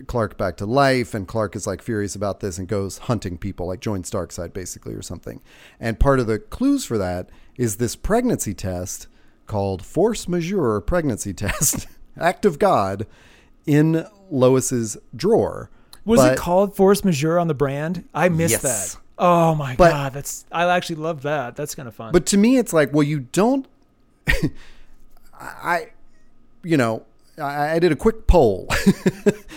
Clark 0.08 0.38
back 0.38 0.58
to 0.58 0.66
life, 0.66 1.14
and 1.14 1.28
Clark 1.28 1.56
is 1.56 1.66
like 1.66 1.82
furious 1.82 2.16
about 2.16 2.40
this 2.40 2.58
and 2.58 2.68
goes 2.68 3.00
hunting 3.00 3.38
people, 3.38 3.68
like 3.68 3.80
joins 3.80 4.12
Darkseid 4.12 4.54
basically 4.54 4.94
or 4.94 5.02
something. 5.02 5.42
And 5.80 6.00
part 6.00 6.20
of 6.20 6.28
the 6.28 6.40
clues 6.40 6.86
for 6.86 6.98
that 6.98 7.30
is 7.58 7.78
this 7.78 7.96
pregnancy 7.96 8.54
test 8.54 9.08
called 9.48 9.84
force 9.84 10.28
majeure 10.28 10.80
pregnancy 10.82 11.34
test, 11.36 11.88
act 12.18 12.46
of 12.46 12.60
God, 12.60 13.08
in 13.66 14.06
Lois's 14.30 14.98
drawer. 15.16 15.70
Was 16.06 16.20
But- 16.20 16.34
it 16.34 16.38
called 16.40 16.76
force 16.76 17.04
majeure 17.04 17.40
on 17.40 17.48
the 17.48 17.54
brand? 17.54 18.08
I 18.14 18.30
missed 18.30 18.64
Yes. 18.64 18.94
that. 18.96 19.02
Oh 19.18 19.54
my 19.56 19.76
But- 19.76 19.92
god, 19.92 20.14
that's 20.14 20.46
I 20.52 20.66
actually 20.76 20.96
love 20.98 21.22
that. 21.24 21.56
That's 21.56 21.76
kind 21.76 21.88
of 21.88 21.94
fun. 21.96 22.12
But 22.12 22.26
to 22.28 22.38
me, 22.38 22.58
it's 22.58 22.74
like, 22.74 22.92
well, 22.94 23.04
you 23.04 23.20
don't. 23.22 23.68
I, 25.40 25.92
you 26.64 26.78
know, 26.78 27.04
I, 27.38 27.76
I 27.76 27.80
did 27.80 27.92
a 27.92 27.96
quick 27.96 28.28
poll, 28.28 28.68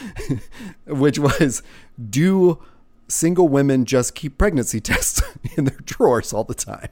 which 0.87 1.19
was, 1.19 1.63
do 2.11 2.63
single 3.09 3.49
women 3.49 3.85
just 3.85 4.15
keep 4.15 4.39
pregnancy 4.39 4.81
tests 4.81 5.21
in 5.57 5.65
their 5.65 5.79
drawers 5.85 6.33
all 6.33 6.45
the 6.45 6.55
time? 6.55 6.89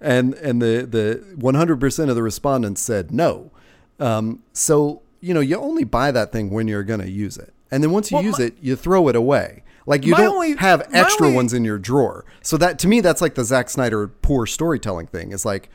And 0.00 0.34
and 0.34 0.62
the 0.62 0.86
the 0.88 1.24
100% 1.36 2.08
of 2.08 2.14
the 2.14 2.22
respondents 2.22 2.80
said 2.80 3.10
no. 3.10 3.50
Um, 3.98 4.42
so 4.52 5.02
you 5.20 5.34
know, 5.34 5.40
you 5.40 5.56
only 5.56 5.82
buy 5.82 6.12
that 6.12 6.30
thing 6.30 6.50
when 6.50 6.68
you're 6.68 6.84
going 6.84 7.00
to 7.00 7.10
use 7.10 7.36
it, 7.36 7.52
and 7.72 7.82
then 7.82 7.90
once 7.90 8.10
you 8.12 8.16
Well, 8.18 8.24
use 8.24 8.38
my- 8.38 8.44
it, 8.46 8.56
you 8.60 8.76
throw 8.76 9.08
it 9.08 9.16
away. 9.16 9.64
Like 9.84 10.04
you 10.06 10.14
don't 10.14 10.34
only- 10.34 10.54
have 10.56 10.88
extra 10.92 11.26
only- 11.26 11.34
ones 11.36 11.52
in 11.54 11.64
your 11.64 11.78
drawer. 11.78 12.24
So 12.42 12.56
that 12.58 12.78
to 12.80 12.88
me, 12.88 13.00
that's 13.00 13.20
like 13.20 13.34
the 13.34 13.44
Zack 13.44 13.68
Snyder 13.70 14.06
poor 14.06 14.46
storytelling 14.46 15.08
thing. 15.08 15.32
It's 15.32 15.44
like, 15.44 15.70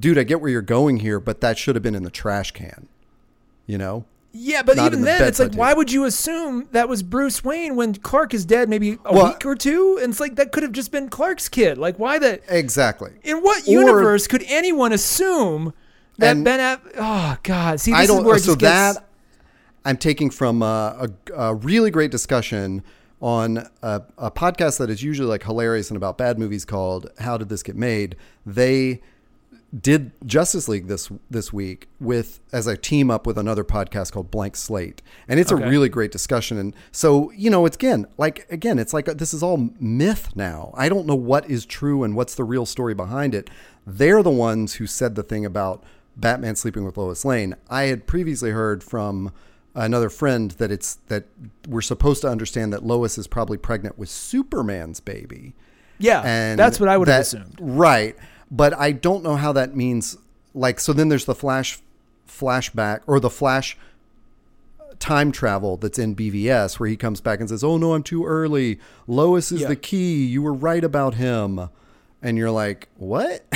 dude, 0.00 0.18
I 0.18 0.24
get 0.24 0.40
where 0.40 0.50
you're 0.50 0.60
going 0.62 0.96
here, 0.98 1.20
but 1.20 1.40
that 1.42 1.58
should 1.58 1.76
have 1.76 1.82
been 1.82 1.94
in 1.94 2.02
the 2.02 2.10
trash 2.10 2.50
can. 2.50 2.88
You 3.68 3.78
know? 3.78 4.04
Yeah, 4.32 4.62
but 4.62 4.76
not 4.76 4.86
even 4.88 5.00
the 5.00 5.06
then, 5.06 5.22
it's 5.28 5.38
like, 5.38 5.54
why 5.54 5.72
would 5.72 5.90
you 5.92 6.04
assume 6.04 6.68
that 6.72 6.88
was 6.88 7.02
Bruce 7.02 7.42
Wayne 7.44 7.76
when 7.76 7.94
Clark 7.94 8.34
is 8.34 8.44
dead 8.44 8.68
maybe 8.68 8.98
a 9.04 9.12
Well- 9.12 9.28
week 9.28 9.46
or 9.46 9.54
two? 9.54 9.98
And 10.02 10.10
it's 10.10 10.20
like, 10.20 10.34
that 10.36 10.50
could 10.52 10.62
have 10.62 10.72
just 10.72 10.90
been 10.92 11.08
Clark's 11.08 11.48
kid. 11.48 11.78
Like, 11.78 11.98
why 11.98 12.18
the. 12.18 12.40
exactly. 12.48 13.12
In 13.22 13.38
what 13.38 13.66
Or- 13.66 13.70
universe 13.70 14.26
could 14.26 14.44
anyone 14.48 14.92
assume 14.92 15.72
that 16.18 16.42
Ben 16.44 16.60
Aff- 16.60 16.80
Oh, 16.98 17.36
God. 17.42 17.80
See, 17.80 17.90
this 17.92 17.98
I 18.00 18.02
is 18.02 18.08
don't. 18.08 18.24
where 18.24 18.36
it 18.36 18.40
So 18.40 18.54
gets. 18.56 18.96
that 18.96 19.04
I'm 19.84 19.96
taking 19.96 20.30
from 20.30 20.62
uh, 20.62 21.06
a, 21.06 21.10
a 21.34 21.54
really 21.54 21.90
great 21.90 22.10
discussion 22.10 22.82
on 23.20 23.66
a, 23.82 24.02
a 24.18 24.30
podcast 24.30 24.78
that 24.78 24.90
is 24.90 25.02
usually 25.02 25.28
like 25.28 25.42
hilarious 25.44 25.90
and 25.90 25.96
about 25.96 26.18
bad 26.18 26.38
movies 26.38 26.64
called 26.64 27.10
"How 27.18 27.38
Did 27.38 27.48
This 27.48 27.62
Get 27.62 27.76
Made." 27.76 28.14
They 28.44 29.00
did 29.78 30.12
Justice 30.24 30.66
League 30.68 30.86
this 30.88 31.10
this 31.30 31.52
week 31.52 31.88
with 32.00 32.40
as 32.52 32.66
I 32.66 32.74
team 32.76 33.10
up 33.10 33.26
with 33.26 33.36
another 33.36 33.64
podcast 33.64 34.12
called 34.12 34.30
Blank 34.30 34.56
Slate, 34.56 35.02
and 35.28 35.38
it's 35.38 35.52
Okay. 35.52 35.62
a 35.62 35.68
really 35.68 35.88
great 35.90 36.10
discussion. 36.10 36.56
And 36.58 36.74
so 36.90 37.30
you 37.32 37.50
know, 37.50 37.66
it's 37.66 37.76
again 37.76 38.06
like 38.16 38.46
again, 38.50 38.78
it's 38.78 38.94
like 38.94 39.04
this 39.06 39.34
is 39.34 39.42
all 39.42 39.70
myth 39.78 40.30
now. 40.34 40.72
I 40.76 40.88
don't 40.88 41.06
know 41.06 41.14
what 41.14 41.50
is 41.50 41.66
true 41.66 42.02
and 42.02 42.16
what's 42.16 42.34
the 42.34 42.44
real 42.44 42.64
story 42.66 42.94
behind 42.94 43.34
it. 43.34 43.50
They're 43.86 44.22
the 44.22 44.30
ones 44.30 44.74
who 44.74 44.86
said 44.86 45.14
the 45.16 45.22
thing 45.22 45.44
about 45.44 45.84
Batman 46.16 46.56
sleeping 46.56 46.84
with 46.84 46.96
Lois 46.96 47.24
Lane. 47.24 47.54
I 47.68 47.84
had 47.84 48.06
previously 48.06 48.50
heard 48.52 48.82
from 48.82 49.32
another 49.74 50.08
friend 50.08 50.50
that 50.52 50.70
it's 50.72 50.94
that 51.08 51.26
we're 51.68 51.82
supposed 51.82 52.22
to 52.22 52.28
understand 52.28 52.72
that 52.72 52.84
Lois 52.84 53.18
is 53.18 53.26
probably 53.26 53.58
pregnant 53.58 53.98
with 53.98 54.08
Superman's 54.08 54.98
baby. 55.00 55.54
yeah, 55.98 56.22
And 56.24 56.58
that's 56.58 56.80
what 56.80 56.88
I 56.88 56.96
would 56.96 57.08
have 57.08 57.20
assumed. 57.20 57.56
Right. 57.60 58.16
But 58.50 58.72
I 58.78 58.92
don't 58.92 59.22
know 59.22 59.36
how 59.36 59.52
that 59.52 59.76
means 59.76 60.16
like 60.54 60.80
so 60.80 60.92
then 60.92 61.08
there's 61.08 61.26
the 61.26 61.34
flash 61.34 61.80
flashback 62.26 63.00
or 63.06 63.20
the 63.20 63.30
flash 63.30 63.76
time 64.98 65.30
travel 65.30 65.76
that's 65.76 65.98
in 65.98 66.16
BVS 66.16 66.80
where 66.80 66.88
he 66.88 66.96
comes 66.96 67.20
back 67.20 67.40
and 67.40 67.48
says, 67.48 67.62
"Oh 67.62 67.76
no, 67.76 67.94
I'm 67.94 68.02
too 68.02 68.24
early. 68.24 68.78
Lois 69.06 69.52
is 69.52 69.60
Yeah. 69.62 69.68
the 69.68 69.76
key. 69.76 70.24
You 70.24 70.42
were 70.42 70.54
right 70.54 70.82
about 70.82 71.14
him." 71.14 71.68
And 72.22 72.36
you're 72.38 72.50
like, 72.50 72.88
"What?" 72.96 73.44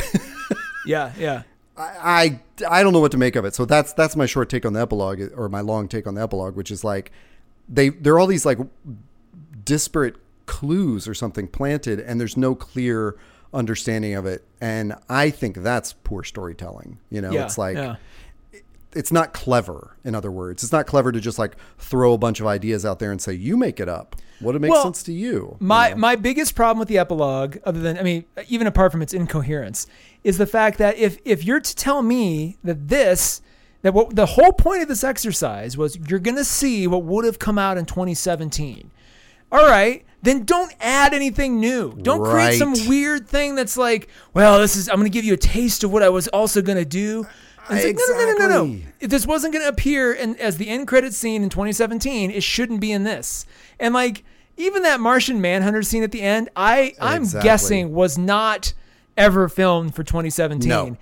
Yeah, 0.84 1.12
yeah. 1.16 1.42
I, 1.76 2.40
I 2.66 2.68
I 2.80 2.82
don't 2.82 2.92
know 2.92 2.98
what 3.00 3.12
to 3.12 3.16
make 3.18 3.36
of 3.36 3.44
it. 3.44 3.54
So 3.54 3.64
that's 3.64 3.92
that's 3.92 4.16
my 4.16 4.26
short 4.26 4.48
take 4.50 4.66
on 4.66 4.72
the 4.72 4.80
epilogue 4.80 5.20
or 5.36 5.48
my 5.48 5.60
long 5.60 5.86
take 5.88 6.06
on 6.08 6.14
the 6.16 6.22
epilogue, 6.22 6.56
which 6.56 6.70
is 6.72 6.82
like 6.82 7.12
they 7.68 7.90
there 7.90 8.14
are 8.14 8.18
all 8.18 8.26
these 8.26 8.44
like 8.44 8.58
disparate 9.64 10.16
clues 10.46 11.06
or 11.06 11.14
something 11.14 11.46
planted 11.46 12.00
and 12.00 12.20
there's 12.20 12.36
no 12.36 12.54
clear 12.54 13.16
understanding 13.52 14.14
of 14.14 14.26
it. 14.26 14.44
And 14.60 14.94
I 15.08 15.30
think 15.30 15.56
that's 15.58 15.92
poor 15.92 16.24
storytelling. 16.24 16.98
You 17.10 17.20
know, 17.20 17.30
Yeah, 17.32 17.44
it's 17.44 17.58
like 17.58 17.76
yeah. 17.76 17.96
it's 18.92 19.12
not 19.12 19.32
clever, 19.32 19.96
in 20.04 20.14
other 20.14 20.30
words. 20.30 20.62
It's 20.62 20.72
not 20.72 20.86
clever 20.86 21.12
to 21.12 21.20
just 21.20 21.38
like 21.38 21.56
throw 21.78 22.12
a 22.12 22.18
bunch 22.18 22.40
of 22.40 22.46
ideas 22.46 22.84
out 22.84 22.98
there 22.98 23.10
and 23.10 23.20
say, 23.20 23.32
you 23.32 23.56
make 23.56 23.80
it 23.80 23.88
up. 23.88 24.16
What 24.40 24.56
it 24.56 24.60
makes 24.60 24.72
Well, 24.72 24.82
sense 24.84 25.02
to 25.04 25.12
you. 25.12 25.56
My 25.60 25.90
you 25.90 25.94
know? 25.94 26.00
my 26.00 26.16
biggest 26.16 26.54
problem 26.54 26.78
with 26.80 26.88
the 26.88 26.98
epilogue, 26.98 27.58
other 27.64 27.80
than 27.80 27.96
I 27.98 28.02
mean, 28.02 28.24
even 28.48 28.66
apart 28.66 28.90
from 28.92 29.00
its 29.02 29.14
incoherence, 29.14 29.86
is 30.24 30.36
the 30.38 30.46
fact 30.46 30.78
that 30.78 30.96
if 30.96 31.18
if 31.24 31.44
you're 31.44 31.60
to 31.60 31.76
tell 31.76 32.02
me 32.02 32.56
that 32.64 32.88
this 32.88 33.40
that 33.82 33.94
what 33.94 34.16
the 34.16 34.26
whole 34.26 34.52
point 34.52 34.82
of 34.82 34.88
this 34.88 35.04
exercise 35.04 35.76
was 35.76 35.96
you're 36.08 36.18
gonna 36.18 36.44
see 36.44 36.86
what 36.88 37.04
would 37.04 37.24
have 37.24 37.38
come 37.38 37.56
out 37.58 37.78
in 37.78 37.84
2017. 37.86 38.90
All 39.52 39.66
right, 39.68 40.04
then 40.22 40.44
don't 40.44 40.72
add 40.80 41.12
anything 41.14 41.58
new. 41.60 41.92
Don't 42.00 42.24
create 42.24 42.58
some 42.58 42.74
weird 42.88 43.28
thing 43.28 43.54
that's 43.54 43.76
like, 43.76 44.08
well, 44.34 44.58
this 44.58 44.76
is 44.76 44.88
I'm 44.88 44.96
gonna 44.96 45.08
give 45.08 45.24
you 45.24 45.34
a 45.34 45.38
taste 45.38 45.84
of 45.84 45.92
what 45.92 46.02
I 46.02 46.08
was 46.08 46.28
also 46.28 46.62
gonna 46.62 46.84
do. 46.84 47.26
And 47.68 47.78
it's 47.78 47.86
like, 47.86 47.96
no, 47.96 48.14
no, 48.14 48.24
no, 48.24 48.32
no, 48.32 48.48
no, 48.48 48.64
no. 48.64 48.80
If 49.00 49.10
this 49.10 49.24
wasn't 49.24 49.52
going 49.54 49.62
to 49.62 49.68
appear 49.68 50.12
in, 50.12 50.34
as 50.36 50.56
the 50.58 50.68
end 50.68 50.88
credit 50.88 51.14
scene 51.14 51.44
in 51.44 51.48
2017, 51.48 52.32
it 52.32 52.42
shouldn't 52.42 52.80
be 52.80 52.90
in 52.90 53.04
this. 53.04 53.46
And 53.78 53.94
like 53.94 54.24
even 54.56 54.82
that 54.82 54.98
Martian 54.98 55.40
Manhunter 55.40 55.82
scene 55.84 56.02
at 56.02 56.10
the 56.10 56.22
end, 56.22 56.50
I 56.56 56.94
I'm 57.00 57.22
Exactly. 57.22 57.48
guessing 57.48 57.92
was 57.94 58.18
not 58.18 58.72
ever 59.16 59.48
filmed 59.48 59.94
for 59.94 60.02
2017. 60.02 60.68
No. 60.68 60.96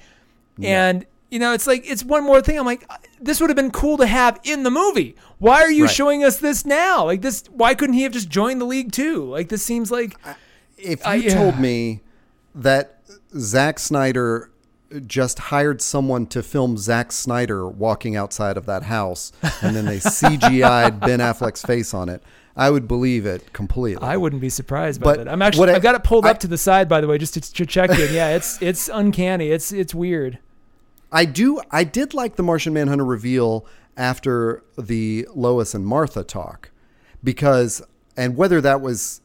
And 0.62 1.06
you 1.31 1.39
know, 1.39 1.53
it's 1.53 1.66
like 1.66 1.89
it's 1.89 2.05
one 2.05 2.24
more 2.24 2.41
thing. 2.43 2.59
I'm 2.59 2.66
like, 2.66 2.89
this 3.20 3.41
would 3.41 3.51
have 3.51 3.57
been 3.57 3.70
cool 3.70 3.97
to 3.99 4.07
have 4.07 4.41
in 4.45 4.62
the 4.64 4.70
movie. 4.70 5.16
Why 5.39 5.62
are 5.62 5.70
you 5.70 5.85
Right. 5.85 5.93
showing 5.95 6.24
us 6.24 6.39
this 6.39 6.66
now? 6.66 7.05
Like 7.07 7.22
this, 7.22 7.45
why 7.51 7.74
couldn't 7.74 7.95
he 7.95 8.03
have 8.03 8.12
just 8.12 8.28
joined 8.28 8.61
the 8.61 8.64
league 8.66 8.93
too? 8.93 9.24
Like 9.24 9.49
this 9.49 9.62
seems 9.62 9.91
like 9.91 10.16
if 10.76 11.01
you 11.01 11.11
I- 11.11 11.14
yeah. 11.14 11.35
told 11.35 11.59
me 11.59 12.01
that 12.55 12.99
Zack 13.39 13.78
Snyder 13.78 14.51
just 15.07 15.39
hired 15.39 15.81
someone 15.81 16.26
to 16.26 16.43
film 16.43 16.76
Zack 16.76 17.12
Snyder 17.12 17.68
walking 17.68 18.16
outside 18.16 18.57
of 18.57 18.66
that 18.66 18.83
house 18.85 19.31
and 19.62 19.76
then 19.76 19.85
they 19.85 19.99
CGI'd 20.01 20.99
Ben 20.99 21.20
Affleck's 21.20 21.62
face 21.62 21.95
on 21.95 22.09
it, 22.09 22.24
I 22.57 22.70
would 22.70 22.89
believe 22.89 23.24
it 23.24 23.53
completely. 23.53 24.03
I 24.03 24.16
wouldn't 24.16 24.43
be 24.43 24.49
surprised 24.51 25.01
by 25.01 25.12
But 25.14 25.24
that. 25.24 25.28
I'm 25.33 25.43
actually 25.43 25.61
what 25.61 25.68
I- 25.70 25.74
I've 25.76 25.83
got 25.83 25.95
it 25.95 26.03
pulled 26.03 26.26
I- 26.26 26.31
up 26.31 26.39
to 26.41 26.49
the 26.49 26.59
side 26.59 26.89
by 26.89 27.01
the 27.01 27.07
way, 27.07 27.18
just 27.18 27.35
to, 27.35 27.41
to 27.41 27.64
check 27.64 27.91
in. 27.91 28.12
Yeah, 28.12 28.31
it's 28.35 28.61
it's 28.61 28.89
uncanny. 28.93 29.51
It's 29.51 29.70
it's 29.70 29.95
weird. 29.95 30.39
I 31.12 31.24
do. 31.24 31.61
I 31.70 31.84
did 31.84 32.14
like 32.14 32.36
the 32.36 32.42
Martian 32.42 32.72
Manhunter 32.72 33.04
reveal 33.04 33.66
after 33.96 34.62
the 34.78 35.26
Lois 35.34 35.74
and 35.74 35.84
Martha 35.86 36.24
talk, 36.24 36.70
because 37.22 37.82
and 38.16 38.36
whether 38.36 38.61
that 38.61 38.80
was 38.80 39.20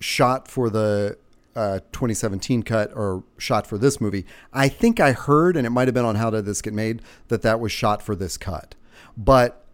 shot 0.00 0.48
for 0.48 0.68
the 0.68 1.16
uh, 1.54 1.80
2017 1.92 2.62
cut 2.62 2.90
or 2.94 3.24
shot 3.38 3.66
for 3.66 3.78
this 3.78 4.00
movie, 4.00 4.24
I 4.52 4.68
think 4.68 5.00
I 5.00 5.12
heard, 5.12 5.56
and 5.56 5.66
it 5.66 5.70
might 5.70 5.88
have 5.88 5.94
been 5.94 6.04
on 6.04 6.16
How 6.16 6.30
Did 6.30 6.44
This 6.44 6.62
Get 6.62 6.74
Made, 6.74 7.02
that 7.28 7.42
that 7.42 7.60
was 7.60 7.72
shot 7.72 8.02
for 8.02 8.14
this 8.14 8.36
cut, 8.36 8.74
but 9.16 9.64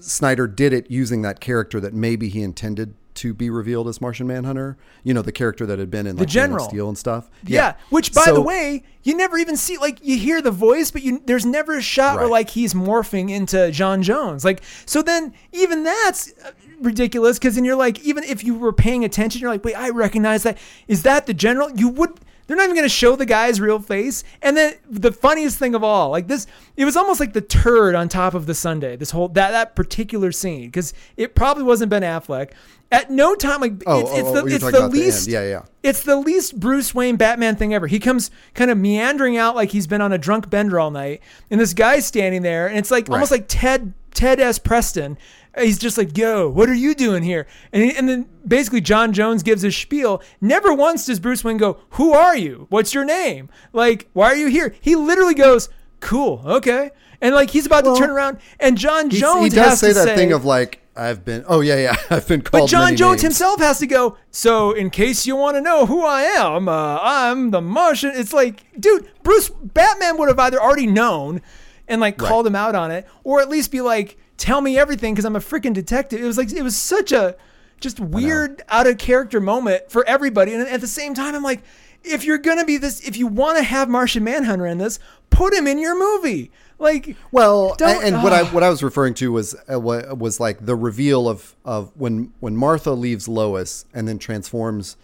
Snyder 0.00 0.46
did 0.46 0.72
it 0.72 0.90
using 0.90 1.22
that 1.22 1.40
character 1.40 1.80
that 1.80 1.94
maybe 1.94 2.28
he 2.28 2.42
intended 2.42 2.94
to 3.18 3.34
be 3.34 3.50
revealed 3.50 3.88
as 3.88 4.00
Martian 4.00 4.26
Manhunter. 4.26 4.76
You 5.04 5.14
know, 5.14 5.22
the 5.22 5.32
character 5.32 5.66
that 5.66 5.78
had 5.78 5.90
been 5.90 6.06
in 6.06 6.16
like 6.16 6.20
Man 6.20 6.24
of 6.24 6.30
general. 6.30 6.68
Steel 6.68 6.88
and 6.88 6.98
stuff. 6.98 7.30
Yeah. 7.44 7.74
Which, 7.90 8.12
by 8.12 8.24
So- 8.24 8.34
the 8.34 8.40
way, 8.40 8.82
you 9.02 9.16
never 9.16 9.38
even 9.38 9.56
see. 9.56 9.78
Like, 9.78 9.98
you 10.02 10.16
hear 10.18 10.42
the 10.42 10.50
voice, 10.50 10.90
but 10.90 11.02
you 11.02 11.22
there's 11.24 11.46
never 11.46 11.76
a 11.78 11.82
shot 11.82 12.16
where 12.18 12.26
like 12.28 12.50
he's 12.50 12.74
morphing 12.74 13.30
into 13.30 13.56
J'onn 13.56 14.02
J'onzz. 14.02 14.44
Like, 14.44 14.62
so 14.86 15.02
then 15.02 15.32
even 15.52 15.84
that's 15.84 16.32
uh, 16.44 16.50
ridiculous 16.80 17.38
because 17.38 17.54
then 17.54 17.64
you're 17.64 17.76
like, 17.76 18.00
even 18.00 18.24
if 18.24 18.44
you 18.44 18.54
were 18.58 18.72
paying 18.72 19.04
attention, 19.04 19.40
you're 19.40 19.50
like, 19.50 19.64
wait, 19.64 19.74
I 19.74 19.90
recognize 19.90 20.42
that. 20.42 20.58
Is 20.88 21.02
that 21.04 21.26
the 21.26 21.34
general? 21.34 21.70
You 21.70 21.88
would. 21.88 22.18
They're 22.48 22.56
not 22.56 22.64
even 22.64 22.74
going 22.74 22.84
to 22.86 22.88
show 22.88 23.14
the 23.14 23.26
guy's 23.26 23.60
real 23.60 23.78
face. 23.78 24.24
And 24.42 24.56
then 24.56 24.74
the 24.88 25.12
funniest 25.12 25.58
thing 25.58 25.74
of 25.74 25.84
all, 25.84 26.08
like 26.10 26.28
this, 26.28 26.46
it 26.76 26.86
was 26.86 26.96
almost 26.96 27.20
like 27.20 27.34
the 27.34 27.42
turd 27.42 27.94
on 27.94 28.08
top 28.08 28.32
of 28.34 28.46
the 28.46 28.54
sundae. 28.54 28.96
This 28.96 29.10
whole 29.10 29.28
that 29.28 29.50
that 29.52 29.76
particular 29.76 30.32
scene 30.32 30.66
because 30.66 30.94
it 31.16 31.34
probably 31.34 31.62
wasn't 31.62 31.90
Ben 31.90 32.02
Affleck. 32.02 32.52
At 32.90 33.10
no 33.10 33.34
time, 33.34 33.60
like 33.60 33.82
Oh, 33.86 34.00
it's, 34.00 34.10
oh, 34.10 34.16
it's 34.16 34.28
oh, 34.28 34.32
the 34.32 34.40
oh, 34.40 34.46
it's 34.46 34.58
talking 34.60 34.72
the 34.72 34.78
about 34.78 34.92
the 34.92 34.98
least 34.98 35.28
Yeah, 35.28 35.42
yeah. 35.42 35.62
it's 35.82 36.02
the 36.04 36.16
least 36.16 36.58
Bruce 36.58 36.94
Wayne 36.94 37.16
Batman 37.16 37.54
thing 37.54 37.74
ever. 37.74 37.86
He 37.86 38.00
comes 38.00 38.30
kind 38.54 38.70
of 38.70 38.78
meandering 38.78 39.36
out 39.36 39.54
like 39.54 39.70
he's 39.70 39.86
been 39.86 40.00
on 40.00 40.12
a 40.14 40.18
drunk 40.18 40.48
bender 40.48 40.80
all 40.80 40.90
night, 40.90 41.20
and 41.50 41.60
this 41.60 41.74
guy's 41.74 42.06
standing 42.06 42.40
there, 42.40 42.66
and 42.66 42.78
it's 42.78 42.90
like 42.90 43.10
almost 43.10 43.30
like 43.30 43.44
Ted 43.46 43.92
Ted 44.14 44.40
S. 44.40 44.58
Preston. 44.58 45.18
He's 45.56 45.78
just 45.78 45.96
like, 45.98 46.16
"Yo, 46.16 46.48
what 46.48 46.68
are 46.68 46.74
you 46.74 46.94
doing 46.94 47.22
here?" 47.22 47.46
And 47.72 47.82
he, 47.82 47.96
and 47.96 48.08
then 48.08 48.28
basically 48.46 48.80
J'onn 48.80 49.12
J'onzz 49.12 49.42
gives 49.44 49.62
his 49.62 49.76
spiel. 49.76 50.22
Never 50.40 50.72
once 50.72 51.06
does 51.06 51.20
Bruce 51.20 51.44
Wayne 51.44 51.56
go, 51.56 51.78
"Who 51.90 52.12
are 52.12 52.36
you? 52.36 52.66
What's 52.70 52.94
your 52.94 53.04
name? 53.04 53.48
Like, 53.72 54.08
why 54.12 54.26
are 54.26 54.36
you 54.36 54.48
here?" 54.48 54.74
He 54.80 54.94
literally 54.96 55.34
goes, 55.34 55.68
"Cool, 56.00 56.42
okay," 56.44 56.90
and 57.20 57.34
like 57.34 57.50
he's 57.50 57.66
about 57.66 57.84
Well, 57.84 57.94
to 57.96 58.00
turn 58.00 58.10
around, 58.10 58.38
and 58.60 58.76
J'onn 58.76 59.10
J'onzz 59.10 59.44
he 59.44 59.48
does 59.50 59.80
say 59.80 59.92
that 59.92 60.04
say, 60.04 60.16
thing 60.16 60.32
of 60.32 60.44
like 60.44 60.80
I've 60.98 61.24
been. 61.24 61.44
Oh 61.46 61.60
yeah, 61.60 61.76
yeah. 61.76 61.96
I've 62.10 62.26
been 62.26 62.42
called. 62.42 62.70
but 62.70 62.76
J'onn 62.76 62.96
J'onzz 62.96 63.10
names. 63.10 63.22
himself 63.22 63.60
has 63.60 63.78
to 63.78 63.86
go. 63.86 64.16
So, 64.32 64.72
in 64.72 64.90
case 64.90 65.26
you 65.26 65.36
want 65.36 65.56
to 65.56 65.60
know 65.60 65.86
who 65.86 66.04
I 66.04 66.22
am, 66.22 66.68
uh, 66.68 66.98
I'm 67.00 67.52
the 67.52 67.60
Martian. 67.60 68.12
It's 68.14 68.32
like, 68.32 68.64
dude, 68.78 69.08
Bruce 69.22 69.48
Batman 69.48 70.18
would 70.18 70.28
have 70.28 70.38
either 70.40 70.60
already 70.60 70.88
known 70.88 71.40
and 71.86 72.00
like 72.00 72.18
called 72.18 72.46
him 72.46 72.56
out 72.56 72.74
on 72.74 72.90
it, 72.90 73.06
or 73.22 73.40
at 73.40 73.48
least 73.48 73.70
be 73.70 73.80
like, 73.80 74.18
"Tell 74.38 74.60
me 74.62 74.78
everything," 74.78 75.12
because 75.14 75.26
I'm 75.26 75.36
a 75.36 75.40
freaking 75.40 75.74
detective. 75.74 76.20
It 76.20 76.24
was 76.24 76.38
like 76.38 76.50
it 76.52 76.62
was 76.62 76.76
such 76.76 77.12
a 77.12 77.36
just 77.80 78.00
weird, 78.00 78.62
out 78.70 78.86
of 78.86 78.98
character 78.98 79.40
moment 79.40 79.90
for 79.90 80.04
everybody, 80.06 80.52
and 80.54 80.66
at 80.66 80.80
the 80.80 80.86
same 80.88 81.14
time, 81.14 81.34
I'm 81.34 81.42
like, 81.44 81.62
if 82.02 82.24
you're 82.24 82.38
gonna 82.38 82.64
be 82.64 82.76
this, 82.76 83.06
if 83.06 83.16
you 83.16 83.26
want 83.26 83.58
to 83.58 83.62
have 83.62 83.88
Martian 83.88 84.24
Manhunter 84.24 84.66
in 84.66 84.78
this, 84.78 84.98
put 85.30 85.52
him 85.52 85.66
in 85.66 85.78
your 85.78 85.96
movie. 85.98 86.50
Like, 86.80 87.16
Well, 87.32 87.74
and 88.04 88.22
what 88.22 88.32
I 88.32 88.44
what 88.44 88.62
I 88.62 88.70
was 88.70 88.82
referring 88.82 89.14
to 89.14 89.32
was 89.32 89.56
uh, 89.72 89.80
wa- 89.80 90.14
was 90.14 90.38
like 90.38 90.64
the 90.64 90.76
reveal 90.76 91.28
of 91.28 91.56
of 91.64 91.90
when 91.96 92.32
when 92.40 92.56
Martha 92.56 92.92
leaves 92.92 93.28
Lois 93.28 93.84
and 93.92 94.06
then 94.06 94.18
transforms 94.18 94.96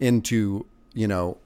into 0.00 0.64
you 0.94 1.06
know 1.06 1.36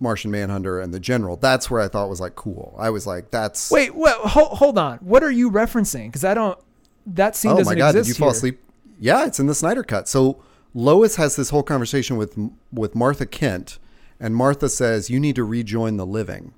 Martian 0.00 0.30
Manhunter 0.30 0.80
and 0.80 0.92
the 0.92 1.00
General. 1.00 1.36
That's 1.36 1.70
where 1.70 1.80
I 1.80 1.88
thought 1.88 2.10
was 2.10 2.20
like 2.20 2.34
cool. 2.34 2.74
I 2.78 2.90
was 2.90 3.06
like, 3.06 3.30
that's 3.30 3.70
wait, 3.70 3.94
wait, 3.94 4.14
hold, 4.14 4.58
hold 4.58 4.78
on. 4.78 4.98
What 4.98 5.22
are 5.22 5.30
you 5.30 5.50
referencing? 5.50 6.06
Because 6.08 6.24
I 6.24 6.34
don't. 6.34 6.58
That 7.06 7.36
scene 7.36 7.52
oh 7.52 7.58
doesn't 7.58 7.72
my 7.72 7.78
god, 7.78 7.92
did 7.92 8.00
exist 8.00 8.18
you 8.18 8.20
fall 8.20 8.30
here. 8.30 8.36
asleep? 8.36 8.60
Yeah, 8.98 9.26
it's 9.26 9.38
in 9.38 9.46
the 9.46 9.54
Snyder 9.54 9.82
cut. 9.84 10.08
So 10.08 10.42
Lois 10.74 11.16
has 11.16 11.36
this 11.36 11.50
whole 11.50 11.62
conversation 11.62 12.16
with 12.16 12.36
with 12.72 12.94
Martha 12.94 13.26
Kent, 13.26 13.78
and 14.18 14.34
Martha 14.34 14.68
says 14.68 15.08
you 15.10 15.20
need 15.20 15.36
to 15.36 15.44
rejoin 15.44 15.96
the 15.96 16.06
living, 16.06 16.52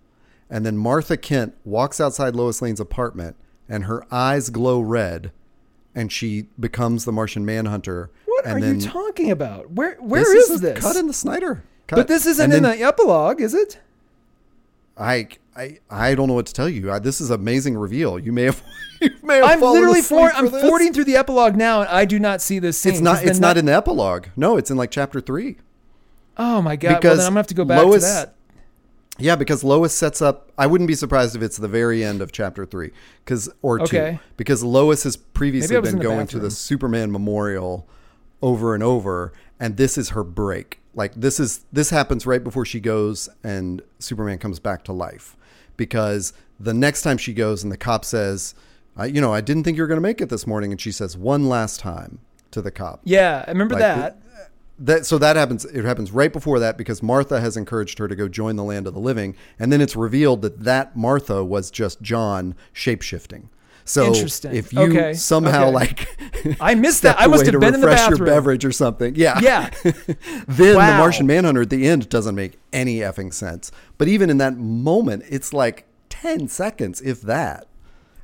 and 0.48 0.64
then 0.64 0.76
Martha 0.76 1.16
Kent 1.16 1.54
walks 1.64 2.00
outside 2.00 2.34
Lois 2.34 2.62
Lane's 2.62 2.80
apartment, 2.80 3.36
and 3.68 3.84
her 3.84 4.06
eyes 4.12 4.50
glow 4.50 4.80
red, 4.80 5.32
and 5.94 6.10
she 6.10 6.46
becomes 6.58 7.04
the 7.04 7.12
Martian 7.12 7.44
Manhunter. 7.44 8.10
What 8.24 8.46
and 8.46 8.64
are 8.64 8.74
you 8.74 8.80
talking 8.80 9.30
about? 9.30 9.72
Where 9.72 9.96
where 9.96 10.22
this 10.22 10.48
is 10.50 10.58
a 10.58 10.62
this? 10.62 10.80
cut 10.80 10.96
in 10.96 11.06
the 11.06 11.12
Snyder? 11.12 11.64
Cut. 11.86 11.96
but 11.96 12.08
this 12.08 12.26
isn't 12.26 12.52
in 12.52 12.62
then 12.62 12.78
the 12.78 12.84
epilogue, 12.84 13.40
is 13.40 13.54
it? 13.54 13.78
I, 14.96 15.28
I 15.58 15.78
I 15.90 16.14
don't 16.14 16.28
know 16.28 16.34
what 16.34 16.46
to 16.46 16.52
tell 16.52 16.68
you. 16.68 16.92
I, 16.92 16.98
this 17.00 17.20
is 17.20 17.30
amazing 17.30 17.76
reveal. 17.76 18.18
You 18.18 18.32
may 18.32 18.44
have 18.44 18.62
you 19.00 19.10
may 19.22 19.36
have 19.36 19.44
I'm 19.44 19.60
literally 19.60 20.02
for, 20.02 20.30
I'm 20.30 20.50
this. 20.50 20.62
forting 20.62 20.92
through 20.92 21.04
the 21.04 21.16
epilogue 21.16 21.56
now, 21.56 21.80
and 21.80 21.90
I 21.90 22.04
do 22.04 22.18
not 22.18 22.40
see 22.40 22.58
this 22.58 22.78
scene. 22.78 22.92
It's 22.92 23.00
not. 23.02 23.24
It's 23.24 23.40
not 23.40 23.56
in 23.56 23.64
the 23.66 23.74
epilogue. 23.74 24.26
No, 24.36 24.56
it's 24.56 24.70
in 24.70 24.76
like 24.76 24.90
chapter 24.90 25.20
three. 25.20 25.56
Oh 26.36 26.62
my 26.62 26.76
god! 26.76 26.88
well, 26.90 27.00
because 27.00 27.18
then 27.18 27.26
I'm 27.26 27.30
gonna 27.32 27.40
have 27.40 27.46
to 27.48 27.54
go 27.54 27.64
back 27.64 27.84
Lois- 27.84 28.04
to 28.04 28.08
that. 28.08 28.34
Yeah, 29.20 29.34
because 29.34 29.64
Lois 29.64 29.92
sets 29.92 30.22
up. 30.22 30.52
I 30.56 30.68
wouldn't 30.68 30.86
be 30.86 30.94
surprised 30.94 31.34
if 31.34 31.42
it's 31.42 31.56
the 31.56 31.66
very 31.66 32.04
end 32.04 32.22
of 32.22 32.30
chapter 32.30 32.64
three, 32.64 32.92
because 33.24 33.50
or 33.62 33.82
Okay. 33.82 34.12
two, 34.12 34.18
because 34.36 34.62
Lois 34.62 35.02
has 35.02 35.16
previously 35.16 35.74
Maybe 35.74 35.76
I 35.76 35.80
was 35.80 35.90
been 35.94 36.02
going 36.02 36.26
to 36.28 36.38
the 36.38 36.52
Superman 36.52 37.10
memorial 37.10 37.88
over 38.42 38.74
and 38.74 38.82
over, 38.84 39.32
and 39.58 39.76
this 39.76 39.98
is 39.98 40.10
her 40.10 40.22
break. 40.22 40.80
Like 40.94 41.14
this 41.16 41.40
is 41.40 41.64
this 41.72 41.90
happens 41.90 42.26
right 42.26 42.42
before 42.44 42.64
she 42.64 42.78
goes, 42.78 43.28
and 43.42 43.82
Superman 43.98 44.38
comes 44.38 44.60
back 44.60 44.84
to 44.84 44.92
life, 44.92 45.36
because 45.78 46.34
the 46.60 46.74
next 46.74 47.00
time 47.00 47.16
she 47.16 47.32
goes, 47.32 47.62
and 47.62 47.72
the 47.72 47.78
cop 47.78 48.04
says, 48.04 48.54
I, 48.94 49.06
"You 49.06 49.22
know, 49.22 49.32
I 49.32 49.40
didn't 49.40 49.64
think 49.64 49.78
you 49.78 49.82
were 49.82 49.86
going 49.86 49.96
to 49.96 50.02
make 50.02 50.20
it 50.20 50.28
this 50.28 50.46
morning," 50.46 50.70
and 50.70 50.78
she 50.78 50.92
says 50.92 51.16
one 51.16 51.48
last 51.48 51.80
time 51.80 52.18
to 52.50 52.60
the 52.60 52.70
cop. 52.70 53.00
Yeah, 53.04 53.44
I 53.46 53.50
remember 53.50 53.74
Like, 53.74 53.80
that. 53.80 54.22
That 54.80 55.06
so 55.06 55.18
that 55.18 55.34
happens. 55.34 55.64
It 55.64 55.84
happens 55.84 56.12
right 56.12 56.32
before 56.32 56.60
that 56.60 56.76
because 56.78 57.02
Martha 57.02 57.40
has 57.40 57.56
encouraged 57.56 57.98
her 57.98 58.06
to 58.06 58.14
go 58.14 58.28
join 58.28 58.54
the 58.54 58.62
land 58.62 58.86
of 58.86 58.94
the 58.94 59.00
living, 59.00 59.34
and 59.58 59.72
then 59.72 59.80
it's 59.80 59.96
revealed 59.96 60.42
that 60.42 60.60
that 60.60 60.96
Martha 60.96 61.44
was 61.44 61.72
just 61.72 62.00
J'onn 62.00 62.54
shapeshifting. 62.72 63.48
So 63.88 64.06
Interesting. 64.06 64.54
if 64.54 64.72
you 64.72 64.80
Okay, 64.82 65.14
somehow 65.14 65.64
okay. 65.68 65.72
like 65.72 66.60
I 66.60 66.74
missed 66.74 67.02
that. 67.02 67.18
I 67.18 67.26
must 67.26 67.46
have 67.46 67.52
to 67.54 67.58
been 67.58 67.74
in 67.74 67.80
the 67.80 67.86
refresh 67.86 68.10
your 68.10 68.26
beverage 68.26 68.64
or 68.64 68.72
something, 68.72 69.14
yeah, 69.16 69.38
Yeah. 69.40 69.70
then 70.46 70.76
Wow. 70.76 70.90
the 70.90 70.96
Martian 70.98 71.26
Manhunter 71.26 71.62
at 71.62 71.70
the 71.70 71.88
end 71.88 72.08
doesn't 72.08 72.34
make 72.34 72.58
any 72.72 72.96
effing 72.98 73.32
sense. 73.32 73.72
But 73.96 74.08
even 74.08 74.28
in 74.30 74.38
that 74.38 74.56
moment, 74.58 75.24
it's 75.28 75.52
like 75.52 75.86
ten 76.10 76.48
seconds, 76.48 77.00
if 77.00 77.22
that. 77.22 77.66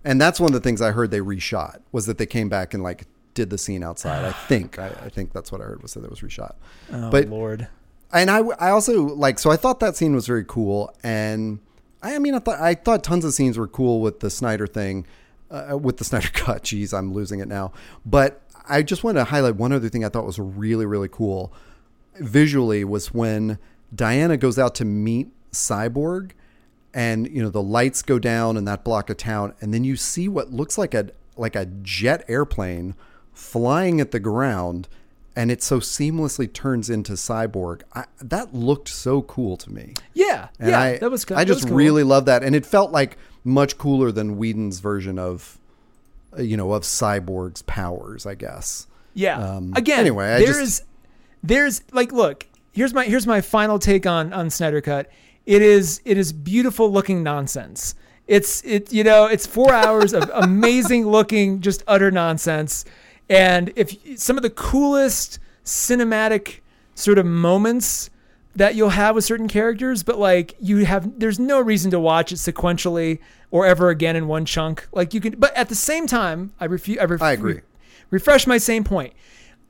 And 0.04 0.20
that's 0.20 0.38
one 0.38 0.48
of 0.48 0.52
the 0.52 0.60
things 0.60 0.82
I 0.82 0.90
heard 0.92 1.10
they 1.10 1.20
reshot 1.20 1.80
was 1.92 2.04
that 2.06 2.18
they 2.18 2.26
came 2.26 2.50
back 2.50 2.74
and 2.74 2.82
like 2.82 3.04
did 3.32 3.48
the 3.48 3.56
scene 3.56 3.82
outside. 3.82 4.22
I 4.24 4.32
think 4.48 4.78
I, 4.78 4.88
I 4.88 5.08
think 5.08 5.32
that's 5.32 5.50
what 5.50 5.60
I 5.62 5.64
heard 5.64 5.82
was 5.82 5.94
that 5.94 6.04
it 6.04 6.10
was 6.10 6.20
reshot. 6.20 6.56
Oh 6.92 7.10
but 7.10 7.28
Lord. 7.28 7.68
and 8.12 8.30
I, 8.30 8.40
I 8.60 8.68
also 8.70 9.02
like 9.06 9.38
so 9.38 9.50
I 9.50 9.56
thought 9.56 9.80
that 9.80 9.96
scene 9.96 10.14
was 10.14 10.26
very 10.26 10.44
cool 10.44 10.94
and 11.02 11.58
I, 12.02 12.16
I 12.16 12.18
mean 12.18 12.34
I 12.34 12.38
thought 12.38 12.60
I 12.60 12.74
thought 12.74 13.02
tons 13.02 13.24
of 13.24 13.32
scenes 13.32 13.56
were 13.56 13.66
cool 13.66 14.02
with 14.02 14.20
the 14.20 14.28
Snyder 14.28 14.66
thing 14.66 15.06
uh, 15.54 15.76
with 15.76 15.98
the 15.98 16.04
Snyder 16.04 16.28
cut 16.32 16.64
jeez 16.64 16.96
I'm 16.96 17.12
losing 17.12 17.40
it 17.40 17.48
now. 17.48 17.72
But 18.04 18.42
I 18.68 18.82
just 18.82 19.04
wanted 19.04 19.20
to 19.20 19.24
highlight 19.24 19.56
one 19.56 19.72
other 19.72 19.88
thing 19.88 20.04
I 20.04 20.08
thought 20.08 20.26
was 20.26 20.38
really 20.38 20.86
really 20.86 21.08
cool 21.08 21.52
visually 22.16 22.84
was 22.84 23.12
when 23.12 23.58
Diana 23.94 24.36
goes 24.36 24.58
out 24.58 24.74
to 24.76 24.84
meet 24.84 25.28
Cyborg 25.52 26.32
and 26.92 27.28
you 27.28 27.42
know 27.42 27.50
the 27.50 27.62
lights 27.62 28.02
go 28.02 28.18
down 28.18 28.56
in 28.56 28.64
that 28.64 28.84
block 28.84 29.10
of 29.10 29.16
town 29.16 29.54
and 29.60 29.74
then 29.74 29.84
you 29.84 29.96
see 29.96 30.28
what 30.28 30.52
looks 30.52 30.78
like 30.78 30.94
a 30.94 31.10
like 31.36 31.56
a 31.56 31.66
jet 31.66 32.24
airplane 32.28 32.94
flying 33.32 34.00
at 34.00 34.12
the 34.12 34.20
ground 34.20 34.88
and 35.36 35.50
it 35.50 35.62
so 35.62 35.80
seamlessly 35.80 36.52
turns 36.52 36.88
into 36.90 37.12
cyborg 37.14 37.82
I, 37.92 38.04
that 38.20 38.54
looked 38.54 38.88
so 38.88 39.22
cool 39.22 39.56
to 39.58 39.70
me 39.72 39.94
Yeah, 40.12 40.48
and 40.58 40.70
yeah, 40.70 40.80
I, 40.80 40.98
that 40.98 41.10
was. 41.10 41.24
co- 41.24 41.34
I 41.36 41.44
just 41.44 41.66
cool. 41.68 41.76
really 41.76 42.02
love 42.04 42.26
that 42.26 42.42
and 42.44 42.54
it 42.54 42.64
felt 42.66 42.92
like 42.92 43.16
much 43.44 43.76
cooler 43.78 44.10
than 44.12 44.36
Whedon's 44.38 44.78
version 44.80 45.18
of 45.18 45.58
uh, 46.38 46.42
you 46.42 46.56
know 46.56 46.72
of 46.72 46.82
cyborg's 46.82 47.62
powers 47.62 48.26
I 48.26 48.34
guess 48.34 48.86
Yeah. 49.14 49.38
Um, 49.38 49.72
Again, 49.76 50.00
anyway, 50.00 50.34
I 50.34 50.38
there's 50.38 50.56
just- 50.58 50.84
there's 51.42 51.82
like 51.92 52.10
look, 52.12 52.46
here's 52.72 52.94
my 52.94 53.04
here's 53.04 53.26
my 53.26 53.40
final 53.40 53.78
take 53.78 54.06
on 54.06 54.32
on 54.32 54.48
Snyder 54.50 54.80
Cut. 54.80 55.10
It 55.46 55.60
is 55.62 56.00
it 56.06 56.16
is 56.16 56.32
beautiful 56.32 56.90
looking 56.90 57.22
nonsense. 57.22 57.94
It's 58.26 58.64
it 58.64 58.92
you 58.92 59.04
know, 59.04 59.26
it's 59.26 59.46
4 59.46 59.72
hours 59.72 60.14
of 60.14 60.30
amazing 60.34 61.06
looking 61.06 61.60
just 61.60 61.84
utter 61.86 62.10
nonsense. 62.10 62.84
And 63.28 63.72
if 63.76 64.18
some 64.20 64.36
of 64.36 64.42
the 64.42 64.50
coolest 64.50 65.38
cinematic 65.64 66.60
sort 66.94 67.18
of 67.18 67.26
moments 67.26 68.10
that 68.56 68.74
you'll 68.74 68.90
have 68.90 69.14
with 69.14 69.24
certain 69.24 69.48
characters, 69.48 70.02
but 70.02 70.18
like 70.18 70.54
you 70.60 70.84
have, 70.84 71.18
there's 71.18 71.38
no 71.40 71.60
reason 71.60 71.90
to 71.90 71.98
watch 71.98 72.30
it 72.32 72.36
sequentially 72.36 73.18
or 73.50 73.66
ever 73.66 73.88
again 73.88 74.14
in 74.14 74.28
one 74.28 74.44
chunk. 74.44 74.86
Like 74.92 75.12
you 75.14 75.20
can, 75.20 75.34
but 75.38 75.56
at 75.56 75.68
the 75.68 75.74
same 75.74 76.06
time, 76.06 76.52
I 76.60 76.66
refuse. 76.66 76.98
I, 76.98 77.04
ref- 77.04 77.22
I 77.22 77.32
agree. 77.32 77.60
refresh 78.10 78.46
my 78.46 78.58
same 78.58 78.84
point. 78.84 79.12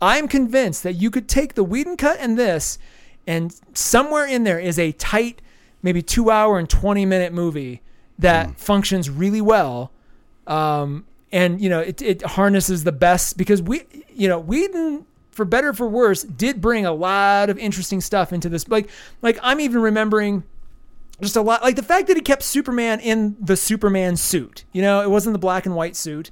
I'm 0.02 0.28
convinced 0.28 0.82
that 0.82 0.94
you 0.94 1.10
could 1.10 1.28
take 1.28 1.54
the 1.54 1.64
Whedon 1.64 1.96
cut 1.96 2.18
and 2.20 2.38
this, 2.38 2.78
and 3.26 3.54
somewhere 3.72 4.26
in 4.26 4.44
there 4.44 4.58
is 4.58 4.78
a 4.78 4.92
tight, 4.92 5.40
maybe 5.82 6.02
two 6.02 6.30
hour 6.30 6.58
and 6.58 6.68
20 6.68 7.06
minute 7.06 7.32
movie 7.32 7.80
that 8.18 8.48
Mm. 8.48 8.56
functions 8.58 9.08
really 9.08 9.40
well. 9.40 9.92
Um, 10.46 11.06
and 11.34 11.60
you 11.60 11.68
know, 11.68 11.80
it, 11.80 12.00
it 12.00 12.22
harnesses 12.22 12.84
the 12.84 12.92
best 12.92 13.36
because 13.36 13.60
we, 13.60 13.82
you 14.08 14.28
know, 14.28 14.38
Whedon, 14.38 15.04
for 15.32 15.44
better 15.44 15.70
or 15.70 15.72
for 15.74 15.88
worse, 15.88 16.22
did 16.22 16.60
bring 16.60 16.86
a 16.86 16.92
lot 16.92 17.50
of 17.50 17.58
interesting 17.58 18.00
stuff 18.00 18.32
into 18.32 18.48
this. 18.48 18.68
Like, 18.68 18.88
like 19.20 19.36
I'm 19.42 19.58
even 19.60 19.82
remembering 19.82 20.44
just 21.20 21.36
a 21.36 21.42
lot 21.42 21.62
like 21.62 21.76
the 21.76 21.82
fact 21.82 22.06
that 22.06 22.16
he 22.16 22.22
kept 22.22 22.42
Superman 22.42 23.00
in 23.00 23.36
the 23.40 23.56
Superman 23.56 24.16
suit. 24.16 24.64
You 24.72 24.82
know, 24.82 25.00
it 25.02 25.10
wasn't 25.10 25.32
the 25.34 25.38
black 25.40 25.66
and 25.66 25.74
white 25.74 25.96
suit. 25.96 26.30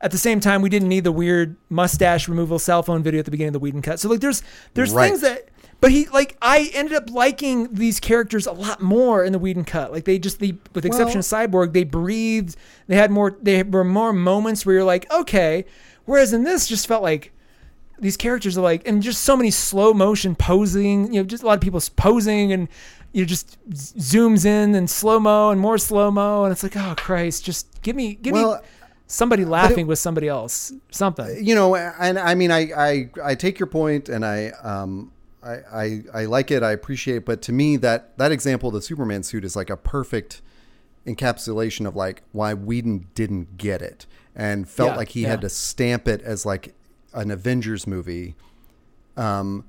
At 0.00 0.10
the 0.10 0.18
same 0.18 0.40
time, 0.40 0.62
we 0.62 0.68
didn't 0.68 0.88
need 0.88 1.04
the 1.04 1.12
weird 1.12 1.54
mustache 1.70 2.26
removal 2.28 2.58
cell 2.58 2.82
phone 2.82 3.04
video 3.04 3.20
at 3.20 3.24
the 3.24 3.30
beginning 3.30 3.50
of 3.50 3.52
the 3.54 3.60
Whedon 3.60 3.82
cut. 3.82 4.00
So 4.00 4.08
like 4.08 4.18
there's 4.20 4.42
there's 4.74 4.92
Right. 4.92 5.08
things 5.08 5.20
that 5.20 5.48
but 5.82 5.90
he 5.90 6.06
like 6.06 6.36
I 6.40 6.70
ended 6.74 6.94
up 6.94 7.10
liking 7.10 7.74
these 7.74 7.98
characters 7.98 8.46
a 8.46 8.52
lot 8.52 8.80
more 8.80 9.24
in 9.24 9.32
the 9.32 9.38
Whedon 9.40 9.64
cut. 9.64 9.90
Like 9.90 10.04
they 10.04 10.16
just 10.16 10.38
the 10.38 10.54
with 10.72 10.84
the 10.84 10.88
exception 10.88 11.18
of 11.18 11.24
Cyborg, 11.24 11.72
they 11.72 11.82
breathed. 11.82 12.56
They 12.86 12.94
had 12.94 13.10
more 13.10 13.36
they 13.42 13.64
were 13.64 13.82
more 13.82 14.12
moments 14.12 14.64
where 14.64 14.76
you're 14.76 14.84
like, 14.84 15.10
okay. 15.12 15.64
Whereas 16.04 16.32
in 16.32 16.44
this 16.44 16.68
just 16.68 16.86
felt 16.86 17.02
like 17.02 17.32
these 17.98 18.16
characters 18.16 18.56
are 18.56 18.62
like, 18.62 18.86
and 18.86 19.02
just 19.02 19.24
so 19.24 19.36
many 19.36 19.50
slow 19.50 19.92
motion 19.92 20.36
posing, 20.36 21.12
you 21.12 21.20
know, 21.20 21.26
just 21.26 21.42
a 21.42 21.46
lot 21.46 21.54
of 21.54 21.60
people 21.60 21.80
posing 21.96 22.52
and 22.52 22.68
you 23.12 23.22
know, 23.22 23.26
just 23.26 23.58
z- 23.74 23.98
zooms 23.98 24.46
in 24.46 24.76
and 24.76 24.88
slow 24.88 25.18
mo 25.18 25.50
and 25.50 25.60
more 25.60 25.78
slow 25.78 26.12
mo. 26.12 26.44
And 26.44 26.52
it's 26.52 26.62
like, 26.62 26.76
oh 26.76 26.94
Christ, 26.96 27.44
just 27.44 27.82
give 27.82 27.96
me, 27.96 28.14
give 28.14 28.34
me 28.34 28.54
somebody 29.08 29.44
laughing 29.44 29.88
with 29.88 29.98
somebody 29.98 30.28
else, 30.28 30.72
something. 30.90 31.44
you 31.44 31.54
know, 31.54 31.74
and 31.76 32.18
I 32.18 32.34
mean, 32.34 32.50
I, 32.50 32.70
I, 32.76 33.10
I 33.22 33.34
take 33.34 33.58
your 33.58 33.66
point, 33.66 34.08
and 34.08 34.24
I, 34.24 34.52
um, 34.62 35.11
I, 35.44 35.54
I, 35.72 36.02
I 36.14 36.24
like 36.26 36.50
it. 36.50 36.62
I 36.62 36.72
appreciate, 36.72 37.16
it, 37.18 37.24
but 37.24 37.42
to 37.42 37.52
me, 37.52 37.76
that 37.78 38.16
that 38.18 38.30
example 38.32 38.68
of 38.68 38.74
the 38.74 38.82
Superman 38.82 39.22
suit 39.22 39.44
is 39.44 39.56
like 39.56 39.70
a 39.70 39.76
perfect 39.76 40.40
encapsulation 41.06 41.86
of 41.86 41.96
like 41.96 42.22
why 42.32 42.54
Whedon 42.54 43.08
didn't 43.14 43.56
get 43.58 43.82
it 43.82 44.06
and 44.36 44.68
felt 44.68 44.90
Yeah, 44.90 44.96
like 44.96 45.08
he 45.10 45.22
yeah. 45.22 45.28
had 45.30 45.40
to 45.40 45.48
stamp 45.48 46.06
it 46.06 46.22
as 46.22 46.46
like 46.46 46.74
an 47.12 47.30
Avengers 47.30 47.86
movie. 47.86 48.34
Um, 49.16 49.64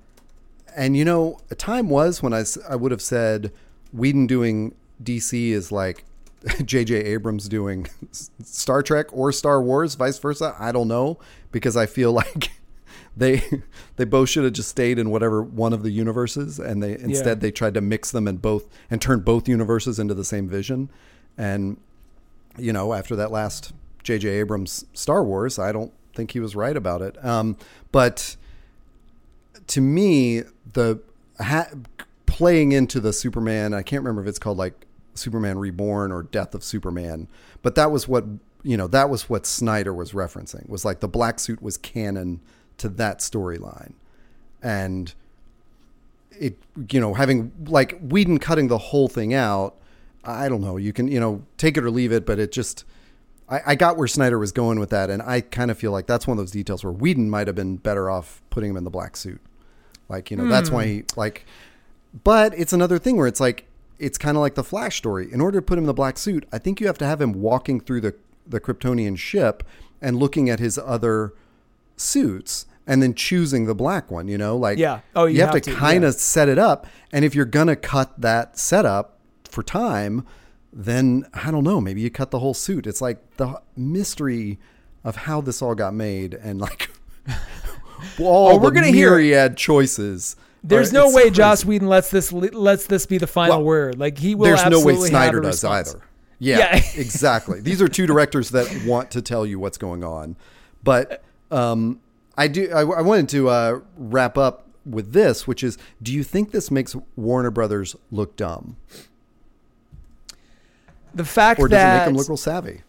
and 0.76 0.96
you 0.96 1.06
know, 1.06 1.40
a 1.50 1.56
time 1.56 1.90
was 1.90 2.22
when 2.22 2.34
I, 2.34 2.44
I 2.70 2.76
would 2.76 2.92
have 2.92 3.02
said 3.02 3.52
Whedon 3.92 4.28
doing 4.28 4.76
DC 5.04 5.50
is 5.50 5.72
like 5.72 6.06
J.J. 6.66 6.96
Abrams 6.96 7.48
doing 7.50 7.88
Star 8.44 8.84
Trek 8.84 9.08
or 9.12 9.32
Star 9.32 9.62
Wars, 9.62 9.96
vice 9.96 10.20
versa. 10.20 10.56
I 10.60 10.72
don't 10.72 10.88
know 10.88 11.20
because 11.52 11.76
I 11.76 11.86
feel 11.86 12.12
like 12.24 12.52
they 13.16 13.44
they 13.96 14.06
both 14.06 14.30
should 14.30 14.44
have 14.44 14.54
just 14.54 14.70
stayed 14.70 15.00
in 15.00 15.10
whatever 15.10 15.42
one 15.42 15.74
of 15.74 15.84
the 15.84 15.92
universes, 15.92 16.60
and 16.60 16.82
they 16.82 16.98
instead 16.98 17.42
they 17.42 17.52
tried 17.52 17.74
to 17.76 17.82
mix 17.82 18.12
them 18.12 18.28
and 18.28 18.42
both 18.42 18.70
and 18.90 19.02
turn 19.02 19.22
both 19.22 19.48
universes 19.48 20.00
into 20.00 20.14
the 20.14 20.26
same 20.26 20.48
vision. 20.48 20.90
And 21.38 21.78
you 22.58 22.74
know, 22.74 22.94
after 22.94 23.16
that 23.16 23.32
last 23.32 23.74
J.J. 24.04 24.30
Abrams 24.30 24.86
Star 24.94 25.24
Wars, 25.24 25.58
I 25.58 25.72
don't 25.72 25.94
think 26.14 26.32
he 26.32 26.40
was 26.40 26.56
right 26.56 26.76
about 26.76 27.02
it. 27.02 27.24
Um, 27.24 27.58
but 27.92 28.36
to 29.68 29.82
me, 29.82 30.44
the 30.74 31.00
ha- 31.40 31.70
playing 32.26 32.72
into 32.72 33.00
the 33.00 33.14
Superman, 33.14 33.74
I 33.74 33.82
can't 33.82 34.04
remember 34.04 34.22
if 34.22 34.28
it's 34.28 34.40
called 34.40 34.58
like 34.58 34.86
Superman 35.16 35.58
Reborn 35.58 36.12
or 36.12 36.24
Death 36.24 36.54
of 36.54 36.64
Superman, 36.64 37.28
but 37.62 37.76
that 37.76 37.92
was 37.92 38.08
what 38.08 38.26
you 38.64 38.78
know. 38.78 38.88
That 38.88 39.10
was 39.10 39.30
what 39.30 39.46
Snyder 39.46 39.94
was 39.94 40.12
referencing. 40.12 40.68
Was 40.70 40.86
like 40.86 41.00
the 41.00 41.08
black 41.08 41.40
suit 41.40 41.62
was 41.62 41.78
canon 41.78 42.42
to 42.78 42.90
that 42.90 43.20
storyline, 43.20 43.94
and 44.62 45.14
it 46.32 46.58
you 46.90 47.00
know 47.00 47.14
having 47.14 47.52
like 47.66 48.00
Whedon 48.02 48.40
cutting 48.40 48.68
the 48.68 48.78
whole 48.78 49.08
thing 49.08 49.34
out. 49.34 49.76
I 50.24 50.48
don't 50.48 50.62
know. 50.62 50.78
You 50.78 50.94
can 50.94 51.08
you 51.08 51.20
know 51.20 51.44
take 51.58 51.78
it 51.78 51.84
or 51.84 51.92
leave 51.92 52.12
it, 52.12 52.26
but 52.26 52.40
it 52.40 52.52
just. 52.52 52.86
I, 53.50 53.62
I 53.68 53.76
got 53.76 53.98
where 53.98 54.08
Snyder 54.08 54.40
was 54.40 54.54
going 54.54 54.80
with 54.80 54.90
that, 54.92 55.10
and 55.10 55.22
I 55.22 55.42
kind 55.42 55.70
of 55.70 55.78
feel 55.78 55.92
like 55.92 56.08
that's 56.08 56.26
one 56.26 56.38
of 56.38 56.42
those 56.42 56.52
details 56.52 56.82
where 56.82 56.94
Whedon 56.94 57.30
might 57.30 57.48
have 57.48 57.58
been 57.58 57.76
better 57.76 58.10
off 58.10 58.42
putting 58.50 58.70
him 58.70 58.78
in 58.78 58.86
the 58.86 58.90
black 58.90 59.18
suit. 59.18 59.42
Like, 60.10 60.30
you 60.32 60.38
know, 60.38 60.48
that's 60.48 60.70
why 60.70 60.86
he, 60.86 60.98
hmm. 61.00 61.06
like, 61.16 61.46
but 62.24 62.54
it's 62.58 62.74
another 62.74 63.00
thing 63.00 63.18
where 63.18 63.28
it's 63.28 63.40
like, 63.40 63.66
it's 64.00 64.18
kind 64.18 64.38
of 64.38 64.42
like 64.42 64.56
the 64.56 64.64
Flash 64.64 64.98
story. 64.98 65.32
In 65.32 65.42
order 65.42 65.60
to 65.60 65.62
put 65.62 65.78
him 65.78 65.84
in 65.84 65.88
the 65.88 65.94
black 65.94 66.18
suit, 66.18 66.46
I 66.52 66.58
think 66.58 66.80
you 66.80 66.88
have 66.88 66.98
to 67.00 67.06
have 67.06 67.22
him 67.22 67.34
walking 67.34 67.80
through 67.80 68.02
the, 68.02 68.16
the 68.46 68.60
Kryptonian 68.60 69.18
ship 69.18 69.64
and 70.02 70.18
looking 70.18 70.50
at 70.50 70.60
his 70.60 70.78
other 70.78 71.34
suits 71.96 72.66
and 72.86 73.02
then 73.02 73.14
choosing 73.14 73.66
the 73.66 73.76
black 73.76 74.12
one, 74.12 74.28
you 74.28 74.38
know? 74.38 74.58
Like 74.58 74.78
Yeah. 74.78 75.02
Oh, 75.16 75.26
you 75.26 75.42
have, 75.42 75.54
have 75.54 75.62
to, 75.62 75.72
to, 75.72 75.78
kind 75.78 76.04
yeah. 76.04 76.10
of 76.10 76.16
set 76.16 76.50
it 76.50 76.58
up. 76.58 76.86
And 77.12 77.24
if 77.24 77.34
you're 77.36 77.46
going 77.46 77.68
to 77.68 77.76
cut 77.76 78.20
that 78.20 78.58
setup 78.58 79.20
for 79.46 79.64
time, 79.64 80.26
then 80.72 81.26
I 81.34 81.52
don't 81.52 81.64
know, 81.64 81.80
maybe 81.80 82.02
you 82.02 82.10
cut 82.10 82.32
the 82.32 82.40
whole 82.40 82.54
suit. 82.56 82.88
It's 82.88 83.02
like 83.02 83.38
the 83.38 83.62
mystery 83.78 84.60
of 85.04 85.16
how 85.16 85.42
this 85.42 85.62
all 85.62 85.76
got 85.76 85.94
made 85.94 86.34
and 86.34 86.60
like 86.60 86.90
all 88.20 88.54
Oh, 88.54 88.58
we're 88.58 88.70
the 88.70 88.76
gonna 88.76 88.88
hear 88.88 89.12
myriad 89.12 89.58
choices. 89.58 90.36
There's 90.64 90.94
no 90.94 91.08
way 91.08 91.24
crazy. 91.24 91.36
Joss 91.36 91.66
Whedon 91.66 91.90
lets 91.90 92.10
this 92.10 92.32
lets 92.32 92.88
this 92.88 93.06
be 93.06 93.18
the 93.18 93.28
final 93.28 93.58
Well, 93.58 93.66
word. 93.66 94.00
Like 94.00 94.18
he 94.18 94.34
will. 94.34 94.46
There's 94.46 94.66
no 94.66 94.84
way 94.84 94.96
Snyder 94.96 95.42
does 95.42 95.64
either. 95.64 96.02
Yeah, 96.40 96.58
Yeah. 96.58 96.84
exactly. 96.96 97.62
These 97.62 97.82
are 97.82 97.88
two 97.88 98.08
directors 98.08 98.50
that 98.52 98.86
want 98.86 99.12
to 99.12 99.22
tell 99.22 99.46
you 99.46 99.60
what's 99.60 99.78
going 99.78 100.04
on. 100.04 100.38
But 100.84 101.24
um, 101.54 102.00
I 102.38 102.48
do. 102.48 102.70
I, 102.72 102.82
I 102.82 103.02
wanted 103.02 103.30
to 103.30 103.50
uh, 103.50 103.80
wrap 103.98 104.38
up 104.38 104.68
with 104.86 105.14
this, 105.14 105.46
which 105.48 105.64
is: 105.64 105.78
Do 106.02 106.12
you 106.12 106.24
think 106.24 106.52
this 106.52 106.72
makes 106.72 106.96
Warner 107.16 107.52
Brothers 107.52 107.96
look 108.12 108.36
dumb, 108.36 108.78
The 111.14 111.26
fact 111.26 111.60
that 111.60 111.64
or 111.66 111.68
does 111.68 111.82
it 111.82 111.98
make 111.98 112.06
them 112.06 112.16
look 112.16 112.28
real 112.30 112.38
savvy? 112.38 112.82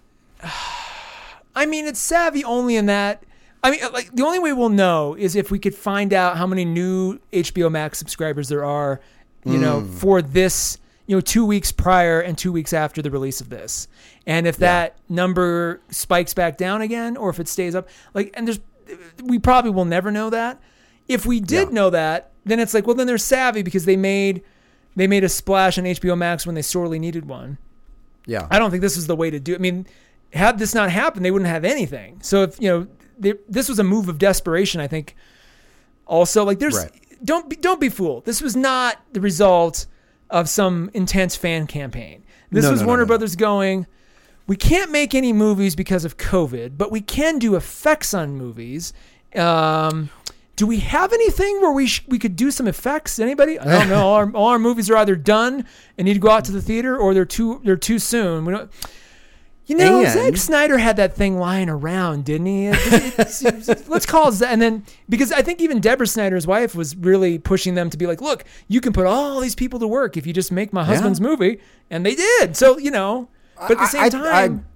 I 1.56 1.66
mean, 1.66 1.86
it's 1.86 2.00
savvy 2.00 2.42
only 2.44 2.76
in 2.76 2.86
that. 2.86 3.22
I 3.62 3.70
mean, 3.70 3.80
like 3.92 4.14
the 4.14 4.24
only 4.24 4.38
way 4.38 4.52
we'll 4.52 4.68
know 4.68 5.14
is 5.14 5.36
if 5.36 5.50
we 5.50 5.58
could 5.58 5.74
find 5.74 6.12
out 6.12 6.36
how 6.36 6.46
many 6.46 6.64
new 6.64 7.18
HBO 7.32 7.70
Max 7.70 7.98
subscribers 7.98 8.48
there 8.48 8.64
are, 8.64 9.00
you 9.44 9.56
know, 9.58 9.80
Hmm. 9.80 9.92
for 9.92 10.20
this, 10.22 10.78
you 11.06 11.16
know, 11.16 11.20
two 11.20 11.44
weeks 11.44 11.70
prior 11.72 12.20
and 12.20 12.36
two 12.38 12.50
weeks 12.52 12.72
after 12.72 13.02
the 13.02 13.10
release 13.10 13.40
of 13.40 13.50
this, 13.50 13.88
and 14.26 14.46
if 14.46 14.56
that 14.58 14.96
number 15.08 15.80
spikes 15.90 16.32
back 16.34 16.56
down 16.56 16.80
again, 16.82 17.16
or 17.16 17.30
if 17.30 17.38
it 17.38 17.48
stays 17.48 17.74
up. 17.74 17.88
Like, 18.14 18.32
and 18.34 18.46
there's, 18.48 18.60
we 19.22 19.38
probably 19.38 19.70
will 19.70 19.84
never 19.84 20.10
know 20.10 20.30
that. 20.30 20.60
If 21.08 21.26
we 21.26 21.40
did 21.40 21.68
Yeah. 21.68 21.74
know 21.74 21.90
that, 21.90 22.30
then 22.46 22.58
it's 22.60 22.72
like, 22.74 22.86
well, 22.86 22.96
then 22.96 23.06
they're 23.06 23.18
savvy 23.18 23.62
because 23.62 23.84
they 23.84 23.96
made, 23.96 24.42
they 24.96 25.06
made 25.06 25.24
a 25.24 25.28
splash 25.28 25.76
on 25.78 25.84
HBO 25.84 26.16
Max 26.16 26.46
when 26.46 26.54
they 26.54 26.62
sorely 26.62 26.98
needed 26.98 27.26
one. 27.28 27.58
Yeah, 28.26 28.46
I 28.50 28.58
don't 28.58 28.70
think 28.70 28.80
this 28.80 28.96
is 28.96 29.06
the 29.06 29.16
way 29.16 29.30
to 29.30 29.38
do. 29.38 29.52
it. 29.52 29.56
I 29.56 29.58
mean, 29.58 29.86
had 30.32 30.58
this 30.58 30.74
not 30.74 30.90
happened, 30.90 31.24
they 31.24 31.30
wouldn't 31.30 31.50
have 31.50 31.64
anything. 31.64 32.18
So 32.22 32.44
if 32.44 32.58
you 32.60 32.68
know, 32.70 32.86
they, 33.18 33.34
this 33.48 33.68
was 33.68 33.78
a 33.78 33.84
move 33.84 34.08
of 34.08 34.18
desperation. 34.18 34.80
I 34.80 34.86
think. 34.86 35.14
Also, 36.06 36.44
like, 36.44 36.58
there's 36.58 36.76
Right. 36.76 36.90
don't 37.24 37.48
be 37.48 37.56
don't 37.56 37.80
be 37.80 37.88
fooled. 37.88 38.24
This 38.24 38.40
was 38.42 38.54
not 38.56 38.98
the 39.12 39.20
result 39.20 39.86
of 40.34 40.48
some 40.48 40.90
intense 40.94 41.36
fan 41.36 41.66
campaign. 41.66 42.24
This 42.50 42.64
No, 42.64 42.72
was 42.72 42.80
no, 42.80 42.86
Warner 42.88 43.02
no. 43.04 43.06
Brothers 43.06 43.36
going. 43.36 43.86
We 44.46 44.56
can't 44.56 44.90
make 44.90 45.14
any 45.14 45.32
movies 45.32 45.74
because 45.76 46.04
of 46.04 46.16
COVID, 46.16 46.76
but 46.76 46.90
we 46.92 47.00
can 47.00 47.38
do 47.38 47.54
effects 47.54 48.12
on 48.12 48.36
movies. 48.36 48.92
Um, 49.34 50.10
do 50.56 50.66
we 50.66 50.80
have 50.80 51.12
anything 51.12 51.60
where 51.60 51.72
we 51.72 51.86
sh- 51.86 52.04
we 52.08 52.18
could 52.18 52.36
do 52.36 52.50
some 52.50 52.66
effects? 52.68 53.18
Anybody? 53.18 53.58
I 53.58 53.64
don't 53.78 53.88
know. 53.88 54.02
All 54.06 54.14
our, 54.14 54.30
all 54.32 54.48
our 54.48 54.58
movies 54.58 54.90
are 54.90 54.96
either 54.96 55.16
done 55.16 55.64
and 55.96 56.04
need 56.04 56.14
to 56.14 56.20
go 56.20 56.30
out 56.30 56.44
to 56.46 56.52
the 56.52 56.60
theater, 56.62 56.96
or 56.96 57.14
they're 57.14 57.24
too 57.24 57.60
they're 57.64 57.76
too 57.76 57.98
soon. 57.98 58.44
We 58.44 58.52
don't. 58.52 58.70
You 59.66 59.76
know, 59.76 60.00
And- 60.00 60.12
Zack 60.12 60.36
Snyder 60.36 60.76
had 60.76 60.96
that 60.96 61.14
thing 61.16 61.38
lying 61.38 61.70
around, 61.70 62.24
didn't 62.26 62.46
he? 62.46 62.66
It's- 62.66 63.42
it's- 63.44 63.88
let's 63.88 64.04
call 64.04 64.28
it 64.28 64.32
that. 64.32 64.52
And 64.52 64.60
then, 64.60 64.84
because 65.08 65.32
I 65.32 65.40
think 65.40 65.60
even 65.62 65.80
Deborah 65.80 66.06
Snyder's 66.06 66.46
wife 66.46 66.74
was 66.74 66.94
really 66.96 67.38
pushing 67.38 67.74
them 67.74 67.88
to 67.90 67.96
be 67.96 68.06
like, 68.06 68.20
look, 68.20 68.44
you 68.68 68.80
can 68.80 68.92
put 68.92 69.06
all 69.06 69.40
these 69.40 69.54
people 69.54 69.78
to 69.80 69.86
work 69.86 70.16
if 70.16 70.26
you 70.26 70.32
just 70.32 70.52
make 70.52 70.72
my 70.72 70.84
husband's 70.84 71.20
movie. 71.20 71.60
And 71.90 72.04
they 72.04 72.14
did. 72.14 72.56
So, 72.56 72.76
you 72.78 72.90
know, 72.90 73.28
but 73.56 73.72
at 73.72 73.78
the 73.78 73.86
same 73.86 74.02
I, 74.02 74.08
time, 74.10 74.66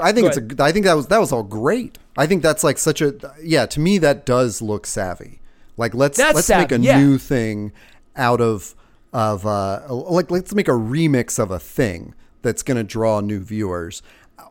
I, 0.00 0.08
I 0.08 0.12
think 0.12 0.28
it's 0.28 0.36
a. 0.38 0.62
I 0.62 0.72
think 0.72 0.86
that 0.86 0.94
was 0.94 1.08
that 1.08 1.18
was 1.18 1.32
all 1.32 1.42
great. 1.42 1.98
I 2.16 2.26
think 2.26 2.42
that's 2.42 2.62
like 2.64 2.78
such 2.78 3.02
a. 3.02 3.14
Yeah, 3.42 3.66
to 3.66 3.80
me 3.80 3.98
that 3.98 4.24
does 4.24 4.62
look 4.62 4.86
savvy. 4.86 5.40
Like 5.76 5.94
let's 5.94 6.16
That's 6.16 6.34
let's 6.34 6.48
make 6.48 6.72
a 6.72 6.78
yeah. 6.78 6.98
new 7.00 7.18
thing 7.18 7.72
out 8.16 8.40
of 8.40 8.74
of 9.12 9.46
uh 9.46 9.80
like 9.90 10.30
let's 10.30 10.54
make 10.54 10.68
a 10.68 10.72
remix 10.72 11.38
of 11.38 11.50
a 11.50 11.58
thing 11.58 12.14
that's 12.42 12.62
going 12.62 12.76
to 12.76 12.84
draw 12.84 13.20
new 13.20 13.40
viewers. 13.40 14.02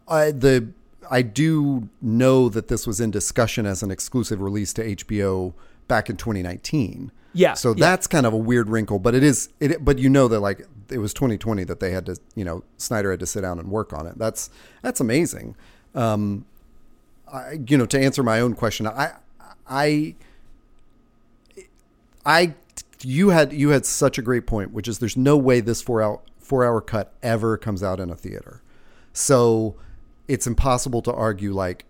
I 0.07 0.31
the 0.31 0.69
I 1.09 1.21
do 1.21 1.89
know 2.01 2.49
that 2.49 2.67
this 2.67 2.85
was 2.85 2.99
in 2.99 3.11
discussion 3.11 3.65
as 3.65 3.83
an 3.83 3.91
exclusive 3.91 4.41
release 4.41 4.73
to 4.73 4.95
HBO 4.95 5.53
back 5.87 6.09
in 6.09 6.17
2019. 6.17 7.11
Yeah, 7.33 7.53
So 7.53 7.69
yeah. 7.69 7.75
that's 7.75 8.07
kind 8.07 8.25
of 8.25 8.33
a 8.33 8.37
weird 8.37 8.69
wrinkle, 8.69 8.99
but 8.99 9.13
it 9.13 9.23
is 9.23 9.49
it. 9.59 9.83
But 9.85 9.99
you 9.99 10.09
know 10.09 10.27
that 10.27 10.39
like 10.39 10.65
it 10.89 10.97
was 10.97 11.13
2020 11.13 11.63
that 11.65 11.79
they 11.79 11.91
had 11.91 12.05
to 12.07 12.17
you 12.35 12.43
know 12.43 12.63
Snyder 12.77 13.11
had 13.11 13.19
to 13.19 13.25
sit 13.25 13.41
down 13.41 13.59
and 13.59 13.69
work 13.69 13.93
on 13.93 14.07
it. 14.07 14.17
That's 14.17 14.49
that's 14.81 14.99
amazing. 14.99 15.55
Um, 15.93 16.45
I 17.31 17.59
you 17.67 17.77
know 17.77 17.85
to 17.85 17.99
answer 17.99 18.23
my 18.23 18.39
own 18.39 18.55
question, 18.55 18.87
I 18.87 19.11
I 19.69 20.15
I 22.25 22.55
you 23.03 23.29
had 23.29 23.53
you 23.53 23.69
had 23.69 23.85
such 23.85 24.17
a 24.17 24.21
great 24.21 24.47
point, 24.47 24.71
which 24.71 24.87
is 24.87 24.99
there's 24.99 25.17
no 25.17 25.37
way 25.37 25.59
this 25.59 25.81
four 25.81 26.01
hour 26.01 26.21
four 26.39 26.65
hour 26.65 26.81
cut 26.81 27.13
ever 27.21 27.57
comes 27.57 27.83
out 27.83 27.99
in 27.99 28.09
a 28.09 28.15
theater. 28.15 28.61
So 29.17 29.75
it's 30.27 30.45
impossible 30.45 31.01
to 31.01 31.11
argue 31.11 31.51
like 31.53 31.85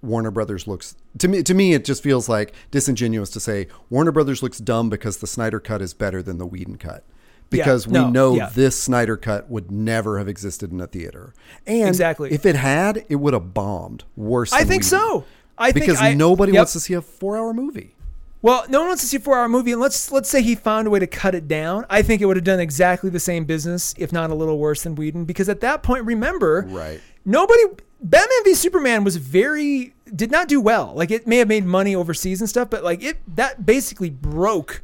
Warner 0.00 0.30
Brothers 0.30 0.66
looks 0.66 0.96
to 1.18 1.28
me 1.28 1.42
to 1.42 1.52
me 1.52 1.74
it 1.74 1.84
just 1.84 2.02
feels 2.02 2.28
like 2.28 2.54
disingenuous 2.70 3.28
to 3.30 3.40
say 3.40 3.68
Warner 3.90 4.10
Brothers 4.10 4.42
looks 4.42 4.58
dumb 4.58 4.88
because 4.88 5.18
the 5.18 5.26
Snyder 5.26 5.60
cut 5.60 5.82
is 5.82 5.92
better 5.92 6.22
than 6.22 6.38
the 6.38 6.46
Whedon 6.46 6.78
cut. 6.78 7.04
Because 7.50 7.86
we 7.86 7.92
no, 7.92 8.08
know 8.08 8.34
yeah. 8.36 8.48
this 8.48 8.82
Snyder 8.82 9.18
cut 9.18 9.50
would 9.50 9.70
never 9.70 10.16
have 10.16 10.26
existed 10.26 10.72
in 10.72 10.80
a 10.80 10.86
theater. 10.86 11.34
And 11.66 11.88
Exactly. 11.88 12.32
if 12.32 12.46
it 12.46 12.56
had, 12.56 13.04
it 13.10 13.16
would 13.16 13.34
have 13.34 13.52
bombed 13.52 14.04
worse 14.16 14.54
I 14.54 14.60
think 14.60 14.82
Whedon. 14.82 14.82
so. 14.84 15.24
I 15.58 15.72
think 15.72 15.84
because 15.84 16.00
I- 16.00 16.14
nobody 16.14 16.52
yep. 16.52 16.60
wants 16.60 16.72
to 16.72 16.80
see 16.80 16.94
a 16.94 17.02
four 17.02 17.36
hour 17.36 17.52
movie. 17.52 17.94
Well, 18.42 18.64
no 18.68 18.80
one 18.80 18.88
wants 18.88 19.02
to 19.02 19.08
see 19.08 19.18
a 19.18 19.20
four-hour 19.20 19.48
movie, 19.48 19.70
and 19.72 19.80
let's 19.80 20.10
let's 20.10 20.28
say 20.28 20.42
he 20.42 20.56
found 20.56 20.88
a 20.88 20.90
way 20.90 20.98
to 20.98 21.06
cut 21.06 21.34
it 21.36 21.46
down. 21.46 21.86
I 21.88 22.02
think 22.02 22.20
it 22.20 22.26
would 22.26 22.36
have 22.36 22.44
done 22.44 22.58
exactly 22.58 23.08
the 23.08 23.20
same 23.20 23.44
business, 23.44 23.94
if 23.98 24.12
not 24.12 24.30
a 24.30 24.34
little 24.34 24.58
worse 24.58 24.82
than 24.82 24.96
Whedon, 24.96 25.24
because 25.26 25.48
at 25.48 25.60
that 25.60 25.82
point, 25.84 26.04
remember, 26.04 26.66
Right. 26.68 27.00
Nobody, 27.24 27.62
Batman 28.00 28.38
v 28.44 28.52
Superman 28.54 29.04
was 29.04 29.14
very 29.16 29.94
did 30.14 30.32
not 30.32 30.48
do 30.48 30.60
well. 30.60 30.92
Like 30.96 31.12
it 31.12 31.24
may 31.26 31.36
have 31.38 31.46
made 31.46 31.64
money 31.64 31.94
overseas 31.94 32.40
and 32.40 32.48
stuff, 32.50 32.68
but 32.68 32.82
like 32.82 33.00
it 33.02 33.18
that 33.36 33.64
basically 33.64 34.10
broke 34.10 34.82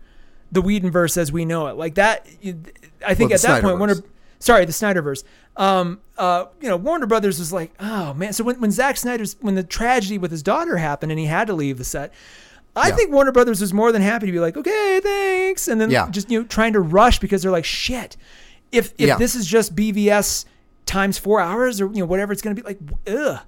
the 0.52 0.62
Whedonverse 0.62 1.16
as 1.16 1.32
we 1.32 1.44
know 1.44 1.66
it. 1.66 1.76
Like 1.76 1.96
that, 1.96 2.26
you- 2.40 2.62
I 3.04 3.14
think 3.14 3.30
Well, 3.30 3.34
at 3.34 3.42
that 3.42 3.62
point, 3.62 3.78
Warner, 3.78 3.96
sorry, 4.38 4.64
the 4.66 4.72
Snyderverse. 4.72 5.24
Um, 5.56 6.00
uh, 6.16 6.44
you 6.60 6.68
know, 6.68 6.76
Warner 6.76 7.06
Brothers 7.06 7.40
was 7.40 7.52
like, 7.52 7.72
oh 7.80 8.14
man. 8.14 8.32
So 8.32 8.44
when 8.44 8.60
when 8.60 8.70
Zack 8.70 8.96
Snyder's 8.96 9.34
when 9.40 9.56
the 9.56 9.64
tragedy 9.64 10.16
with 10.16 10.30
his 10.30 10.44
daughter 10.44 10.76
happened 10.76 11.10
and 11.10 11.18
he 11.18 11.26
had 11.26 11.48
to 11.48 11.54
leave 11.54 11.78
the 11.78 11.84
set. 11.84 12.12
I 12.78 12.88
Yeah. 12.88 12.96
think 12.96 13.12
Warner 13.12 13.32
Brothers 13.32 13.60
was 13.60 13.72
more 13.72 13.92
than 13.92 14.02
happy 14.02 14.26
to 14.26 14.32
be 14.32 14.40
like, 14.40 14.56
okay, 14.56 15.00
thanks, 15.02 15.68
and 15.68 15.80
then 15.80 15.90
Yeah. 15.90 16.08
just 16.10 16.30
you 16.30 16.40
know 16.40 16.46
trying 16.46 16.72
to 16.74 16.80
rush 16.80 17.18
because 17.18 17.42
they're 17.42 17.50
like, 17.52 17.64
shit. 17.64 18.16
If 18.72 18.92
if 18.98 19.08
Yeah. 19.08 19.16
this 19.16 19.34
is 19.34 19.46
just 19.46 19.74
BVS 19.74 20.44
times 20.86 21.18
four 21.18 21.40
hours 21.40 21.80
or 21.80 21.86
you 21.86 22.00
know 22.00 22.06
whatever 22.06 22.32
it's 22.32 22.42
going 22.42 22.54
to 22.56 22.62
be 22.62 22.66
like, 22.66 22.78
ugh. 23.06 23.40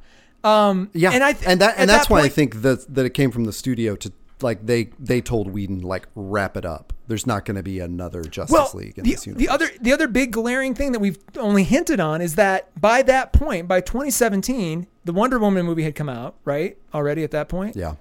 Um, 0.43 0.89
Yeah, 0.95 1.11
and 1.13 1.23
I 1.23 1.37
and 1.47 1.61
that 1.61 1.75
and 1.77 1.89
that's 1.91 2.07
that 2.09 2.13
why 2.13 2.21
I 2.23 2.29
think 2.29 2.63
that 2.63 2.93
that 2.95 3.05
it 3.05 3.15
came 3.15 3.31
from 3.31 3.45
the 3.45 3.53
studio 3.53 3.95
to 3.97 4.11
like 4.43 4.65
they 4.65 4.89
they 4.99 5.21
told 5.21 5.51
Whedon 5.53 5.83
like 5.83 6.09
wrap 6.15 6.57
it 6.57 6.65
up. 6.65 6.95
There's 7.09 7.27
not 7.27 7.45
going 7.45 7.57
to 7.57 7.63
be 7.63 7.79
another 7.81 8.23
Justice 8.23 8.53
well, 8.53 8.71
League 8.73 8.97
in 8.97 9.05
the, 9.05 9.11
this 9.11 9.27
universe. 9.27 9.45
the 9.47 9.53
other 9.53 9.69
the 9.83 9.93
other 9.93 10.09
big 10.09 10.31
glaring 10.33 10.75
thing 10.75 10.93
that 10.93 10.99
we've 11.01 11.19
only 11.37 11.65
hinted 11.65 12.01
on 12.01 12.23
is 12.23 12.37
that 12.37 12.69
by 12.81 13.03
that 13.03 13.35
point, 13.35 13.69
by 13.69 13.81
2017, 13.83 14.87
the 15.05 15.13
Wonder 15.13 15.39
Woman 15.39 15.67
movie 15.67 15.83
had 15.83 15.95
come 15.95 16.09
out, 16.09 16.37
right? 16.47 16.79
Already 16.95 17.23
at 17.23 17.33
that 17.33 17.49
point. 17.51 17.77
yeah, 17.77 17.95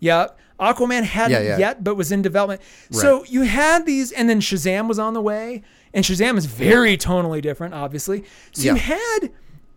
Yeah. 0.00 0.28
Aquaman 0.58 1.04
hadn't 1.04 1.42
Yeah, 1.42 1.50
yeah. 1.50 1.58
yet, 1.58 1.84
but 1.84 1.94
was 1.94 2.12
in 2.12 2.20
development. 2.20 2.60
So 2.90 3.24
you 3.24 3.42
had 3.42 3.86
these, 3.86 4.12
and 4.12 4.28
then 4.28 4.40
Shazam 4.40 4.88
was 4.88 4.98
on 4.98 5.14
the 5.14 5.22
way, 5.22 5.62
and 5.94 6.04
Shazam 6.04 6.36
is 6.36 6.44
very 6.46 6.98
tonally 6.98 7.40
different, 7.40 7.72
obviously. 7.72 8.24
So 8.52 8.64
you 8.64 8.74
had 8.74 9.30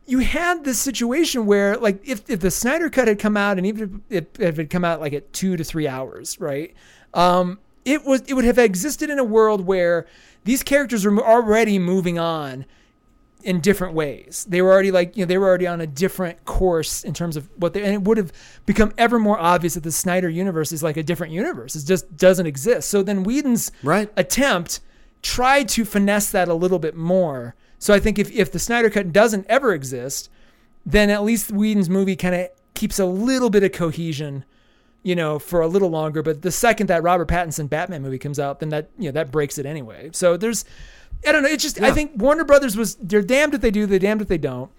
you 0.06 0.20
had 0.20 0.66
this 0.66 0.80
situation 0.80 1.46
where, 1.46 1.78
like, 1.78 2.06
if, 2.06 2.30
if 2.30 2.42
the 2.42 2.52
Snyder 2.52 2.90
cut 2.90 3.08
had 3.08 3.20
come 3.20 3.38
out, 3.38 3.58
and 3.58 3.66
even 3.66 4.02
if, 4.10 4.26
if 4.38 4.60
it 4.60 4.64
had 4.64 4.70
come 4.70 4.84
out 4.84 5.00
like 5.00 5.14
at 5.14 5.32
two 5.32 5.56
to 5.56 5.64
three 5.64 5.88
hours, 5.88 6.38
right? 6.42 6.74
Um, 7.14 7.60
it 7.86 8.04
was 8.04 8.22
it 8.28 8.34
would 8.34 8.46
have 8.46 8.58
existed 8.58 9.10
in 9.10 9.20
a 9.20 9.24
world 9.24 9.66
where 9.66 10.06
these 10.44 10.64
characters 10.64 11.06
were 11.06 11.26
already 11.26 11.80
moving 11.80 12.20
on 12.20 12.66
in 13.44 13.60
different 13.60 13.94
ways. 13.94 14.46
They 14.50 14.62
were 14.62 14.72
already 14.72 14.92
like, 14.92 15.16
you 15.18 15.24
know, 15.24 15.28
they 15.28 15.38
were 15.38 15.48
already 15.48 15.68
on 15.68 15.82
a 15.82 15.88
different 15.88 16.46
course 16.46 17.04
in 17.04 17.14
terms 17.14 17.36
of 17.36 17.50
what 17.58 17.74
they, 17.74 17.84
and 17.84 17.94
it 17.94 18.02
would 18.04 18.18
have 18.18 18.32
become 18.66 18.94
ever 18.98 19.20
more 19.20 19.38
obvious 19.40 19.74
that 19.74 19.84
the 19.84 19.92
Snyder 19.92 20.30
universe 20.30 20.72
is 20.72 20.82
like 20.82 20.98
a 20.98 21.04
different 21.04 21.34
universe. 21.34 21.76
It 21.76 21.86
just 21.86 22.16
doesn't 22.18 22.46
exist. 22.46 22.90
So 22.90 23.04
then 23.04 23.24
Whedon's 23.24 23.72
Right. 23.84 24.10
attempt 24.18 24.80
tried 25.22 25.70
to 25.70 25.86
finesse 25.86 26.32
that 26.32 26.48
a 26.48 26.54
little 26.54 26.80
bit 26.80 26.96
more. 26.96 27.56
So 27.80 27.94
I 27.94 28.00
think 28.00 28.18
if, 28.18 28.32
if 28.32 28.52
the 28.52 28.60
Snyder 28.60 28.90
cut 28.90 29.12
doesn't 29.12 29.46
ever 29.50 29.74
exist, 29.74 30.30
then 30.86 31.10
at 31.10 31.24
least 31.24 31.52
Whedon's 31.52 31.90
movie 31.90 32.16
kind 32.16 32.36
of 32.36 32.48
keeps 32.74 32.98
a 33.00 33.06
little 33.06 33.50
bit 33.50 33.64
of 33.64 33.72
cohesion, 33.72 34.46
you 35.02 35.16
know, 35.16 35.38
for 35.40 35.62
a 35.62 35.68
little 35.68 35.90
longer. 35.90 36.22
But 36.24 36.42
the 36.42 36.52
second 36.52 36.88
that 36.88 37.04
Robert 37.04 37.28
Pattinson 37.28 37.70
Batman 37.70 38.02
movie 38.02 38.20
comes 38.20 38.40
out, 38.40 38.60
then 38.60 38.70
that 38.70 38.90
you 38.98 39.06
know 39.06 39.12
that 39.12 39.32
breaks 39.32 39.58
it 39.58 39.66
anyway. 39.66 40.10
So 40.14 40.38
there's, 40.38 40.66
I 41.28 41.32
don't 41.32 41.44
know. 41.44 41.50
It's 41.50 41.64
just 41.64 41.82
I 41.82 41.92
think 41.92 42.12
Warner 42.16 42.44
Brothers 42.44 42.76
was 42.78 42.96
they're 42.96 43.22
damned 43.22 43.54
if 43.54 43.62
they 43.62 43.72
do, 43.72 43.86
they're 43.86 44.00
damned 44.00 44.22
if 44.22 44.28
they 44.28 44.38
don't, 44.38 44.70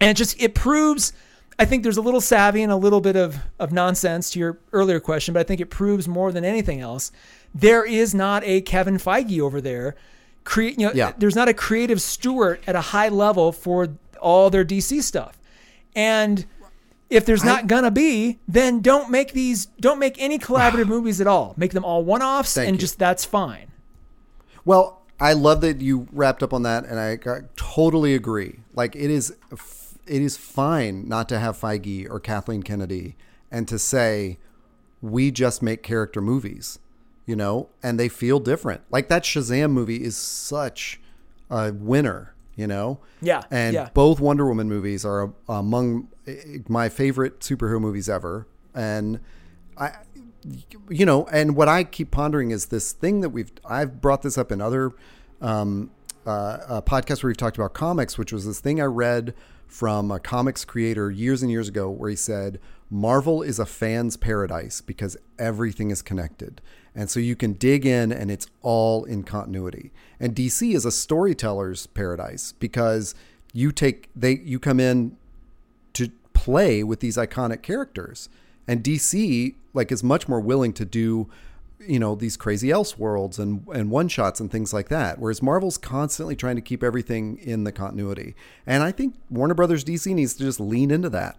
and 0.00 0.10
it 0.10 0.14
just 0.16 0.40
it 0.42 0.54
proves 0.54 1.12
I 1.58 1.64
think 1.66 1.82
there's 1.82 1.98
a 1.98 2.02
little 2.02 2.20
savvy 2.20 2.62
and 2.62 2.72
a 2.72 2.76
little 2.76 3.00
bit 3.02 3.14
of, 3.14 3.36
of 3.60 3.72
nonsense 3.72 4.30
to 4.30 4.38
your 4.38 4.58
earlier 4.72 4.98
question, 5.00 5.34
but 5.34 5.40
I 5.40 5.42
think 5.44 5.60
it 5.60 5.66
proves 5.70 6.08
more 6.08 6.32
than 6.32 6.44
anything 6.44 6.80
else. 6.80 7.12
There 7.54 7.84
is 7.84 8.14
not 8.14 8.42
a 8.44 8.62
Kevin 8.62 8.96
Feige 8.96 9.38
over 9.38 9.60
there. 9.60 9.94
Create, 10.44 10.80
you 10.80 10.86
know, 10.86 10.92
Yeah. 10.94 11.12
there's 11.18 11.36
not 11.36 11.48
a 11.48 11.54
creative 11.54 12.00
steward 12.00 12.60
at 12.66 12.74
a 12.74 12.80
high 12.80 13.10
level 13.10 13.52
for 13.52 13.88
all 14.18 14.48
their 14.48 14.64
DC 14.64 15.02
stuff. 15.02 15.38
And 15.94 16.46
if 17.10 17.26
there's 17.26 17.44
not 17.44 17.66
gonna 17.66 17.90
be, 17.90 18.38
then 18.48 18.80
don't 18.80 19.10
make 19.10 19.32
these 19.32 19.66
don't 19.78 19.98
make 19.98 20.16
any 20.18 20.38
collaborative 20.38 20.88
movies 20.96 21.20
at 21.20 21.26
all. 21.26 21.52
Make 21.58 21.72
them 21.72 21.84
all 21.84 22.02
one-offs 22.02 22.56
and 22.56 22.76
you. 22.76 22.78
just 22.78 22.98
that's 22.98 23.26
fine. 23.26 23.70
Well, 24.64 25.01
I 25.22 25.34
love 25.34 25.60
that 25.60 25.80
you 25.80 26.08
wrapped 26.10 26.42
up 26.42 26.52
on 26.52 26.64
that, 26.64 26.84
and 26.84 26.98
I, 26.98 27.12
I 27.12 27.42
totally 27.54 28.12
agree. 28.12 28.58
Like 28.74 28.96
it 28.96 29.08
is, 29.08 29.32
it 30.04 30.20
is 30.20 30.36
fine 30.36 31.08
not 31.08 31.28
to 31.28 31.38
have 31.38 31.56
Feige 31.56 32.10
or 32.10 32.18
Kathleen 32.18 32.64
Kennedy, 32.64 33.14
and 33.48 33.68
to 33.68 33.78
say 33.78 34.38
we 35.00 35.30
just 35.30 35.62
make 35.62 35.84
character 35.84 36.20
movies, 36.20 36.80
you 37.24 37.36
know, 37.36 37.68
and 37.84 38.00
they 38.00 38.08
feel 38.08 38.40
different. 38.40 38.82
Like 38.90 39.08
that 39.10 39.22
Shazam 39.22 39.70
movie 39.70 40.02
is 40.02 40.16
such 40.16 41.00
a 41.48 41.72
winner, 41.72 42.34
you 42.56 42.66
know. 42.66 42.98
Yeah, 43.20 43.44
and 43.48 43.74
yeah. 43.74 43.90
both 43.94 44.18
Wonder 44.18 44.48
Woman 44.48 44.68
movies 44.68 45.04
are 45.04 45.32
among 45.48 46.08
eh, 46.26 46.58
my 46.66 46.88
favorite 46.88 47.38
superhero 47.38 47.80
movies 47.80 48.08
ever, 48.08 48.48
and 48.74 49.20
I 49.78 49.92
you 50.88 51.06
know, 51.06 51.26
and 51.26 51.56
what 51.56 51.68
I 51.68 51.84
keep 51.84 52.10
pondering 52.10 52.50
is 52.50 52.66
this 52.66 52.92
thing 52.92 53.20
that 53.20 53.30
we've 53.30 53.52
I've 53.64 54.00
brought 54.00 54.22
this 54.22 54.36
up 54.36 54.52
in 54.52 54.60
other 54.60 54.92
um, 55.40 55.90
uh, 56.26 56.30
uh, 56.30 56.80
podcasts 56.82 57.22
where 57.22 57.28
we've 57.28 57.36
talked 57.36 57.56
about 57.56 57.74
comics, 57.74 58.18
which 58.18 58.32
was 58.32 58.46
this 58.46 58.60
thing 58.60 58.80
I 58.80 58.84
read 58.84 59.34
from 59.66 60.10
a 60.10 60.20
comics 60.20 60.64
creator 60.64 61.10
years 61.10 61.42
and 61.42 61.50
years 61.50 61.68
ago, 61.68 61.88
where 61.90 62.10
he 62.10 62.16
said 62.16 62.60
Marvel 62.90 63.42
is 63.42 63.58
a 63.58 63.66
fan's 63.66 64.16
paradise 64.16 64.80
because 64.80 65.16
everything 65.38 65.90
is 65.90 66.02
connected, 66.02 66.60
and 66.94 67.08
so 67.08 67.20
you 67.20 67.36
can 67.36 67.54
dig 67.54 67.86
in 67.86 68.12
and 68.12 68.30
it's 68.30 68.46
all 68.62 69.04
in 69.04 69.22
continuity. 69.22 69.92
And 70.20 70.34
DC 70.34 70.74
is 70.74 70.84
a 70.84 70.92
storyteller's 70.92 71.86
paradise 71.86 72.52
because 72.52 73.14
you 73.52 73.72
take 73.72 74.08
they 74.16 74.38
you 74.44 74.58
come 74.58 74.80
in 74.80 75.16
to 75.94 76.10
play 76.32 76.82
with 76.82 77.00
these 77.00 77.16
iconic 77.16 77.62
characters. 77.62 78.28
And 78.66 78.82
DC 78.82 79.54
like 79.74 79.92
is 79.92 80.02
much 80.02 80.28
more 80.28 80.40
willing 80.40 80.72
to 80.74 80.84
do, 80.84 81.28
you 81.80 81.98
know, 81.98 82.14
these 82.14 82.36
crazy 82.36 82.70
else 82.70 82.98
worlds 82.98 83.38
and 83.38 83.66
and 83.74 83.90
one 83.90 84.08
shots 84.08 84.40
and 84.40 84.50
things 84.50 84.72
like 84.72 84.88
that. 84.88 85.18
Whereas 85.18 85.42
Marvel's 85.42 85.78
constantly 85.78 86.36
trying 86.36 86.56
to 86.56 86.62
keep 86.62 86.82
everything 86.82 87.38
in 87.38 87.64
the 87.64 87.72
continuity. 87.72 88.34
And 88.66 88.82
I 88.82 88.92
think 88.92 89.16
Warner 89.30 89.54
Brothers 89.54 89.84
DC 89.84 90.14
needs 90.14 90.34
to 90.34 90.44
just 90.44 90.60
lean 90.60 90.90
into 90.90 91.08
that. 91.10 91.38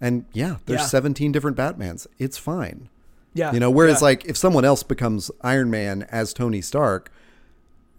And 0.00 0.26
yeah, 0.32 0.56
there's 0.66 0.80
Yeah. 0.80 0.86
17 0.86 1.32
different 1.32 1.56
Batmans. 1.56 2.06
It's 2.18 2.36
fine. 2.38 2.88
Yeah. 3.34 3.52
You 3.52 3.60
know, 3.60 3.70
whereas 3.70 4.00
yeah. 4.00 4.06
like 4.06 4.24
if 4.24 4.36
someone 4.36 4.64
else 4.64 4.82
becomes 4.82 5.30
Iron 5.42 5.70
Man 5.70 6.06
as 6.10 6.32
Tony 6.32 6.60
Stark, 6.60 7.10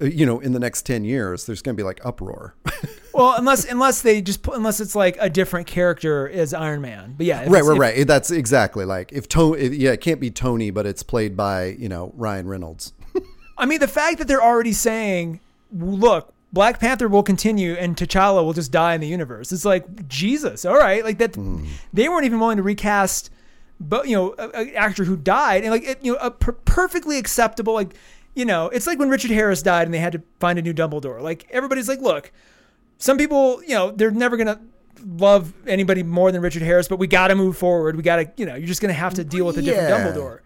Uh, 0.01 0.05
you 0.05 0.25
know, 0.25 0.39
in 0.39 0.51
the 0.53 0.59
next 0.59 0.85
10 0.85 1.03
years, 1.05 1.45
there's 1.45 1.61
going 1.61 1.75
to 1.75 1.79
be 1.81 1.85
like 1.85 1.99
uproar. 2.05 2.55
Well, 3.13 3.33
unless 3.35 3.65
unless 3.65 4.03
they 4.03 4.21
just 4.21 4.45
unless 4.47 4.79
it's 4.79 4.93
like 4.95 5.17
a 5.19 5.27
different 5.27 5.65
character 5.65 6.27
is 6.27 6.53
Iron 6.53 6.81
Man. 6.81 7.15
But 7.17 7.25
yeah, 7.25 7.37
right, 7.39 7.47
it's- 7.47 7.65
right, 7.65 7.73
if- 7.73 7.79
right. 7.97 8.07
That's 8.07 8.29
exactly 8.29 8.85
like 8.85 9.11
if 9.11 9.27
Tony, 9.27 9.69
yeah, 9.69 9.93
it 9.93 10.01
can't 10.01 10.19
be 10.19 10.29
Tony, 10.29 10.69
but 10.69 10.85
it's 10.85 11.01
played 11.01 11.35
by, 11.35 11.69
you 11.79 11.89
know, 11.89 12.13
Ryan 12.15 12.47
Reynolds. 12.47 12.93
I 13.57 13.65
mean, 13.65 13.79
the 13.79 13.87
fact 13.87 14.19
that 14.19 14.27
they're 14.27 14.43
already 14.43 14.71
saying, 14.71 15.39
"Look, 15.73 16.31
Black 16.53 16.79
Panther 16.79 17.07
will 17.07 17.23
continue 17.23 17.73
and 17.73 17.95
T'Challa 17.97 18.45
will 18.45 18.53
just 18.53 18.71
die 18.71 18.93
in 18.93 19.01
the 19.01 19.07
universe." 19.07 19.51
It's 19.51 19.65
like 19.65 20.07
Jesus. 20.07 20.63
All 20.63 20.77
right, 20.77 21.03
like 21.03 21.17
that. 21.17 21.31
Mm. 21.31 21.65
They 21.93 22.09
weren't 22.09 22.25
even 22.25 22.39
willing 22.39 22.57
to 22.57 22.63
recast, 22.63 23.31
but 23.79 24.07
you 24.07 24.15
know, 24.15 24.33
an 24.53 24.75
actor 24.75 25.05
who 25.05 25.17
died 25.17 25.63
and 25.63 25.71
like 25.71 25.85
it, 25.85 26.05
you 26.05 26.11
know, 26.13 26.19
a 26.21 26.29
per- 26.29 26.51
perfectly 26.51 27.17
acceptable 27.17 27.73
like. 27.73 27.95
You 28.38 28.45
know, 28.45 28.68
it's 28.69 28.85
like 28.85 28.99
when 28.99 29.09
Richard 29.09 29.31
Harris 29.31 29.64
died 29.64 29.88
and 29.88 29.93
they 29.93 29.97
had 29.97 30.11
to 30.14 30.22
find 30.39 30.59
a 30.59 30.61
new 30.61 30.73
Dumbledore. 30.73 31.19
Like 31.22 31.47
everybody's 31.49 31.88
like, 31.89 32.01
look, 32.01 32.31
some 32.99 33.18
people, 33.18 33.64
you 33.64 33.73
know, 33.73 33.89
they're 33.89 34.11
never 34.11 34.38
gonna 34.38 34.59
love 35.03 35.53
anybody 35.65 36.03
more 36.03 36.31
than 36.31 36.41
Richard 36.41 36.61
Harris, 36.61 36.88
but 36.88 36.99
we 36.99 37.07
got 37.07 37.30
to 37.30 37.35
move 37.35 37.57
forward. 37.57 37.95
We 37.95 38.03
got 38.03 38.18
to, 38.18 38.31
you 38.38 38.45
know, 38.45 38.53
you're 38.53 38.68
just 38.68 38.80
gonna 38.80 38.93
have 38.93 39.15
to 39.15 39.23
deal 39.23 39.45
with 39.45 39.57
a 39.57 39.61
different 39.64 39.89
Yeah. 39.89 40.11
Dumbledore. 40.14 40.39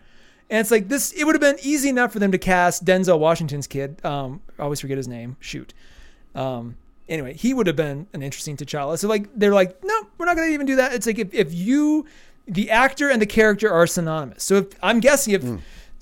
And 0.50 0.60
it's 0.60 0.72
like 0.72 0.88
this. 0.88 1.12
It 1.12 1.26
would 1.26 1.36
have 1.36 1.42
been 1.42 1.58
easy 1.64 1.90
enough 1.90 2.14
for 2.14 2.20
them 2.20 2.32
to 2.32 2.38
cast 2.38 2.86
Denzel 2.86 3.20
Washington's 3.20 3.68
kid. 3.68 4.04
Um, 4.06 4.42
I 4.58 4.64
always 4.64 4.80
forget 4.80 4.96
his 4.96 5.08
name. 5.10 5.36
Shoot. 5.42 5.74
Um, 6.34 6.78
anyway, 7.10 7.34
he 7.34 7.54
would 7.54 7.68
have 7.68 7.76
been 7.76 8.08
an 8.14 8.22
interesting 8.22 8.56
T'Challa. 8.56 8.98
So 8.98 9.10
like, 9.10 9.28
they're 9.36 9.54
like, 9.54 9.84
no, 9.84 10.08
we're 10.18 10.26
not 10.28 10.38
gonna 10.38 10.48
even 10.48 10.66
do 10.66 10.78
that. 10.78 10.94
It's 10.94 11.06
like 11.08 11.20
if, 11.20 11.34
if 11.34 11.54
you, 11.54 12.06
the 12.48 12.70
actor 12.70 13.10
and 13.10 13.22
the 13.22 13.26
character 13.26 13.70
are 13.70 13.86
synonymous. 13.86 14.44
So 14.46 14.56
if 14.56 14.68
I'm 14.82 15.00
guessing 15.02 15.34
if 15.34 15.44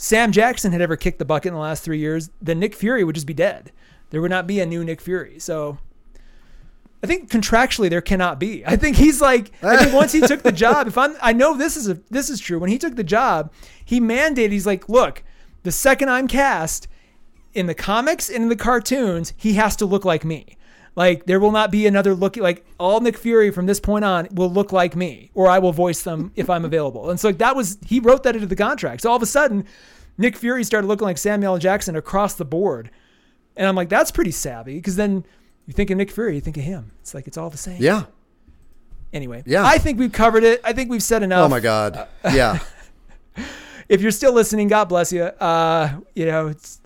Sam 0.01 0.31
Jackson 0.31 0.71
had 0.71 0.79
ever 0.79 0.95
kicked 0.95 1.19
the 1.19 1.25
bucket 1.25 1.49
in 1.49 1.55
the 1.55 1.59
last 1.59 1.83
three 1.83 1.97
years, 1.99 2.29
then 2.41 2.57
Nick 2.57 2.73
Fury 2.73 3.03
would 3.03 3.15
just 3.15 3.27
be 3.27 3.33
dead. 3.33 3.73
There 4.11 4.21
would 4.21 4.31
not 4.31 4.47
be 4.47 4.61
a 4.61 4.65
new 4.65 4.81
Nick 4.85 5.01
Fury. 5.01 5.39
So 5.39 5.77
I 7.03 7.07
think 7.07 7.29
contractually 7.29 7.89
there 7.89 7.99
cannot 7.99 8.39
be. 8.39 8.65
I 8.65 8.77
think 8.77 8.95
he's 8.95 9.19
like 9.19 9.51
I 9.61 9.75
think 9.75 9.93
once 9.93 10.13
he 10.13 10.21
took 10.21 10.41
the 10.41 10.51
job, 10.53 10.87
if 10.87 10.97
I'm 10.97 11.17
I 11.21 11.33
know 11.33 11.57
this 11.57 11.75
is 11.75 11.89
a 11.89 11.99
this 12.09 12.29
is 12.29 12.39
true. 12.39 12.59
When 12.59 12.69
he 12.69 12.77
took 12.77 12.95
the 12.95 13.03
job, 13.03 13.51
he 13.83 13.99
mandated 13.99 14.53
he's 14.53 14.65
like, 14.65 14.87
look, 14.87 15.21
the 15.63 15.71
second 15.71 16.09
I'm 16.09 16.29
cast 16.29 16.87
in 17.53 17.65
the 17.65 17.75
comics 17.75 18.29
and 18.29 18.43
in 18.43 18.49
the 18.49 18.55
cartoons, 18.55 19.33
he 19.35 19.55
has 19.55 19.75
to 19.75 19.85
look 19.85 20.05
like 20.05 20.23
me. 20.23 20.55
Like 20.99 21.25
there 21.27 21.39
will 21.39 21.53
not 21.53 21.71
be 21.71 21.87
another 21.87 22.13
look 22.13 22.35
like 22.35 22.65
all 22.77 22.99
Nick 22.99 23.17
Fury 23.17 23.51
from 23.51 23.65
this 23.67 23.79
point 23.79 24.03
on 24.03 24.27
will 24.31 24.49
look 24.51 24.73
like 24.73 24.97
me, 24.97 25.31
or 25.33 25.47
I 25.47 25.59
will 25.59 25.71
voice 25.71 26.01
them 26.01 26.33
if 26.35 26.49
I'm 26.49 26.65
available. 26.65 27.09
And 27.09 27.17
so 27.17 27.29
like 27.29 27.37
that 27.37 27.55
was 27.55 27.77
he 27.85 28.01
wrote 28.01 28.23
that 28.23 28.35
into 28.35 28.47
the 28.47 28.55
contract. 28.57 29.01
So 29.03 29.09
all 29.09 29.15
of 29.15 29.23
a 29.23 29.25
sudden, 29.25 29.63
Nick 30.17 30.35
Fury 30.35 30.65
started 30.65 30.87
looking 30.87 31.05
like 31.05 31.17
Samuel 31.17 31.57
Jackson 31.57 31.95
across 31.95 32.33
the 32.33 32.43
board. 32.43 32.91
And 33.55 33.65
I'm 33.65 33.75
like, 33.75 33.87
that's 33.87 34.11
pretty 34.11 34.31
savvy 34.31 34.75
because 34.75 34.97
then 34.97 35.25
you 35.67 35.73
think 35.73 35.89
of 35.89 35.97
Nick 35.97 36.11
Fury, 36.11 36.35
you 36.35 36.41
think 36.41 36.57
of 36.57 36.63
him. 36.63 36.91
It's 36.99 37.13
like 37.13 37.27
it's 37.27 37.37
all 37.37 37.49
the 37.49 37.57
same. 37.57 37.81
Yeah. 37.81 38.03
Anyway, 39.13 39.41
Yeah. 39.45 39.65
I 39.65 39.77
think 39.77 39.99
we've 39.99 40.11
covered 40.11 40.43
it. 40.43 40.59
I 40.65 40.73
think 40.73 40.89
we've 40.91 41.01
said 41.01 41.23
enough. 41.23 41.45
Oh 41.45 41.49
my 41.49 41.61
God. 41.61 42.07
Yeah. 42.25 42.59
If 43.89 44.01
you're 44.01 44.11
still 44.11 44.33
listening, 44.33 44.67
God 44.67 44.85
bless 44.85 45.11
you. 45.11 45.23
Uh, 45.23 45.99
you 46.13 46.27
know, 46.27 46.47
it's 46.49 46.79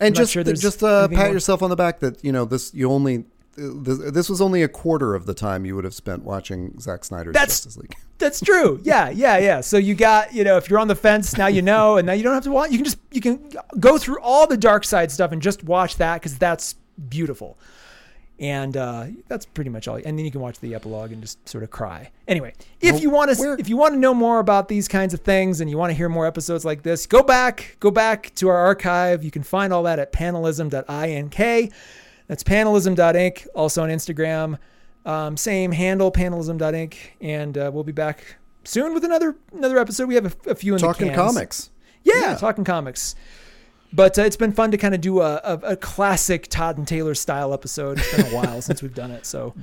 And 0.00 0.14
not 0.14 0.18
just 0.18 0.32
sure 0.32 0.42
just 0.42 0.82
uh, 0.82 1.06
pat 1.08 1.16
more. 1.18 1.28
yourself 1.28 1.62
on 1.62 1.68
the 1.68 1.76
back 1.76 1.98
that 2.00 2.24
you 2.24 2.32
know 2.32 2.46
this 2.46 2.72
you 2.72 2.90
only 2.90 3.26
this, 3.58 4.28
was 4.28 4.40
only 4.40 4.62
a 4.62 4.68
quarter 4.68 5.14
of 5.14 5.26
the 5.26 5.34
time 5.34 5.64
you 5.64 5.74
would 5.74 5.84
have 5.84 5.94
spent 5.94 6.22
watching 6.24 6.78
Zack 6.80 7.04
Snyder's 7.04 7.32
That's- 7.34 7.48
Justice 7.48 7.76
League. 7.76 7.94
That's 8.18 8.40
true. 8.40 8.80
Yeah, 8.82 9.10
yeah, 9.10 9.38
yeah. 9.38 9.60
So 9.60 9.76
you 9.76 9.94
got, 9.94 10.34
you 10.34 10.42
know, 10.42 10.56
if 10.56 10.68
you're 10.68 10.80
on 10.80 10.88
the 10.88 10.96
fence, 10.96 11.36
now 11.36 11.46
you 11.46 11.62
know, 11.62 11.98
and 11.98 12.06
now 12.06 12.14
you 12.14 12.24
don't 12.24 12.34
have 12.34 12.42
to 12.44 12.50
watch. 12.50 12.70
You 12.72 12.78
can 12.78 12.84
just 12.84 12.98
you 13.12 13.20
can 13.20 13.48
go 13.78 13.96
through 13.96 14.20
all 14.20 14.46
the 14.48 14.56
Darkseid 14.58 15.10
stuff 15.12 15.30
and 15.30 15.40
just 15.40 15.62
watch 15.62 15.96
that 15.96 16.14
because 16.16 16.36
that's 16.36 16.74
beautiful. 17.08 17.58
And 18.40 18.76
uh, 18.76 19.06
that's 19.26 19.46
pretty 19.46 19.70
much 19.70 19.88
all. 19.88 19.96
And 19.96 20.16
then 20.16 20.24
you 20.24 20.30
can 20.30 20.40
watch 20.40 20.60
the 20.60 20.74
epilogue 20.74 21.10
and 21.10 21.20
just 21.20 21.48
sort 21.48 21.64
of 21.64 21.70
cry. 21.70 22.10
Anyway, 22.28 22.54
if 22.80 22.92
Well, 22.94 23.02
you 23.02 23.10
want 23.10 23.36
to, 23.36 23.56
if 23.58 23.68
you 23.68 23.76
want 23.76 23.94
to 23.94 23.98
know 23.98 24.14
more 24.14 24.38
about 24.38 24.68
these 24.68 24.86
kinds 24.86 25.12
of 25.12 25.20
things 25.20 25.60
and 25.60 25.68
you 25.68 25.76
want 25.76 25.90
to 25.90 25.94
hear 25.96 26.08
more 26.08 26.24
episodes 26.24 26.64
like 26.64 26.82
this, 26.84 27.04
go 27.06 27.22
back, 27.22 27.76
go 27.80 27.90
back 27.90 28.32
to 28.36 28.48
our 28.48 28.56
archive. 28.56 29.24
You 29.24 29.32
can 29.32 29.42
find 29.42 29.72
all 29.72 29.82
that 29.84 29.98
at 29.98 30.12
panelism.ink. 30.12 31.72
That's 32.28 32.44
panelism.inc. 32.44 33.46
Also 33.54 33.82
on 33.82 33.88
Instagram. 33.88 34.58
Um, 35.04 35.36
same 35.36 35.72
handle, 35.72 36.12
panelism.inc. 36.12 36.94
And 37.20 37.56
uh, 37.58 37.70
we'll 37.72 37.84
be 37.84 37.92
back 37.92 38.36
soon 38.64 38.94
with 38.94 39.04
another 39.04 39.34
another 39.52 39.78
episode. 39.78 40.06
We 40.08 40.14
have 40.14 40.36
a, 40.46 40.50
a 40.50 40.54
few 40.54 40.74
in 40.74 40.80
Talking 40.80 41.12
comics. 41.14 41.70
Yeah, 42.04 42.20
Yeah. 42.20 42.34
talking 42.36 42.64
comics. 42.64 43.14
But 43.90 44.18
uh, 44.18 44.22
it's 44.22 44.36
been 44.36 44.52
fun 44.52 44.70
to 44.72 44.76
kind 44.76 44.94
of 44.94 45.00
do 45.00 45.22
a, 45.22 45.36
a, 45.42 45.54
a 45.72 45.76
classic 45.76 46.48
Todd 46.48 46.76
and 46.76 46.86
Taylor 46.86 47.14
style 47.14 47.54
episode. 47.54 47.96
It's 47.98 48.14
been 48.16 48.26
a 48.26 48.36
while 48.36 48.60
since 48.68 48.82
we've 48.82 48.94
done 48.94 49.10
it. 49.10 49.24
So 49.24 49.54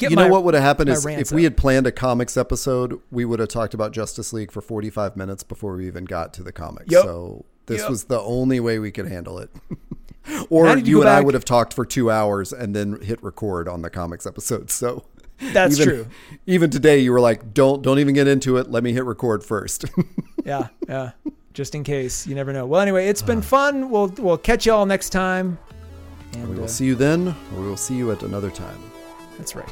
you 0.00 0.10
my- 0.10 0.24
know 0.26 0.28
what 0.28 0.42
would 0.42 0.54
have 0.54 0.64
happened 0.64 0.90
is 0.90 1.06
if 1.06 1.30
we 1.30 1.42
up. 1.46 1.52
had 1.52 1.56
planned 1.56 1.86
a 1.86 1.92
comics 1.92 2.36
episode, 2.36 3.00
we 3.12 3.24
would 3.24 3.38
have 3.38 3.48
talked 3.50 3.74
about 3.74 3.92
Justice 3.92 4.32
League 4.32 4.50
for 4.50 4.60
45 4.60 5.16
minutes 5.16 5.44
before 5.44 5.76
we 5.76 5.86
even 5.86 6.04
got 6.06 6.32
to 6.34 6.42
the 6.42 6.50
comics. 6.50 6.90
Yep. 6.90 7.04
So 7.04 7.44
this 7.66 7.82
Yep. 7.82 7.90
was 7.90 8.04
the 8.04 8.20
only 8.20 8.58
way 8.58 8.80
we 8.80 8.90
could 8.90 9.06
handle 9.06 9.38
it. 9.38 9.50
or 10.50 10.76
you 10.76 10.84
you 10.84 11.00
and 11.00 11.08
I 11.08 11.20
would 11.20 11.34
have 11.34 11.44
talked 11.44 11.74
for 11.74 11.84
two 11.84 12.10
hours 12.10 12.52
and 12.52 12.74
then 12.74 13.00
hit 13.00 13.22
record 13.22 13.68
on 13.68 13.82
the 13.82 13.90
comics 13.90 14.26
episode. 14.26 14.70
So 14.78 15.04
that's 15.52 15.78
even, 15.78 15.88
true. 15.88 16.06
Even 16.46 16.70
today, 16.70 16.98
you 16.98 17.12
were 17.12 17.20
like, 17.20 17.54
"Don't 17.54 17.82
don't 17.82 17.98
even 18.00 18.14
get 18.14 18.26
into 18.26 18.56
it. 18.56 18.70
Let 18.70 18.82
me 18.82 18.92
hit 18.92 19.04
record 19.04 19.44
first. 19.44 19.84
Yeah, 20.44 20.68
yeah. 20.88 21.10
Just 21.52 21.74
in 21.74 21.84
case, 21.84 22.26
you 22.26 22.34
never 22.34 22.54
know. 22.54 22.64
Well, 22.64 22.80
anyway, 22.80 23.08
it's 23.08 23.20
been 23.20 23.42
fun. 23.42 23.90
We'll 23.90 24.08
we'll 24.16 24.38
catch 24.38 24.64
y'all 24.64 24.86
next 24.86 25.10
time. 25.10 25.58
And 26.32 26.48
we 26.48 26.56
will 26.56 26.64
uh, 26.64 26.68
see 26.68 26.86
you 26.86 26.94
then, 26.94 27.28
or 27.28 27.60
we 27.60 27.68
will 27.68 27.76
see 27.76 27.96
you 27.96 28.12
at 28.12 28.22
another 28.22 28.50
time. 28.50 28.78
that's 29.36 29.54
right. 29.54 29.68